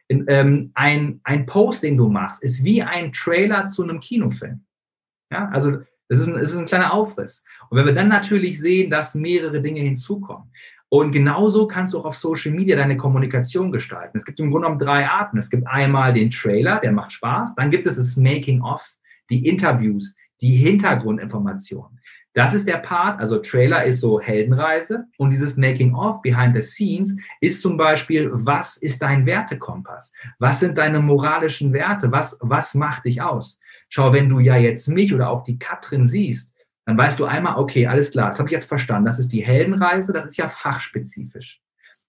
Ähm, 0.09 0.71
ein, 0.75 1.21
ein 1.25 1.45
Post, 1.45 1.83
den 1.83 1.99
du 1.99 2.09
machst, 2.09 2.43
ist 2.43 2.65
wie 2.65 2.83
ein 2.83 3.13
Trailer 3.13 3.67
zu 3.67 3.83
einem 3.83 4.01
Kinofilm. 4.01 4.65
Ja, 5.31 5.49
also 5.51 5.79
das 6.09 6.21
ist, 6.21 6.29
ein, 6.29 6.35
das 6.35 6.53
ist 6.53 6.59
ein 6.59 6.67
kleiner 6.67 6.93
Aufriss. 6.93 7.45
Und 7.69 7.79
wenn 7.79 7.87
wir 7.87 7.95
dann 7.95 8.09
natürlich 8.09 8.61
sehen, 8.61 8.91
dass 8.91 9.15
mehrere 9.15 9.61
Dinge 9.61 9.81
hinzukommen. 9.81 10.51
Und 10.91 11.13
genauso 11.13 11.67
kannst 11.67 11.93
du 11.93 11.99
auch 11.99 12.07
auf 12.07 12.17
Social 12.17 12.53
Media 12.53 12.77
deine 12.77 12.97
Kommunikation 12.97 13.71
gestalten. 13.71 14.17
Es 14.17 14.25
gibt 14.25 14.41
im 14.41 14.51
Grunde 14.51 14.67
genommen 14.67 14.81
drei 14.81 15.07
Arten. 15.07 15.37
Es 15.37 15.51
gibt 15.51 15.67
einmal 15.67 16.15
den 16.15 16.31
Trailer, 16.31 16.81
der 16.81 16.93
macht 16.93 17.13
Spaß. 17.13 17.55
Dann 17.57 17.71
gibt 17.71 17.87
es 17.87 17.97
das 17.97 18.17
Making-of, 18.17 18.83
die 19.29 19.47
Interviews, 19.47 20.17
die 20.41 20.57
Hintergrundinformationen. 20.57 22.01
Das 22.33 22.55
ist 22.55 22.69
der 22.69 22.77
Part, 22.77 23.19
also 23.21 23.39
Trailer 23.39 23.85
ist 23.85 24.01
so 24.01 24.21
Heldenreise 24.21 25.07
und 25.17 25.31
dieses 25.31 25.57
Making-of, 25.57 26.23
Behind 26.23 26.55
the 26.55 26.63
Scenes, 26.63 27.17
ist 27.41 27.61
zum 27.61 27.77
Beispiel, 27.77 28.31
was 28.33 28.77
ist 28.77 29.03
dein 29.03 29.27
Wertekompass? 29.27 30.13
Was 30.39 30.61
sind 30.61 30.79
deine 30.79 31.01
moralischen 31.01 31.73
Werte? 31.73 32.13
Was, 32.13 32.39
was 32.41 32.75
macht 32.75 33.07
dich 33.07 33.21
aus? 33.21 33.59
Schau, 33.89 34.13
wenn 34.13 34.29
du 34.29 34.39
ja 34.41 34.57
jetzt 34.57 34.89
mich 34.89 35.15
oder 35.15 35.31
auch 35.31 35.43
die 35.43 35.59
Katrin 35.59 36.07
siehst, 36.07 36.55
dann 36.85 36.97
weißt 36.97 37.19
du 37.19 37.27
einmal, 37.27 37.57
okay, 37.57 37.87
alles 37.87 38.13
klar, 38.13 38.29
das 38.29 38.39
habe 38.39 38.49
ich 38.49 38.53
jetzt 38.53 38.69
verstanden. 38.69 39.07
Das 39.07 39.19
ist 39.19 39.33
die 39.33 39.45
Heldenreise, 39.45 40.13
das 40.13 40.27
ist 40.27 40.37
ja 40.37 40.49
fachspezifisch. 40.49 41.61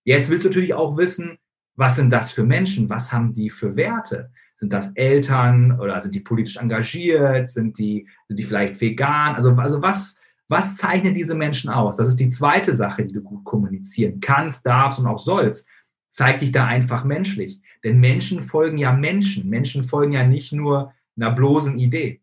Jetzt 0.03 0.29
willst 0.29 0.45
du 0.45 0.49
natürlich 0.49 0.73
auch 0.73 0.97
wissen, 0.97 1.37
Was 1.79 1.95
sind 1.95 2.09
das 2.09 2.33
für 2.33 2.43
Menschen? 2.43 2.89
Was 2.89 3.13
haben 3.13 3.31
die 3.31 3.49
für 3.49 3.77
Werte? 3.77 4.31
Sind 4.55 4.73
das 4.73 4.91
Eltern 4.95 5.79
oder 5.79 5.97
sind 5.97 6.13
die 6.13 6.19
politisch 6.19 6.57
engagiert? 6.57 7.47
Sind 7.47 7.79
die, 7.79 8.05
sind 8.27 8.37
die 8.37 8.43
vielleicht 8.43 8.81
vegan? 8.81 9.35
Also, 9.35 9.55
also 9.55 9.81
was, 9.81 10.19
was 10.49 10.75
zeichnet 10.75 11.15
diese 11.15 11.35
Menschen 11.35 11.69
aus? 11.69 11.95
Das 11.95 12.09
ist 12.09 12.17
die 12.17 12.27
zweite 12.27 12.75
Sache, 12.75 13.05
die 13.05 13.13
du 13.13 13.21
gut 13.21 13.45
kommunizieren 13.45 14.19
kannst, 14.19 14.65
darfst 14.65 14.99
und 14.99 15.07
auch 15.07 15.19
sollst. 15.19 15.69
Zeig 16.09 16.39
dich 16.39 16.51
da 16.51 16.65
einfach 16.65 17.05
menschlich. 17.05 17.61
Denn 17.85 18.01
Menschen 18.01 18.41
folgen 18.41 18.77
ja 18.77 18.91
Menschen. 18.91 19.47
Menschen 19.47 19.83
folgen 19.83 20.11
ja 20.11 20.27
nicht 20.27 20.51
nur 20.51 20.93
einer 21.19 21.31
bloßen 21.31 21.77
Idee. 21.77 22.21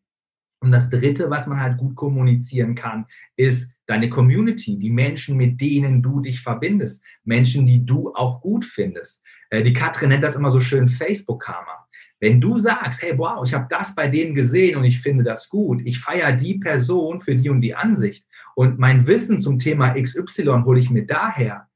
Und 0.60 0.72
das 0.72 0.88
Dritte, 0.88 1.30
was 1.30 1.46
man 1.46 1.60
halt 1.60 1.76
gut 1.76 1.94
kommunizieren 1.96 2.74
kann, 2.74 3.06
ist 3.36 3.72
deine 3.86 4.08
Community, 4.08 4.78
die 4.78 4.90
Menschen, 4.90 5.36
mit 5.36 5.60
denen 5.60 6.02
du 6.02 6.20
dich 6.20 6.40
verbindest, 6.40 7.04
Menschen, 7.24 7.66
die 7.66 7.84
du 7.84 8.12
auch 8.14 8.40
gut 8.40 8.64
findest. 8.64 9.22
Äh, 9.50 9.62
die 9.62 9.72
Katrin 9.72 10.08
nennt 10.08 10.24
das 10.24 10.36
immer 10.36 10.50
so 10.50 10.60
schön 10.60 10.88
Facebook-Karma. 10.88 11.86
Wenn 12.18 12.40
du 12.40 12.58
sagst, 12.58 13.02
hey, 13.02 13.16
wow, 13.18 13.46
ich 13.46 13.52
habe 13.52 13.66
das 13.68 13.94
bei 13.94 14.08
denen 14.08 14.34
gesehen 14.34 14.78
und 14.78 14.84
ich 14.84 15.00
finde 15.00 15.22
das 15.22 15.48
gut, 15.48 15.82
ich 15.84 16.00
feiere 16.00 16.32
die 16.32 16.54
Person 16.58 17.20
für 17.20 17.36
die 17.36 17.50
und 17.50 17.60
die 17.60 17.74
Ansicht 17.74 18.26
und 18.54 18.78
mein 18.78 19.06
Wissen 19.06 19.38
zum 19.38 19.58
Thema 19.58 19.90
XY 19.92 20.62
hole 20.64 20.80
ich 20.80 20.90
mir 20.90 21.04
daher, 21.04 21.68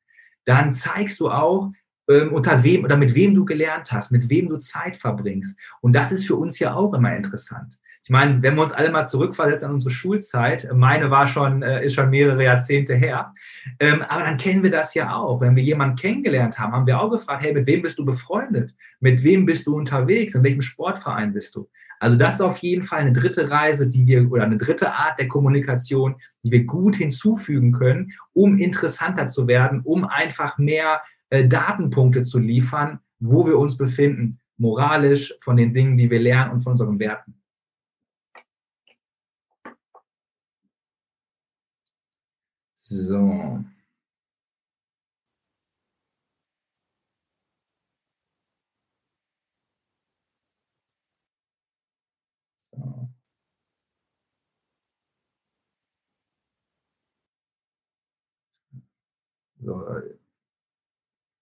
dann 0.47 0.73
zeigst 0.73 1.21
du 1.21 1.31
auch, 1.31 1.71
unter 2.19 2.63
wem 2.65 2.85
oder 2.85 2.97
mit 2.97 3.15
wem 3.15 3.35
du 3.35 3.45
gelernt 3.45 3.93
hast, 3.93 4.11
mit 4.11 4.29
wem 4.29 4.49
du 4.49 4.59
Zeit 4.59 4.97
verbringst. 4.97 5.59
Und 5.81 5.93
das 5.95 6.13
ist 6.13 6.27
für 6.27 6.37
uns 6.37 6.59
ja 6.59 6.75
auch 6.75 6.95
immer 6.95 7.15
interessant. 7.15 7.79
Ich 8.03 8.11
meine, 8.11 8.43
wenn 8.43 8.57
wir 8.57 8.63
uns 8.63 8.73
alle 8.73 8.91
mal 8.91 9.05
zurückversetzen 9.05 9.69
an 9.69 9.75
unsere 9.75 9.93
Schulzeit, 9.93 10.69
meine 10.75 11.11
war 11.11 11.27
schon, 11.27 11.63
äh, 11.63 11.85
ist 11.85 11.95
schon 11.95 12.11
mehrere 12.11 12.43
Jahrzehnte 12.43 12.95
her, 12.95 13.35
ähm, 13.79 14.03
aber 14.09 14.25
dann 14.25 14.39
kennen 14.39 14.63
wir 14.63 14.71
das 14.71 14.95
ja 14.95 15.15
auch. 15.15 15.41
Wenn 15.41 15.55
wir 15.55 15.63
jemanden 15.63 15.97
kennengelernt 15.97 16.59
haben, 16.59 16.73
haben 16.73 16.87
wir 16.87 16.99
auch 16.99 17.11
gefragt, 17.11 17.45
hey, 17.45 17.53
mit 17.53 17.67
wem 17.67 17.83
bist 17.83 17.99
du 17.99 18.05
befreundet? 18.05 18.75
Mit 19.01 19.23
wem 19.23 19.45
bist 19.45 19.67
du 19.67 19.77
unterwegs? 19.77 20.35
In 20.35 20.43
welchem 20.43 20.63
Sportverein 20.63 21.33
bist 21.33 21.55
du? 21.55 21.69
Also 22.01 22.17
das 22.17 22.37
ist 22.37 22.41
auf 22.41 22.59
jeden 22.59 22.83
Fall 22.83 23.01
eine 23.01 23.13
dritte 23.13 23.51
Reise, 23.51 23.87
die 23.87 24.07
wir 24.07 24.33
oder 24.33 24.45
eine 24.45 24.57
dritte 24.57 24.93
Art 24.93 25.19
der 25.19 25.29
Kommunikation, 25.29 26.17
die 26.43 26.51
wir 26.51 26.65
gut 26.65 26.97
hinzufügen 26.97 27.73
können, 27.73 28.13
um 28.33 28.59
interessanter 28.59 29.27
zu 29.27 29.47
werden, 29.47 29.83
um 29.85 30.07
einfach 30.07 30.57
mehr 30.57 31.03
äh, 31.31 31.47
Datenpunkte 31.49 32.23
zu 32.23 32.39
liefern, 32.39 33.01
wo 33.21 33.47
wir 33.47 33.59
uns 33.59 33.77
befinden, 33.77 34.41
moralisch, 34.59 35.35
von 35.43 35.57
den 35.57 35.73
Dingen, 35.73 35.97
die 35.97 36.11
wir 36.11 36.21
lernen 36.21 36.53
und 36.53 36.61
von 36.61 36.73
unseren 36.73 36.99
Werten. 36.99 37.35
So. 42.77 43.65
So. 52.73 53.09
so. 59.63 60.20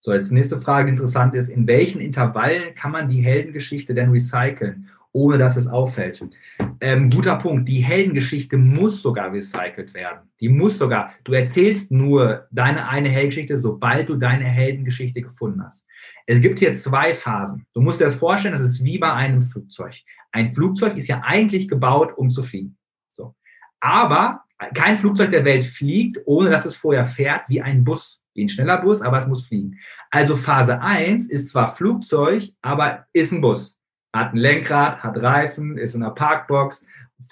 So, 0.01 0.13
jetzt 0.13 0.31
nächste 0.31 0.57
Frage 0.57 0.89
interessant 0.89 1.35
ist, 1.35 1.49
in 1.49 1.67
welchen 1.67 1.99
Intervallen 1.99 2.73
kann 2.73 2.91
man 2.91 3.09
die 3.09 3.21
Heldengeschichte 3.21 3.93
denn 3.93 4.11
recyceln, 4.11 4.87
ohne 5.11 5.37
dass 5.37 5.57
es 5.57 5.67
auffällt? 5.67 6.25
Ähm, 6.79 7.09
guter 7.09 7.35
Punkt, 7.35 7.67
die 7.67 7.81
Heldengeschichte 7.81 8.57
muss 8.57 9.01
sogar 9.01 9.33
recycelt 9.33 9.93
werden. 9.93 10.29
Die 10.39 10.47
muss 10.47 10.77
sogar, 10.77 11.11
du 11.25 11.33
erzählst 11.33 11.91
nur 11.91 12.47
deine 12.51 12.87
eine 12.87 13.09
Heldengeschichte, 13.09 13.57
sobald 13.57 14.07
du 14.07 14.15
deine 14.15 14.45
Heldengeschichte 14.45 15.21
gefunden 15.21 15.61
hast. 15.61 15.85
Es 16.25 16.39
gibt 16.39 16.59
hier 16.59 16.73
zwei 16.75 17.13
Phasen. 17.13 17.65
Du 17.73 17.81
musst 17.81 17.99
dir 17.99 18.05
das 18.05 18.15
vorstellen, 18.15 18.53
das 18.53 18.61
ist 18.61 18.85
wie 18.85 18.99
bei 18.99 19.11
einem 19.11 19.41
Flugzeug. 19.41 19.95
Ein 20.31 20.49
Flugzeug 20.49 20.95
ist 20.95 21.09
ja 21.09 21.21
eigentlich 21.25 21.67
gebaut, 21.67 22.13
um 22.15 22.29
zu 22.29 22.43
fliegen. 22.43 22.77
So. 23.09 23.35
Aber 23.81 24.43
kein 24.73 24.97
Flugzeug 24.97 25.31
der 25.31 25.43
Welt 25.43 25.65
fliegt, 25.65 26.19
ohne 26.25 26.49
dass 26.49 26.65
es 26.65 26.77
vorher 26.77 27.05
fährt, 27.05 27.49
wie 27.49 27.61
ein 27.61 27.83
Bus 27.83 28.21
wie 28.33 28.45
ein 28.45 28.49
schneller 28.49 28.81
Bus, 28.81 29.01
aber 29.01 29.17
es 29.17 29.27
muss 29.27 29.47
fliegen. 29.47 29.79
Also 30.11 30.35
Phase 30.35 30.81
1 30.81 31.29
ist 31.29 31.49
zwar 31.49 31.75
Flugzeug, 31.75 32.49
aber 32.61 33.05
ist 33.13 33.31
ein 33.31 33.41
Bus. 33.41 33.77
Hat 34.13 34.33
ein 34.33 34.37
Lenkrad, 34.37 35.03
hat 35.03 35.17
Reifen, 35.17 35.77
ist 35.77 35.95
in 35.95 36.03
einer 36.03 36.13
Parkbox, 36.13 36.85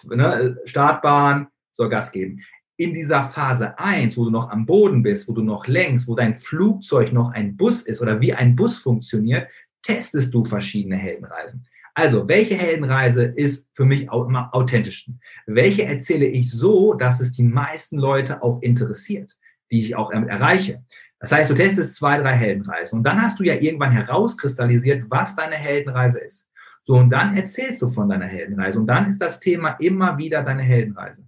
ne, 0.10 0.58
Startbahn, 0.66 1.48
soll 1.74 1.90
Gas 1.90 2.12
geben. 2.12 2.42
In 2.80 2.94
dieser 2.94 3.24
Phase 3.24 3.78
1, 3.80 4.18
wo 4.18 4.26
du 4.26 4.30
noch 4.30 4.50
am 4.50 4.66
Boden 4.66 5.02
bist, 5.02 5.28
wo 5.28 5.34
du 5.34 5.42
noch 5.42 5.68
längst, 5.68 6.08
wo 6.08 6.16
dein 6.16 6.36
Flugzeug 6.36 7.12
noch 7.12 7.32
ein 7.32 7.58
Bus 7.58 7.82
ist 7.82 8.02
oder 8.02 8.22
wie 8.22 8.34
ein 8.34 8.56
Bus 8.56 8.78
funktioniert, 8.78 9.50
testest 9.82 10.34
du 10.34 10.46
verschiedene 10.46 10.98
Heldenreisen. 10.98 11.66
Also, 11.96 12.28
welche 12.28 12.54
Heldenreise 12.54 13.24
ist 13.24 13.70
für 13.74 13.86
mich 13.86 14.12
auch 14.12 14.28
immer 14.28 14.54
authentischsten? 14.54 15.20
Welche 15.48 15.86
erzähle 15.86 16.28
ich 16.28 16.52
so, 16.52 16.94
dass 16.94 17.20
es 17.20 17.32
die 17.32 17.42
meisten 17.42 17.98
Leute 17.98 18.44
auch 18.44 18.62
interessiert? 18.62 19.36
Die 19.72 19.80
ich 19.80 19.96
auch 19.96 20.12
damit 20.12 20.30
erreiche. 20.30 20.84
Das 21.20 21.32
heißt, 21.32 21.50
du 21.50 21.54
testest 21.56 21.96
zwei, 21.96 22.20
drei 22.20 22.34
Heldenreisen 22.34 23.00
und 23.00 23.04
dann 23.04 23.22
hast 23.22 23.40
du 23.40 23.44
ja 23.44 23.56
irgendwann 23.56 23.92
herauskristallisiert, 23.92 25.06
was 25.10 25.36
deine 25.36 25.56
Heldenreise 25.56 26.20
ist. 26.20 26.48
So, 26.84 26.96
und 26.96 27.10
dann 27.10 27.36
erzählst 27.36 27.82
du 27.82 27.90
von 27.90 28.08
deiner 28.08 28.28
Heldenreise 28.28 28.80
und 28.80 28.88
dann 28.88 29.08
ist 29.08 29.20
das 29.20 29.40
Thema 29.40 29.72
immer 29.80 30.18
wieder 30.18 30.44
deine 30.44 30.64
Heldenreise. 30.64 31.26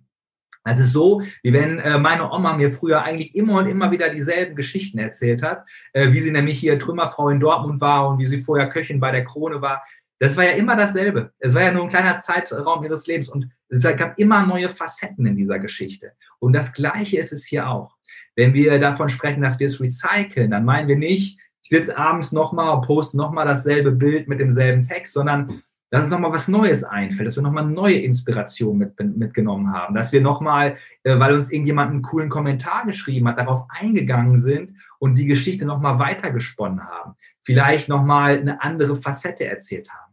Also 0.63 0.83
so, 0.83 1.21
wie 1.41 1.53
wenn 1.53 1.79
äh, 1.79 1.97
meine 1.97 2.31
Oma 2.31 2.53
mir 2.53 2.69
früher 2.69 3.01
eigentlich 3.03 3.35
immer 3.35 3.59
und 3.59 3.67
immer 3.67 3.91
wieder 3.91 4.09
dieselben 4.09 4.55
Geschichten 4.55 4.99
erzählt 4.99 5.41
hat, 5.41 5.65
äh, 5.93 6.11
wie 6.11 6.19
sie 6.19 6.31
nämlich 6.31 6.59
hier 6.59 6.77
Trümmerfrau 6.77 7.29
in 7.29 7.39
Dortmund 7.39 7.81
war 7.81 8.09
und 8.09 8.19
wie 8.19 8.27
sie 8.27 8.41
vorher 8.41 8.69
Köchin 8.69 8.99
bei 8.99 9.11
der 9.11 9.25
Krone 9.25 9.61
war. 9.61 9.83
Das 10.19 10.35
war 10.35 10.43
ja 10.43 10.51
immer 10.51 10.75
dasselbe. 10.75 11.31
Es 11.39 11.53
war 11.53 11.63
ja 11.63 11.71
nur 11.71 11.83
ein 11.83 11.89
kleiner 11.89 12.17
Zeitraum 12.17 12.83
ihres 12.83 13.07
Lebens 13.07 13.29
und 13.29 13.49
es 13.69 13.83
gab 13.83 14.19
immer 14.19 14.45
neue 14.45 14.67
Facetten 14.67 15.25
in 15.25 15.37
dieser 15.37 15.59
Geschichte. 15.59 16.11
Und 16.39 16.53
das 16.53 16.73
Gleiche 16.73 17.17
ist 17.17 17.31
es 17.31 17.45
hier 17.45 17.69
auch. 17.69 17.95
Wenn 18.35 18.53
wir 18.53 18.77
davon 18.79 19.09
sprechen, 19.09 19.41
dass 19.41 19.59
wir 19.59 19.67
es 19.67 19.79
recyceln, 19.79 20.51
dann 20.51 20.65
meinen 20.65 20.89
wir 20.89 20.97
nicht, 20.97 21.39
ich 21.61 21.69
sitze 21.69 21.97
abends 21.97 22.31
nochmal 22.31 22.75
und 22.75 22.85
poste 22.85 23.17
nochmal 23.17 23.45
dasselbe 23.45 23.91
Bild 23.91 24.27
mit 24.27 24.39
demselben 24.39 24.83
Text, 24.83 25.13
sondern 25.13 25.61
dass 25.91 26.05
es 26.05 26.11
nochmal 26.11 26.31
was 26.31 26.47
Neues 26.47 26.83
einfällt, 26.83 27.27
dass 27.27 27.37
wir 27.37 27.43
nochmal 27.43 27.65
neue 27.65 27.99
Inspiration 27.99 28.77
mit, 28.77 28.99
mitgenommen 28.99 29.73
haben, 29.73 29.95
dass 29.95 30.11
wir 30.13 30.21
nochmal, 30.21 30.77
äh, 31.03 31.17
weil 31.17 31.33
uns 31.33 31.51
irgendjemand 31.51 31.91
einen 31.91 32.01
coolen 32.01 32.29
Kommentar 32.29 32.85
geschrieben 32.85 33.27
hat, 33.27 33.39
darauf 33.39 33.65
eingegangen 33.69 34.37
sind 34.37 34.73
und 34.99 35.17
die 35.17 35.25
Geschichte 35.25 35.65
nochmal 35.65 35.97
weitergesponnen 35.97 36.83
haben, 36.83 37.15
vielleicht 37.43 37.89
nochmal 37.89 38.37
eine 38.37 38.61
andere 38.61 38.95
Facette 38.95 39.45
erzählt 39.45 39.89
haben. 39.91 40.08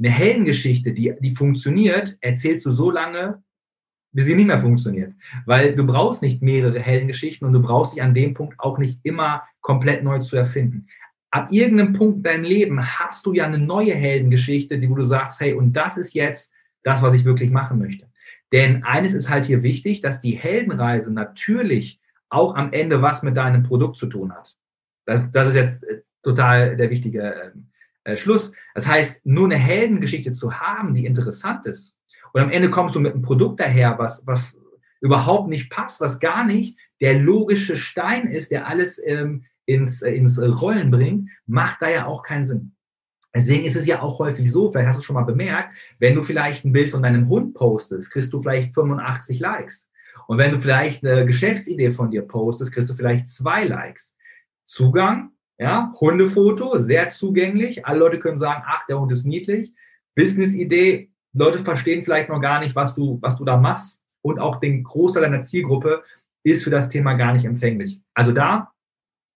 Eine 0.00 0.10
Heldengeschichte, 0.10 0.92
die, 0.92 1.14
die 1.20 1.30
funktioniert, 1.30 2.16
erzählst 2.20 2.64
du 2.64 2.70
so 2.70 2.90
lange, 2.90 3.42
bis 4.12 4.24
sie 4.24 4.34
nicht 4.34 4.46
mehr 4.46 4.60
funktioniert. 4.60 5.12
Weil 5.46 5.74
du 5.74 5.86
brauchst 5.86 6.22
nicht 6.22 6.42
mehrere 6.42 6.80
Heldengeschichten 6.80 7.46
und 7.46 7.52
du 7.52 7.60
brauchst 7.60 7.94
dich 7.94 8.02
an 8.02 8.14
dem 8.14 8.34
Punkt 8.34 8.58
auch 8.58 8.78
nicht 8.78 9.00
immer 9.04 9.42
komplett 9.60 10.02
neu 10.02 10.18
zu 10.18 10.36
erfinden. 10.36 10.86
Ab 11.30 11.48
irgendeinem 11.52 11.92
Punkt 11.92 12.16
in 12.16 12.22
deinem 12.24 12.44
Leben 12.44 12.84
hast 12.98 13.24
du 13.26 13.34
ja 13.34 13.44
eine 13.44 13.58
neue 13.58 13.94
Heldengeschichte, 13.94 14.78
die 14.78 14.90
wo 14.90 14.94
du 14.96 15.04
sagst, 15.04 15.38
hey, 15.40 15.52
und 15.52 15.74
das 15.74 15.96
ist 15.96 16.14
jetzt 16.14 16.52
das, 16.82 17.02
was 17.02 17.14
ich 17.14 17.24
wirklich 17.24 17.50
machen 17.50 17.78
möchte. 17.78 18.06
Denn 18.52 18.82
eines 18.82 19.14
ist 19.14 19.30
halt 19.30 19.44
hier 19.44 19.62
wichtig, 19.62 20.00
dass 20.00 20.20
die 20.20 20.36
Heldenreise 20.36 21.12
natürlich 21.12 22.00
auch 22.30 22.56
am 22.56 22.72
Ende 22.72 23.02
was 23.02 23.22
mit 23.22 23.36
deinem 23.36 23.62
Produkt 23.62 23.96
zu 23.96 24.06
tun 24.06 24.32
hat. 24.32 24.56
Das, 25.04 25.30
das 25.30 25.48
ist 25.48 25.54
jetzt 25.54 25.84
äh, 25.84 26.02
total 26.22 26.76
der 26.76 26.90
wichtige 26.90 27.52
äh, 28.04 28.16
Schluss. 28.16 28.52
Das 28.74 28.86
heißt, 28.86 29.26
nur 29.26 29.46
eine 29.46 29.56
Heldengeschichte 29.56 30.32
zu 30.32 30.60
haben, 30.60 30.94
die 30.94 31.06
interessant 31.06 31.66
ist, 31.66 32.00
und 32.32 32.40
am 32.40 32.50
Ende 32.50 32.70
kommst 32.70 32.94
du 32.94 33.00
mit 33.00 33.12
einem 33.12 33.22
Produkt 33.22 33.60
daher, 33.60 33.98
was, 33.98 34.26
was 34.26 34.56
überhaupt 35.00 35.48
nicht 35.48 35.70
passt, 35.70 36.00
was 36.00 36.20
gar 36.20 36.44
nicht 36.44 36.78
der 37.00 37.18
logische 37.18 37.76
Stein 37.76 38.28
ist, 38.28 38.50
der 38.50 38.66
alles 38.66 39.00
ähm, 39.04 39.44
ins, 39.64 40.02
äh, 40.02 40.12
ins 40.12 40.40
Rollen 40.40 40.90
bringt, 40.90 41.30
macht 41.46 41.82
da 41.82 41.88
ja 41.88 42.06
auch 42.06 42.22
keinen 42.22 42.44
Sinn. 42.44 42.72
Deswegen 43.34 43.64
ist 43.64 43.76
es 43.76 43.86
ja 43.86 44.02
auch 44.02 44.18
häufig 44.18 44.50
so, 44.50 44.70
vielleicht 44.70 44.88
hast 44.88 44.98
du 44.98 45.02
schon 45.02 45.14
mal 45.14 45.22
bemerkt, 45.22 45.76
wenn 45.98 46.16
du 46.16 46.22
vielleicht 46.22 46.64
ein 46.64 46.72
Bild 46.72 46.90
von 46.90 47.02
deinem 47.02 47.28
Hund 47.28 47.54
postest, 47.54 48.10
kriegst 48.10 48.32
du 48.32 48.40
vielleicht 48.40 48.74
85 48.74 49.38
Likes. 49.38 49.90
Und 50.26 50.38
wenn 50.38 50.50
du 50.50 50.58
vielleicht 50.58 51.06
eine 51.06 51.24
Geschäftsidee 51.24 51.90
von 51.90 52.10
dir 52.10 52.22
postest, 52.22 52.72
kriegst 52.72 52.90
du 52.90 52.94
vielleicht 52.94 53.28
zwei 53.28 53.64
Likes. 53.64 54.16
Zugang, 54.66 55.30
ja, 55.60 55.92
Hundefoto, 56.00 56.78
sehr 56.78 57.10
zugänglich. 57.10 57.84
Alle 57.84 57.98
Leute 57.98 58.18
können 58.18 58.38
sagen, 58.38 58.62
ach, 58.66 58.86
der 58.86 58.98
Hund 58.98 59.12
ist 59.12 59.26
niedlich. 59.26 59.74
Businessidee, 60.14 61.10
Leute 61.34 61.58
verstehen 61.58 62.02
vielleicht 62.02 62.30
noch 62.30 62.40
gar 62.40 62.60
nicht, 62.60 62.74
was 62.74 62.94
du, 62.94 63.18
was 63.20 63.36
du 63.36 63.44
da 63.44 63.58
machst. 63.58 64.02
Und 64.22 64.40
auch 64.40 64.56
den 64.56 64.82
Großteil 64.82 65.22
deiner 65.22 65.42
Zielgruppe 65.42 66.02
ist 66.44 66.64
für 66.64 66.70
das 66.70 66.88
Thema 66.88 67.12
gar 67.12 67.34
nicht 67.34 67.44
empfänglich. 67.44 68.00
Also 68.14 68.32
da 68.32 68.72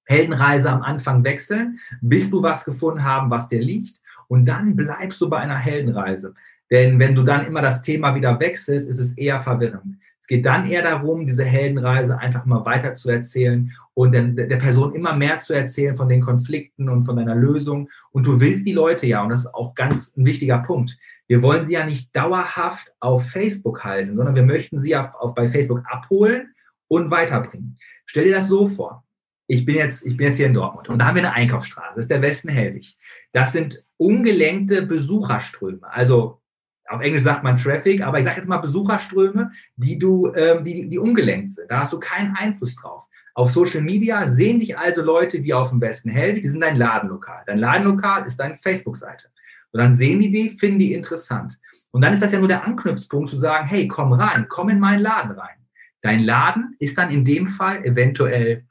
Heldenreise 0.07 0.70
am 0.70 0.81
Anfang 0.81 1.25
wechseln, 1.25 1.79
bis 2.01 2.31
du 2.31 2.43
was 2.43 2.64
gefunden 2.64 3.05
haben, 3.05 3.29
was 3.29 3.49
dir 3.49 3.61
liegt. 3.61 4.01
Und 4.27 4.47
dann 4.47 4.77
bleibst 4.77 5.20
du 5.20 5.29
bei 5.29 5.41
einer 5.41 5.59
Heldenreise. 5.59 6.35
Denn 6.70 6.99
wenn 6.99 7.14
du 7.14 7.22
dann 7.22 7.45
immer 7.45 7.61
das 7.61 7.83
Thema 7.83 8.14
wieder 8.14 8.41
wechselst, 8.41 8.89
ist 8.89 8.99
es 8.99 9.12
eher 9.18 9.43
verwirrend. 9.43 9.99
Es 10.25 10.29
geht 10.29 10.47
dann 10.47 10.66
eher 10.66 10.81
darum, 10.81 11.27
diese 11.27 11.45
Heldenreise 11.45 12.18
einfach 12.18 12.47
mal 12.47 12.64
weiter 12.64 12.95
zu 12.95 13.11
erzählen 13.11 13.70
und 13.93 14.12
der, 14.12 14.22
der 14.29 14.57
Person 14.57 14.95
immer 14.95 15.14
mehr 15.14 15.41
zu 15.41 15.53
erzählen 15.53 15.95
von 15.95 16.09
den 16.09 16.22
Konflikten 16.22 16.89
und 16.89 17.03
von 17.03 17.16
deiner 17.16 17.35
Lösung. 17.35 17.91
Und 18.11 18.25
du 18.25 18.41
willst 18.41 18.66
die 18.66 18.72
Leute 18.72 19.07
ja, 19.07 19.22
und 19.22 19.29
das 19.29 19.41
ist 19.41 19.55
auch 19.55 19.75
ganz 19.75 20.16
ein 20.16 20.25
wichtiger 20.25 20.61
Punkt. 20.61 20.97
Wir 21.27 21.43
wollen 21.43 21.66
sie 21.66 21.75
ja 21.75 21.85
nicht 21.85 22.16
dauerhaft 22.16 22.95
auf 23.01 23.29
Facebook 23.29 23.85
halten, 23.85 24.16
sondern 24.16 24.35
wir 24.35 24.45
möchten 24.45 24.79
sie 24.79 24.97
auf, 24.97 25.14
auf 25.14 25.35
bei 25.35 25.47
Facebook 25.47 25.83
abholen 25.91 26.55
und 26.89 27.11
weiterbringen. 27.11 27.77
Stell 28.07 28.25
dir 28.25 28.37
das 28.37 28.49
so 28.49 28.66
vor. 28.66 29.05
Ich 29.47 29.66
bin 29.66 29.75
jetzt, 29.75 30.07
ich 30.07 30.16
bin 30.16 30.29
jetzt 30.29 30.37
hier 30.37 30.47
in 30.47 30.55
Dortmund 30.55 30.89
und 30.89 31.01
da 31.01 31.05
haben 31.05 31.16
wir 31.16 31.22
eine 31.22 31.35
Einkaufsstraße. 31.35 31.97
Das 31.97 32.05
ist 32.05 32.11
der 32.11 32.22
Westen 32.22 32.49
Hellwig. 32.49 32.97
Das 33.33 33.53
sind 33.53 33.85
ungelenkte 33.99 34.87
Besucherströme. 34.87 35.83
Also 35.83 36.41
auf 36.89 37.01
Englisch 37.01 37.22
sagt 37.22 37.43
man 37.43 37.57
Traffic, 37.57 38.03
aber 38.03 38.18
ich 38.18 38.24
sage 38.24 38.37
jetzt 38.37 38.49
mal 38.49 38.59
Besucherströme, 38.59 39.51
die 39.76 39.99
du, 39.99 40.32
ähm, 40.35 40.64
die, 40.64 40.89
die 40.89 40.99
ungelenkt 40.99 41.53
sind. 41.53 41.70
Da 41.70 41.80
hast 41.80 41.93
du 41.93 41.99
keinen 41.99 42.37
Einfluss 42.37 42.76
drauf. 42.76 43.05
Auf 43.35 43.51
Social 43.51 43.80
Media 43.80 44.28
sehen 44.28 44.61
dich 44.61 44.78
also 44.78 45.03
Leute 45.03 45.43
wie 45.43 45.55
auf 45.55 45.70
dem 45.70 45.80
besten 45.80 46.11
Held, 46.11 46.43
die 46.43 46.49
sind 46.49 46.61
dein 46.61 46.76
Ladenlokal. 46.76 47.43
Dein 47.47 47.59
Ladenlokal 47.59 48.26
ist 48.26 48.39
deine 48.39 48.57
Facebook-Seite. 48.57 49.28
Und 49.72 49.80
dann 49.80 49.93
sehen 49.93 50.20
die 50.20 50.30
die, 50.30 50.51
finden 50.51 50.78
die 50.78 50.93
interessant. 50.93 51.59
Und 51.91 52.03
dann 52.03 52.12
ist 52.12 52.22
das 52.22 52.32
ja 52.32 52.39
nur 52.39 52.49
der 52.49 52.64
Anknüpfpunkt 52.64 53.30
zu 53.30 53.37
sagen, 53.37 53.66
hey, 53.66 53.89
komm 53.89 54.12
rein, 54.12 54.47
komm 54.49 54.68
in 54.68 54.78
meinen 54.78 55.01
Laden 55.01 55.32
rein. 55.32 55.57
Dein 56.01 56.22
Laden 56.22 56.76
ist 56.78 56.97
dann 56.99 57.11
in 57.11 57.24
dem 57.24 57.49
Fall 57.49 57.85
eventuell, 57.85 58.66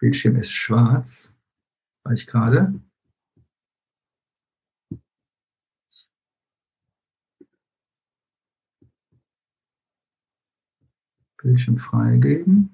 Bildschirm 0.00 0.36
ist 0.36 0.52
schwarz, 0.52 1.36
weil 2.02 2.14
ich 2.14 2.26
gerade, 2.26 2.80
Bildschirm 11.44 11.78
freigeben. 11.78 12.70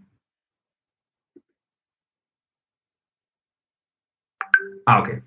Ah, 4.86 5.00
okay. 5.00 5.22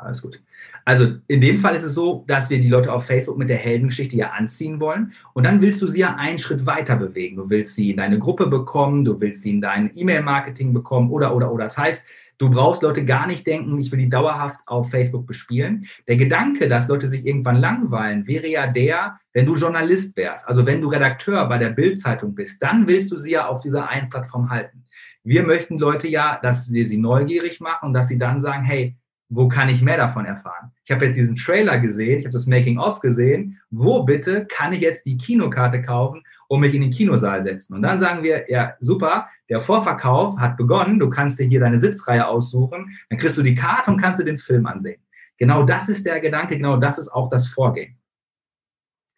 Alles 0.00 0.22
gut. 0.22 0.40
Also 0.84 1.16
in 1.26 1.40
dem 1.40 1.58
Fall 1.58 1.74
ist 1.74 1.82
es 1.82 1.94
so, 1.94 2.24
dass 2.28 2.50
wir 2.50 2.60
die 2.60 2.68
Leute 2.68 2.92
auf 2.92 3.06
Facebook 3.06 3.36
mit 3.36 3.48
der 3.48 3.56
Heldengeschichte 3.56 4.16
ja 4.16 4.30
anziehen 4.30 4.78
wollen. 4.78 5.12
Und 5.34 5.44
dann 5.44 5.60
willst 5.60 5.82
du 5.82 5.88
sie 5.88 6.00
ja 6.00 6.14
einen 6.14 6.38
Schritt 6.38 6.66
weiter 6.66 6.94
bewegen. 6.94 7.36
Du 7.36 7.50
willst 7.50 7.74
sie 7.74 7.90
in 7.90 7.96
deine 7.96 8.20
Gruppe 8.20 8.46
bekommen, 8.46 9.04
du 9.04 9.20
willst 9.20 9.42
sie 9.42 9.50
in 9.50 9.60
dein 9.60 9.90
E-Mail-Marketing 9.96 10.72
bekommen 10.72 11.10
oder, 11.10 11.34
oder, 11.34 11.52
oder. 11.52 11.64
Das 11.64 11.76
heißt, 11.76 12.06
Du 12.38 12.50
brauchst 12.50 12.82
Leute 12.82 13.04
gar 13.04 13.26
nicht 13.26 13.46
denken, 13.46 13.80
ich 13.80 13.90
will 13.90 13.98
die 13.98 14.08
dauerhaft 14.08 14.60
auf 14.66 14.90
Facebook 14.90 15.26
bespielen. 15.26 15.86
Der 16.06 16.16
Gedanke, 16.16 16.68
dass 16.68 16.86
Leute 16.86 17.08
sich 17.08 17.26
irgendwann 17.26 17.56
langweilen, 17.56 18.28
wäre 18.28 18.46
ja 18.46 18.68
der, 18.68 19.18
wenn 19.32 19.44
du 19.44 19.56
Journalist 19.56 20.16
wärst, 20.16 20.46
also 20.46 20.64
wenn 20.64 20.80
du 20.80 20.88
Redakteur 20.88 21.48
bei 21.48 21.58
der 21.58 21.70
Bildzeitung 21.70 22.36
bist, 22.36 22.62
dann 22.62 22.86
willst 22.86 23.10
du 23.10 23.16
sie 23.16 23.32
ja 23.32 23.48
auf 23.48 23.60
dieser 23.60 23.88
einen 23.88 24.08
Plattform 24.08 24.50
halten. 24.50 24.84
Wir 25.24 25.42
möchten 25.42 25.78
Leute 25.78 26.06
ja, 26.06 26.38
dass 26.40 26.72
wir 26.72 26.86
sie 26.86 26.96
neugierig 26.96 27.60
machen 27.60 27.88
und 27.88 27.92
dass 27.92 28.08
sie 28.08 28.18
dann 28.18 28.40
sagen, 28.40 28.64
hey, 28.64 28.96
wo 29.28 29.48
kann 29.48 29.68
ich 29.68 29.82
mehr 29.82 29.98
davon 29.98 30.24
erfahren? 30.24 30.72
Ich 30.84 30.90
habe 30.90 31.04
jetzt 31.04 31.16
diesen 31.16 31.36
Trailer 31.36 31.78
gesehen, 31.78 32.18
ich 32.18 32.24
habe 32.24 32.32
das 32.32 32.46
Making-of 32.46 33.00
gesehen. 33.00 33.60
Wo 33.70 34.04
bitte 34.04 34.46
kann 34.46 34.72
ich 34.72 34.80
jetzt 34.80 35.04
die 35.04 35.18
Kinokarte 35.18 35.82
kaufen 35.82 36.22
und 36.48 36.60
mich 36.60 36.74
in 36.74 36.82
den 36.82 36.90
Kinosaal 36.90 37.42
setzen? 37.42 37.74
Und 37.74 37.82
dann 37.82 38.00
sagen 38.00 38.22
wir, 38.22 38.50
ja, 38.50 38.74
super, 38.80 39.28
der 39.48 39.60
Vorverkauf 39.60 40.36
hat 40.38 40.56
begonnen, 40.56 40.98
du 40.98 41.08
kannst 41.08 41.38
dir 41.38 41.46
hier 41.46 41.60
deine 41.60 41.80
Sitzreihe 41.80 42.26
aussuchen, 42.26 42.98
dann 43.08 43.18
kriegst 43.18 43.38
du 43.38 43.42
die 43.42 43.54
Karte 43.54 43.90
und 43.90 44.00
kannst 44.00 44.20
dir 44.20 44.26
den 44.26 44.38
Film 44.38 44.66
ansehen. 44.66 45.00
Genau 45.36 45.62
das 45.62 45.88
ist 45.88 46.04
der 46.04 46.20
Gedanke, 46.20 46.56
genau 46.56 46.76
das 46.76 46.98
ist 46.98 47.08
auch 47.08 47.28
das 47.28 47.48
Vorgehen. 47.48 47.96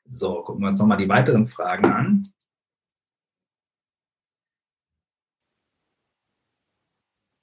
So, 0.05 0.43
gucken 0.43 0.63
wir 0.63 0.69
uns 0.69 0.79
nochmal 0.79 0.99
die 0.99 1.09
weiteren 1.09 1.47
Fragen 1.47 1.87
an. 1.87 2.33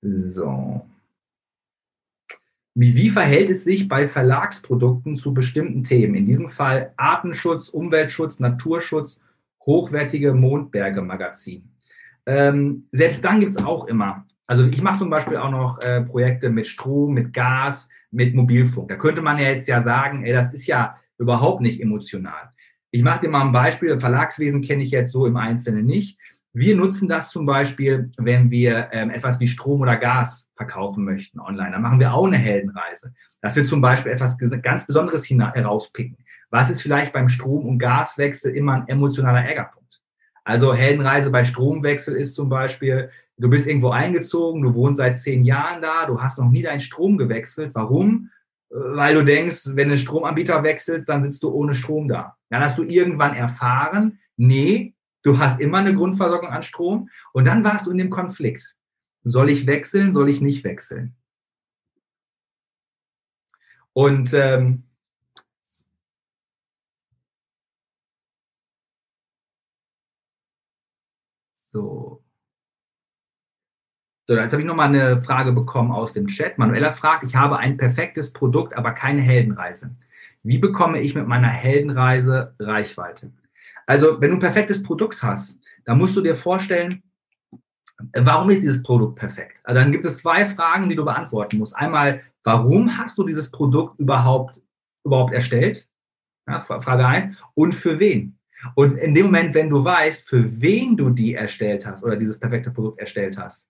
So. 0.02 0.86
Wie, 2.76 2.96
wie 2.96 3.10
verhält 3.10 3.50
es 3.50 3.64
sich 3.64 3.88
bei 3.88 4.08
Verlagsprodukten 4.08 5.16
zu 5.16 5.34
bestimmten 5.34 5.84
Themen? 5.84 6.14
In 6.14 6.26
diesem 6.26 6.48
Fall 6.48 6.94
Artenschutz, 6.96 7.70
Umweltschutz, 7.70 8.40
Naturschutz, 8.40 9.20
hochwertige 9.68 10.34
Mondberge-Magazin. 10.34 11.70
Ähm, 12.26 12.88
selbst 12.92 13.24
dann 13.24 13.40
gibt 13.40 13.52
es 13.52 13.64
auch 13.64 13.86
immer, 13.88 14.26
also 14.48 14.66
ich 14.66 14.82
mache 14.82 15.00
zum 15.00 15.10
Beispiel 15.10 15.38
auch 15.38 15.52
noch 15.52 15.80
äh, 15.80 16.02
Projekte 16.02 16.50
mit 16.50 16.68
Strom, 16.68 17.14
mit 17.14 17.34
Gas, 17.34 17.90
mit 18.12 18.34
Mobilfunk. 18.34 18.90
Da 18.90 18.96
könnte 18.96 19.22
man 19.22 19.38
ja 19.38 19.50
jetzt 19.50 19.68
ja 19.68 19.84
sagen, 19.84 20.24
ey, 20.24 20.34
das 20.34 20.54
ist 20.54 20.66
ja 20.68 20.96
überhaupt 21.18 21.62
nicht 21.62 21.82
emotional. 21.82 22.52
Ich 22.92 23.04
mache 23.04 23.22
dir 23.22 23.30
mal 23.30 23.42
ein 23.42 23.52
Beispiel, 23.52 24.00
Verlagswesen 24.00 24.62
kenne 24.62 24.84
ich 24.84 24.92
jetzt 24.92 25.12
so 25.12 25.26
im 25.26 25.36
Einzelnen 25.36 25.86
nicht. 25.86 26.18
Wir 26.54 26.76
nutzen 26.76 27.08
das 27.08 27.30
zum 27.30 27.46
Beispiel, 27.46 28.10
wenn 28.18 28.50
wir 28.50 28.90
ähm, 28.92 29.10
etwas 29.10 29.40
wie 29.40 29.48
Strom 29.48 29.82
oder 29.82 29.98
Gas 29.98 30.50
verkaufen 30.56 31.04
möchten 31.04 31.40
online. 31.40 31.72
Dann 31.72 31.82
machen 31.82 32.00
wir 32.00 32.14
auch 32.14 32.26
eine 32.26 32.38
Heldenreise. 32.38 33.14
Dass 33.42 33.56
wir 33.56 33.66
zum 33.66 33.82
Beispiel 33.82 34.14
etwas 34.14 34.38
ganz 34.64 34.88
Besonderes 34.88 35.30
herauspicken. 35.30 36.18
Was 36.50 36.70
ist 36.70 36.82
vielleicht 36.82 37.14
beim 37.14 37.28
Strom- 37.28 37.66
und 37.66 37.80
Gaswechsel 37.80 38.56
immer 38.56 38.74
ein 38.74 38.88
emotionaler 38.88 39.44
Ärgerpunkt? 39.44 40.02
Also 40.44 40.74
Heldenreise 40.74 41.30
bei 41.30 41.44
Stromwechsel 41.44 42.16
ist 42.16 42.36
zum 42.36 42.48
Beispiel, 42.48 43.10
du 43.38 43.50
bist 43.50 43.68
irgendwo 43.68 43.90
eingezogen, 43.90 44.62
du 44.62 44.74
wohnst 44.74 44.98
seit 44.98 45.18
zehn 45.18 45.44
Jahren 45.44 45.82
da, 45.82 46.06
du 46.06 46.22
hast 46.22 46.38
noch 46.38 46.50
nie 46.50 46.62
deinen 46.62 46.80
Strom 46.80 47.18
gewechselt. 47.18 47.72
Warum? 47.74 48.30
Weil 48.70 49.16
du 49.16 49.26
denkst, 49.26 49.76
wenn 49.76 49.90
du 49.90 49.98
Stromanbieter 49.98 50.64
wechselst, 50.64 51.08
dann 51.10 51.24
sitzt 51.24 51.44
du 51.44 51.50
ohne 51.50 51.74
Strom 51.74 52.08
da. 52.08 52.38
Dann 52.50 52.64
hast 52.64 52.78
du 52.78 52.84
irgendwann 52.84 53.36
erfahren, 53.36 54.20
nee, 54.38 54.94
Du 55.28 55.40
hast 55.40 55.60
immer 55.60 55.80
eine 55.80 55.94
Grundversorgung 55.94 56.48
an 56.48 56.64
Strom 56.64 57.10
und 57.34 57.46
dann 57.46 57.62
warst 57.66 57.86
du 57.86 57.92
in 57.92 57.98
dem 57.98 58.10
Konflikt. 58.10 58.78
Soll 59.26 59.50
ich 59.50 59.68
wechseln, 59.68 60.14
soll 60.14 60.30
ich 60.30 60.40
nicht 60.40 60.64
wechseln? 60.64 61.18
Und 63.92 64.34
ähm, 64.34 64.84
so. 71.70 72.24
So, 74.30 74.36
jetzt 74.36 74.52
habe 74.52 74.62
ich 74.62 74.68
nochmal 74.68 74.90
eine 74.90 75.20
Frage 75.20 75.54
bekommen 75.54 75.92
aus 75.92 76.12
dem 76.12 76.28
Chat. 76.28 76.58
Manuela 76.58 76.92
fragt, 76.92 77.24
ich 77.24 77.36
habe 77.36 77.58
ein 77.58 77.78
perfektes 77.78 78.34
Produkt, 78.34 78.76
aber 78.76 78.92
keine 78.92 79.22
Heldenreise. 79.22 79.96
Wie 80.44 80.58
bekomme 80.58 81.00
ich 81.00 81.16
mit 81.16 81.28
meiner 81.28 81.48
Heldenreise 81.48 82.54
Reichweite? 82.60 83.32
Also, 83.86 84.20
wenn 84.20 84.32
du 84.32 84.38
ein 84.38 84.42
perfektes 84.42 84.84
Produkt 84.84 85.24
hast, 85.24 85.60
dann 85.86 85.98
musst 85.98 86.16
du 86.18 86.22
dir 86.22 86.36
vorstellen, 86.36 87.04
warum 88.14 88.50
ist 88.50 88.64
dieses 88.64 88.84
Produkt 88.84 89.18
perfekt? 89.18 89.62
Also 89.64 89.80
dann 89.80 89.92
gibt 89.92 90.06
es 90.06 90.20
zwei 90.20 90.46
Fragen, 90.46 90.90
die 90.90 90.96
du 90.96 91.06
beantworten 91.06 91.58
musst. 91.58 91.76
Einmal, 91.76 92.22
warum 92.44 92.98
hast 92.98 93.18
du 93.18 93.24
dieses 93.24 93.50
Produkt 93.50 94.00
überhaupt, 94.00 94.62
überhaupt 95.06 95.34
erstellt? 95.34 95.88
Ja, 96.48 96.60
Frage 96.62 97.06
eins. 97.06 97.38
Und 97.56 97.74
für 97.74 98.00
wen? 98.00 98.37
Und 98.76 98.98
in 98.98 99.14
dem 99.14 99.28
Moment, 99.28 99.56
wenn 99.56 99.70
du 99.70 99.84
weißt, 99.84 100.28
für 100.28 100.62
wen 100.62 100.98
du 100.98 101.10
die 101.10 101.36
erstellt 101.36 101.86
hast 101.86 102.04
oder 102.04 102.16
dieses 102.16 102.40
perfekte 102.40 102.72
Produkt 102.72 103.00
erstellt 103.00 103.38
hast, 103.38 103.70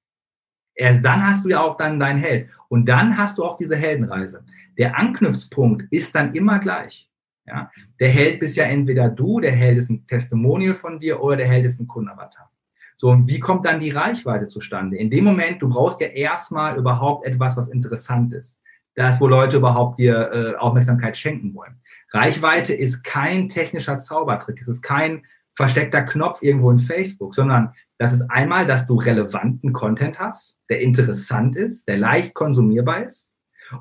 erst 0.76 1.04
dann 1.04 1.26
hast 1.26 1.44
du 1.44 1.50
ja 1.50 1.62
auch 1.62 1.78
dann 1.78 2.00
deinen 2.00 2.20
Held. 2.20 2.50
Und 2.70 2.88
dann 2.88 3.18
hast 3.18 3.38
du 3.38 3.44
auch 3.44 3.58
diese 3.58 3.76
Heldenreise. 3.76 4.46
Der 4.78 4.98
Anknüpfpunkt 4.98 5.86
ist 5.92 6.16
dann 6.16 6.34
immer 6.34 6.60
gleich. 6.60 7.10
Ja? 7.46 7.72
Der 8.00 8.10
Held 8.10 8.40
bist 8.40 8.56
ja 8.56 8.66
entweder 8.66 9.10
du, 9.10 9.40
der 9.40 9.52
Held 9.52 9.78
ist 9.78 9.90
ein 9.90 10.06
Testimonial 10.08 10.74
von 10.74 11.00
dir 11.00 11.22
oder 11.22 11.38
der 11.38 11.48
Held 11.48 11.66
ist 11.66 11.80
ein 11.80 11.88
Kundenavatar. 11.88 12.52
So, 13.00 13.10
und 13.10 13.28
wie 13.28 13.40
kommt 13.40 13.66
dann 13.66 13.80
die 13.80 13.92
Reichweite 13.92 14.48
zustande? 14.48 14.98
In 14.98 15.12
dem 15.12 15.24
Moment, 15.24 15.62
du 15.62 15.70
brauchst 15.70 16.02
ja 16.02 16.08
erstmal 16.08 16.78
überhaupt 16.78 17.26
etwas, 17.26 17.56
was 17.56 17.70
interessant 17.70 18.34
ist. 18.34 18.60
Das, 18.96 19.22
wo 19.22 19.28
Leute 19.28 19.58
überhaupt 19.58 20.00
dir 20.00 20.32
äh, 20.32 20.56
Aufmerksamkeit 20.56 21.16
schenken 21.16 21.54
wollen. 21.54 21.80
Reichweite 22.12 22.74
ist 22.74 23.04
kein 23.04 23.50
technischer 23.50 23.98
Zaubertrick. 23.98 24.62
Es 24.62 24.68
ist 24.68 24.82
kein 24.82 25.26
versteckter 25.56 26.04
Knopf 26.04 26.42
irgendwo 26.42 26.72
in 26.72 26.80
Facebook, 26.80 27.36
sondern 27.36 27.74
das 27.98 28.14
ist 28.14 28.30
einmal, 28.30 28.66
dass 28.66 28.86
du 28.86 28.96
relevanten 28.96 29.74
Content 29.74 30.20
hast, 30.20 30.60
der 30.70 30.82
interessant 30.82 31.56
ist, 31.56 31.88
der 31.88 31.98
leicht 31.98 32.34
konsumierbar 32.36 33.04
ist 33.04 33.34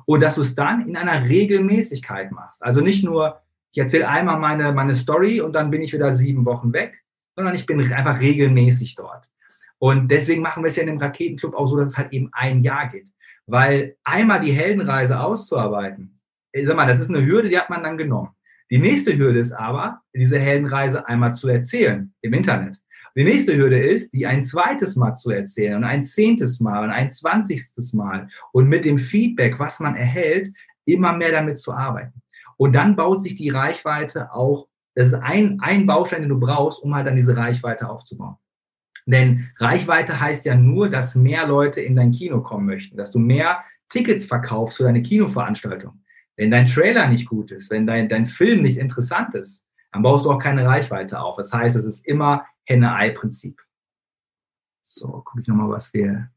und 0.05 0.23
dass 0.23 0.35
du 0.35 0.41
es 0.41 0.55
dann 0.55 0.87
in 0.87 0.97
einer 0.97 1.25
Regelmäßigkeit 1.29 2.31
machst. 2.31 2.63
Also 2.63 2.81
nicht 2.81 3.03
nur 3.03 3.41
ich 3.77 3.81
erzähle 3.81 4.07
einmal 4.07 4.39
meine, 4.39 4.71
meine 4.71 4.95
Story 4.95 5.39
und 5.39 5.53
dann 5.53 5.69
bin 5.69 5.83
ich 5.83 5.93
wieder 5.93 6.11
sieben 6.11 6.45
Wochen 6.45 6.73
weg, 6.73 7.03
sondern 7.35 7.53
ich 7.53 7.67
bin 7.67 7.79
einfach 7.93 8.19
regelmäßig 8.19 8.95
dort. 8.95 9.29
Und 9.77 10.09
deswegen 10.09 10.41
machen 10.41 10.63
wir 10.63 10.69
es 10.69 10.77
ja 10.77 10.81
in 10.81 10.87
dem 10.87 10.97
Raketenclub 10.97 11.53
auch 11.53 11.67
so, 11.67 11.77
dass 11.77 11.89
es 11.89 11.97
halt 11.97 12.11
eben 12.11 12.29
ein 12.31 12.63
Jahr 12.63 12.87
geht. 12.89 13.07
Weil 13.45 13.95
einmal 14.03 14.39
die 14.39 14.51
Heldenreise 14.51 15.19
auszuarbeiten, 15.19 16.15
ich 16.57 16.67
sag 16.67 16.75
mal, 16.75 16.87
das 16.87 16.99
ist 16.99 17.09
eine 17.09 17.25
Hürde, 17.25 17.49
die 17.49 17.57
hat 17.57 17.69
man 17.69 17.83
dann 17.83 17.97
genommen. 17.97 18.29
Die 18.69 18.79
nächste 18.79 19.17
Hürde 19.17 19.39
ist 19.39 19.53
aber, 19.53 20.01
diese 20.13 20.39
Heldenreise 20.39 21.07
einmal 21.07 21.33
zu 21.33 21.47
erzählen 21.47 22.13
im 22.21 22.33
Internet. 22.33 22.81
Die 23.15 23.23
nächste 23.23 23.55
Hürde 23.57 23.79
ist, 23.79 24.13
die 24.13 24.27
ein 24.27 24.43
zweites 24.43 24.95
Mal 24.95 25.15
zu 25.15 25.31
erzählen 25.31 25.77
und 25.77 25.83
ein 25.85 26.03
zehntes 26.03 26.59
Mal 26.59 26.83
und 26.83 26.91
ein 26.91 27.09
zwanzigstes 27.09 27.93
Mal 27.93 28.27
und 28.51 28.67
mit 28.67 28.85
dem 28.85 28.99
Feedback, 28.99 29.57
was 29.57 29.79
man 29.79 29.95
erhält, 29.95 30.53
immer 30.85 31.13
mehr 31.13 31.31
damit 31.31 31.57
zu 31.57 31.73
arbeiten. 31.73 32.21
Und 32.57 32.75
dann 32.75 32.95
baut 32.95 33.21
sich 33.21 33.35
die 33.35 33.49
Reichweite 33.49 34.31
auch 34.33 34.67
Das 34.95 35.07
ist 35.07 35.13
ein, 35.13 35.59
ein 35.61 35.85
Baustein, 35.85 36.21
den 36.21 36.29
du 36.29 36.39
brauchst, 36.39 36.81
um 36.81 36.93
halt 36.93 37.07
dann 37.07 37.15
diese 37.15 37.37
Reichweite 37.37 37.89
aufzubauen. 37.89 38.37
Denn 39.05 39.49
Reichweite 39.57 40.19
heißt 40.19 40.45
ja 40.45 40.55
nur, 40.55 40.89
dass 40.89 41.15
mehr 41.15 41.47
Leute 41.47 41.81
in 41.81 41.95
dein 41.95 42.11
Kino 42.11 42.41
kommen 42.41 42.65
möchten, 42.65 42.97
dass 42.97 43.11
du 43.11 43.19
mehr 43.19 43.63
Tickets 43.89 44.25
verkaufst 44.25 44.77
für 44.77 44.83
deine 44.83 45.01
Kinoveranstaltung. 45.01 46.03
Wenn 46.37 46.51
dein 46.51 46.67
Trailer 46.67 47.07
nicht 47.07 47.27
gut 47.27 47.51
ist, 47.51 47.71
wenn 47.71 47.87
dein, 47.87 48.07
dein 48.07 48.27
Film 48.27 48.61
nicht 48.61 48.77
interessant 48.77 49.33
ist, 49.33 49.65
dann 49.91 50.03
baust 50.03 50.25
du 50.25 50.31
auch 50.31 50.39
keine 50.39 50.65
Reichweite 50.65 51.19
auf. 51.19 51.35
Das 51.35 51.51
heißt, 51.51 51.75
es 51.75 51.85
ist 51.85 52.05
immer 52.05 52.45
Henne-Ei-Prinzip. 52.65 53.59
So, 54.83 55.07
gucke 55.25 55.41
ich 55.41 55.47
nochmal, 55.47 55.69
was 55.69 55.93
wir 55.93 56.29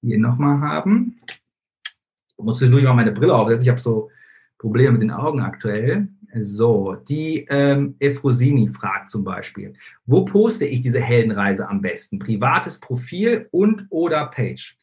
hier 0.00 0.18
nochmal 0.18 0.60
haben. 0.60 1.20
Ich 1.28 2.44
muss 2.44 2.58
zwischendurch 2.58 2.84
mal 2.84 2.94
meine 2.94 3.12
Brille 3.12 3.34
aufsetzen. 3.34 3.62
Ich 3.62 3.68
habe 3.68 3.80
so 3.80 4.10
Probleme 4.58 4.92
mit 4.92 5.02
den 5.02 5.10
Augen 5.10 5.40
aktuell. 5.40 6.08
So, 6.38 6.94
die 6.94 7.46
ähm, 7.50 7.96
Efrosini 7.98 8.68
fragt 8.68 9.10
zum 9.10 9.24
Beispiel, 9.24 9.74
wo 10.06 10.24
poste 10.24 10.64
ich 10.64 10.80
diese 10.80 11.00
Heldenreise 11.00 11.68
am 11.68 11.80
besten? 11.82 12.18
Privates 12.18 12.78
Profil 12.78 13.48
und 13.50 13.86
oder 13.90 14.26
Page? 14.26 14.78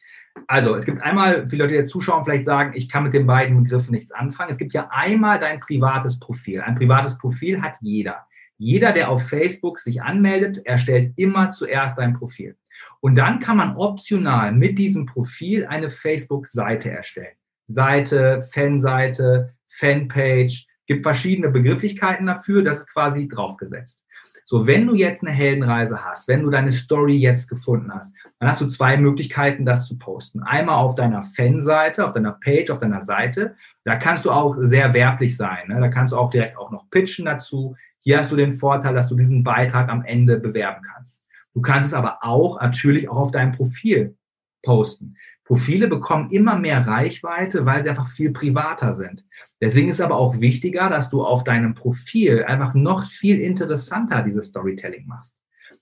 Also, 0.48 0.76
es 0.76 0.86
gibt 0.86 1.02
einmal, 1.02 1.48
viele 1.50 1.64
Leute, 1.64 1.78
die 1.78 1.84
zuschauen, 1.86 2.24
vielleicht 2.24 2.46
sagen, 2.46 2.74
ich 2.76 2.90
kann 2.90 3.04
mit 3.04 3.14
den 3.14 3.26
beiden 3.26 3.64
Begriffen 3.64 3.92
nichts 3.92 4.12
anfangen. 4.12 4.52
Es 4.52 4.58
gibt 4.58 4.74
ja 4.74 4.90
einmal 4.92 5.40
dein 5.40 5.60
privates 5.60 6.20
Profil. 6.20 6.62
Ein 6.62 6.76
privates 6.76 7.18
Profil 7.18 7.62
hat 7.62 7.78
jeder. 7.82 8.28
Jeder, 8.58 8.92
der 8.92 9.10
auf 9.10 9.28
Facebook 9.28 9.80
sich 9.80 10.02
anmeldet, 10.02 10.66
erstellt 10.66 11.14
immer 11.16 11.50
zuerst 11.50 12.00
ein 12.00 12.14
Profil. 12.14 12.56
Und 13.02 13.16
dann 13.16 13.40
kann 13.40 13.58
man 13.58 13.76
optional 13.76 14.52
mit 14.52 14.78
diesem 14.78 15.06
Profil 15.06 15.66
eine 15.66 15.90
Facebook-Seite 15.90 16.90
erstellen. 16.90 17.36
Seite, 17.68 18.48
Fanseite, 18.52 19.54
Fanpage, 19.68 20.66
gibt 20.88 21.04
verschiedene 21.04 21.50
Begrifflichkeiten 21.50 22.26
dafür, 22.26 22.64
das 22.64 22.80
ist 22.80 22.94
quasi 22.94 23.28
draufgesetzt. 23.28 24.06
So, 24.50 24.66
wenn 24.66 24.88
du 24.88 24.96
jetzt 24.96 25.24
eine 25.24 25.36
Heldenreise 25.36 26.06
hast, 26.06 26.30
wenn 26.30 26.42
du 26.42 26.50
deine 26.50 26.72
Story 26.72 27.18
jetzt 27.18 27.50
gefunden 27.50 27.94
hast, 27.94 28.16
dann 28.40 28.48
hast 28.48 28.62
du 28.62 28.66
zwei 28.68 28.96
Möglichkeiten, 28.96 29.66
das 29.66 29.86
zu 29.86 29.98
posten. 30.00 30.42
Einmal 30.42 30.76
auf 30.76 30.96
deiner 30.96 31.22
Fanseite, 31.22 32.06
auf 32.06 32.14
deiner 32.14 32.32
Page, 32.32 32.70
auf 32.70 32.80
deiner 32.80 33.02
Seite. 33.02 33.58
Da 33.84 33.98
kannst 33.98 34.24
du 34.24 34.32
auch 34.32 34.56
sehr 34.62 34.94
werblich 34.94 35.36
sein. 35.36 35.68
Ne? 35.68 35.82
Da 35.82 35.90
kannst 35.90 36.14
du 36.14 36.18
auch 36.18 36.30
direkt 36.30 36.58
auch 36.58 36.72
noch 36.72 36.90
pitchen 36.90 37.26
dazu. 37.26 37.76
Hier 38.00 38.20
hast 38.20 38.32
du 38.32 38.38
den 38.38 38.54
Vorteil, 38.54 38.94
dass 38.94 39.10
du 39.10 39.18
diesen 39.18 39.44
Beitrag 39.44 39.90
am 39.90 40.06
Ende 40.06 40.40
bewerben 40.40 40.82
kannst. 40.94 41.26
Du 41.54 41.60
kannst 41.60 41.90
es 41.90 41.94
aber 41.94 42.20
auch 42.22 42.62
natürlich 42.62 43.10
auch 43.10 43.18
auf 43.18 43.32
deinem 43.32 43.52
Profil 43.52 44.16
posten. 44.64 45.18
Profile 45.48 45.88
bekommen 45.88 46.30
immer 46.30 46.60
mehr 46.60 46.86
Reichweite, 46.86 47.66
weil 47.66 47.82
sie 47.82 47.90
einfach 47.90 48.12
viel 48.12 48.32
privater 48.32 48.94
sind. 48.94 49.24
Deswegen 49.62 49.88
ist 49.88 50.02
aber 50.02 50.18
auch 50.18 50.42
wichtiger, 50.42 50.90
dass 50.90 51.10
du 51.10 51.24
auf 51.24 51.46
deinem 51.46 51.74
Profil 51.74 52.44
einfach 52.44 52.74
noch 52.74 53.06
viel 53.06 53.40
interessanter 53.40 54.24
dieses 54.24 54.48
Storytelling 54.48 55.08
machst. 55.08 55.40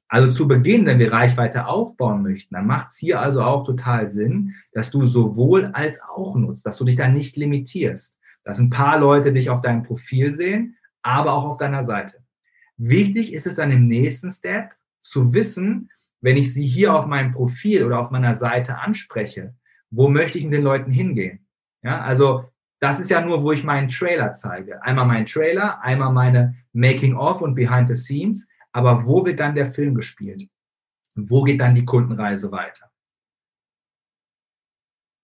Also 0.07 0.32
zu 0.32 0.47
Beginn, 0.47 0.86
wenn 0.86 0.99
wir 0.99 1.11
Reichweite 1.11 1.66
aufbauen 1.66 2.22
möchten, 2.22 2.53
dann 2.53 2.68
macht 2.68 2.89
es 2.89 2.97
hier 2.97 3.20
also 3.20 3.41
auch 3.41 3.66
total 3.66 4.07
Sinn, 4.07 4.53
dass 4.72 4.91
du 4.91 5.03
sowohl 5.07 5.72
als 5.74 5.99
auch 5.99 6.36
nutzt, 6.36 6.63
dass 6.68 6.78
du 6.78 6.86
dich 6.86 6.95
da 6.95 7.07
nicht 7.07 7.36
limitierst, 7.36 8.20
dass 8.43 8.59
ein 8.59 8.70
paar 8.70 8.99
Leute 8.99 9.34
dich 9.34 9.49
auf 9.49 9.61
deinem 9.61 9.82
Profil 9.82 10.36
sehen, 10.36 10.78
aber 11.01 11.34
auch 11.34 11.45
auf 11.45 11.57
deiner 11.57 11.84
Seite. 11.84 12.20
Wichtig 12.78 13.34
ist 13.34 13.47
es 13.47 13.55
dann 13.55 13.72
im 13.72 13.88
nächsten 13.88 14.30
Step 14.30 14.74
zu 15.01 15.34
wissen, 15.34 15.89
wenn 16.26 16.38
ich 16.38 16.56
sie 16.56 16.66
hier 16.66 16.96
auf 16.96 17.06
meinem 17.06 17.34
Profil 17.34 17.84
oder 17.84 18.00
auf 18.00 18.10
meiner 18.10 18.36
Seite 18.36 18.80
anspreche, 18.80 19.54
wo 19.92 20.10
möchte 20.10 20.40
ich 20.40 20.44
mit 20.44 20.56
den 20.56 20.64
Leuten 20.64 20.90
hingehen? 20.90 21.46
Ja, 21.84 22.02
also 22.02 22.46
das 22.80 23.00
ist 23.00 23.12
ja 23.12 23.22
nur, 23.22 23.44
wo 23.44 23.52
ich 23.52 23.64
meinen 23.64 23.90
Trailer 23.90 24.34
zeige. 24.34 24.82
Einmal 24.82 25.06
meinen 25.06 25.28
Trailer, 25.28 25.84
einmal 25.84 26.12
meine 26.12 26.56
Making-of 26.74 27.44
und 27.44 27.54
Behind 27.54 27.88
the 27.90 27.96
Scenes. 27.96 28.50
Aber 28.72 29.06
wo 29.06 29.24
wird 29.24 29.40
dann 29.40 29.54
der 29.54 29.72
Film 29.72 29.94
gespielt? 29.94 30.50
Wo 31.16 31.44
geht 31.44 31.62
dann 31.62 31.76
die 31.76 31.86
Kundenreise 31.86 32.52
weiter? 32.52 32.90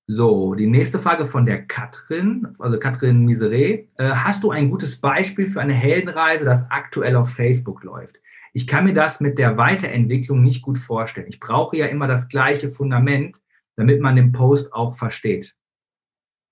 So, 0.06 0.54
die 0.54 0.68
nächste 0.68 1.00
Frage 1.00 1.26
von 1.26 1.48
der 1.48 1.66
Katrin, 1.66 2.48
also 2.60 2.78
Katrin 2.78 3.28
Miseré. 3.28 3.88
Äh, 3.98 4.12
hast 4.12 4.44
du 4.44 4.52
ein 4.52 4.70
gutes 4.70 5.02
Beispiel 5.02 5.48
für 5.48 5.62
eine 5.62 5.74
Heldenreise, 5.74 6.46
das 6.46 6.70
aktuell 6.70 7.16
auf 7.16 7.32
Facebook 7.32 7.84
läuft? 7.84 8.22
Ich 8.54 8.68
kann 8.68 8.84
mir 8.84 8.94
das 8.94 9.22
mit 9.22 9.38
der 9.38 9.58
Weiterentwicklung 9.58 10.42
nicht 10.42 10.62
gut 10.62 10.78
vorstellen. 10.78 11.28
Ich 11.30 11.40
brauche 11.40 11.78
ja 11.78 11.86
immer 11.86 12.08
das 12.08 12.28
gleiche 12.28 12.70
Fundament, 12.70 13.42
damit 13.78 14.02
man 14.02 14.16
den 14.16 14.32
Post 14.32 14.74
auch 14.74 14.94
versteht. 14.94 15.56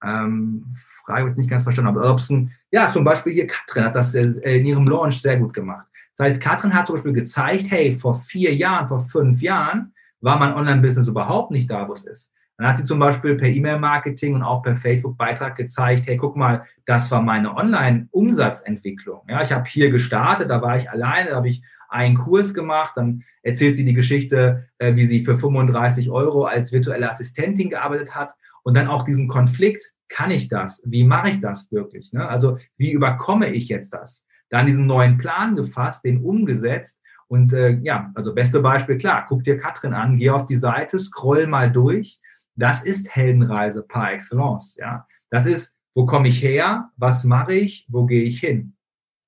Ähm, 0.02 0.66
Frage 1.06 1.28
jetzt 1.28 1.38
nicht 1.38 1.50
ganz 1.50 1.64
verstanden, 1.64 1.98
aber 1.98 2.18
ein, 2.30 2.52
ja, 2.72 2.92
zum 2.92 3.04
Beispiel 3.04 3.34
hier 3.34 3.48
Katrin 3.48 3.84
hat 3.84 3.96
das 3.96 4.16
in 4.16 4.66
ihrem 4.66 4.88
Launch 4.88 5.22
sehr 5.22 5.38
gut 5.38 5.54
gemacht. 5.54 5.88
Das 6.16 6.28
heißt, 6.28 6.42
Katrin 6.42 6.74
hat 6.74 6.88
zum 6.88 6.96
Beispiel 6.96 7.14
gezeigt, 7.14 7.66
hey, 7.70 7.94
vor 7.94 8.16
vier 8.16 8.54
Jahren, 8.56 8.88
vor 8.88 9.02
fünf 9.02 9.42
Jahren 9.42 9.94
war 10.22 10.40
mein 10.40 10.54
Online-Business 10.54 11.08
überhaupt 11.08 11.52
nicht 11.52 11.70
da, 11.70 11.88
wo 11.88 11.94
es 11.94 12.06
ist. 12.06 12.34
Dann 12.58 12.68
hat 12.68 12.78
sie 12.78 12.84
zum 12.84 13.00
Beispiel 13.00 13.36
per 13.36 13.48
E-Mail-Marketing 13.48 14.36
und 14.36 14.44
auch 14.44 14.62
per 14.62 14.76
Facebook-Beitrag 14.76 15.56
gezeigt, 15.56 16.08
hey, 16.08 16.18
guck 16.18 16.36
mal, 16.36 16.66
das 16.86 17.10
war 17.10 17.22
meine 17.22 17.56
Online-Umsatzentwicklung. 17.56 19.22
Ja, 19.30 19.42
ich 19.42 19.54
habe 19.54 19.64
hier 19.66 19.90
gestartet, 19.90 20.50
da 20.50 20.62
war 20.62 20.76
ich 20.76 20.90
alleine, 20.90 21.30
da 21.30 21.36
habe 21.38 21.48
ich 21.48 21.64
einen 21.90 22.18
Kurs 22.18 22.54
gemacht, 22.54 22.94
dann 22.96 23.24
erzählt 23.42 23.76
sie 23.76 23.86
die 23.86 23.94
Geschichte, 23.94 24.68
äh, 24.78 24.96
wie 24.96 25.08
sie 25.08 25.26
für 25.26 25.38
35 25.38 26.10
Euro 26.10 26.46
als 26.46 26.72
virtuelle 26.72 27.10
Assistentin 27.10 27.70
gearbeitet 27.70 28.16
hat 28.16 28.34
und 28.64 28.76
dann 28.76 28.88
auch 28.88 29.04
diesen 29.04 29.28
Konflikt, 29.28 29.94
kann 30.08 30.32
ich 30.32 30.48
das? 30.48 30.82
Wie 30.86 31.04
mache 31.04 31.30
ich 31.30 31.42
das 31.42 31.72
wirklich? 31.72 32.14
Ne? 32.14 32.28
Also 32.28 32.58
wie 32.78 32.92
überkomme 32.92 33.50
ich 33.54 33.70
jetzt 33.70 33.94
das? 33.94 34.26
Dann 34.50 34.66
diesen 34.66 34.88
neuen 34.88 35.18
Plan 35.18 35.56
gefasst, 35.56 36.04
den 36.04 36.24
umgesetzt 36.24 37.02
und 37.28 37.54
äh, 37.54 37.78
ja, 37.84 38.12
also 38.16 38.34
beste 38.34 38.60
Beispiel, 38.60 38.98
klar, 38.98 39.26
guck 39.28 39.44
dir 39.44 39.58
Katrin 39.58 39.94
an, 39.94 40.16
geh 40.16 40.32
auf 40.32 40.48
die 40.48 40.58
Seite, 40.58 40.98
scroll 40.98 41.46
mal 41.46 41.72
durch. 41.72 42.20
Das 42.56 42.84
ist 42.84 43.16
Heldenreise 43.16 43.84
par 43.84 44.12
excellence. 44.12 44.76
Ja, 44.78 45.08
das 45.30 45.46
ist, 45.46 45.78
wo 45.94 46.08
komme 46.08 46.28
ich 46.28 46.42
her? 46.42 46.90
Was 46.98 47.24
mache 47.24 47.54
ich? 47.54 47.86
Wo 47.88 48.08
gehe 48.08 48.24
ich 48.24 48.40
hin? 48.40 48.76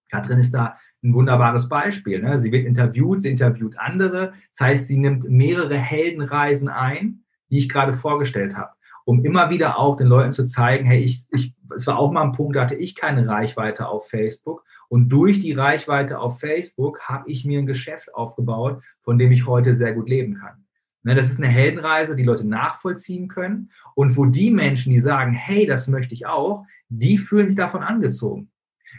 Katrin 0.09 0.39
ist 0.39 0.51
da 0.51 0.77
ein 1.03 1.13
wunderbares 1.13 1.67
Beispiel. 1.67 2.21
Ne? 2.21 2.37
Sie 2.37 2.51
wird 2.51 2.65
interviewt, 2.65 3.21
sie 3.21 3.29
interviewt 3.31 3.77
andere. 3.77 4.33
Das 4.51 4.67
heißt, 4.67 4.87
sie 4.87 4.97
nimmt 4.97 5.29
mehrere 5.29 5.77
Heldenreisen 5.77 6.69
ein, 6.69 7.23
die 7.49 7.57
ich 7.57 7.69
gerade 7.69 7.93
vorgestellt 7.93 8.55
habe, 8.55 8.71
um 9.05 9.25
immer 9.25 9.49
wieder 9.49 9.79
auch 9.79 9.95
den 9.95 10.07
Leuten 10.07 10.31
zu 10.31 10.45
zeigen, 10.45 10.85
hey, 10.85 10.99
ich, 10.99 11.25
ich, 11.31 11.53
es 11.75 11.87
war 11.87 11.97
auch 11.97 12.11
mal 12.11 12.23
ein 12.23 12.31
Punkt, 12.33 12.55
da 12.55 12.61
hatte 12.61 12.75
ich 12.75 12.95
keine 12.95 13.27
Reichweite 13.27 13.87
auf 13.87 14.09
Facebook. 14.09 14.63
Und 14.89 15.09
durch 15.09 15.39
die 15.39 15.53
Reichweite 15.53 16.19
auf 16.19 16.39
Facebook 16.39 17.01
habe 17.03 17.29
ich 17.31 17.45
mir 17.45 17.59
ein 17.59 17.65
Geschäft 17.65 18.13
aufgebaut, 18.13 18.83
von 19.01 19.17
dem 19.17 19.31
ich 19.31 19.47
heute 19.47 19.73
sehr 19.73 19.93
gut 19.93 20.09
leben 20.09 20.35
kann. 20.35 20.65
Ne, 21.03 21.15
das 21.15 21.31
ist 21.31 21.39
eine 21.39 21.47
Heldenreise, 21.47 22.15
die 22.15 22.23
Leute 22.23 22.47
nachvollziehen 22.47 23.27
können. 23.27 23.71
Und 23.95 24.15
wo 24.17 24.25
die 24.25 24.51
Menschen, 24.51 24.91
die 24.91 24.99
sagen, 24.99 25.33
hey, 25.33 25.65
das 25.65 25.87
möchte 25.87 26.13
ich 26.13 26.27
auch, 26.27 26.65
die 26.89 27.17
fühlen 27.17 27.47
sich 27.47 27.57
davon 27.57 27.81
angezogen. 27.81 28.50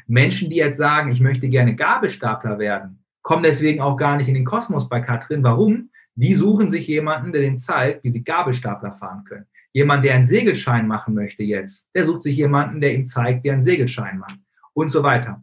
Menschen, 0.06 0.50
die 0.50 0.56
jetzt 0.56 0.78
sagen, 0.78 1.10
ich 1.10 1.20
möchte 1.20 1.48
gerne 1.48 1.76
Gabelstapler 1.76 2.58
werden, 2.58 3.02
kommen 3.22 3.42
deswegen 3.42 3.80
auch 3.80 3.96
gar 3.96 4.16
nicht 4.16 4.28
in 4.28 4.34
den 4.34 4.44
Kosmos 4.44 4.88
bei 4.88 5.00
Katrin. 5.00 5.42
Warum? 5.42 5.90
Die 6.14 6.34
suchen 6.34 6.68
sich 6.68 6.86
jemanden, 6.86 7.32
der 7.32 7.42
denen 7.42 7.56
zeigt, 7.56 8.04
wie 8.04 8.10
sie 8.10 8.24
Gabelstapler 8.24 8.92
fahren 8.92 9.24
können. 9.24 9.46
Jemand, 9.72 10.04
der 10.04 10.14
einen 10.14 10.24
Segelschein 10.24 10.86
machen 10.86 11.14
möchte 11.14 11.42
jetzt, 11.42 11.88
der 11.94 12.04
sucht 12.04 12.24
sich 12.24 12.36
jemanden, 12.36 12.80
der 12.80 12.92
ihm 12.94 13.06
zeigt, 13.06 13.44
wie 13.44 13.48
er 13.48 13.54
einen 13.54 13.62
Segelschein 13.62 14.18
macht 14.18 14.38
und 14.74 14.90
so 14.90 15.02
weiter. 15.02 15.42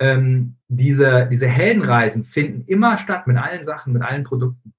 Ähm, 0.00 0.56
diese, 0.68 1.28
diese 1.30 1.48
Heldenreisen 1.48 2.24
finden 2.24 2.64
immer 2.66 2.98
statt 2.98 3.26
mit 3.26 3.36
allen 3.36 3.64
Sachen, 3.64 3.92
mit 3.92 4.02
allen 4.02 4.24
Produkten. 4.24 4.74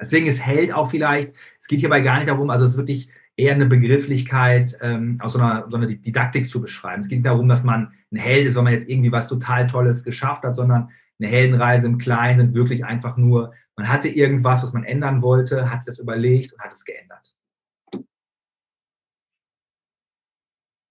Deswegen 0.00 0.26
ist 0.26 0.44
Held 0.44 0.72
auch 0.72 0.90
vielleicht, 0.90 1.34
es 1.60 1.66
geht 1.66 1.80
hierbei 1.80 2.00
gar 2.00 2.16
nicht 2.16 2.28
darum, 2.28 2.50
also 2.50 2.64
es 2.64 2.72
ist 2.72 2.76
wirklich 2.76 3.10
eher 3.38 3.54
eine 3.54 3.66
Begrifflichkeit 3.66 4.76
ähm, 4.80 5.18
aus 5.22 5.34
so 5.34 5.38
einer, 5.38 5.66
so 5.70 5.76
einer 5.76 5.86
Didaktik 5.86 6.50
zu 6.50 6.60
beschreiben. 6.60 7.00
Es 7.00 7.08
geht 7.08 7.18
nicht 7.18 7.26
darum, 7.26 7.48
dass 7.48 7.62
man 7.62 7.92
ein 8.10 8.16
Held 8.16 8.46
ist, 8.46 8.56
wenn 8.56 8.64
man 8.64 8.72
jetzt 8.72 8.88
irgendwie 8.88 9.12
was 9.12 9.28
total 9.28 9.68
Tolles 9.68 10.02
geschafft 10.02 10.42
hat, 10.42 10.56
sondern 10.56 10.90
eine 11.20 11.30
Heldenreise 11.30 11.86
im 11.86 11.98
Kleinen 11.98 12.38
sind 12.38 12.54
wirklich 12.54 12.84
einfach 12.84 13.16
nur, 13.16 13.54
man 13.76 13.88
hatte 13.88 14.08
irgendwas, 14.08 14.64
was 14.64 14.72
man 14.72 14.82
ändern 14.82 15.22
wollte, 15.22 15.70
hat 15.70 15.80
es 15.80 15.86
das 15.86 15.98
überlegt 16.00 16.52
und 16.52 16.60
hat 16.60 16.72
es 16.72 16.84
geändert. 16.84 17.34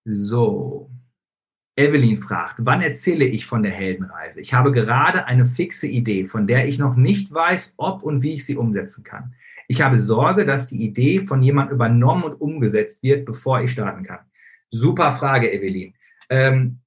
So. 0.05 0.89
Evelyn 1.75 2.17
fragt, 2.17 2.55
wann 2.59 2.81
erzähle 2.81 3.25
ich 3.25 3.45
von 3.45 3.61
der 3.61 3.73
Heldenreise? 3.73 4.39
Ich 4.39 4.53
habe 4.53 4.71
gerade 4.71 5.25
eine 5.25 5.45
fixe 5.45 5.85
Idee, 5.85 6.25
von 6.25 6.47
der 6.47 6.65
ich 6.67 6.79
noch 6.79 6.95
nicht 6.95 7.31
weiß, 7.31 7.73
ob 7.77 8.03
und 8.03 8.23
wie 8.23 8.33
ich 8.33 8.45
sie 8.45 8.55
umsetzen 8.55 9.03
kann. 9.03 9.35
Ich 9.67 9.81
habe 9.81 9.99
Sorge, 9.99 10.45
dass 10.45 10.67
die 10.67 10.81
Idee 10.83 11.25
von 11.25 11.41
jemandem 11.41 11.75
übernommen 11.75 12.23
und 12.23 12.41
umgesetzt 12.41 13.03
wird, 13.03 13.25
bevor 13.25 13.61
ich 13.61 13.71
starten 13.71 14.03
kann. 14.03 14.19
Super 14.71 15.11
Frage, 15.11 15.51
Evelyn. 15.51 15.93
Ähm, 16.29 16.79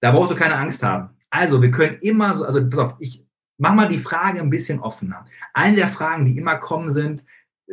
da 0.00 0.12
brauchst 0.12 0.30
du 0.30 0.36
keine 0.36 0.56
Angst 0.56 0.82
haben. 0.82 1.10
Also, 1.28 1.60
wir 1.62 1.70
können 1.70 1.98
immer 2.00 2.34
so, 2.34 2.44
also 2.44 2.68
pass 2.68 2.78
auf, 2.78 2.94
ich 2.98 3.24
mach 3.58 3.74
mal 3.74 3.88
die 3.88 3.98
Frage 3.98 4.40
ein 4.40 4.50
bisschen 4.50 4.80
offener. 4.80 5.26
Eine 5.52 5.76
der 5.76 5.88
Fragen, 5.88 6.24
die 6.24 6.38
immer 6.38 6.56
kommen, 6.56 6.90
sind, 6.90 7.24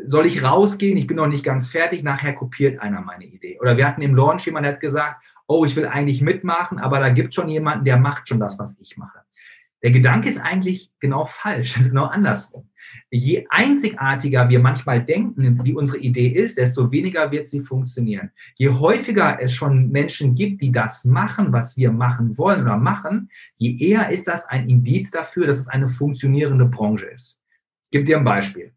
soll 0.05 0.25
ich 0.25 0.43
rausgehen? 0.43 0.97
Ich 0.97 1.07
bin 1.07 1.17
noch 1.17 1.27
nicht 1.27 1.43
ganz 1.43 1.69
fertig. 1.69 2.03
Nachher 2.03 2.33
kopiert 2.33 2.79
einer 2.79 3.01
meine 3.01 3.25
Idee. 3.25 3.57
Oder 3.59 3.77
wir 3.77 3.87
hatten 3.87 4.01
im 4.01 4.15
Launch 4.15 4.45
jemand, 4.45 4.65
der 4.65 4.73
hat 4.73 4.79
gesagt, 4.79 5.23
oh, 5.47 5.65
ich 5.65 5.75
will 5.75 5.87
eigentlich 5.87 6.21
mitmachen, 6.21 6.77
aber 6.77 6.99
da 6.99 7.09
gibt 7.09 7.33
schon 7.33 7.49
jemanden, 7.49 7.85
der 7.85 7.97
macht 7.97 8.27
schon 8.27 8.39
das, 8.39 8.59
was 8.59 8.75
ich 8.79 8.97
mache. 8.97 9.19
Der 9.83 9.91
Gedanke 9.91 10.27
ist 10.27 10.39
eigentlich 10.39 10.91
genau 10.99 11.25
falsch, 11.25 11.73
das 11.75 11.83
ist 11.83 11.89
genau 11.89 12.05
andersrum. 12.05 12.69
Je 13.11 13.45
einzigartiger 13.49 14.49
wir 14.49 14.59
manchmal 14.59 15.03
denken, 15.03 15.59
wie 15.63 15.73
unsere 15.73 15.97
Idee 15.99 16.29
ist, 16.29 16.57
desto 16.57 16.91
weniger 16.91 17.31
wird 17.31 17.47
sie 17.47 17.59
funktionieren. 17.59 18.31
Je 18.55 18.69
häufiger 18.69 19.39
es 19.41 19.53
schon 19.53 19.89
Menschen 19.89 20.33
gibt, 20.35 20.61
die 20.61 20.71
das 20.71 21.05
machen, 21.05 21.51
was 21.51 21.77
wir 21.77 21.91
machen 21.91 22.37
wollen 22.37 22.61
oder 22.61 22.77
machen, 22.77 23.29
je 23.57 23.75
eher 23.77 24.09
ist 24.09 24.27
das 24.27 24.45
ein 24.45 24.69
Indiz 24.69 25.11
dafür, 25.11 25.47
dass 25.47 25.59
es 25.59 25.67
eine 25.67 25.89
funktionierende 25.89 26.65
Branche 26.65 27.07
ist. 27.07 27.39
Ich 27.85 27.91
gebe 27.91 28.05
dir 28.05 28.17
ein 28.17 28.23
Beispiel. 28.23 28.73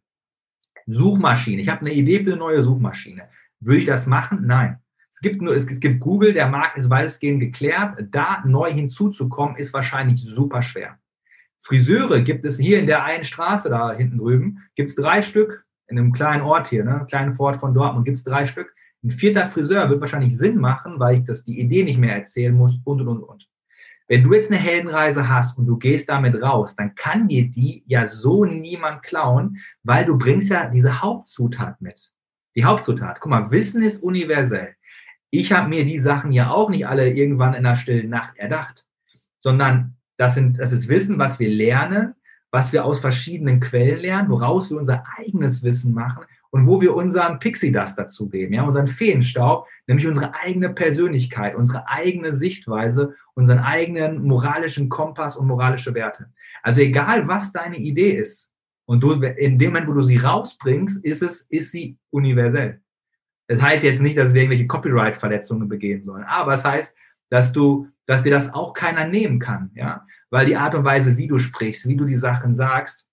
Suchmaschine. 0.87 1.63
Ich 1.63 1.69
habe 1.69 1.81
eine 1.81 1.93
Idee 1.93 2.23
für 2.25 2.31
eine 2.31 2.39
neue 2.39 2.63
Suchmaschine. 2.63 3.29
Würde 3.61 3.79
ich 3.79 3.85
das 3.85 4.07
machen? 4.07 4.47
Nein. 4.47 4.79
Es 5.23 5.29
gibt 5.29 5.43
nur, 5.43 5.55
es, 5.55 5.81
gibt 5.81 6.01
Google, 6.01 6.33
der 6.33 6.49
Markt 6.49 6.79
ist 6.79 6.89
weitestgehend 6.89 7.41
geklärt. 7.41 8.07
Da 8.11 8.43
neu 8.47 8.73
hinzuzukommen, 8.73 9.57
ist 9.57 9.75
wahrscheinlich 9.75 10.23
super 10.23 10.63
schwer. 10.63 10.99
Friseure 11.59 12.23
gibt 12.23 12.47
es 12.47 12.59
hier 12.59 12.79
in 12.79 12.87
der 12.87 13.05
einen 13.05 13.25
Straße 13.25 13.69
da 13.69 13.93
hinten 13.93 14.17
drüben, 14.17 14.63
gibt 14.77 14.89
es 14.89 14.97
drei 14.97 15.21
Stück, 15.21 15.67
in 15.89 15.99
einem 15.99 16.13
kleinen 16.13 16.41
Ort 16.41 16.69
hier, 16.69 16.85
ne, 16.85 17.05
kleinen 17.07 17.35
Vorort 17.35 17.59
von 17.59 17.75
Dortmund, 17.75 18.07
gibt 18.07 18.17
es 18.17 18.25
drei 18.25 18.47
Stück. 18.47 18.75
Ein 19.05 19.11
vierter 19.11 19.49
Friseur 19.51 19.91
wird 19.91 20.01
wahrscheinlich 20.01 20.39
Sinn 20.39 20.57
machen, 20.57 20.99
weil 20.99 21.19
ich 21.19 21.25
das 21.25 21.45
die 21.45 21.61
Idee 21.61 21.85
nicht 21.85 21.99
mehr 21.99 22.17
erzählen 22.17 22.55
muss 22.55 22.81
und 22.85 23.03
und 23.03 23.09
und 23.09 23.23
und. 23.23 23.47
Wenn 24.09 24.25
du 24.25 24.33
jetzt 24.33 24.51
eine 24.51 24.59
Heldenreise 24.59 25.29
hast 25.29 25.59
und 25.59 25.67
du 25.67 25.77
gehst 25.77 26.09
damit 26.09 26.41
raus, 26.41 26.75
dann 26.77 26.95
kann 26.95 27.29
dir 27.29 27.51
die 27.51 27.85
ja 27.87 28.07
so 28.07 28.47
niemand 28.47 29.03
klauen, 29.03 29.59
weil 29.83 30.07
du 30.07 30.17
bringst 30.17 30.49
ja 30.49 30.67
diese 30.67 31.03
Hauptzutat 31.03 31.83
mit. 31.83 32.11
Die 32.57 32.65
Hauptzutat. 32.65 33.21
Guck 33.21 33.31
mal, 33.31 33.51
Wissen 33.51 33.83
ist 33.83 34.03
universell. 34.03 34.75
Ich 35.31 35.53
habe 35.53 35.69
mir 35.69 35.85
die 35.85 36.01
Sachen 36.01 36.33
ja 36.33 36.51
auch 36.51 36.71
nicht 36.71 36.87
alle 36.87 37.11
irgendwann 37.11 37.55
in 37.55 37.65
der 37.65 37.77
stillen 37.77 38.11
Nacht 38.11 38.37
erdacht, 38.37 38.85
sondern 39.41 39.97
das, 40.17 40.35
sind, 40.35 40.59
das 40.59 40.73
ist 40.73 40.89
Wissen, 40.89 41.19
was 41.19 41.39
wir 41.39 41.49
lernen, 41.49 42.15
was 42.51 42.73
wir 42.73 42.85
aus 42.85 43.01
verschiedenen 43.01 43.61
Quellen 43.61 44.01
lernen, 44.01 44.31
woraus 44.31 44.71
wir 44.71 44.79
unser 44.79 45.05
eigenes 45.17 45.63
Wissen 45.63 45.95
machen 45.95 46.25
und 46.51 46.67
wo 46.67 46.81
wir 46.81 46.95
unseren 46.95 47.39
Pixie 47.39 47.71
Dust 47.71 47.97
dazugeben, 47.97 48.55
ja, 48.55 48.65
unseren 48.65 48.89
Feenstaub, 48.89 49.67
nämlich 49.87 50.07
unsere 50.07 50.35
eigene 50.35 50.71
Persönlichkeit, 50.71 51.55
unsere 51.55 51.89
eigene 51.89 52.33
Sichtweise, 52.33 53.15
unseren 53.35 53.61
eigenen 53.61 54.23
moralischen 54.23 54.89
Kompass 54.89 55.37
und 55.37 55.47
moralische 55.47 55.95
Werte. 55.95 56.31
Also 56.63 56.81
egal, 56.81 57.29
was 57.29 57.53
deine 57.53 57.77
Idee 57.77 58.17
ist, 58.17 58.51
und 58.91 59.05
du, 59.05 59.13
in 59.13 59.57
dem 59.57 59.73
Moment, 59.73 59.87
wo 59.87 59.93
du 59.93 60.03
sie 60.03 60.17
rausbringst, 60.17 61.05
ist 61.05 61.23
es, 61.23 61.43
ist 61.43 61.71
sie 61.71 61.97
universell. 62.11 62.81
Das 63.51 63.61
heißt 63.61 63.83
jetzt 63.83 64.01
nicht, 64.01 64.17
dass 64.17 64.33
wir 64.33 64.43
irgendwelche 64.43 64.69
Copyright-Verletzungen 64.69 65.69
begehen 65.69 66.05
sollen, 66.05 66.23
aber 66.23 66.55
es 66.55 66.65
heißt, 66.65 66.95
dass 67.31 67.53
du, 67.53 67.89
dass 68.07 68.23
dir 68.23 68.31
das 68.31 68.55
auch 68.55 68.75
keiner 68.75 69.09
nehmen 69.09 69.41
kann, 69.41 69.73
ja, 69.75 70.07
weil 70.31 70.47
die 70.47 70.57
Art 70.57 70.77
und 70.77 70.85
Weise, 70.85 71.17
wie 71.17 71.27
du 71.27 71.41
sprichst, 71.41 71.89
wie 71.89 71.97
du 71.97 72.05
die 72.05 72.17
Sachen 72.17 72.55
sagst, 72.55 73.09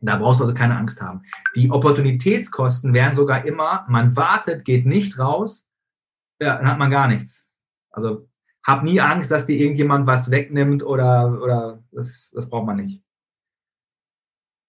da 0.00 0.16
brauchst 0.16 0.40
du 0.40 0.44
also 0.44 0.52
keine 0.52 0.76
Angst 0.76 1.00
haben. 1.00 1.22
Die 1.56 1.70
Opportunitätskosten 1.70 2.92
wären 2.92 3.14
sogar 3.14 3.46
immer, 3.46 3.86
man 3.88 4.14
wartet, 4.14 4.66
geht 4.66 4.84
nicht 4.84 5.18
raus, 5.18 5.66
ja, 6.38 6.58
dann 6.58 6.66
hat 6.66 6.78
man 6.78 6.90
gar 6.90 7.08
nichts. 7.08 7.50
Also 7.90 8.28
hab 8.66 8.82
nie 8.82 9.00
Angst, 9.00 9.30
dass 9.30 9.46
dir 9.46 9.56
irgendjemand 9.56 10.06
was 10.06 10.30
wegnimmt 10.30 10.82
oder, 10.82 11.40
oder 11.42 11.82
das, 11.92 12.30
das 12.34 12.50
braucht 12.50 12.66
man 12.66 12.76
nicht. 12.76 13.01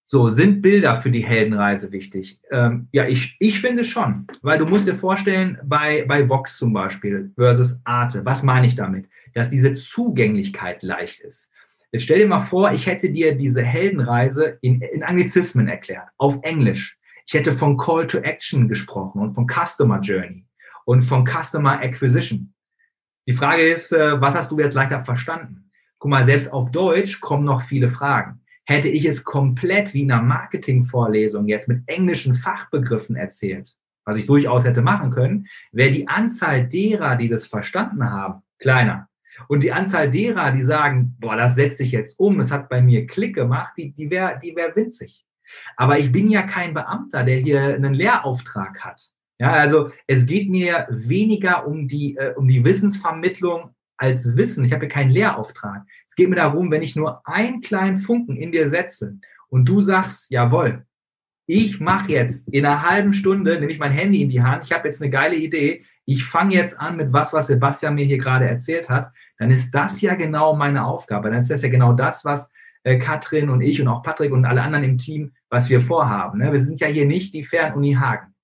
So, 0.06 0.28
sind 0.28 0.60
Bilder 0.60 0.96
für 0.96 1.10
die 1.10 1.24
Heldenreise 1.24 1.90
wichtig? 1.90 2.38
Ähm, 2.50 2.88
ja, 2.92 3.06
ich, 3.06 3.36
ich 3.40 3.60
finde 3.60 3.84
schon, 3.84 4.26
weil 4.42 4.58
du 4.58 4.66
musst 4.66 4.86
dir 4.86 4.94
vorstellen, 4.94 5.58
bei, 5.64 6.04
bei 6.06 6.28
Vox 6.28 6.58
zum 6.58 6.74
Beispiel 6.74 7.32
versus 7.36 7.80
Arte, 7.84 8.22
was 8.24 8.42
meine 8.42 8.66
ich 8.66 8.76
damit? 8.76 9.08
Dass 9.32 9.48
diese 9.48 9.72
Zugänglichkeit 9.72 10.82
leicht 10.82 11.20
ist. 11.20 11.50
Jetzt 11.90 12.02
stell 12.02 12.18
dir 12.18 12.26
mal 12.26 12.40
vor, 12.40 12.72
ich 12.72 12.86
hätte 12.86 13.08
dir 13.08 13.34
diese 13.34 13.62
Heldenreise 13.62 14.58
in, 14.60 14.82
in 14.82 15.02
Anglizismen 15.02 15.68
erklärt, 15.68 16.08
auf 16.18 16.38
Englisch. 16.42 16.98
Ich 17.26 17.32
hätte 17.32 17.52
von 17.52 17.78
Call 17.78 18.06
to 18.06 18.18
Action 18.18 18.68
gesprochen 18.68 19.22
und 19.22 19.34
von 19.34 19.46
Customer 19.46 20.00
Journey 20.00 20.44
und 20.84 21.00
von 21.00 21.24
Customer 21.24 21.80
Acquisition. 21.80 22.52
Die 23.26 23.32
Frage 23.32 23.62
ist, 23.62 23.92
äh, 23.92 24.20
was 24.20 24.34
hast 24.34 24.50
du 24.50 24.58
jetzt 24.58 24.74
leichter 24.74 25.02
verstanden? 25.02 25.70
Guck 25.98 26.10
mal, 26.10 26.26
selbst 26.26 26.52
auf 26.52 26.70
Deutsch 26.70 27.20
kommen 27.20 27.44
noch 27.44 27.62
viele 27.62 27.88
Fragen. 27.88 28.43
Hätte 28.66 28.88
ich 28.88 29.04
es 29.04 29.24
komplett 29.24 29.92
wie 29.92 30.02
in 30.02 30.12
einer 30.12 30.22
Marketingvorlesung 30.22 31.48
jetzt 31.48 31.68
mit 31.68 31.82
englischen 31.86 32.34
Fachbegriffen 32.34 33.16
erzählt, 33.16 33.74
was 34.04 34.16
ich 34.16 34.26
durchaus 34.26 34.64
hätte 34.64 34.82
machen 34.82 35.10
können, 35.10 35.46
wäre 35.72 35.90
die 35.90 36.08
Anzahl 36.08 36.66
derer, 36.66 37.16
die 37.16 37.28
das 37.28 37.46
verstanden 37.46 38.10
haben, 38.10 38.42
kleiner. 38.58 39.08
Und 39.48 39.64
die 39.64 39.72
Anzahl 39.72 40.10
derer, 40.10 40.52
die 40.52 40.62
sagen, 40.62 41.16
boah, 41.18 41.36
das 41.36 41.56
setze 41.56 41.82
ich 41.82 41.92
jetzt 41.92 42.18
um, 42.18 42.40
es 42.40 42.52
hat 42.52 42.68
bei 42.68 42.80
mir 42.80 43.06
Klick 43.06 43.34
gemacht, 43.34 43.74
die, 43.76 43.92
die 43.92 44.10
wäre 44.10 44.38
die 44.42 44.54
wär 44.54 44.74
winzig. 44.76 45.24
Aber 45.76 45.98
ich 45.98 46.10
bin 46.12 46.30
ja 46.30 46.42
kein 46.42 46.74
Beamter, 46.74 47.24
der 47.24 47.38
hier 47.38 47.74
einen 47.74 47.94
Lehrauftrag 47.94 48.84
hat. 48.84 49.10
Ja, 49.38 49.52
also 49.52 49.90
es 50.06 50.26
geht 50.26 50.48
mir 50.48 50.86
weniger 50.90 51.66
um 51.66 51.88
die, 51.88 52.16
äh, 52.16 52.34
um 52.34 52.46
die 52.46 52.64
Wissensvermittlung 52.64 53.74
als 53.96 54.36
Wissen. 54.36 54.64
Ich 54.64 54.72
habe 54.72 54.82
hier 54.82 54.90
keinen 54.90 55.10
Lehrauftrag. 55.10 55.82
Es 56.14 56.16
geht 56.16 56.30
mir 56.30 56.36
darum, 56.36 56.70
wenn 56.70 56.82
ich 56.82 56.94
nur 56.94 57.26
einen 57.26 57.60
kleinen 57.60 57.96
Funken 57.96 58.36
in 58.36 58.52
dir 58.52 58.68
setze 58.68 59.16
und 59.48 59.64
du 59.64 59.80
sagst, 59.80 60.30
jawohl, 60.30 60.86
ich 61.44 61.80
mache 61.80 62.12
jetzt 62.12 62.46
in 62.46 62.64
einer 62.64 62.88
halben 62.88 63.12
Stunde, 63.12 63.58
nehme 63.58 63.72
ich 63.72 63.80
mein 63.80 63.90
Handy 63.90 64.22
in 64.22 64.28
die 64.28 64.40
Hand, 64.40 64.64
ich 64.64 64.70
habe 64.70 64.86
jetzt 64.86 65.02
eine 65.02 65.10
geile 65.10 65.34
Idee, 65.34 65.84
ich 66.04 66.24
fange 66.24 66.54
jetzt 66.54 66.78
an 66.78 66.96
mit 66.96 67.12
was, 67.12 67.32
was 67.32 67.48
Sebastian 67.48 67.96
mir 67.96 68.04
hier 68.04 68.18
gerade 68.18 68.48
erzählt 68.48 68.88
hat, 68.88 69.10
dann 69.38 69.50
ist 69.50 69.72
das 69.72 70.00
ja 70.02 70.14
genau 70.14 70.54
meine 70.54 70.86
Aufgabe. 70.86 71.30
Dann 71.30 71.40
ist 71.40 71.50
das 71.50 71.62
ja 71.62 71.68
genau 71.68 71.94
das, 71.94 72.24
was 72.24 72.48
äh, 72.84 72.96
Katrin 72.96 73.50
und 73.50 73.60
ich 73.60 73.80
und 73.80 73.88
auch 73.88 74.04
Patrick 74.04 74.30
und 74.30 74.44
alle 74.44 74.62
anderen 74.62 74.84
im 74.84 74.98
Team, 74.98 75.32
was 75.50 75.68
wir 75.68 75.80
vorhaben. 75.80 76.38
Ne? 76.38 76.52
Wir 76.52 76.62
sind 76.62 76.78
ja 76.78 76.86
hier 76.86 77.06
nicht 77.06 77.34
die 77.34 77.42
Fernuni 77.42 77.94
Hagen. 77.94 78.36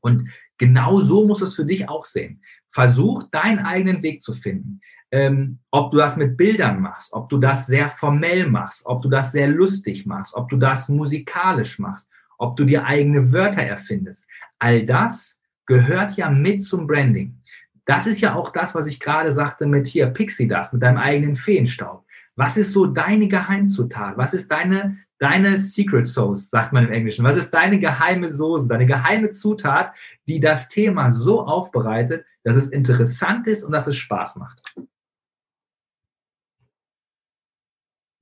Und 0.00 0.30
genau 0.58 1.00
so 1.00 1.26
muss 1.26 1.42
es 1.42 1.56
für 1.56 1.64
dich 1.64 1.88
auch 1.88 2.04
sehen. 2.04 2.40
Versuch, 2.70 3.24
deinen 3.32 3.58
eigenen 3.58 4.00
Weg 4.04 4.22
zu 4.22 4.32
finden. 4.32 4.80
Ähm, 5.14 5.60
ob 5.70 5.92
du 5.92 5.98
das 5.98 6.16
mit 6.16 6.36
Bildern 6.36 6.80
machst, 6.80 7.12
ob 7.12 7.28
du 7.28 7.38
das 7.38 7.68
sehr 7.68 7.88
formell 7.88 8.48
machst, 8.48 8.84
ob 8.84 9.00
du 9.00 9.08
das 9.08 9.30
sehr 9.30 9.46
lustig 9.46 10.06
machst, 10.06 10.34
ob 10.34 10.48
du 10.48 10.56
das 10.56 10.88
musikalisch 10.88 11.78
machst, 11.78 12.10
ob 12.36 12.56
du 12.56 12.64
dir 12.64 12.84
eigene 12.84 13.30
Wörter 13.30 13.62
erfindest. 13.62 14.26
All 14.58 14.84
das 14.84 15.38
gehört 15.66 16.16
ja 16.16 16.28
mit 16.28 16.64
zum 16.64 16.88
Branding. 16.88 17.38
Das 17.84 18.08
ist 18.08 18.20
ja 18.22 18.34
auch 18.34 18.50
das, 18.50 18.74
was 18.74 18.88
ich 18.88 18.98
gerade 18.98 19.32
sagte 19.32 19.66
mit 19.66 19.86
hier, 19.86 20.08
Pixie 20.08 20.48
das, 20.48 20.72
mit 20.72 20.82
deinem 20.82 20.98
eigenen 20.98 21.36
Feenstaub. 21.36 22.04
Was 22.34 22.56
ist 22.56 22.72
so 22.72 22.86
deine 22.86 23.28
Geheimzutat? 23.28 24.16
Was 24.16 24.34
ist 24.34 24.50
deine, 24.50 24.98
deine 25.20 25.58
Secret 25.58 26.08
Sauce, 26.08 26.50
sagt 26.50 26.72
man 26.72 26.86
im 26.86 26.92
Englischen? 26.92 27.24
Was 27.24 27.36
ist 27.36 27.52
deine 27.52 27.78
geheime 27.78 28.32
Soße, 28.32 28.66
deine 28.66 28.86
geheime 28.86 29.30
Zutat, 29.30 29.92
die 30.26 30.40
das 30.40 30.68
Thema 30.68 31.12
so 31.12 31.46
aufbereitet, 31.46 32.24
dass 32.42 32.56
es 32.56 32.66
interessant 32.70 33.46
ist 33.46 33.62
und 33.62 33.70
dass 33.70 33.86
es 33.86 33.94
Spaß 33.94 34.36
macht. 34.36 34.74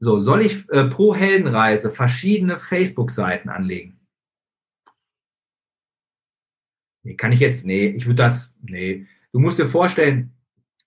So, 0.05 0.19
soll 0.19 0.43
ich 0.43 0.69
äh, 0.71 0.87
pro 0.87 1.15
Heldenreise 1.15 1.93
verschiedene 1.93 2.59
Facebook-Seiten 2.59 3.49
anlegen? 3.49 4.01
Nee, 7.05 7.15
kann 7.15 7.31
ich 7.31 7.39
jetzt? 7.39 7.65
Nee, 7.65 7.87
ich 7.87 8.07
würde 8.07 8.17
das, 8.17 8.53
nee. 8.63 9.07
Du 9.31 9.39
musst 9.39 9.61
dir 9.61 9.67
vorstellen, 9.67 10.33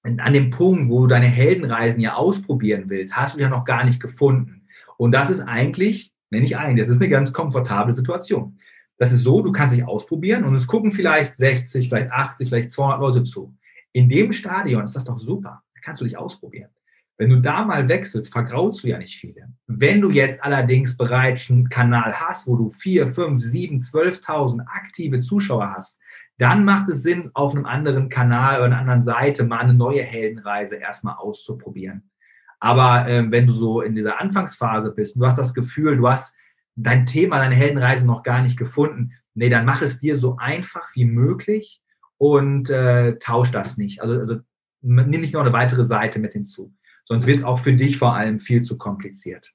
an 0.03 0.33
dem 0.33 0.49
Punkt, 0.49 0.89
wo 0.89 1.03
du 1.03 1.07
deine 1.07 1.27
Heldenreisen 1.27 2.01
ja 2.01 2.15
ausprobieren 2.15 2.89
willst, 2.89 3.15
hast 3.15 3.35
du 3.35 3.39
ja 3.39 3.47
noch 3.47 3.63
gar 3.63 3.85
nicht 3.85 4.01
gefunden. 4.01 4.67
Und 4.97 5.13
das 5.13 5.29
ist 5.29 5.39
eigentlich, 5.39 6.11
nenne 6.29 6.43
ich 6.43 6.57
eigentlich, 6.57 6.85
das 6.85 6.93
ist 6.93 7.01
eine 7.01 7.09
ganz 7.09 7.31
komfortable 7.31 7.93
Situation. 7.93 8.59
Das 8.97 9.13
ist 9.13 9.23
so, 9.23 9.41
du 9.41 9.53
kannst 9.53 9.73
dich 9.73 9.85
ausprobieren 9.85 10.43
und 10.43 10.55
es 10.55 10.67
gucken 10.67 10.91
vielleicht 10.91 11.37
60, 11.37 11.87
vielleicht 11.87 12.11
80, 12.11 12.49
vielleicht 12.49 12.71
200 12.71 12.99
Leute 12.99 13.23
zu. 13.23 13.55
In 13.93 14.09
dem 14.09 14.33
Stadion 14.33 14.83
ist 14.83 14.97
das 14.97 15.05
doch 15.05 15.19
super. 15.19 15.63
Da 15.73 15.81
kannst 15.81 16.01
du 16.01 16.05
dich 16.05 16.17
ausprobieren. 16.17 16.74
Wenn 17.17 17.29
du 17.29 17.41
da 17.41 17.63
mal 17.63 17.87
wechselst, 17.87 18.31
vergraulst 18.31 18.83
du 18.83 18.87
ja 18.87 18.97
nicht 18.97 19.17
viele. 19.17 19.49
Wenn 19.67 20.01
du 20.01 20.11
jetzt 20.11 20.43
allerdings 20.43 20.97
bereits 20.97 21.49
einen 21.49 21.69
Kanal 21.69 22.13
hast, 22.13 22.45
wo 22.45 22.57
du 22.57 22.71
4, 22.71 23.13
5, 23.13 23.41
7, 23.41 23.77
12.000 23.77 24.65
aktive 24.67 25.21
Zuschauer 25.21 25.73
hast, 25.75 25.97
dann 26.37 26.65
macht 26.65 26.89
es 26.89 27.03
Sinn, 27.03 27.31
auf 27.33 27.55
einem 27.55 27.65
anderen 27.65 28.09
Kanal 28.09 28.57
oder 28.57 28.65
einer 28.65 28.79
anderen 28.79 29.01
Seite 29.01 29.45
mal 29.45 29.59
eine 29.59 29.73
neue 29.73 30.01
Heldenreise 30.01 30.75
erstmal 30.75 31.15
auszuprobieren. 31.15 32.09
Aber 32.59 33.07
äh, 33.07 33.29
wenn 33.31 33.47
du 33.47 33.53
so 33.53 33.81
in 33.81 33.95
dieser 33.95 34.19
Anfangsphase 34.19 34.91
bist 34.91 35.15
und 35.15 35.21
du 35.21 35.27
hast 35.27 35.37
das 35.37 35.53
Gefühl, 35.53 35.97
du 35.97 36.09
hast 36.09 36.35
dein 36.75 37.05
Thema, 37.05 37.37
deine 37.37 37.55
Heldenreise 37.55 38.05
noch 38.05 38.23
gar 38.23 38.41
nicht 38.41 38.57
gefunden, 38.57 39.13
nee, 39.33 39.49
dann 39.49 39.65
mach 39.65 39.81
es 39.81 39.99
dir 39.99 40.17
so 40.17 40.37
einfach 40.37 40.89
wie 40.95 41.05
möglich 41.05 41.81
und 42.17 42.69
äh, 42.69 43.17
tausch 43.19 43.51
das 43.51 43.77
nicht. 43.77 44.01
Also, 44.01 44.17
also 44.17 44.37
nimm 44.81 45.21
nicht 45.21 45.33
noch 45.33 45.41
eine 45.41 45.53
weitere 45.53 45.85
Seite 45.85 46.19
mit 46.19 46.33
hinzu. 46.33 46.73
Sonst 47.05 47.27
wird 47.27 47.37
es 47.37 47.43
auch 47.43 47.59
für 47.59 47.73
dich 47.73 47.97
vor 47.97 48.15
allem 48.15 48.39
viel 48.39 48.61
zu 48.61 48.77
kompliziert. 48.77 49.53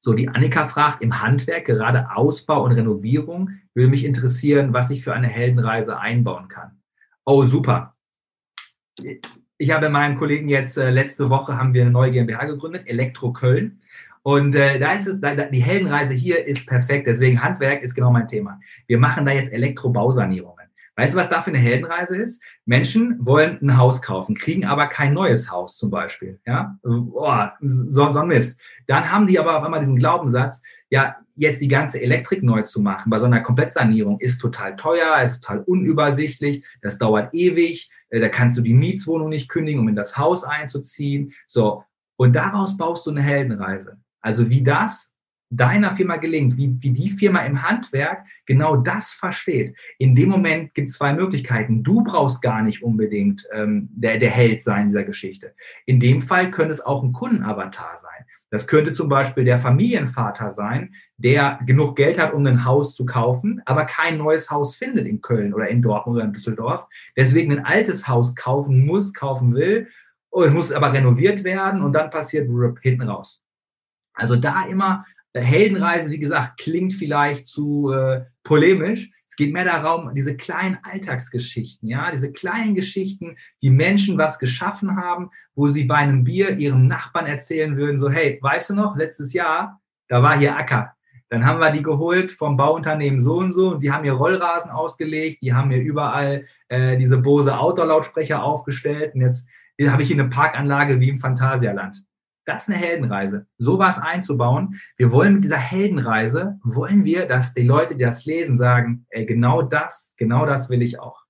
So, 0.00 0.12
die 0.12 0.28
Annika 0.28 0.66
fragt 0.66 1.02
im 1.02 1.20
Handwerk, 1.22 1.66
gerade 1.66 2.14
Ausbau 2.14 2.64
und 2.64 2.72
Renovierung, 2.72 3.50
würde 3.74 3.90
mich 3.90 4.04
interessieren, 4.04 4.72
was 4.72 4.90
ich 4.90 5.02
für 5.02 5.12
eine 5.12 5.26
Heldenreise 5.26 5.98
einbauen 5.98 6.48
kann. 6.48 6.80
Oh, 7.24 7.44
super. 7.44 7.94
Ich 9.58 9.70
habe 9.70 9.88
meinem 9.88 10.16
Kollegen 10.16 10.48
jetzt, 10.48 10.78
äh, 10.78 10.90
letzte 10.90 11.30
Woche 11.30 11.58
haben 11.58 11.74
wir 11.74 11.82
eine 11.82 11.90
neue 11.90 12.12
GmbH 12.12 12.44
gegründet, 12.44 12.84
Elektro 12.86 13.32
Köln. 13.32 13.80
Und 14.22 14.54
äh, 14.54 14.78
da 14.78 14.92
ist 14.92 15.06
es, 15.06 15.20
da, 15.20 15.34
die 15.34 15.62
Heldenreise 15.62 16.12
hier 16.12 16.46
ist 16.46 16.66
perfekt. 16.66 17.06
Deswegen 17.06 17.42
Handwerk 17.42 17.82
ist 17.82 17.94
genau 17.94 18.12
mein 18.12 18.28
Thema. 18.28 18.60
Wir 18.86 18.98
machen 18.98 19.26
da 19.26 19.32
jetzt 19.32 19.52
Elektrobausanierungen. 19.52 20.57
Weißt 20.98 21.14
du, 21.14 21.18
was 21.18 21.28
da 21.28 21.42
für 21.42 21.50
eine 21.50 21.60
Heldenreise 21.60 22.16
ist? 22.16 22.42
Menschen 22.66 23.24
wollen 23.24 23.56
ein 23.62 23.76
Haus 23.76 24.02
kaufen, 24.02 24.34
kriegen 24.34 24.64
aber 24.64 24.88
kein 24.88 25.14
neues 25.14 25.48
Haus 25.48 25.76
zum 25.76 25.90
Beispiel. 25.90 26.40
Ja, 26.44 26.76
oh, 26.82 27.44
so, 27.60 28.10
so 28.10 28.18
ein 28.18 28.26
Mist. 28.26 28.58
Dann 28.88 29.08
haben 29.08 29.28
die 29.28 29.38
aber 29.38 29.56
auf 29.56 29.62
einmal 29.62 29.78
diesen 29.78 29.94
Glaubenssatz, 29.94 30.60
ja, 30.90 31.14
jetzt 31.36 31.60
die 31.60 31.68
ganze 31.68 32.02
Elektrik 32.02 32.42
neu 32.42 32.62
zu 32.62 32.82
machen 32.82 33.10
bei 33.10 33.20
so 33.20 33.26
einer 33.26 33.38
Komplettsanierung 33.38 34.18
ist 34.18 34.40
total 34.40 34.74
teuer, 34.74 35.22
ist 35.22 35.44
total 35.44 35.62
unübersichtlich, 35.62 36.64
das 36.82 36.98
dauert 36.98 37.32
ewig, 37.32 37.88
äh, 38.10 38.18
da 38.18 38.28
kannst 38.28 38.58
du 38.58 38.62
die 38.62 38.74
Mietswohnung 38.74 39.28
nicht 39.28 39.48
kündigen, 39.48 39.78
um 39.78 39.88
in 39.88 39.94
das 39.94 40.18
Haus 40.18 40.42
einzuziehen. 40.42 41.32
So, 41.46 41.84
und 42.16 42.34
daraus 42.34 42.76
baust 42.76 43.06
du 43.06 43.12
eine 43.12 43.22
Heldenreise. 43.22 43.98
Also 44.20 44.50
wie 44.50 44.64
das 44.64 45.14
deiner 45.50 45.92
Firma 45.92 46.16
gelingt, 46.16 46.56
wie, 46.56 46.76
wie 46.80 46.90
die 46.90 47.10
Firma 47.10 47.40
im 47.40 47.62
Handwerk 47.62 48.26
genau 48.46 48.76
das 48.76 49.12
versteht. 49.12 49.76
In 49.98 50.14
dem 50.14 50.28
Moment 50.28 50.74
gibt 50.74 50.88
es 50.88 50.96
zwei 50.96 51.12
Möglichkeiten. 51.12 51.82
Du 51.82 52.04
brauchst 52.04 52.42
gar 52.42 52.62
nicht 52.62 52.82
unbedingt 52.82 53.46
ähm, 53.52 53.88
der, 53.92 54.18
der 54.18 54.30
Held 54.30 54.62
sein 54.62 54.88
dieser 54.88 55.04
Geschichte. 55.04 55.54
In 55.86 56.00
dem 56.00 56.22
Fall 56.22 56.50
könnte 56.50 56.72
es 56.72 56.84
auch 56.84 57.02
ein 57.02 57.12
Kundenavatar 57.12 57.96
sein. 57.96 58.26
Das 58.50 58.66
könnte 58.66 58.94
zum 58.94 59.08
Beispiel 59.08 59.44
der 59.44 59.58
Familienvater 59.58 60.52
sein, 60.52 60.94
der 61.18 61.58
genug 61.66 61.96
Geld 61.96 62.18
hat, 62.18 62.32
um 62.32 62.46
ein 62.46 62.64
Haus 62.64 62.94
zu 62.94 63.04
kaufen, 63.04 63.60
aber 63.66 63.84
kein 63.84 64.16
neues 64.16 64.50
Haus 64.50 64.74
findet 64.74 65.06
in 65.06 65.20
Köln 65.20 65.52
oder 65.52 65.68
in 65.68 65.82
Dortmund 65.82 66.16
oder 66.16 66.24
in 66.24 66.32
Düsseldorf. 66.32 66.86
Deswegen 67.16 67.52
ein 67.52 67.64
altes 67.64 68.08
Haus 68.08 68.34
kaufen 68.34 68.86
muss, 68.86 69.12
kaufen 69.12 69.54
will. 69.54 69.88
Oh, 70.30 70.42
es 70.42 70.52
muss 70.52 70.72
aber 70.72 70.92
renoviert 70.92 71.44
werden 71.44 71.82
und 71.82 71.92
dann 71.92 72.10
passiert 72.10 72.48
hinten 72.80 73.02
raus. 73.02 73.42
Also 74.14 74.34
da 74.34 74.66
immer 74.66 75.04
Heldenreise, 75.34 76.10
wie 76.10 76.18
gesagt, 76.18 76.60
klingt 76.60 76.94
vielleicht 76.94 77.46
zu 77.46 77.92
äh, 77.92 78.24
polemisch. 78.42 79.10
Es 79.28 79.36
geht 79.36 79.52
mehr 79.52 79.64
darum, 79.64 80.14
diese 80.14 80.36
kleinen 80.36 80.78
Alltagsgeschichten, 80.82 81.88
ja, 81.88 82.10
diese 82.10 82.32
kleinen 82.32 82.74
Geschichten, 82.74 83.36
wie 83.60 83.70
Menschen 83.70 84.18
was 84.18 84.38
geschaffen 84.38 84.96
haben, 84.96 85.30
wo 85.54 85.68
sie 85.68 85.84
bei 85.84 85.96
einem 85.96 86.24
Bier 86.24 86.56
ihrem 86.58 86.86
Nachbarn 86.86 87.26
erzählen 87.26 87.76
würden, 87.76 87.98
so, 87.98 88.10
hey, 88.10 88.38
weißt 88.40 88.70
du 88.70 88.74
noch, 88.74 88.96
letztes 88.96 89.32
Jahr, 89.32 89.80
da 90.08 90.22
war 90.22 90.38
hier 90.38 90.56
Acker. 90.56 90.94
Dann 91.28 91.44
haben 91.44 91.60
wir 91.60 91.70
die 91.70 91.82
geholt 91.82 92.32
vom 92.32 92.56
Bauunternehmen 92.56 93.20
so 93.20 93.36
und 93.36 93.52
so 93.52 93.72
und 93.72 93.82
die 93.82 93.92
haben 93.92 94.04
hier 94.04 94.14
Rollrasen 94.14 94.70
ausgelegt, 94.70 95.42
die 95.42 95.52
haben 95.52 95.70
hier 95.70 95.82
überall 95.82 96.46
äh, 96.68 96.96
diese 96.96 97.18
Bose 97.18 97.58
Outdoor-Lautsprecher 97.58 98.42
aufgestellt 98.42 99.14
und 99.14 99.20
jetzt 99.20 99.46
habe 99.86 100.02
ich 100.02 100.08
hier 100.08 100.18
eine 100.18 100.30
Parkanlage 100.30 100.98
wie 101.00 101.10
im 101.10 101.18
Phantasialand. 101.18 102.02
Das 102.48 102.62
ist 102.62 102.74
eine 102.74 102.78
Heldenreise. 102.82 103.46
Sowas 103.58 103.98
einzubauen. 103.98 104.80
Wir 104.96 105.12
wollen 105.12 105.34
mit 105.34 105.44
dieser 105.44 105.58
Heldenreise, 105.58 106.58
wollen 106.62 107.04
wir, 107.04 107.26
dass 107.26 107.52
die 107.52 107.60
Leute, 107.60 107.94
die 107.94 108.04
das 108.04 108.24
lesen, 108.24 108.56
sagen, 108.56 109.04
ey, 109.10 109.26
genau 109.26 109.60
das, 109.60 110.14
genau 110.16 110.46
das 110.46 110.70
will 110.70 110.80
ich 110.80 110.98
auch. 110.98 111.26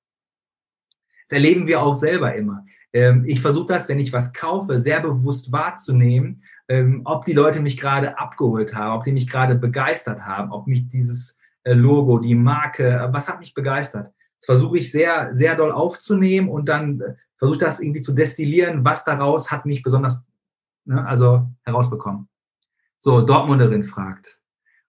Das 1.24 1.32
erleben 1.32 1.66
wir 1.66 1.82
auch 1.82 1.94
selber 1.94 2.36
immer. 2.36 2.64
Ähm, 2.92 3.24
ich 3.26 3.40
versuche 3.40 3.66
das, 3.66 3.88
wenn 3.88 3.98
ich 3.98 4.12
was 4.12 4.32
kaufe, 4.32 4.78
sehr 4.78 5.00
bewusst 5.00 5.50
wahrzunehmen, 5.50 6.44
ähm, 6.68 7.02
ob 7.04 7.24
die 7.24 7.32
Leute 7.32 7.60
mich 7.62 7.78
gerade 7.78 8.16
abgeholt 8.16 8.76
haben, 8.76 8.96
ob 8.96 9.02
die 9.02 9.12
mich 9.12 9.28
gerade 9.28 9.56
begeistert 9.56 10.20
haben, 10.20 10.52
ob 10.52 10.68
mich 10.68 10.88
dieses 10.88 11.36
äh, 11.64 11.72
Logo, 11.72 12.20
die 12.20 12.36
Marke, 12.36 12.90
äh, 12.90 13.12
was 13.12 13.28
hat 13.28 13.40
mich 13.40 13.54
begeistert. 13.54 14.06
Das 14.38 14.46
versuche 14.46 14.78
ich 14.78 14.92
sehr, 14.92 15.34
sehr 15.34 15.56
doll 15.56 15.72
aufzunehmen 15.72 16.48
und 16.48 16.68
dann 16.68 17.00
äh, 17.00 17.14
versuche 17.38 17.58
das 17.58 17.80
irgendwie 17.80 18.02
zu 18.02 18.12
destillieren, 18.12 18.84
was 18.84 19.02
daraus 19.02 19.50
hat 19.50 19.66
mich 19.66 19.82
besonders 19.82 20.22
ne, 20.88 21.06
also 21.06 21.48
herausbekommen. 21.62 22.28
So, 23.00 23.20
Dortmunderin 23.22 23.84
fragt, 23.84 24.40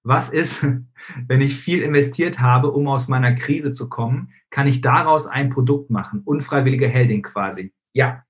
was 0.03 0.29
ist, 0.29 0.65
wenn 1.27 1.41
ich 1.41 1.55
viel 1.55 1.81
investiert 1.81 2.39
habe, 2.39 2.71
um 2.71 2.87
aus 2.87 3.07
meiner 3.07 3.33
Krise 3.33 3.71
zu 3.71 3.89
kommen? 3.89 4.31
Kann 4.49 4.67
ich 4.67 4.81
daraus 4.81 5.27
ein 5.27 5.49
Produkt 5.49 5.89
machen? 5.91 6.21
Unfreiwillige 6.25 6.87
Heldin 6.87 7.21
quasi. 7.21 7.73
Ja, 7.93 8.23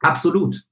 absolut. 0.00 0.64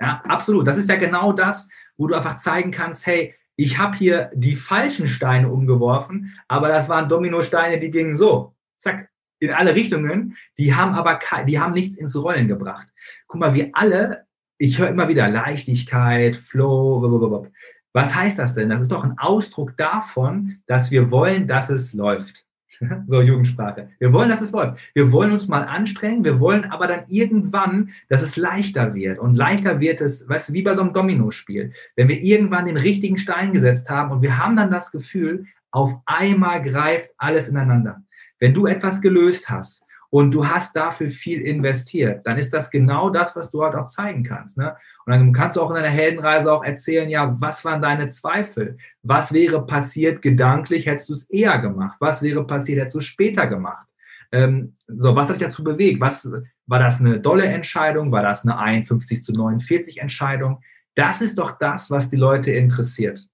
Ja, 0.00 0.22
absolut. 0.24 0.66
Das 0.66 0.76
ist 0.76 0.88
ja 0.88 0.96
genau 0.96 1.32
das, 1.32 1.68
wo 1.96 2.06
du 2.06 2.14
einfach 2.14 2.36
zeigen 2.36 2.70
kannst, 2.70 3.06
hey, 3.06 3.34
ich 3.56 3.78
habe 3.78 3.96
hier 3.96 4.30
die 4.34 4.54
falschen 4.54 5.08
Steine 5.08 5.50
umgeworfen, 5.50 6.38
aber 6.46 6.68
das 6.68 6.88
waren 6.88 7.08
Dominosteine, 7.08 7.80
die 7.80 7.90
gingen 7.90 8.14
so, 8.14 8.54
zack, 8.78 9.10
in 9.40 9.52
alle 9.52 9.74
Richtungen. 9.74 10.36
Die 10.58 10.74
haben 10.74 10.94
aber, 10.94 11.18
die 11.46 11.58
haben 11.58 11.72
nichts 11.72 11.96
ins 11.96 12.16
Rollen 12.16 12.48
gebracht. 12.48 12.88
Guck 13.26 13.40
mal, 13.40 13.54
wir 13.54 13.70
alle 13.72 14.27
ich 14.58 14.78
höre 14.78 14.88
immer 14.88 15.08
wieder 15.08 15.28
Leichtigkeit, 15.28 16.36
Flow. 16.36 17.48
Was 17.92 18.14
heißt 18.14 18.38
das 18.38 18.54
denn? 18.54 18.68
Das 18.68 18.80
ist 18.80 18.92
doch 18.92 19.04
ein 19.04 19.18
Ausdruck 19.18 19.76
davon, 19.76 20.58
dass 20.66 20.90
wir 20.90 21.10
wollen, 21.10 21.46
dass 21.46 21.70
es 21.70 21.94
läuft. 21.94 22.44
So 23.08 23.20
Jugendsprache. 23.22 23.88
Wir 23.98 24.12
wollen, 24.12 24.28
dass 24.28 24.40
es 24.40 24.52
läuft. 24.52 24.78
Wir 24.94 25.10
wollen 25.10 25.32
uns 25.32 25.48
mal 25.48 25.64
anstrengen, 25.64 26.22
wir 26.22 26.38
wollen 26.38 26.64
aber 26.66 26.86
dann 26.86 27.00
irgendwann, 27.08 27.90
dass 28.08 28.22
es 28.22 28.36
leichter 28.36 28.94
wird. 28.94 29.18
Und 29.18 29.36
leichter 29.36 29.80
wird 29.80 30.00
es, 30.00 30.28
weißt 30.28 30.50
du, 30.50 30.52
wie 30.52 30.62
bei 30.62 30.74
so 30.74 30.82
einem 30.82 30.92
Dominospiel. 30.92 31.72
Wenn 31.96 32.06
wir 32.06 32.22
irgendwann 32.22 32.66
den 32.66 32.76
richtigen 32.76 33.18
Stein 33.18 33.52
gesetzt 33.52 33.90
haben 33.90 34.12
und 34.12 34.22
wir 34.22 34.38
haben 34.38 34.54
dann 34.54 34.70
das 34.70 34.92
Gefühl, 34.92 35.46
auf 35.72 35.92
einmal 36.06 36.62
greift 36.62 37.10
alles 37.18 37.48
ineinander. 37.48 38.00
Wenn 38.38 38.54
du 38.54 38.66
etwas 38.66 39.00
gelöst 39.00 39.50
hast, 39.50 39.84
und 40.10 40.32
du 40.32 40.46
hast 40.46 40.74
dafür 40.74 41.10
viel 41.10 41.42
investiert, 41.42 42.26
dann 42.26 42.38
ist 42.38 42.52
das 42.52 42.70
genau 42.70 43.10
das, 43.10 43.36
was 43.36 43.50
du 43.50 43.62
halt 43.62 43.74
auch 43.74 43.86
zeigen 43.86 44.22
kannst. 44.22 44.56
Ne? 44.56 44.74
Und 45.04 45.12
dann 45.12 45.32
kannst 45.32 45.56
du 45.56 45.62
auch 45.62 45.70
in 45.70 45.76
deiner 45.76 45.88
Heldenreise 45.88 46.50
auch 46.50 46.64
erzählen, 46.64 47.08
ja, 47.08 47.36
was 47.40 47.64
waren 47.64 47.82
deine 47.82 48.08
Zweifel? 48.08 48.78
Was 49.02 49.32
wäre 49.32 49.64
passiert 49.66 50.22
gedanklich, 50.22 50.86
hättest 50.86 51.10
du 51.10 51.14
es 51.14 51.24
eher 51.28 51.58
gemacht? 51.58 51.96
Was 52.00 52.22
wäre 52.22 52.46
passiert, 52.46 52.80
hättest 52.80 52.94
du 52.94 53.00
es 53.00 53.04
später 53.04 53.46
gemacht? 53.46 53.88
Ähm, 54.32 54.74
so, 54.86 55.14
was 55.14 55.28
hat 55.28 55.36
dich 55.36 55.46
dazu 55.46 55.64
bewegt? 55.64 56.00
Was, 56.00 56.30
war 56.66 56.78
das 56.78 57.00
eine 57.00 57.18
dolle 57.18 57.46
Entscheidung? 57.46 58.12
War 58.12 58.22
das 58.22 58.44
eine 58.44 58.58
51 58.58 59.22
zu 59.22 59.32
49 59.32 60.00
Entscheidung? 60.00 60.60
Das 60.94 61.20
ist 61.22 61.38
doch 61.38 61.58
das, 61.58 61.90
was 61.90 62.08
die 62.08 62.16
Leute 62.16 62.52
interessiert. 62.52 63.26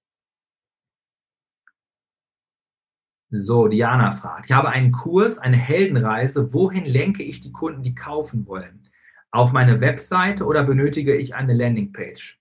So, 3.31 3.67
Diana 3.67 4.11
fragt, 4.11 4.45
ich 4.45 4.51
habe 4.51 4.69
einen 4.69 4.91
Kurs, 4.91 5.39
eine 5.39 5.57
Heldenreise. 5.57 6.53
Wohin 6.53 6.85
lenke 6.85 7.23
ich 7.23 7.41
die 7.41 7.51
Kunden, 7.51 7.81
die 7.81 7.95
kaufen 7.95 8.45
wollen? 8.45 8.81
Auf 9.31 9.51
meine 9.51 9.81
Webseite 9.81 10.45
oder 10.45 10.63
benötige 10.63 11.15
ich 11.15 11.35
eine 11.35 11.53
Landingpage? 11.53 12.39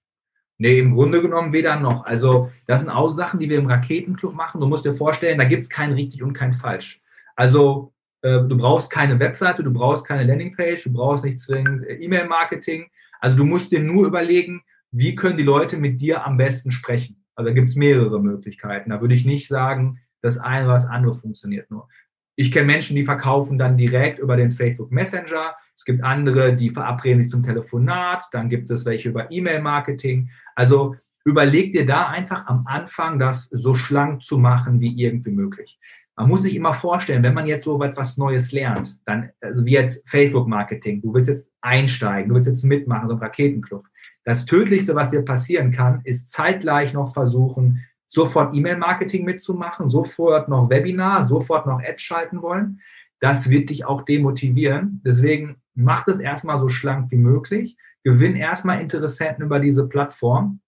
Nee, 0.58 0.78
im 0.78 0.92
Grunde 0.92 1.20
genommen 1.20 1.52
weder 1.52 1.80
noch. 1.80 2.04
Also, 2.04 2.52
das 2.66 2.80
sind 2.80 2.90
auch 2.90 3.08
Sachen, 3.08 3.40
die 3.40 3.48
wir 3.48 3.58
im 3.58 3.66
Raketenclub 3.66 4.34
machen. 4.34 4.60
Du 4.60 4.68
musst 4.68 4.84
dir 4.84 4.92
vorstellen, 4.92 5.38
da 5.38 5.44
gibt 5.44 5.62
es 5.62 5.70
kein 5.70 5.92
richtig 5.92 6.22
und 6.22 6.32
kein 6.32 6.52
falsch. 6.52 7.00
Also, 7.34 7.92
äh, 8.22 8.40
du 8.42 8.56
brauchst 8.56 8.90
keine 8.90 9.18
Webseite, 9.18 9.64
du 9.64 9.72
brauchst 9.72 10.06
keine 10.06 10.24
Landingpage, 10.24 10.84
du 10.84 10.92
brauchst 10.92 11.24
nicht 11.24 11.40
zwingend 11.40 11.84
äh, 11.84 11.94
E-Mail-Marketing. 11.94 12.88
Also, 13.20 13.36
du 13.36 13.44
musst 13.44 13.72
dir 13.72 13.80
nur 13.80 14.06
überlegen, 14.06 14.62
wie 14.92 15.16
können 15.16 15.36
die 15.36 15.42
Leute 15.42 15.76
mit 15.76 16.00
dir 16.00 16.24
am 16.24 16.36
besten 16.36 16.70
sprechen. 16.70 17.24
Also, 17.34 17.48
da 17.48 17.54
gibt 17.54 17.70
es 17.70 17.74
mehrere 17.74 18.22
Möglichkeiten. 18.22 18.90
Da 18.90 19.00
würde 19.00 19.14
ich 19.14 19.24
nicht 19.24 19.48
sagen, 19.48 19.98
das 20.24 20.38
eine 20.38 20.64
oder 20.64 20.74
das 20.74 20.86
andere 20.86 21.14
funktioniert 21.14 21.70
nur. 21.70 21.88
Ich 22.36 22.50
kenne 22.50 22.66
Menschen, 22.66 22.96
die 22.96 23.04
verkaufen 23.04 23.58
dann 23.58 23.76
direkt 23.76 24.18
über 24.18 24.36
den 24.36 24.50
Facebook 24.50 24.90
Messenger. 24.90 25.54
Es 25.76 25.84
gibt 25.84 26.02
andere, 26.02 26.54
die 26.56 26.70
verabreden 26.70 27.22
sich 27.22 27.30
zum 27.30 27.42
Telefonat. 27.42 28.24
Dann 28.32 28.48
gibt 28.48 28.70
es 28.70 28.84
welche 28.84 29.10
über 29.10 29.30
E-Mail-Marketing. 29.30 30.30
Also 30.56 30.96
überleg 31.24 31.72
dir 31.72 31.86
da 31.86 32.08
einfach 32.08 32.46
am 32.46 32.66
Anfang, 32.66 33.18
das 33.18 33.44
so 33.52 33.74
schlank 33.74 34.22
zu 34.22 34.38
machen 34.38 34.80
wie 34.80 35.00
irgendwie 35.00 35.30
möglich. 35.30 35.78
Man 36.16 36.28
muss 36.28 36.42
sich 36.42 36.54
immer 36.54 36.72
vorstellen, 36.72 37.24
wenn 37.24 37.34
man 37.34 37.46
jetzt 37.46 37.64
so 37.64 37.82
etwas 37.82 38.16
Neues 38.16 38.52
lernt, 38.52 38.96
dann, 39.04 39.30
also 39.40 39.64
wie 39.64 39.72
jetzt 39.72 40.08
Facebook-Marketing, 40.08 41.02
du 41.02 41.12
willst 41.12 41.28
jetzt 41.28 41.52
einsteigen, 41.60 42.28
du 42.28 42.36
willst 42.36 42.46
jetzt 42.46 42.62
mitmachen, 42.62 43.08
so 43.08 43.14
ein 43.14 43.20
Raketenclub. 43.20 43.84
Das 44.24 44.46
Tödlichste, 44.46 44.94
was 44.94 45.10
dir 45.10 45.22
passieren 45.22 45.72
kann, 45.72 46.02
ist 46.04 46.30
zeitgleich 46.30 46.92
noch 46.92 47.12
versuchen, 47.12 47.84
sofort 48.14 48.56
E-Mail-Marketing 48.56 49.24
mitzumachen, 49.24 49.90
sofort 49.90 50.48
noch 50.48 50.70
Webinar, 50.70 51.24
sofort 51.24 51.66
noch 51.66 51.82
Ads 51.82 52.02
schalten 52.02 52.42
wollen. 52.42 52.80
Das 53.20 53.50
wird 53.50 53.70
dich 53.70 53.84
auch 53.84 54.02
demotivieren. 54.02 55.00
Deswegen 55.04 55.56
mach 55.74 56.04
das 56.04 56.20
erstmal 56.20 56.60
so 56.60 56.68
schlank 56.68 57.10
wie 57.10 57.16
möglich. 57.16 57.76
Gewinn 58.04 58.36
erstmal 58.36 58.80
Interessenten 58.80 59.44
über 59.44 59.58
diese 59.58 59.88
Plattform. 59.88 60.60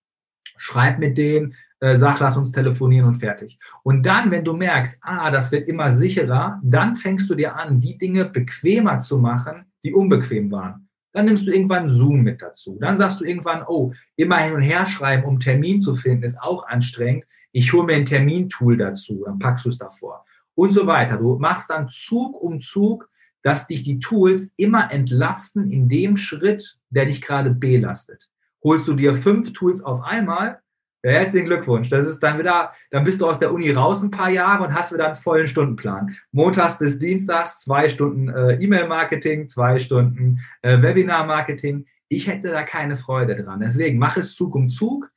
Schreib 0.56 0.98
mit 0.98 1.18
denen, 1.18 1.54
äh, 1.80 1.96
sag, 1.96 2.18
lass 2.20 2.36
uns 2.36 2.50
telefonieren 2.50 3.06
und 3.06 3.16
fertig. 3.16 3.58
Und 3.82 4.06
dann, 4.06 4.30
wenn 4.30 4.44
du 4.44 4.54
merkst, 4.54 4.98
ah, 5.02 5.30
das 5.30 5.52
wird 5.52 5.68
immer 5.68 5.92
sicherer, 5.92 6.58
dann 6.64 6.96
fängst 6.96 7.28
du 7.28 7.34
dir 7.34 7.54
an, 7.54 7.78
die 7.78 7.98
Dinge 7.98 8.24
bequemer 8.24 8.98
zu 8.98 9.18
machen, 9.18 9.66
die 9.84 9.92
unbequem 9.92 10.50
waren. 10.50 10.88
Dann 11.12 11.26
nimmst 11.26 11.46
du 11.46 11.52
irgendwann 11.52 11.88
Zoom 11.88 12.22
mit 12.22 12.42
dazu. 12.42 12.78
Dann 12.80 12.96
sagst 12.96 13.20
du 13.20 13.24
irgendwann, 13.24 13.62
oh, 13.66 13.92
immer 14.16 14.38
hin 14.38 14.54
und 14.54 14.62
her 14.62 14.86
schreiben, 14.86 15.24
um 15.24 15.38
Termin 15.38 15.78
zu 15.78 15.94
finden, 15.94 16.24
ist 16.24 16.40
auch 16.40 16.66
anstrengend. 16.66 17.24
Ich 17.56 17.72
hole 17.72 17.86
mir 17.86 17.94
ein 17.94 18.04
Termintool 18.04 18.76
dazu, 18.76 19.22
dann 19.24 19.38
packst 19.38 19.64
du 19.64 19.70
es 19.70 19.78
davor. 19.78 20.26
Und 20.54 20.72
so 20.72 20.86
weiter. 20.86 21.16
Du 21.16 21.38
machst 21.38 21.70
dann 21.70 21.88
Zug 21.88 22.38
um 22.38 22.60
Zug, 22.60 23.08
dass 23.42 23.66
dich 23.66 23.82
die 23.82 23.98
Tools 23.98 24.52
immer 24.58 24.92
entlasten 24.92 25.72
in 25.72 25.88
dem 25.88 26.18
Schritt, 26.18 26.76
der 26.90 27.06
dich 27.06 27.22
gerade 27.22 27.50
belastet. 27.50 28.28
Holst 28.62 28.86
du 28.86 28.92
dir 28.92 29.14
fünf 29.14 29.54
Tools 29.54 29.82
auf 29.82 30.02
einmal, 30.02 30.60
herzlichen 31.02 31.46
Glückwunsch. 31.46 31.88
Das 31.88 32.06
ist 32.06 32.18
dann 32.20 32.38
wieder, 32.38 32.72
dann 32.90 33.04
bist 33.04 33.22
du 33.22 33.26
aus 33.26 33.38
der 33.38 33.50
Uni 33.50 33.70
raus 33.70 34.02
ein 34.02 34.10
paar 34.10 34.28
Jahre 34.28 34.64
und 34.64 34.74
hast 34.74 34.92
wieder 34.92 35.06
einen 35.06 35.16
vollen 35.16 35.46
Stundenplan. 35.46 36.14
Montags 36.32 36.76
bis 36.76 36.98
Dienstags 36.98 37.60
zwei 37.60 37.88
Stunden 37.88 38.28
äh, 38.28 38.62
E-Mail-Marketing, 38.62 39.48
zwei 39.48 39.78
Stunden 39.78 40.40
äh, 40.60 40.82
Webinar-Marketing. 40.82 41.86
Ich 42.08 42.26
hätte 42.26 42.50
da 42.50 42.64
keine 42.64 42.96
Freude 42.96 43.34
dran. 43.42 43.60
Deswegen 43.60 43.98
mach 43.98 44.18
es 44.18 44.34
Zug 44.34 44.54
um 44.54 44.68
Zug. 44.68 45.10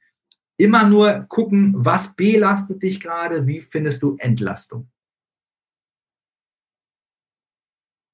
Immer 0.60 0.90
nur 0.90 1.26
gucken, 1.30 1.74
was 1.74 2.16
belastet 2.18 2.84
dich 2.84 3.00
gerade, 3.00 3.48
wie 3.48 3.62
findest 3.62 4.04
du 4.04 4.18
Entlastung. 4.20 4.90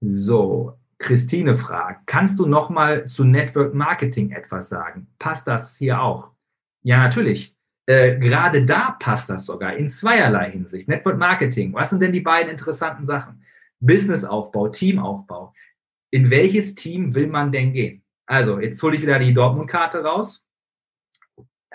So, 0.02 0.78
Christine 1.00 1.56
fragt, 1.56 2.06
kannst 2.06 2.38
du 2.38 2.46
nochmal 2.46 3.08
zu 3.08 3.24
Network 3.24 3.74
Marketing 3.74 4.30
etwas 4.30 4.70
sagen? 4.70 5.08
Passt 5.18 5.48
das 5.48 5.76
hier 5.76 6.00
auch? 6.00 6.30
Ja, 6.84 6.98
natürlich. 6.98 7.56
Äh, 7.88 8.20
gerade 8.20 8.64
da 8.64 8.92
passt 8.92 9.28
das 9.32 9.48
sogar 9.48 9.76
in 9.76 9.88
zweierlei 9.88 10.52
Hinsicht. 10.52 10.88
Network 10.88 11.18
Marketing, 11.18 11.74
was 11.74 11.90
sind 11.90 12.04
denn 12.04 12.14
die 12.14 12.22
beiden 12.22 12.52
interessanten 12.52 13.06
Sachen? 13.06 13.44
Businessaufbau, 13.80 14.68
Teamaufbau. 14.68 15.52
In 16.12 16.30
welches 16.30 16.76
Team 16.76 17.16
will 17.16 17.26
man 17.26 17.52
denn 17.52 17.74
gehen? 17.74 18.04
Also, 18.28 18.60
jetzt 18.60 18.82
hole 18.84 18.96
ich 18.96 19.02
wieder 19.02 19.18
die 19.18 19.34
Dortmund-Karte 19.34 20.04
raus. 20.04 20.45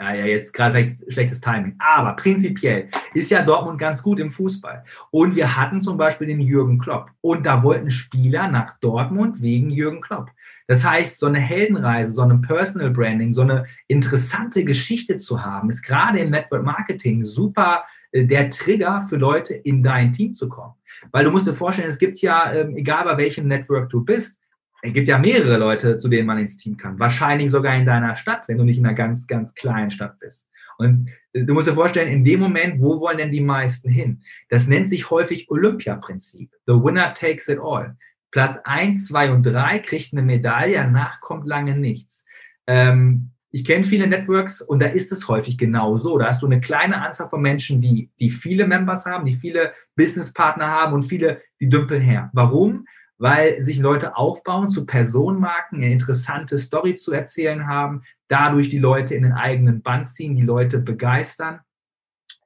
Ja, 0.01 0.14
ja, 0.14 0.24
jetzt 0.24 0.55
gerade 0.55 0.96
schlechtes 1.09 1.42
Timing. 1.42 1.74
Aber 1.78 2.14
prinzipiell 2.14 2.88
ist 3.12 3.30
ja 3.30 3.42
Dortmund 3.42 3.78
ganz 3.78 4.03
gut 4.03 4.18
im 4.18 4.30
Fußball. 4.30 4.82
Und 5.11 5.36
wir 5.36 5.59
hatten 5.59 5.82
zum 5.82 5.98
Beispiel 5.98 6.26
den 6.26 6.40
Jürgen 6.40 6.78
Klopp. 6.78 7.11
Und 7.20 7.44
da 7.44 7.62
wollten 7.62 7.90
Spieler 7.90 8.48
nach 8.48 8.78
Dortmund 8.80 9.42
wegen 9.42 9.68
Jürgen 9.68 10.01
Klopp. 10.01 10.30
Das 10.68 10.82
heißt, 10.82 11.18
so 11.18 11.26
eine 11.26 11.38
Heldenreise, 11.38 12.12
so 12.12 12.22
ein 12.22 12.40
Personal 12.40 12.88
Branding, 12.88 13.34
so 13.34 13.42
eine 13.42 13.66
interessante 13.88 14.64
Geschichte 14.64 15.18
zu 15.18 15.44
haben, 15.44 15.68
ist 15.68 15.82
gerade 15.82 16.20
im 16.20 16.30
Network 16.30 16.64
Marketing 16.64 17.22
super 17.22 17.84
äh, 18.12 18.24
der 18.24 18.48
Trigger 18.48 19.03
für 19.07 19.16
Leute 19.16 19.53
in 19.53 19.82
dein 19.82 20.12
Team 20.12 20.32
zu 20.32 20.48
kommen. 20.48 20.72
Weil 21.12 21.24
du 21.24 21.30
musst 21.30 21.46
dir 21.46 21.53
vorstellen, 21.53 21.90
es 21.90 21.98
gibt 21.98 22.22
ja, 22.22 22.55
ähm, 22.55 22.74
egal 22.74 23.05
bei 23.05 23.18
welchem 23.18 23.48
Network 23.48 23.90
du 23.90 24.03
bist, 24.03 24.39
es 24.83 24.93
gibt 24.93 25.09
ja 25.09 25.18
mehrere 25.18 25.59
Leute, 25.59 25.97
zu 25.97 26.09
denen 26.09 26.26
man 26.26 26.39
ins 26.39 26.57
Team 26.57 26.76
kann. 26.76 26.99
Wahrscheinlich 26.99 27.51
sogar 27.51 27.76
in 27.76 27.87
deiner 27.87 28.14
Stadt, 28.14 28.49
wenn 28.49 28.59
du 28.59 28.64
nicht 28.64 28.78
in 28.78 28.87
einer 28.87 28.95
ganz, 28.95 29.26
ganz 29.26 29.55
kleinen 29.55 29.91
Stadt 29.91 30.18
bist. 30.18 30.49
Und 30.78 31.11
äh, 31.33 31.45
du 31.45 31.55
musst 31.55 31.68
dir 31.68 31.74
vorstellen, 31.74 32.11
in 32.11 32.24
dem 32.24 32.41
Moment, 32.41 32.81
wo 32.81 33.01
wollen 33.01 33.18
denn 33.18 33.33
die 33.33 33.43
meisten 33.43 33.91
hin? 33.91 34.22
Das 34.49 34.66
nennt 34.66 34.89
sich 34.89 35.11
häufig 35.11 35.51
Olympia-Prinzip. 35.51 36.51
The 36.66 36.72
winner 36.72 37.12
takes 37.14 37.49
it 37.49 37.59
all. 37.62 37.97
Platz 38.31 38.59
1, 38.64 39.09
2 39.09 39.33
und 39.33 39.43
3 39.45 39.81
kriegt 39.81 40.12
eine 40.12 40.22
Medaille, 40.22 40.76
danach 40.76 41.20
kommt 41.20 41.47
lange 41.47 41.76
nichts. 41.76 42.24
Ähm, 42.66 43.31
ich 43.53 43.64
kenne 43.64 43.83
viele 43.83 44.07
Networks 44.07 44.62
und 44.62 44.81
da 44.81 44.87
ist 44.87 45.11
es 45.11 45.26
häufig 45.26 45.59
genau 45.59 45.97
so. 45.97 46.16
Da 46.16 46.28
hast 46.28 46.43
du 46.43 46.47
eine 46.47 46.61
kleine 46.61 47.03
Anzahl 47.03 47.28
von 47.28 47.43
Menschen, 47.43 47.81
die, 47.81 48.09
die 48.20 48.31
viele 48.31 48.66
Members 48.66 49.07
haben, 49.07 49.24
die 49.24 49.35
viele 49.35 49.72
Businesspartner 49.97 50.68
haben 50.68 50.95
und 50.95 51.03
viele, 51.03 51.43
die 51.61 51.68
dümpeln 51.68 52.01
her. 52.01 52.31
Warum? 52.33 52.87
Weil 53.20 53.62
sich 53.62 53.78
Leute 53.78 54.16
aufbauen 54.16 54.70
zu 54.70 54.86
Personenmarken, 54.86 55.78
eine 55.78 55.92
interessante 55.92 56.56
Story 56.56 56.94
zu 56.94 57.12
erzählen 57.12 57.66
haben, 57.68 58.02
dadurch 58.28 58.70
die 58.70 58.78
Leute 58.78 59.14
in 59.14 59.24
den 59.24 59.34
eigenen 59.34 59.82
Band 59.82 60.08
ziehen, 60.08 60.34
die 60.34 60.42
Leute 60.42 60.78
begeistern. 60.78 61.60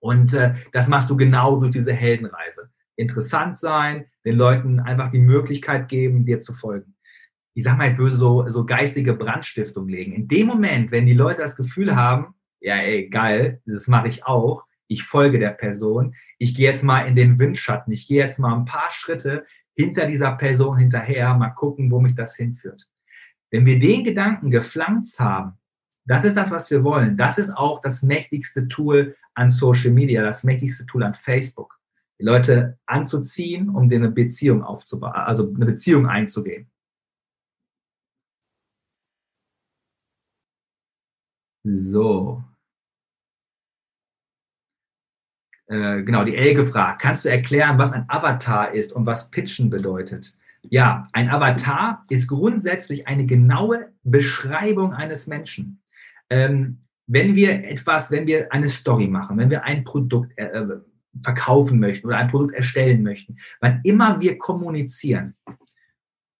Und 0.00 0.34
äh, 0.34 0.54
das 0.72 0.88
machst 0.88 1.08
du 1.08 1.16
genau 1.16 1.60
durch 1.60 1.70
diese 1.70 1.92
Heldenreise 1.92 2.70
interessant 2.96 3.56
sein, 3.56 4.06
den 4.24 4.36
Leuten 4.36 4.80
einfach 4.80 5.10
die 5.10 5.18
Möglichkeit 5.18 5.88
geben, 5.88 6.24
dir 6.24 6.40
zu 6.40 6.52
folgen. 6.52 6.94
Ich 7.54 7.64
sag 7.64 7.78
mal 7.78 7.86
jetzt 7.86 7.98
böse, 7.98 8.16
so, 8.16 8.48
so 8.48 8.66
geistige 8.66 9.14
Brandstiftung 9.14 9.88
legen. 9.88 10.12
In 10.12 10.28
dem 10.28 10.46
Moment, 10.48 10.90
wenn 10.90 11.06
die 11.06 11.14
Leute 11.14 11.42
das 11.42 11.56
Gefühl 11.56 11.94
haben, 11.94 12.34
ja, 12.60 12.76
ey, 12.76 13.08
geil, 13.08 13.60
das 13.64 13.86
mache 13.86 14.08
ich 14.08 14.26
auch, 14.26 14.64
ich 14.86 15.04
folge 15.04 15.38
der 15.38 15.50
Person, 15.50 16.14
ich 16.38 16.54
gehe 16.54 16.70
jetzt 16.70 16.82
mal 16.82 17.06
in 17.06 17.14
den 17.14 17.38
Windschatten, 17.38 17.92
ich 17.92 18.06
gehe 18.06 18.22
jetzt 18.22 18.38
mal 18.38 18.54
ein 18.54 18.64
paar 18.64 18.90
Schritte 18.90 19.46
hinter 19.76 20.06
dieser 20.06 20.32
Person 20.32 20.78
hinterher, 20.78 21.34
mal 21.34 21.50
gucken, 21.50 21.90
wo 21.90 22.00
mich 22.00 22.14
das 22.14 22.36
hinführt. 22.36 22.88
Wenn 23.50 23.66
wir 23.66 23.78
den 23.78 24.04
Gedanken 24.04 24.50
gepflanzt 24.50 25.20
haben, 25.20 25.58
das 26.06 26.24
ist 26.24 26.36
das, 26.36 26.50
was 26.50 26.70
wir 26.70 26.84
wollen. 26.84 27.16
Das 27.16 27.38
ist 27.38 27.50
auch 27.50 27.80
das 27.80 28.02
mächtigste 28.02 28.68
Tool 28.68 29.16
an 29.34 29.48
Social 29.48 29.90
Media, 29.90 30.22
das 30.22 30.44
mächtigste 30.44 30.86
Tool 30.86 31.02
an 31.02 31.14
Facebook 31.14 31.78
die 32.20 32.24
Leute 32.24 32.78
anzuziehen, 32.86 33.68
um 33.68 33.90
eine 33.90 34.10
Beziehung 34.10 34.62
aufzubauen, 34.62 35.12
also 35.12 35.52
eine 35.54 35.66
Beziehung 35.66 36.06
einzugehen. 36.06 36.70
So. 41.64 42.44
Äh, 45.66 46.02
genau, 46.02 46.24
die 46.24 46.36
Elke 46.36 46.64
fragt, 46.66 47.00
kannst 47.00 47.24
du 47.24 47.30
erklären, 47.30 47.78
was 47.78 47.92
ein 47.92 48.04
Avatar 48.08 48.72
ist 48.72 48.92
und 48.92 49.06
was 49.06 49.30
Pitchen 49.30 49.70
bedeutet? 49.70 50.36
Ja, 50.70 51.04
ein 51.12 51.28
Avatar 51.28 52.04
ist 52.08 52.28
grundsätzlich 52.28 53.06
eine 53.06 53.26
genaue 53.26 53.92
Beschreibung 54.02 54.94
eines 54.94 55.26
Menschen. 55.26 55.82
Ähm, 56.30 56.78
wenn 57.06 57.34
wir 57.34 57.64
etwas, 57.64 58.10
wenn 58.10 58.26
wir 58.26 58.50
eine 58.52 58.68
Story 58.68 59.06
machen, 59.06 59.38
wenn 59.38 59.50
wir 59.50 59.64
ein 59.64 59.84
Produkt 59.84 60.36
äh, 60.38 60.64
verkaufen 61.22 61.78
möchten 61.78 62.06
oder 62.06 62.16
ein 62.16 62.28
Produkt 62.28 62.54
erstellen 62.54 63.02
möchten, 63.02 63.36
wann 63.60 63.80
immer 63.84 64.20
wir 64.20 64.38
kommunizieren, 64.38 65.34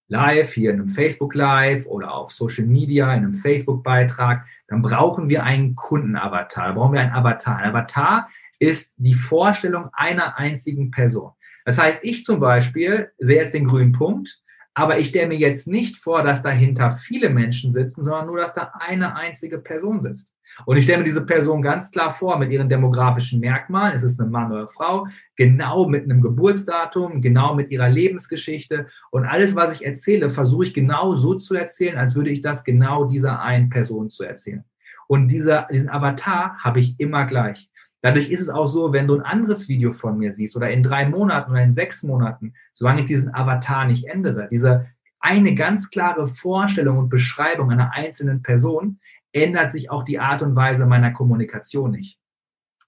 live, 0.08 0.52
hier 0.52 0.70
in 0.70 0.80
einem 0.80 0.88
Facebook 0.88 1.34
Live 1.34 1.86
oder 1.86 2.12
auf 2.14 2.32
Social 2.32 2.66
Media, 2.66 3.12
in 3.12 3.24
einem 3.24 3.34
Facebook-Beitrag, 3.34 4.46
dann 4.68 4.82
brauchen 4.82 5.28
wir 5.28 5.42
einen 5.44 5.74
Kundenavatar, 5.74 6.74
brauchen 6.74 6.94
wir 6.94 7.00
einen 7.00 7.12
Avatar. 7.12 7.56
Ein 7.56 7.70
Avatar 7.70 8.28
ist 8.58 8.94
die 8.96 9.14
Vorstellung 9.14 9.88
einer 9.92 10.38
einzigen 10.38 10.90
Person. 10.90 11.32
Das 11.64 11.78
heißt, 11.78 12.00
ich 12.02 12.24
zum 12.24 12.40
Beispiel 12.40 13.10
sehe 13.18 13.40
jetzt 13.40 13.54
den 13.54 13.66
grünen 13.66 13.92
Punkt, 13.92 14.40
aber 14.74 14.98
ich 14.98 15.08
stelle 15.08 15.28
mir 15.28 15.38
jetzt 15.38 15.68
nicht 15.68 15.96
vor, 15.96 16.22
dass 16.22 16.42
dahinter 16.42 16.90
viele 16.90 17.30
Menschen 17.30 17.72
sitzen, 17.72 18.04
sondern 18.04 18.26
nur, 18.26 18.38
dass 18.38 18.54
da 18.54 18.72
eine 18.80 19.16
einzige 19.16 19.58
Person 19.58 20.00
sitzt. 20.00 20.34
Und 20.66 20.76
ich 20.76 20.84
stelle 20.84 20.98
mir 20.98 21.04
diese 21.04 21.24
Person 21.24 21.62
ganz 21.62 21.90
klar 21.90 22.12
vor 22.12 22.38
mit 22.38 22.50
ihren 22.52 22.68
demografischen 22.68 23.40
Merkmalen. 23.40 23.94
Es 23.94 24.04
ist 24.04 24.20
eine 24.20 24.30
Mann 24.30 24.52
oder 24.52 24.68
Frau, 24.68 25.06
genau 25.36 25.88
mit 25.88 26.04
einem 26.04 26.20
Geburtsdatum, 26.20 27.20
genau 27.20 27.54
mit 27.54 27.70
ihrer 27.70 27.88
Lebensgeschichte. 27.88 28.86
Und 29.10 29.24
alles, 29.24 29.56
was 29.56 29.74
ich 29.74 29.84
erzähle, 29.84 30.30
versuche 30.30 30.66
ich 30.66 30.74
genau 30.74 31.16
so 31.16 31.34
zu 31.34 31.54
erzählen, 31.54 31.98
als 31.98 32.14
würde 32.14 32.30
ich 32.30 32.40
das 32.40 32.62
genau 32.62 33.04
dieser 33.04 33.42
einen 33.42 33.68
Person 33.68 34.10
zu 34.10 34.22
erzählen. 34.22 34.64
Und 35.06 35.28
dieser, 35.28 35.66
diesen 35.72 35.90
Avatar 35.90 36.56
habe 36.58 36.80
ich 36.80 36.98
immer 36.98 37.26
gleich. 37.26 37.70
Dadurch 38.04 38.28
ist 38.28 38.42
es 38.42 38.50
auch 38.50 38.66
so, 38.66 38.92
wenn 38.92 39.06
du 39.06 39.14
ein 39.14 39.22
anderes 39.22 39.66
Video 39.66 39.94
von 39.94 40.18
mir 40.18 40.30
siehst 40.30 40.54
oder 40.56 40.70
in 40.70 40.82
drei 40.82 41.08
Monaten 41.08 41.50
oder 41.50 41.62
in 41.62 41.72
sechs 41.72 42.02
Monaten, 42.02 42.52
solange 42.74 43.00
ich 43.00 43.06
diesen 43.06 43.34
Avatar 43.34 43.86
nicht 43.86 44.04
ändere, 44.04 44.46
diese 44.50 44.90
eine 45.20 45.54
ganz 45.54 45.88
klare 45.88 46.28
Vorstellung 46.28 46.98
und 46.98 47.08
Beschreibung 47.08 47.70
einer 47.70 47.94
einzelnen 47.94 48.42
Person, 48.42 48.98
ändert 49.32 49.72
sich 49.72 49.90
auch 49.90 50.04
die 50.04 50.18
Art 50.18 50.42
und 50.42 50.54
Weise 50.54 50.84
meiner 50.84 51.12
Kommunikation 51.12 51.92
nicht. 51.92 52.18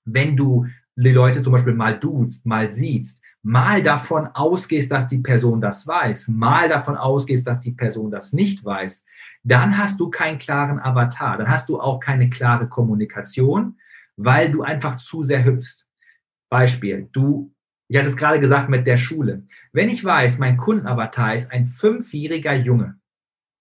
Wenn 0.04 0.36
du 0.36 0.66
die 0.96 1.12
Leute 1.12 1.42
zum 1.42 1.54
Beispiel 1.54 1.72
mal 1.72 1.98
duzt, 1.98 2.44
mal 2.44 2.70
siehst, 2.70 3.22
mal 3.42 3.82
davon 3.82 4.26
ausgehst, 4.26 4.92
dass 4.92 5.06
die 5.06 5.20
Person 5.20 5.62
das 5.62 5.86
weiß, 5.86 6.28
mal 6.28 6.68
davon 6.68 6.98
ausgehst, 6.98 7.46
dass 7.46 7.60
die 7.60 7.72
Person 7.72 8.10
das 8.10 8.34
nicht 8.34 8.62
weiß, 8.66 9.02
dann 9.44 9.78
hast 9.78 9.98
du 9.98 10.10
keinen 10.10 10.38
klaren 10.38 10.78
Avatar, 10.78 11.38
dann 11.38 11.48
hast 11.48 11.70
du 11.70 11.80
auch 11.80 12.00
keine 12.00 12.28
klare 12.28 12.68
Kommunikation, 12.68 13.78
weil 14.16 14.50
du 14.50 14.62
einfach 14.62 14.96
zu 14.96 15.22
sehr 15.22 15.44
hüpfst. 15.44 15.86
Beispiel, 16.48 17.08
du, 17.12 17.52
ich 17.88 17.96
hatte 17.96 18.08
es 18.08 18.16
gerade 18.16 18.40
gesagt 18.40 18.68
mit 18.68 18.86
der 18.86 18.96
Schule. 18.96 19.44
Wenn 19.72 19.88
ich 19.88 20.04
weiß, 20.04 20.38
mein 20.38 20.56
Kundenavatar 20.56 21.34
ist 21.34 21.52
ein 21.52 21.66
fünfjähriger 21.66 22.54
Junge, 22.54 22.98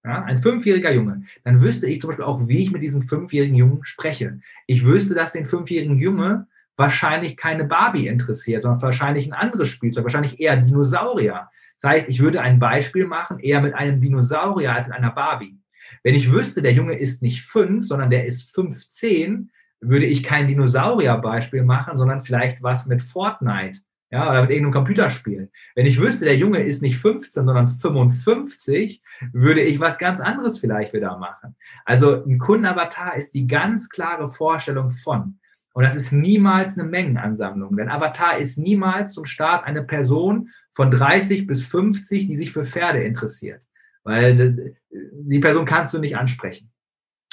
ja, 0.03 0.23
ein 0.23 0.37
fünfjähriger 0.37 0.93
Junge, 0.93 1.23
dann 1.43 1.61
wüsste 1.61 1.87
ich 1.87 1.99
zum 1.99 2.09
Beispiel 2.09 2.25
auch, 2.25 2.47
wie 2.47 2.59
ich 2.59 2.71
mit 2.71 2.83
diesem 2.83 3.01
fünfjährigen 3.01 3.55
Jungen 3.55 3.83
spreche. 3.83 4.39
Ich 4.67 4.85
wüsste, 4.85 5.15
dass 5.15 5.31
den 5.31 5.45
fünfjährigen 5.45 5.97
Junge 5.97 6.47
wahrscheinlich 6.77 7.37
keine 7.37 7.65
Barbie 7.65 8.07
interessiert, 8.07 8.61
sondern 8.61 8.81
wahrscheinlich 8.81 9.27
ein 9.27 9.33
anderes 9.33 9.69
Spielzeug, 9.69 10.03
wahrscheinlich 10.03 10.39
eher 10.39 10.57
Dinosaurier. 10.57 11.49
Das 11.81 11.91
heißt, 11.91 12.09
ich 12.09 12.19
würde 12.19 12.41
ein 12.41 12.59
Beispiel 12.59 13.07
machen, 13.07 13.39
eher 13.39 13.61
mit 13.61 13.73
einem 13.73 13.99
Dinosaurier 13.99 14.73
als 14.73 14.87
mit 14.87 14.95
einer 14.95 15.11
Barbie. 15.11 15.57
Wenn 16.03 16.15
ich 16.15 16.31
wüsste, 16.31 16.61
der 16.61 16.73
Junge 16.73 16.97
ist 16.97 17.21
nicht 17.21 17.43
fünf, 17.43 17.85
sondern 17.85 18.09
der 18.09 18.25
ist 18.25 18.53
15, 18.53 19.51
würde 19.89 20.05
ich 20.05 20.23
kein 20.23 20.47
Dinosaurier-Beispiel 20.47 21.63
machen, 21.63 21.97
sondern 21.97 22.21
vielleicht 22.21 22.63
was 22.63 22.85
mit 22.85 23.01
Fortnite 23.01 23.79
Ja, 24.11 24.29
oder 24.29 24.43
mit 24.43 24.51
irgendeinem 24.51 24.73
Computerspiel. 24.73 25.51
Wenn 25.73 25.85
ich 25.85 25.99
wüsste, 25.99 26.25
der 26.25 26.37
Junge 26.37 26.59
ist 26.59 26.81
nicht 26.81 26.97
15, 26.99 27.45
sondern 27.45 27.67
55, 27.67 29.01
würde 29.33 29.61
ich 29.61 29.79
was 29.79 29.97
ganz 29.97 30.19
anderes 30.19 30.59
vielleicht 30.59 30.93
wieder 30.93 31.17
machen. 31.17 31.55
Also 31.85 32.23
ein 32.23 32.37
Kundenavatar 32.37 33.17
ist 33.17 33.33
die 33.33 33.47
ganz 33.47 33.89
klare 33.89 34.29
Vorstellung 34.29 34.89
von. 34.89 35.39
Und 35.73 35.83
das 35.83 35.95
ist 35.95 36.13
niemals 36.13 36.77
eine 36.77 36.87
Mengenansammlung. 36.87 37.75
Denn 37.75 37.89
Avatar 37.89 38.37
ist 38.37 38.57
niemals 38.57 39.11
zum 39.11 39.25
Start 39.25 39.65
eine 39.65 39.83
Person 39.83 40.49
von 40.71 40.91
30 40.91 41.47
bis 41.47 41.65
50, 41.65 42.27
die 42.27 42.37
sich 42.37 42.53
für 42.53 42.63
Pferde 42.63 43.03
interessiert. 43.03 43.63
Weil 44.03 44.77
die 44.91 45.39
Person 45.39 45.65
kannst 45.65 45.93
du 45.93 45.99
nicht 45.99 46.15
ansprechen. 46.15 46.71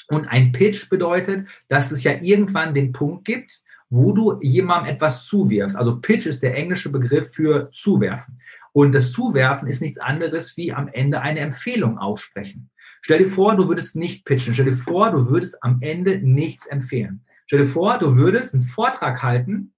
Und 0.08 0.26
ein 0.28 0.52
Pitch 0.52 0.88
bedeutet, 0.88 1.48
dass 1.68 1.90
es 1.90 2.02
ja 2.02 2.12
irgendwann 2.20 2.74
den 2.74 2.92
Punkt 2.92 3.24
gibt, 3.24 3.62
wo 3.90 4.12
du 4.12 4.38
jemandem 4.40 4.94
etwas 4.94 5.26
zuwirfst. 5.26 5.76
Also 5.76 6.00
Pitch 6.00 6.26
ist 6.26 6.42
der 6.42 6.54
englische 6.54 6.90
Begriff 6.90 7.32
für 7.34 7.70
zuwerfen. 7.72 8.40
Und 8.72 8.94
das 8.94 9.12
Zuwerfen 9.12 9.68
ist 9.68 9.82
nichts 9.82 9.98
anderes 9.98 10.56
wie 10.56 10.72
am 10.72 10.88
Ende 10.88 11.20
eine 11.20 11.40
Empfehlung 11.40 11.98
aussprechen. 11.98 12.70
Stell 13.02 13.18
dir 13.18 13.26
vor, 13.26 13.54
du 13.54 13.68
würdest 13.68 13.96
nicht 13.96 14.24
pitchen. 14.24 14.54
Stell 14.54 14.66
dir 14.66 14.72
vor, 14.72 15.10
du 15.10 15.28
würdest 15.28 15.62
am 15.62 15.78
Ende 15.82 16.18
nichts 16.18 16.66
empfehlen. 16.66 17.24
Stell 17.46 17.60
dir 17.60 17.66
vor, 17.66 17.98
du 17.98 18.16
würdest 18.16 18.54
einen 18.54 18.62
Vortrag 18.62 19.22
halten 19.22 19.74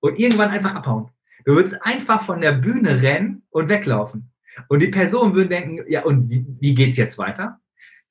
und 0.00 0.18
irgendwann 0.18 0.48
einfach 0.48 0.74
abhauen. 0.74 1.10
Du 1.44 1.56
würdest 1.56 1.76
einfach 1.82 2.22
von 2.22 2.40
der 2.40 2.52
Bühne 2.52 3.02
rennen 3.02 3.42
und 3.50 3.68
weglaufen. 3.68 4.30
Und 4.68 4.80
die 4.82 4.88
Person 4.88 5.34
würde 5.34 5.50
denken, 5.50 5.80
ja, 5.88 6.04
und 6.04 6.30
wie, 6.30 6.46
wie 6.60 6.74
geht's 6.74 6.96
jetzt 6.96 7.18
weiter? 7.18 7.60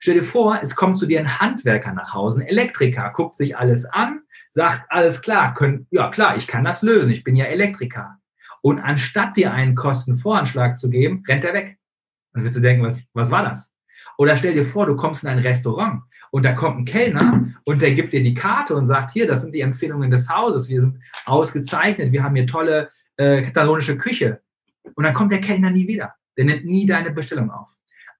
Stell 0.03 0.15
dir 0.15 0.23
vor, 0.23 0.59
es 0.63 0.75
kommt 0.75 0.97
zu 0.97 1.05
dir 1.05 1.19
ein 1.19 1.39
Handwerker 1.39 1.93
nach 1.93 2.15
Hause, 2.15 2.41
ein 2.41 2.47
Elektriker, 2.47 3.11
guckt 3.13 3.35
sich 3.35 3.55
alles 3.55 3.85
an, 3.85 4.21
sagt, 4.49 4.85
alles 4.89 5.21
klar, 5.21 5.53
können, 5.53 5.85
ja 5.91 6.09
klar, 6.09 6.35
ich 6.35 6.47
kann 6.47 6.63
das 6.63 6.81
lösen, 6.81 7.11
ich 7.11 7.23
bin 7.23 7.35
ja 7.35 7.45
Elektriker. 7.45 8.17
Und 8.61 8.79
anstatt 8.79 9.37
dir 9.37 9.53
einen 9.53 9.75
Kostenvoranschlag 9.75 10.75
zu 10.75 10.89
geben, 10.89 11.23
rennt 11.27 11.43
er 11.43 11.53
weg. 11.53 11.77
Dann 12.33 12.43
wirst 12.43 12.57
du 12.57 12.61
denken, 12.61 12.83
was, 12.83 13.03
was 13.13 13.29
war 13.29 13.43
das? 13.43 13.75
Oder 14.17 14.35
stell 14.37 14.55
dir 14.55 14.65
vor, 14.65 14.87
du 14.87 14.95
kommst 14.95 15.23
in 15.23 15.29
ein 15.29 15.37
Restaurant 15.37 16.01
und 16.31 16.45
da 16.45 16.53
kommt 16.53 16.79
ein 16.79 16.85
Kellner 16.85 17.53
und 17.65 17.83
der 17.83 17.91
gibt 17.91 18.11
dir 18.11 18.23
die 18.23 18.33
Karte 18.33 18.75
und 18.75 18.87
sagt, 18.87 19.11
hier, 19.11 19.27
das 19.27 19.41
sind 19.41 19.53
die 19.53 19.61
Empfehlungen 19.61 20.09
des 20.09 20.27
Hauses, 20.29 20.67
wir 20.67 20.81
sind 20.81 20.97
ausgezeichnet, 21.25 22.11
wir 22.11 22.23
haben 22.23 22.35
hier 22.35 22.47
tolle 22.47 22.89
äh, 23.17 23.43
katalonische 23.43 23.97
Küche. 23.97 24.41
Und 24.95 25.03
dann 25.03 25.13
kommt 25.13 25.31
der 25.31 25.41
Kellner 25.41 25.69
nie 25.69 25.87
wieder. 25.87 26.15
Der 26.37 26.45
nimmt 26.45 26.65
nie 26.65 26.87
deine 26.87 27.11
Bestellung 27.11 27.51
auf. 27.51 27.69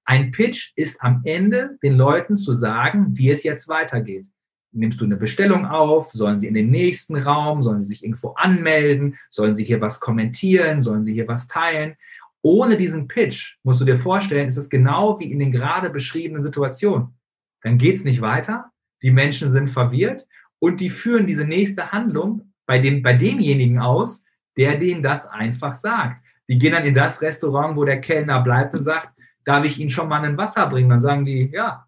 Ein 0.04 0.30
Pitch 0.30 0.72
ist 0.76 1.00
am 1.02 1.22
Ende 1.24 1.78
den 1.82 1.96
Leuten 1.96 2.36
zu 2.36 2.52
sagen, 2.52 3.16
wie 3.16 3.30
es 3.30 3.44
jetzt 3.44 3.68
weitergeht 3.68 4.26
nimmst 4.72 5.00
du 5.00 5.04
eine 5.04 5.16
Bestellung 5.16 5.66
auf? 5.66 6.10
Sollen 6.12 6.40
sie 6.40 6.48
in 6.48 6.54
den 6.54 6.70
nächsten 6.70 7.16
Raum? 7.16 7.62
Sollen 7.62 7.80
sie 7.80 7.86
sich 7.86 8.02
irgendwo 8.02 8.30
anmelden? 8.30 9.16
Sollen 9.30 9.54
sie 9.54 9.64
hier 9.64 9.80
was 9.80 10.00
kommentieren? 10.00 10.82
Sollen 10.82 11.04
sie 11.04 11.12
hier 11.12 11.28
was 11.28 11.46
teilen? 11.46 11.96
Ohne 12.42 12.76
diesen 12.76 13.06
Pitch 13.06 13.56
musst 13.62 13.80
du 13.80 13.84
dir 13.84 13.96
vorstellen, 13.96 14.48
ist 14.48 14.56
es 14.56 14.68
genau 14.68 15.20
wie 15.20 15.30
in 15.30 15.38
den 15.38 15.52
gerade 15.52 15.90
beschriebenen 15.90 16.42
Situationen. 16.42 17.14
Dann 17.62 17.78
geht 17.78 17.96
es 17.96 18.04
nicht 18.04 18.20
weiter, 18.20 18.72
die 19.02 19.12
Menschen 19.12 19.50
sind 19.50 19.68
verwirrt 19.68 20.26
und 20.58 20.80
die 20.80 20.90
führen 20.90 21.28
diese 21.28 21.44
nächste 21.44 21.92
Handlung 21.92 22.52
bei, 22.66 22.80
dem, 22.80 23.02
bei 23.02 23.12
demjenigen 23.12 23.78
aus, 23.78 24.24
der 24.56 24.76
denen 24.76 25.02
das 25.02 25.26
einfach 25.26 25.76
sagt. 25.76 26.22
Die 26.48 26.58
gehen 26.58 26.72
dann 26.72 26.84
in 26.84 26.94
das 26.94 27.22
Restaurant, 27.22 27.76
wo 27.76 27.84
der 27.84 28.00
Kellner 28.00 28.40
bleibt 28.40 28.74
und 28.74 28.82
sagt, 28.82 29.16
darf 29.44 29.64
ich 29.64 29.78
Ihnen 29.78 29.90
schon 29.90 30.08
mal 30.08 30.24
ein 30.24 30.38
Wasser 30.38 30.66
bringen? 30.68 30.90
Dann 30.90 31.00
sagen 31.00 31.24
die, 31.24 31.50
ja, 31.52 31.86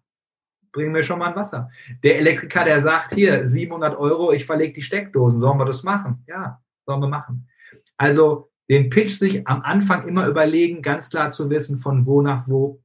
bringen 0.71 0.93
wir 0.93 1.03
schon 1.03 1.19
mal 1.19 1.29
ein 1.29 1.35
Wasser. 1.35 1.69
Der 2.03 2.17
Elektriker, 2.17 2.63
der 2.63 2.81
sagt, 2.81 3.13
hier, 3.13 3.47
700 3.47 3.97
Euro, 3.97 4.33
ich 4.33 4.45
verlege 4.45 4.73
die 4.73 4.81
Steckdosen, 4.81 5.39
sollen 5.39 5.57
wir 5.57 5.65
das 5.65 5.83
machen? 5.83 6.23
Ja, 6.27 6.61
sollen 6.85 7.01
wir 7.01 7.07
machen. 7.07 7.47
Also 7.97 8.51
den 8.69 8.89
Pitch 8.89 9.17
sich 9.17 9.47
am 9.47 9.61
Anfang 9.61 10.07
immer 10.07 10.27
überlegen, 10.27 10.81
ganz 10.81 11.09
klar 11.09 11.31
zu 11.31 11.49
wissen, 11.49 11.77
von 11.77 12.05
wo 12.05 12.21
nach 12.21 12.47
wo 12.47 12.81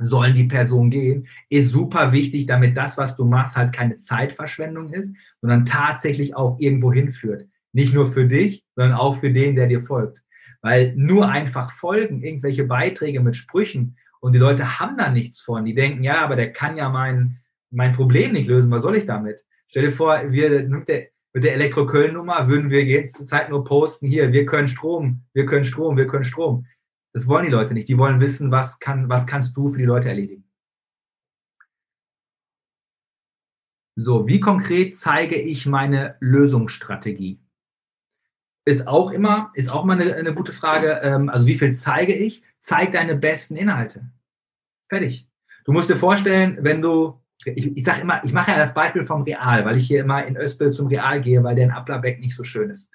sollen 0.00 0.34
die 0.34 0.44
Personen 0.44 0.90
gehen, 0.90 1.26
ist 1.48 1.70
super 1.70 2.12
wichtig, 2.12 2.46
damit 2.46 2.76
das, 2.76 2.96
was 2.96 3.16
du 3.16 3.24
machst, 3.24 3.56
halt 3.56 3.72
keine 3.72 3.96
Zeitverschwendung 3.96 4.92
ist, 4.92 5.12
sondern 5.40 5.64
tatsächlich 5.64 6.36
auch 6.36 6.58
irgendwo 6.60 6.92
hinführt. 6.92 7.46
Nicht 7.72 7.94
nur 7.94 8.06
für 8.06 8.26
dich, 8.26 8.64
sondern 8.76 8.96
auch 8.96 9.16
für 9.16 9.32
den, 9.32 9.56
der 9.56 9.66
dir 9.66 9.80
folgt. 9.80 10.22
Weil 10.60 10.94
nur 10.96 11.28
einfach 11.28 11.70
folgen, 11.70 12.22
irgendwelche 12.22 12.64
Beiträge 12.64 13.20
mit 13.20 13.36
Sprüchen 13.36 13.96
und 14.20 14.34
die 14.34 14.40
Leute 14.40 14.80
haben 14.80 14.96
da 14.96 15.10
nichts 15.10 15.40
von. 15.40 15.64
Die 15.64 15.74
denken, 15.74 16.02
ja, 16.02 16.22
aber 16.22 16.36
der 16.36 16.52
kann 16.52 16.76
ja 16.76 16.88
mein, 16.88 17.38
mein 17.70 17.92
Problem 17.92 18.32
nicht 18.32 18.48
lösen. 18.48 18.70
Was 18.70 18.82
soll 18.82 18.96
ich 18.96 19.06
damit? 19.06 19.44
Stell 19.68 19.84
dir 19.84 19.92
vor, 19.92 20.20
wir 20.30 20.68
mit 20.68 20.88
der, 20.88 21.08
mit 21.32 21.44
der 21.44 21.54
Elektro-Köln-Nummer 21.54 22.48
würden 22.48 22.70
wir 22.70 22.84
jetzt 22.84 23.16
zur 23.16 23.26
Zeit 23.26 23.50
nur 23.50 23.64
posten, 23.64 24.06
hier, 24.06 24.32
wir 24.32 24.46
können 24.46 24.66
Strom, 24.66 25.24
wir 25.34 25.46
können 25.46 25.64
Strom, 25.64 25.96
wir 25.96 26.06
können 26.06 26.24
Strom. 26.24 26.66
Das 27.12 27.26
wollen 27.26 27.46
die 27.46 27.52
Leute 27.52 27.74
nicht. 27.74 27.88
Die 27.88 27.98
wollen 27.98 28.20
wissen, 28.20 28.50
was, 28.50 28.78
kann, 28.78 29.08
was 29.08 29.26
kannst 29.26 29.56
du 29.56 29.68
für 29.68 29.78
die 29.78 29.84
Leute 29.84 30.08
erledigen. 30.08 30.44
So, 33.96 34.28
wie 34.28 34.38
konkret 34.38 34.96
zeige 34.96 35.36
ich 35.36 35.66
meine 35.66 36.16
Lösungsstrategie? 36.20 37.40
Ist 38.68 38.86
auch 38.86 39.10
immer, 39.10 39.50
ist 39.54 39.72
auch 39.72 39.84
mal 39.84 40.00
eine, 40.00 40.14
eine 40.14 40.34
gute 40.34 40.52
Frage. 40.52 41.00
Ähm, 41.02 41.28
also, 41.28 41.46
wie 41.46 41.56
viel 41.56 41.74
zeige 41.74 42.14
ich? 42.14 42.42
zeig 42.60 42.92
deine 42.92 43.16
besten 43.16 43.56
Inhalte. 43.56 44.10
Fertig. 44.88 45.28
Du 45.64 45.72
musst 45.72 45.90
dir 45.90 45.96
vorstellen, 45.96 46.58
wenn 46.60 46.80
du, 46.82 47.20
ich, 47.44 47.76
ich 47.76 47.84
sage 47.84 48.00
immer, 48.00 48.22
ich 48.24 48.32
mache 48.32 48.50
ja 48.50 48.56
das 48.56 48.74
Beispiel 48.74 49.04
vom 49.04 49.22
Real, 49.22 49.64
weil 49.64 49.76
ich 49.76 49.86
hier 49.86 50.00
immer 50.00 50.24
in 50.24 50.36
Öspel 50.36 50.72
zum 50.72 50.88
Real 50.88 51.20
gehe, 51.20 51.42
weil 51.42 51.54
der 51.54 51.64
in 51.64 51.70
Applerbeck 51.70 52.20
nicht 52.20 52.34
so 52.34 52.44
schön 52.44 52.70
ist. 52.70 52.90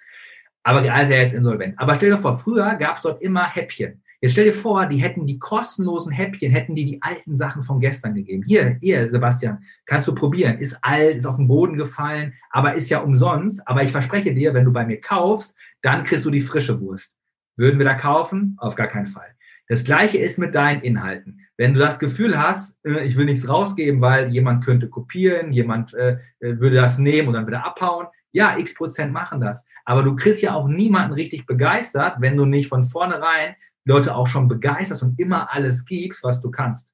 Aber 0.64 0.84
Real 0.84 1.04
ist 1.04 1.12
ja 1.12 1.18
jetzt 1.18 1.34
insolvent. 1.34 1.76
Aber 1.78 1.96
stell 1.96 2.12
dir 2.12 2.18
vor, 2.18 2.38
früher 2.38 2.76
gab 2.76 2.96
es 2.96 3.02
dort 3.02 3.22
immer 3.22 3.48
Häppchen. 3.48 4.03
Jetzt 4.24 4.32
stell 4.32 4.46
dir 4.46 4.54
vor, 4.54 4.86
die 4.86 5.00
hätten 5.00 5.26
die 5.26 5.38
kostenlosen 5.38 6.14
Häppchen, 6.14 6.50
hätten 6.50 6.76
die 6.76 6.86
die 6.86 7.02
alten 7.02 7.36
Sachen 7.36 7.62
von 7.62 7.82
gestern 7.82 8.16
gegeben. 8.16 8.42
Hier, 8.48 8.78
hier, 8.80 9.12
Sebastian, 9.12 9.62
kannst 9.86 10.08
du 10.08 10.16
probieren. 10.16 10.60
Ist 10.60 10.78
alt, 10.82 11.18
ist 11.18 11.26
auf 11.26 11.36
den 11.36 11.50
Boden 11.50 11.76
gefallen, 11.76 12.34
aber 12.50 12.74
ist 12.74 12.90
ja 12.90 13.00
umsonst. 13.00 13.68
Aber 13.68 13.84
ich 13.84 13.92
verspreche 13.92 14.34
dir, 14.34 14.54
wenn 14.54 14.64
du 14.64 14.72
bei 14.72 14.86
mir 14.86 15.02
kaufst, 15.02 15.58
dann 15.82 16.06
kriegst 16.06 16.24
du 16.24 16.32
die 16.32 16.40
frische 16.40 16.80
Wurst. 16.80 17.18
Würden 17.58 17.78
wir 17.80 17.86
da 17.86 17.96
kaufen? 17.96 18.56
Auf 18.60 18.76
gar 18.76 18.88
keinen 18.88 19.08
Fall. 19.08 19.28
Das 19.68 19.84
gleiche 19.84 20.20
ist 20.20 20.40
mit 20.40 20.56
deinen 20.56 20.84
Inhalten. 20.84 21.42
Wenn 21.58 21.74
du 21.74 21.82
das 21.82 22.00
Gefühl 22.00 22.42
hast, 22.42 22.78
äh, 22.86 23.04
ich 23.04 23.18
will 23.18 23.26
nichts 23.26 23.50
rausgeben, 23.50 24.00
weil 24.00 24.30
jemand 24.30 24.64
könnte 24.64 24.88
kopieren, 24.88 25.52
jemand 25.52 25.94
äh, 25.96 26.14
äh, 26.40 26.62
würde 26.62 26.78
das 26.78 26.98
nehmen 26.98 27.28
und 27.28 27.34
dann 27.34 27.46
wieder 27.46 27.66
abhauen, 27.66 28.08
ja, 28.32 28.58
x 28.58 28.74
Prozent 28.74 29.12
machen 29.12 29.42
das. 29.42 29.66
Aber 29.84 30.02
du 30.02 30.16
kriegst 30.16 30.42
ja 30.42 30.54
auch 30.54 30.70
niemanden 30.70 31.14
richtig 31.14 31.46
begeistert, 31.46 32.16
wenn 32.20 32.38
du 32.38 32.46
nicht 32.46 32.70
von 32.70 32.86
vornherein 32.86 33.56
Leute 33.86 34.16
auch 34.16 34.28
schon 34.28 34.48
begeisterst 34.48 35.04
und 35.04 35.20
immer 35.20 35.54
alles 35.54 35.86
gibst, 35.86 36.24
was 36.24 36.42
du 36.42 36.52
kannst. 36.52 36.94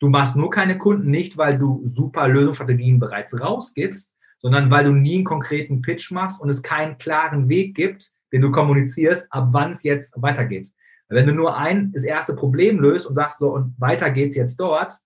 Du 0.00 0.08
machst 0.08 0.36
nur 0.36 0.50
keine 0.50 0.78
Kunden 0.78 1.10
nicht, 1.10 1.36
weil 1.36 1.58
du 1.58 1.82
super 1.86 2.28
Lösungsstrategien 2.28 2.98
bereits 2.98 3.40
rausgibst, 3.40 4.16
sondern 4.38 4.70
weil 4.70 4.84
du 4.84 4.92
nie 4.92 5.16
einen 5.16 5.24
konkreten 5.24 5.82
Pitch 5.82 6.12
machst 6.12 6.40
und 6.40 6.48
es 6.48 6.62
keinen 6.62 6.98
klaren 6.98 7.48
Weg 7.48 7.74
gibt, 7.74 8.12
den 8.32 8.42
du 8.42 8.50
kommunizierst, 8.50 9.26
ab 9.30 9.48
wann 9.52 9.70
es 9.70 9.82
jetzt 9.82 10.14
weitergeht. 10.16 10.70
Wenn 11.08 11.26
du 11.26 11.32
nur 11.32 11.56
ein, 11.56 11.90
das 11.92 12.04
erste 12.04 12.34
Problem 12.34 12.78
löst 12.78 13.06
und 13.06 13.14
sagst 13.14 13.38
so, 13.38 13.54
und 13.54 13.74
weiter 13.78 14.10
geht's 14.10 14.36
jetzt 14.36 14.60
dort, 14.60 14.98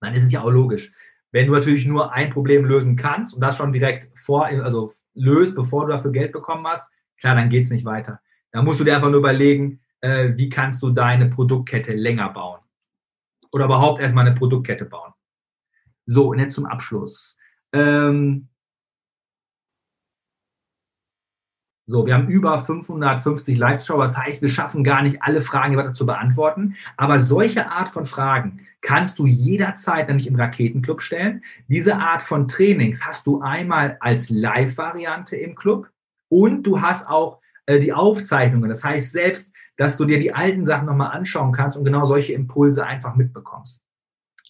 dann 0.00 0.14
ist 0.14 0.22
es 0.22 0.32
ja 0.32 0.42
auch 0.42 0.50
logisch. 0.50 0.92
Wenn 1.32 1.48
du 1.48 1.52
natürlich 1.52 1.86
nur 1.86 2.12
ein 2.12 2.30
Problem 2.30 2.64
lösen 2.64 2.96
kannst 2.96 3.34
und 3.34 3.40
das 3.40 3.56
schon 3.56 3.72
direkt 3.72 4.08
vor, 4.16 4.46
also 4.46 4.92
löst, 5.14 5.54
bevor 5.54 5.86
du 5.86 5.92
dafür 5.92 6.12
Geld 6.12 6.32
bekommen 6.32 6.66
hast, 6.66 6.90
klar, 7.18 7.34
dann 7.34 7.48
geht's 7.48 7.70
nicht 7.70 7.84
weiter. 7.84 8.20
Da 8.52 8.62
musst 8.62 8.78
du 8.78 8.84
dir 8.84 8.94
einfach 8.94 9.10
nur 9.10 9.18
überlegen, 9.18 9.80
äh, 10.04 10.36
wie 10.36 10.50
kannst 10.50 10.82
du 10.82 10.90
deine 10.90 11.30
Produktkette 11.30 11.94
länger 11.94 12.28
bauen. 12.28 12.60
Oder 13.52 13.64
überhaupt 13.64 14.02
erstmal 14.02 14.26
eine 14.26 14.34
Produktkette 14.34 14.84
bauen. 14.84 15.12
So, 16.06 16.28
und 16.28 16.38
jetzt 16.38 16.54
zum 16.54 16.66
Abschluss. 16.66 17.38
Ähm, 17.72 18.48
So, 21.86 22.06
wir 22.06 22.14
haben 22.14 22.28
über 22.28 22.58
550 22.58 23.58
Live-Schauer. 23.58 24.04
Das 24.04 24.16
heißt, 24.16 24.40
wir 24.40 24.48
schaffen 24.48 24.84
gar 24.84 25.02
nicht 25.02 25.22
alle 25.22 25.42
Fragen 25.42 25.76
weiter 25.76 25.92
zu 25.92 26.06
beantworten. 26.06 26.76
Aber 26.96 27.20
solche 27.20 27.70
Art 27.70 27.90
von 27.90 28.06
Fragen 28.06 28.66
kannst 28.80 29.18
du 29.18 29.26
jederzeit 29.26 30.08
nämlich 30.08 30.26
im 30.26 30.36
Raketenclub 30.36 31.02
stellen. 31.02 31.44
Diese 31.68 31.96
Art 31.96 32.22
von 32.22 32.48
Trainings 32.48 33.04
hast 33.04 33.26
du 33.26 33.42
einmal 33.42 33.98
als 34.00 34.30
Live-Variante 34.30 35.36
im 35.36 35.54
Club 35.56 35.90
und 36.30 36.62
du 36.62 36.80
hast 36.80 37.06
auch 37.06 37.42
äh, 37.66 37.78
die 37.78 37.92
Aufzeichnungen. 37.92 38.68
Das 38.68 38.84
heißt 38.84 39.12
selbst, 39.12 39.54
dass 39.76 39.96
du 39.96 40.04
dir 40.04 40.18
die 40.18 40.34
alten 40.34 40.66
Sachen 40.66 40.86
nochmal 40.86 41.10
anschauen 41.10 41.52
kannst 41.52 41.76
und 41.76 41.84
genau 41.84 42.04
solche 42.04 42.32
Impulse 42.32 42.86
einfach 42.86 43.16
mitbekommst. 43.16 43.82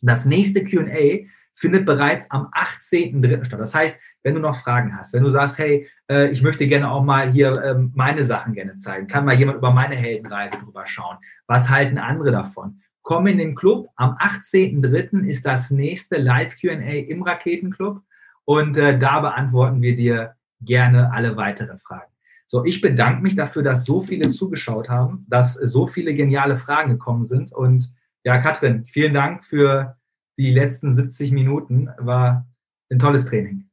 Das 0.02 0.24
nächste 0.24 0.64
Q&A 0.64 1.26
findet 1.54 1.86
bereits 1.86 2.30
am 2.30 2.48
18.03. 2.52 3.44
statt. 3.44 3.60
Das 3.60 3.74
heißt, 3.74 4.00
wenn 4.22 4.34
du 4.34 4.40
noch 4.40 4.56
Fragen 4.56 4.96
hast, 4.98 5.12
wenn 5.12 5.22
du 5.22 5.30
sagst, 5.30 5.58
hey, 5.58 5.88
äh, 6.10 6.28
ich 6.28 6.42
möchte 6.42 6.66
gerne 6.66 6.90
auch 6.90 7.02
mal 7.02 7.30
hier 7.30 7.62
ähm, 7.62 7.92
meine 7.94 8.24
Sachen 8.24 8.54
gerne 8.54 8.74
zeigen, 8.74 9.06
kann 9.06 9.24
mal 9.24 9.34
jemand 9.34 9.58
über 9.58 9.72
meine 9.72 9.94
Heldenreise 9.94 10.58
drüber 10.58 10.84
schauen. 10.86 11.16
Was 11.46 11.70
halten 11.70 11.98
andere 11.98 12.32
davon? 12.32 12.80
Komm 13.02 13.26
in 13.26 13.38
den 13.38 13.54
Club. 13.54 13.88
Am 13.96 14.16
18.03. 14.16 15.26
ist 15.26 15.46
das 15.46 15.70
nächste 15.70 16.18
Live-QA 16.18 17.06
im 17.08 17.22
Raketenclub 17.22 18.02
und 18.44 18.76
äh, 18.76 18.98
da 18.98 19.20
beantworten 19.20 19.80
wir 19.80 19.94
dir 19.94 20.34
gerne 20.60 21.12
alle 21.12 21.36
weiteren 21.36 21.78
Fragen. 21.78 22.13
So, 22.54 22.64
ich 22.64 22.80
bedanke 22.80 23.20
mich 23.20 23.34
dafür, 23.34 23.64
dass 23.64 23.84
so 23.84 24.00
viele 24.00 24.28
zugeschaut 24.28 24.88
haben, 24.88 25.26
dass 25.28 25.54
so 25.54 25.88
viele 25.88 26.14
geniale 26.14 26.56
Fragen 26.56 26.92
gekommen 26.92 27.24
sind. 27.24 27.52
Und 27.52 27.92
ja, 28.22 28.38
Katrin, 28.38 28.86
vielen 28.86 29.12
Dank 29.12 29.44
für 29.44 29.96
die 30.38 30.52
letzten 30.52 30.92
70 30.92 31.32
Minuten. 31.32 31.90
War 31.98 32.46
ein 32.92 33.00
tolles 33.00 33.24
Training. 33.24 33.68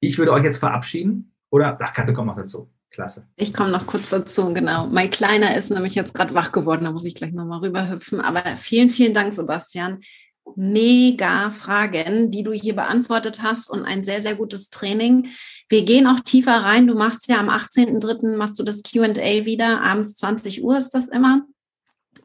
Ich 0.00 0.18
würde 0.18 0.32
euch 0.32 0.42
jetzt 0.42 0.58
verabschieden. 0.58 1.36
Oder, 1.52 1.76
ach, 1.80 1.92
Katrin, 1.92 2.16
komm 2.16 2.26
noch 2.26 2.34
dazu. 2.34 2.68
Klasse. 2.90 3.28
Ich 3.36 3.54
komme 3.54 3.70
noch 3.70 3.86
kurz 3.86 4.08
dazu, 4.08 4.52
genau. 4.52 4.88
Mein 4.88 5.10
Kleiner 5.10 5.56
ist 5.56 5.70
nämlich 5.70 5.94
jetzt 5.94 6.14
gerade 6.14 6.34
wach 6.34 6.50
geworden, 6.50 6.82
da 6.82 6.90
muss 6.90 7.04
ich 7.04 7.14
gleich 7.14 7.32
nochmal 7.32 7.60
rüberhüpfen. 7.60 8.20
Aber 8.20 8.42
vielen, 8.56 8.88
vielen 8.88 9.14
Dank, 9.14 9.32
Sebastian. 9.32 10.00
Mega 10.56 11.50
Fragen, 11.50 12.30
die 12.30 12.42
du 12.42 12.52
hier 12.52 12.74
beantwortet 12.74 13.42
hast 13.42 13.70
und 13.70 13.84
ein 13.84 14.04
sehr, 14.04 14.20
sehr 14.20 14.34
gutes 14.34 14.70
Training. 14.70 15.28
Wir 15.68 15.84
gehen 15.84 16.06
auch 16.06 16.20
tiefer 16.20 16.64
rein. 16.64 16.86
Du 16.86 16.94
machst 16.94 17.28
ja 17.28 17.38
am 17.38 17.48
18.03. 17.48 18.36
machst 18.36 18.58
du 18.58 18.64
das 18.64 18.82
QA 18.82 19.14
wieder. 19.44 19.80
Abends 19.82 20.14
20 20.16 20.64
Uhr 20.64 20.76
ist 20.76 20.90
das 20.90 21.08
immer. 21.08 21.42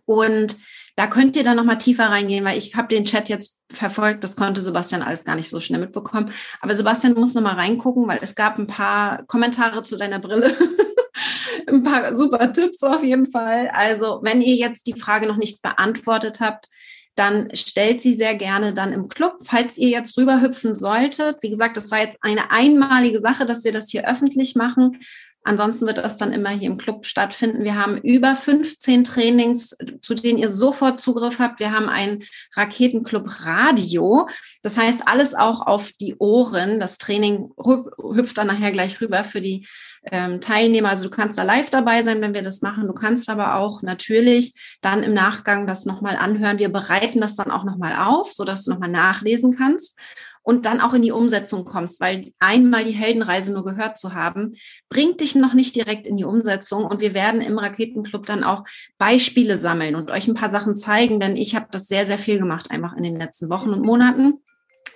Und 0.06 0.58
da 0.96 1.08
könnt 1.08 1.36
ihr 1.36 1.44
dann 1.44 1.58
nochmal 1.58 1.80
tiefer 1.80 2.06
reingehen, 2.06 2.46
weil 2.46 2.58
ich 2.58 2.76
habe 2.76 2.88
den 2.88 3.06
Chat 3.06 3.28
jetzt 3.28 3.60
verfolgt. 3.72 4.24
Das 4.24 4.36
konnte 4.36 4.62
Sebastian 4.62 5.02
alles 5.02 5.26
gar 5.26 5.36
nicht 5.36 5.50
so 5.50 5.60
schnell 5.60 5.80
mitbekommen. 5.80 6.32
Aber 6.62 6.76
Sebastian 6.76 7.16
muss 7.16 7.34
nochmal 7.34 7.56
reingucken, 7.56 8.08
weil 8.08 8.20
es 8.22 8.36
gab 8.36 8.60
ein 8.60 8.68
paar 8.68 9.24
Kommentare 9.26 9.84
zu 9.84 9.98
deiner 9.98 10.20
Brille. 10.20 10.56
ein 11.68 11.84
paar 11.84 12.14
super 12.14 12.52
Tipps 12.52 12.84
auf 12.84 13.04
jeden 13.04 13.26
Fall. 13.26 13.70
Also, 13.70 14.20
wenn 14.24 14.42
ihr 14.42 14.56
jetzt 14.56 14.86
die 14.86 15.00
Frage 15.00 15.26
noch 15.28 15.38
nicht 15.38 15.62
beantwortet 15.62 16.40
habt, 16.40 16.68
dann 17.16 17.50
stellt 17.56 18.02
sie 18.02 18.14
sehr 18.14 18.36
gerne 18.36 18.74
dann 18.74 18.92
im 18.92 19.08
Club. 19.08 19.38
Falls 19.44 19.78
ihr 19.78 19.90
jetzt 19.90 20.18
rüberhüpfen 20.18 20.76
solltet, 20.76 21.38
wie 21.42 21.50
gesagt, 21.50 21.78
das 21.78 21.92
war 21.92 22.00
jetzt 22.00 22.18
eine 22.22 22.52
einmalige 22.52 23.20
Sache, 23.20 23.46
dass 23.46 23.64
wir 23.64 23.72
das 23.72 23.90
hier 23.90 24.10
öffentlich 24.10 24.56
machen. 24.56 25.00
Ansonsten 25.44 25.88
wird 25.88 25.98
das 25.98 26.16
dann 26.16 26.32
immer 26.32 26.50
hier 26.50 26.70
im 26.70 26.78
Club 26.78 27.06
stattfinden. 27.06 27.66
Wir 27.66 27.76
haben 27.76 27.98
über 27.98 28.36
15 28.36 29.04
Trainings, 29.04 29.76
zu 30.02 30.16
denen 30.16 30.38
ihr 30.38 30.50
sofort 30.50 31.02
Zugriff 31.02 31.40
habt. 31.40 31.60
Wir 31.60 31.72
haben 31.72 31.90
ein 31.90 32.24
Raketenclub 32.56 33.46
Radio. 33.46 34.28
Das 34.62 34.78
heißt, 34.78 35.08
alles 35.08 35.36
auch 35.36 35.68
auf 35.68 35.92
die 35.92 36.16
Ohren. 36.18 36.80
Das 36.80 36.98
Training 36.98 37.52
hüpft 37.58 38.38
dann 38.38 38.48
nachher 38.48 38.72
gleich 38.72 39.02
rüber 39.02 39.26
für 39.26 39.42
die 39.42 39.68
ähm, 40.12 40.40
Teilnehmer. 40.40 40.90
Also 40.90 41.06
du 41.06 41.10
kannst 41.10 41.38
da 41.38 41.44
live 41.44 41.70
dabei 41.70 42.04
sein, 42.04 42.22
wenn 42.22 42.34
wir 42.34 42.42
das 42.42 42.62
machen. 42.62 42.88
Du 42.88 42.94
kannst 42.94 43.30
aber 43.30 43.56
auch 43.56 43.82
natürlich 43.82 44.54
dann 44.82 45.04
im 45.04 45.14
Nachgang 45.14 45.68
das 45.68 45.86
nochmal 45.86 46.16
anhören. 46.16 46.60
Wir 46.60 46.70
bereiten 46.70 47.20
das 47.20 47.36
dann 47.36 47.52
auch 47.52 47.66
nochmal 47.66 47.96
auf, 47.96 48.32
sodass 48.32 48.64
du 48.64 48.72
nochmal 48.72 48.90
nachlesen 48.90 49.56
kannst 49.56 49.98
und 50.44 50.66
dann 50.66 50.82
auch 50.82 50.94
in 50.94 51.02
die 51.02 51.12
Umsetzung 51.12 51.66
kommst, 51.66 52.00
weil 52.00 52.32
einmal 52.40 52.84
die 52.84 52.92
Heldenreise 52.92 53.54
nur 53.54 53.64
gehört 53.64 53.98
zu 53.98 54.14
haben, 54.14 54.52
bringt 54.90 55.22
dich 55.22 55.36
noch 55.36 55.54
nicht 55.54 55.76
direkt 55.76 56.06
in 56.06 56.18
die 56.18 56.26
Umsetzung. 56.26 56.86
Und 56.86 57.02
wir 57.02 57.14
werden 57.14 57.42
im 57.42 57.58
Raketenclub 57.58 58.26
dann 58.26 58.44
auch 58.44 58.66
Beispiele 58.98 59.58
sammeln 59.58 59.96
und 59.96 60.12
euch 60.12 60.28
ein 60.28 60.36
paar 60.36 60.50
Sachen 60.50 60.76
zeigen, 60.76 61.20
denn 61.20 61.36
ich 61.38 61.56
habe 61.56 61.68
das 61.72 61.88
sehr, 61.88 62.06
sehr 62.06 62.18
viel 62.18 62.38
gemacht, 62.38 62.70
einfach 62.72 62.96
in 62.96 63.04
den 63.04 63.16
letzten 63.16 63.50
Wochen 63.50 63.70
und 63.70 63.86
Monaten. 63.86 64.44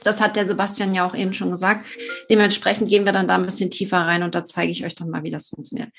Das 0.08 0.22
hat 0.22 0.38
der 0.38 0.48
Sebastian 0.48 0.96
ja 0.96 1.06
auch 1.06 1.14
eben 1.14 1.34
schon 1.34 1.50
gesagt. 1.50 1.86
Dementsprechend 2.30 2.88
gehen 2.88 3.04
wir 3.06 3.12
dann 3.12 3.28
da 3.28 3.36
ein 3.36 3.44
bisschen 3.44 3.70
tiefer 3.70 3.98
rein 3.98 4.24
und 4.24 4.36
da 4.36 4.46
zeige 4.46 4.72
ich 4.72 4.86
euch 4.86 4.96
dann 4.96 5.10
mal, 5.10 5.24
wie 5.24 5.32
das 5.32 5.50
funktioniert. 5.50 5.90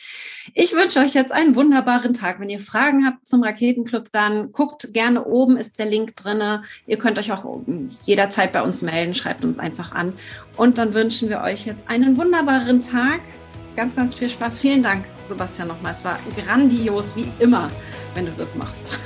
Ich 0.54 0.72
wünsche 0.72 1.00
euch 1.00 1.12
jetzt 1.12 1.30
einen 1.30 1.54
wunderbaren 1.54 2.14
Tag. 2.14 2.40
Wenn 2.40 2.48
ihr 2.48 2.58
Fragen 2.58 3.04
habt 3.04 3.28
zum 3.28 3.42
Raketenclub, 3.42 4.10
dann 4.10 4.50
guckt 4.50 4.94
gerne 4.94 5.26
oben, 5.26 5.58
ist 5.58 5.78
der 5.78 5.84
Link 5.84 6.16
drin. 6.16 6.42
Ihr 6.86 6.96
könnt 6.96 7.18
euch 7.18 7.30
auch 7.32 7.60
jederzeit 8.04 8.54
bei 8.54 8.62
uns 8.62 8.80
melden, 8.80 9.14
schreibt 9.14 9.44
uns 9.44 9.58
einfach 9.58 9.92
an. 9.92 10.14
Und 10.56 10.78
dann 10.78 10.94
wünschen 10.94 11.28
wir 11.28 11.42
euch 11.42 11.66
jetzt 11.66 11.86
einen 11.86 12.16
wunderbaren 12.16 12.80
Tag. 12.80 13.20
Ganz, 13.76 13.94
ganz 13.94 14.14
viel 14.14 14.30
Spaß. 14.30 14.58
Vielen 14.58 14.82
Dank, 14.82 15.04
Sebastian, 15.26 15.68
nochmal. 15.68 15.92
Es 15.92 16.02
war 16.02 16.18
grandios, 16.34 17.14
wie 17.14 17.30
immer, 17.40 17.70
wenn 18.14 18.24
du 18.24 18.32
das 18.32 18.56
machst. 18.56 18.98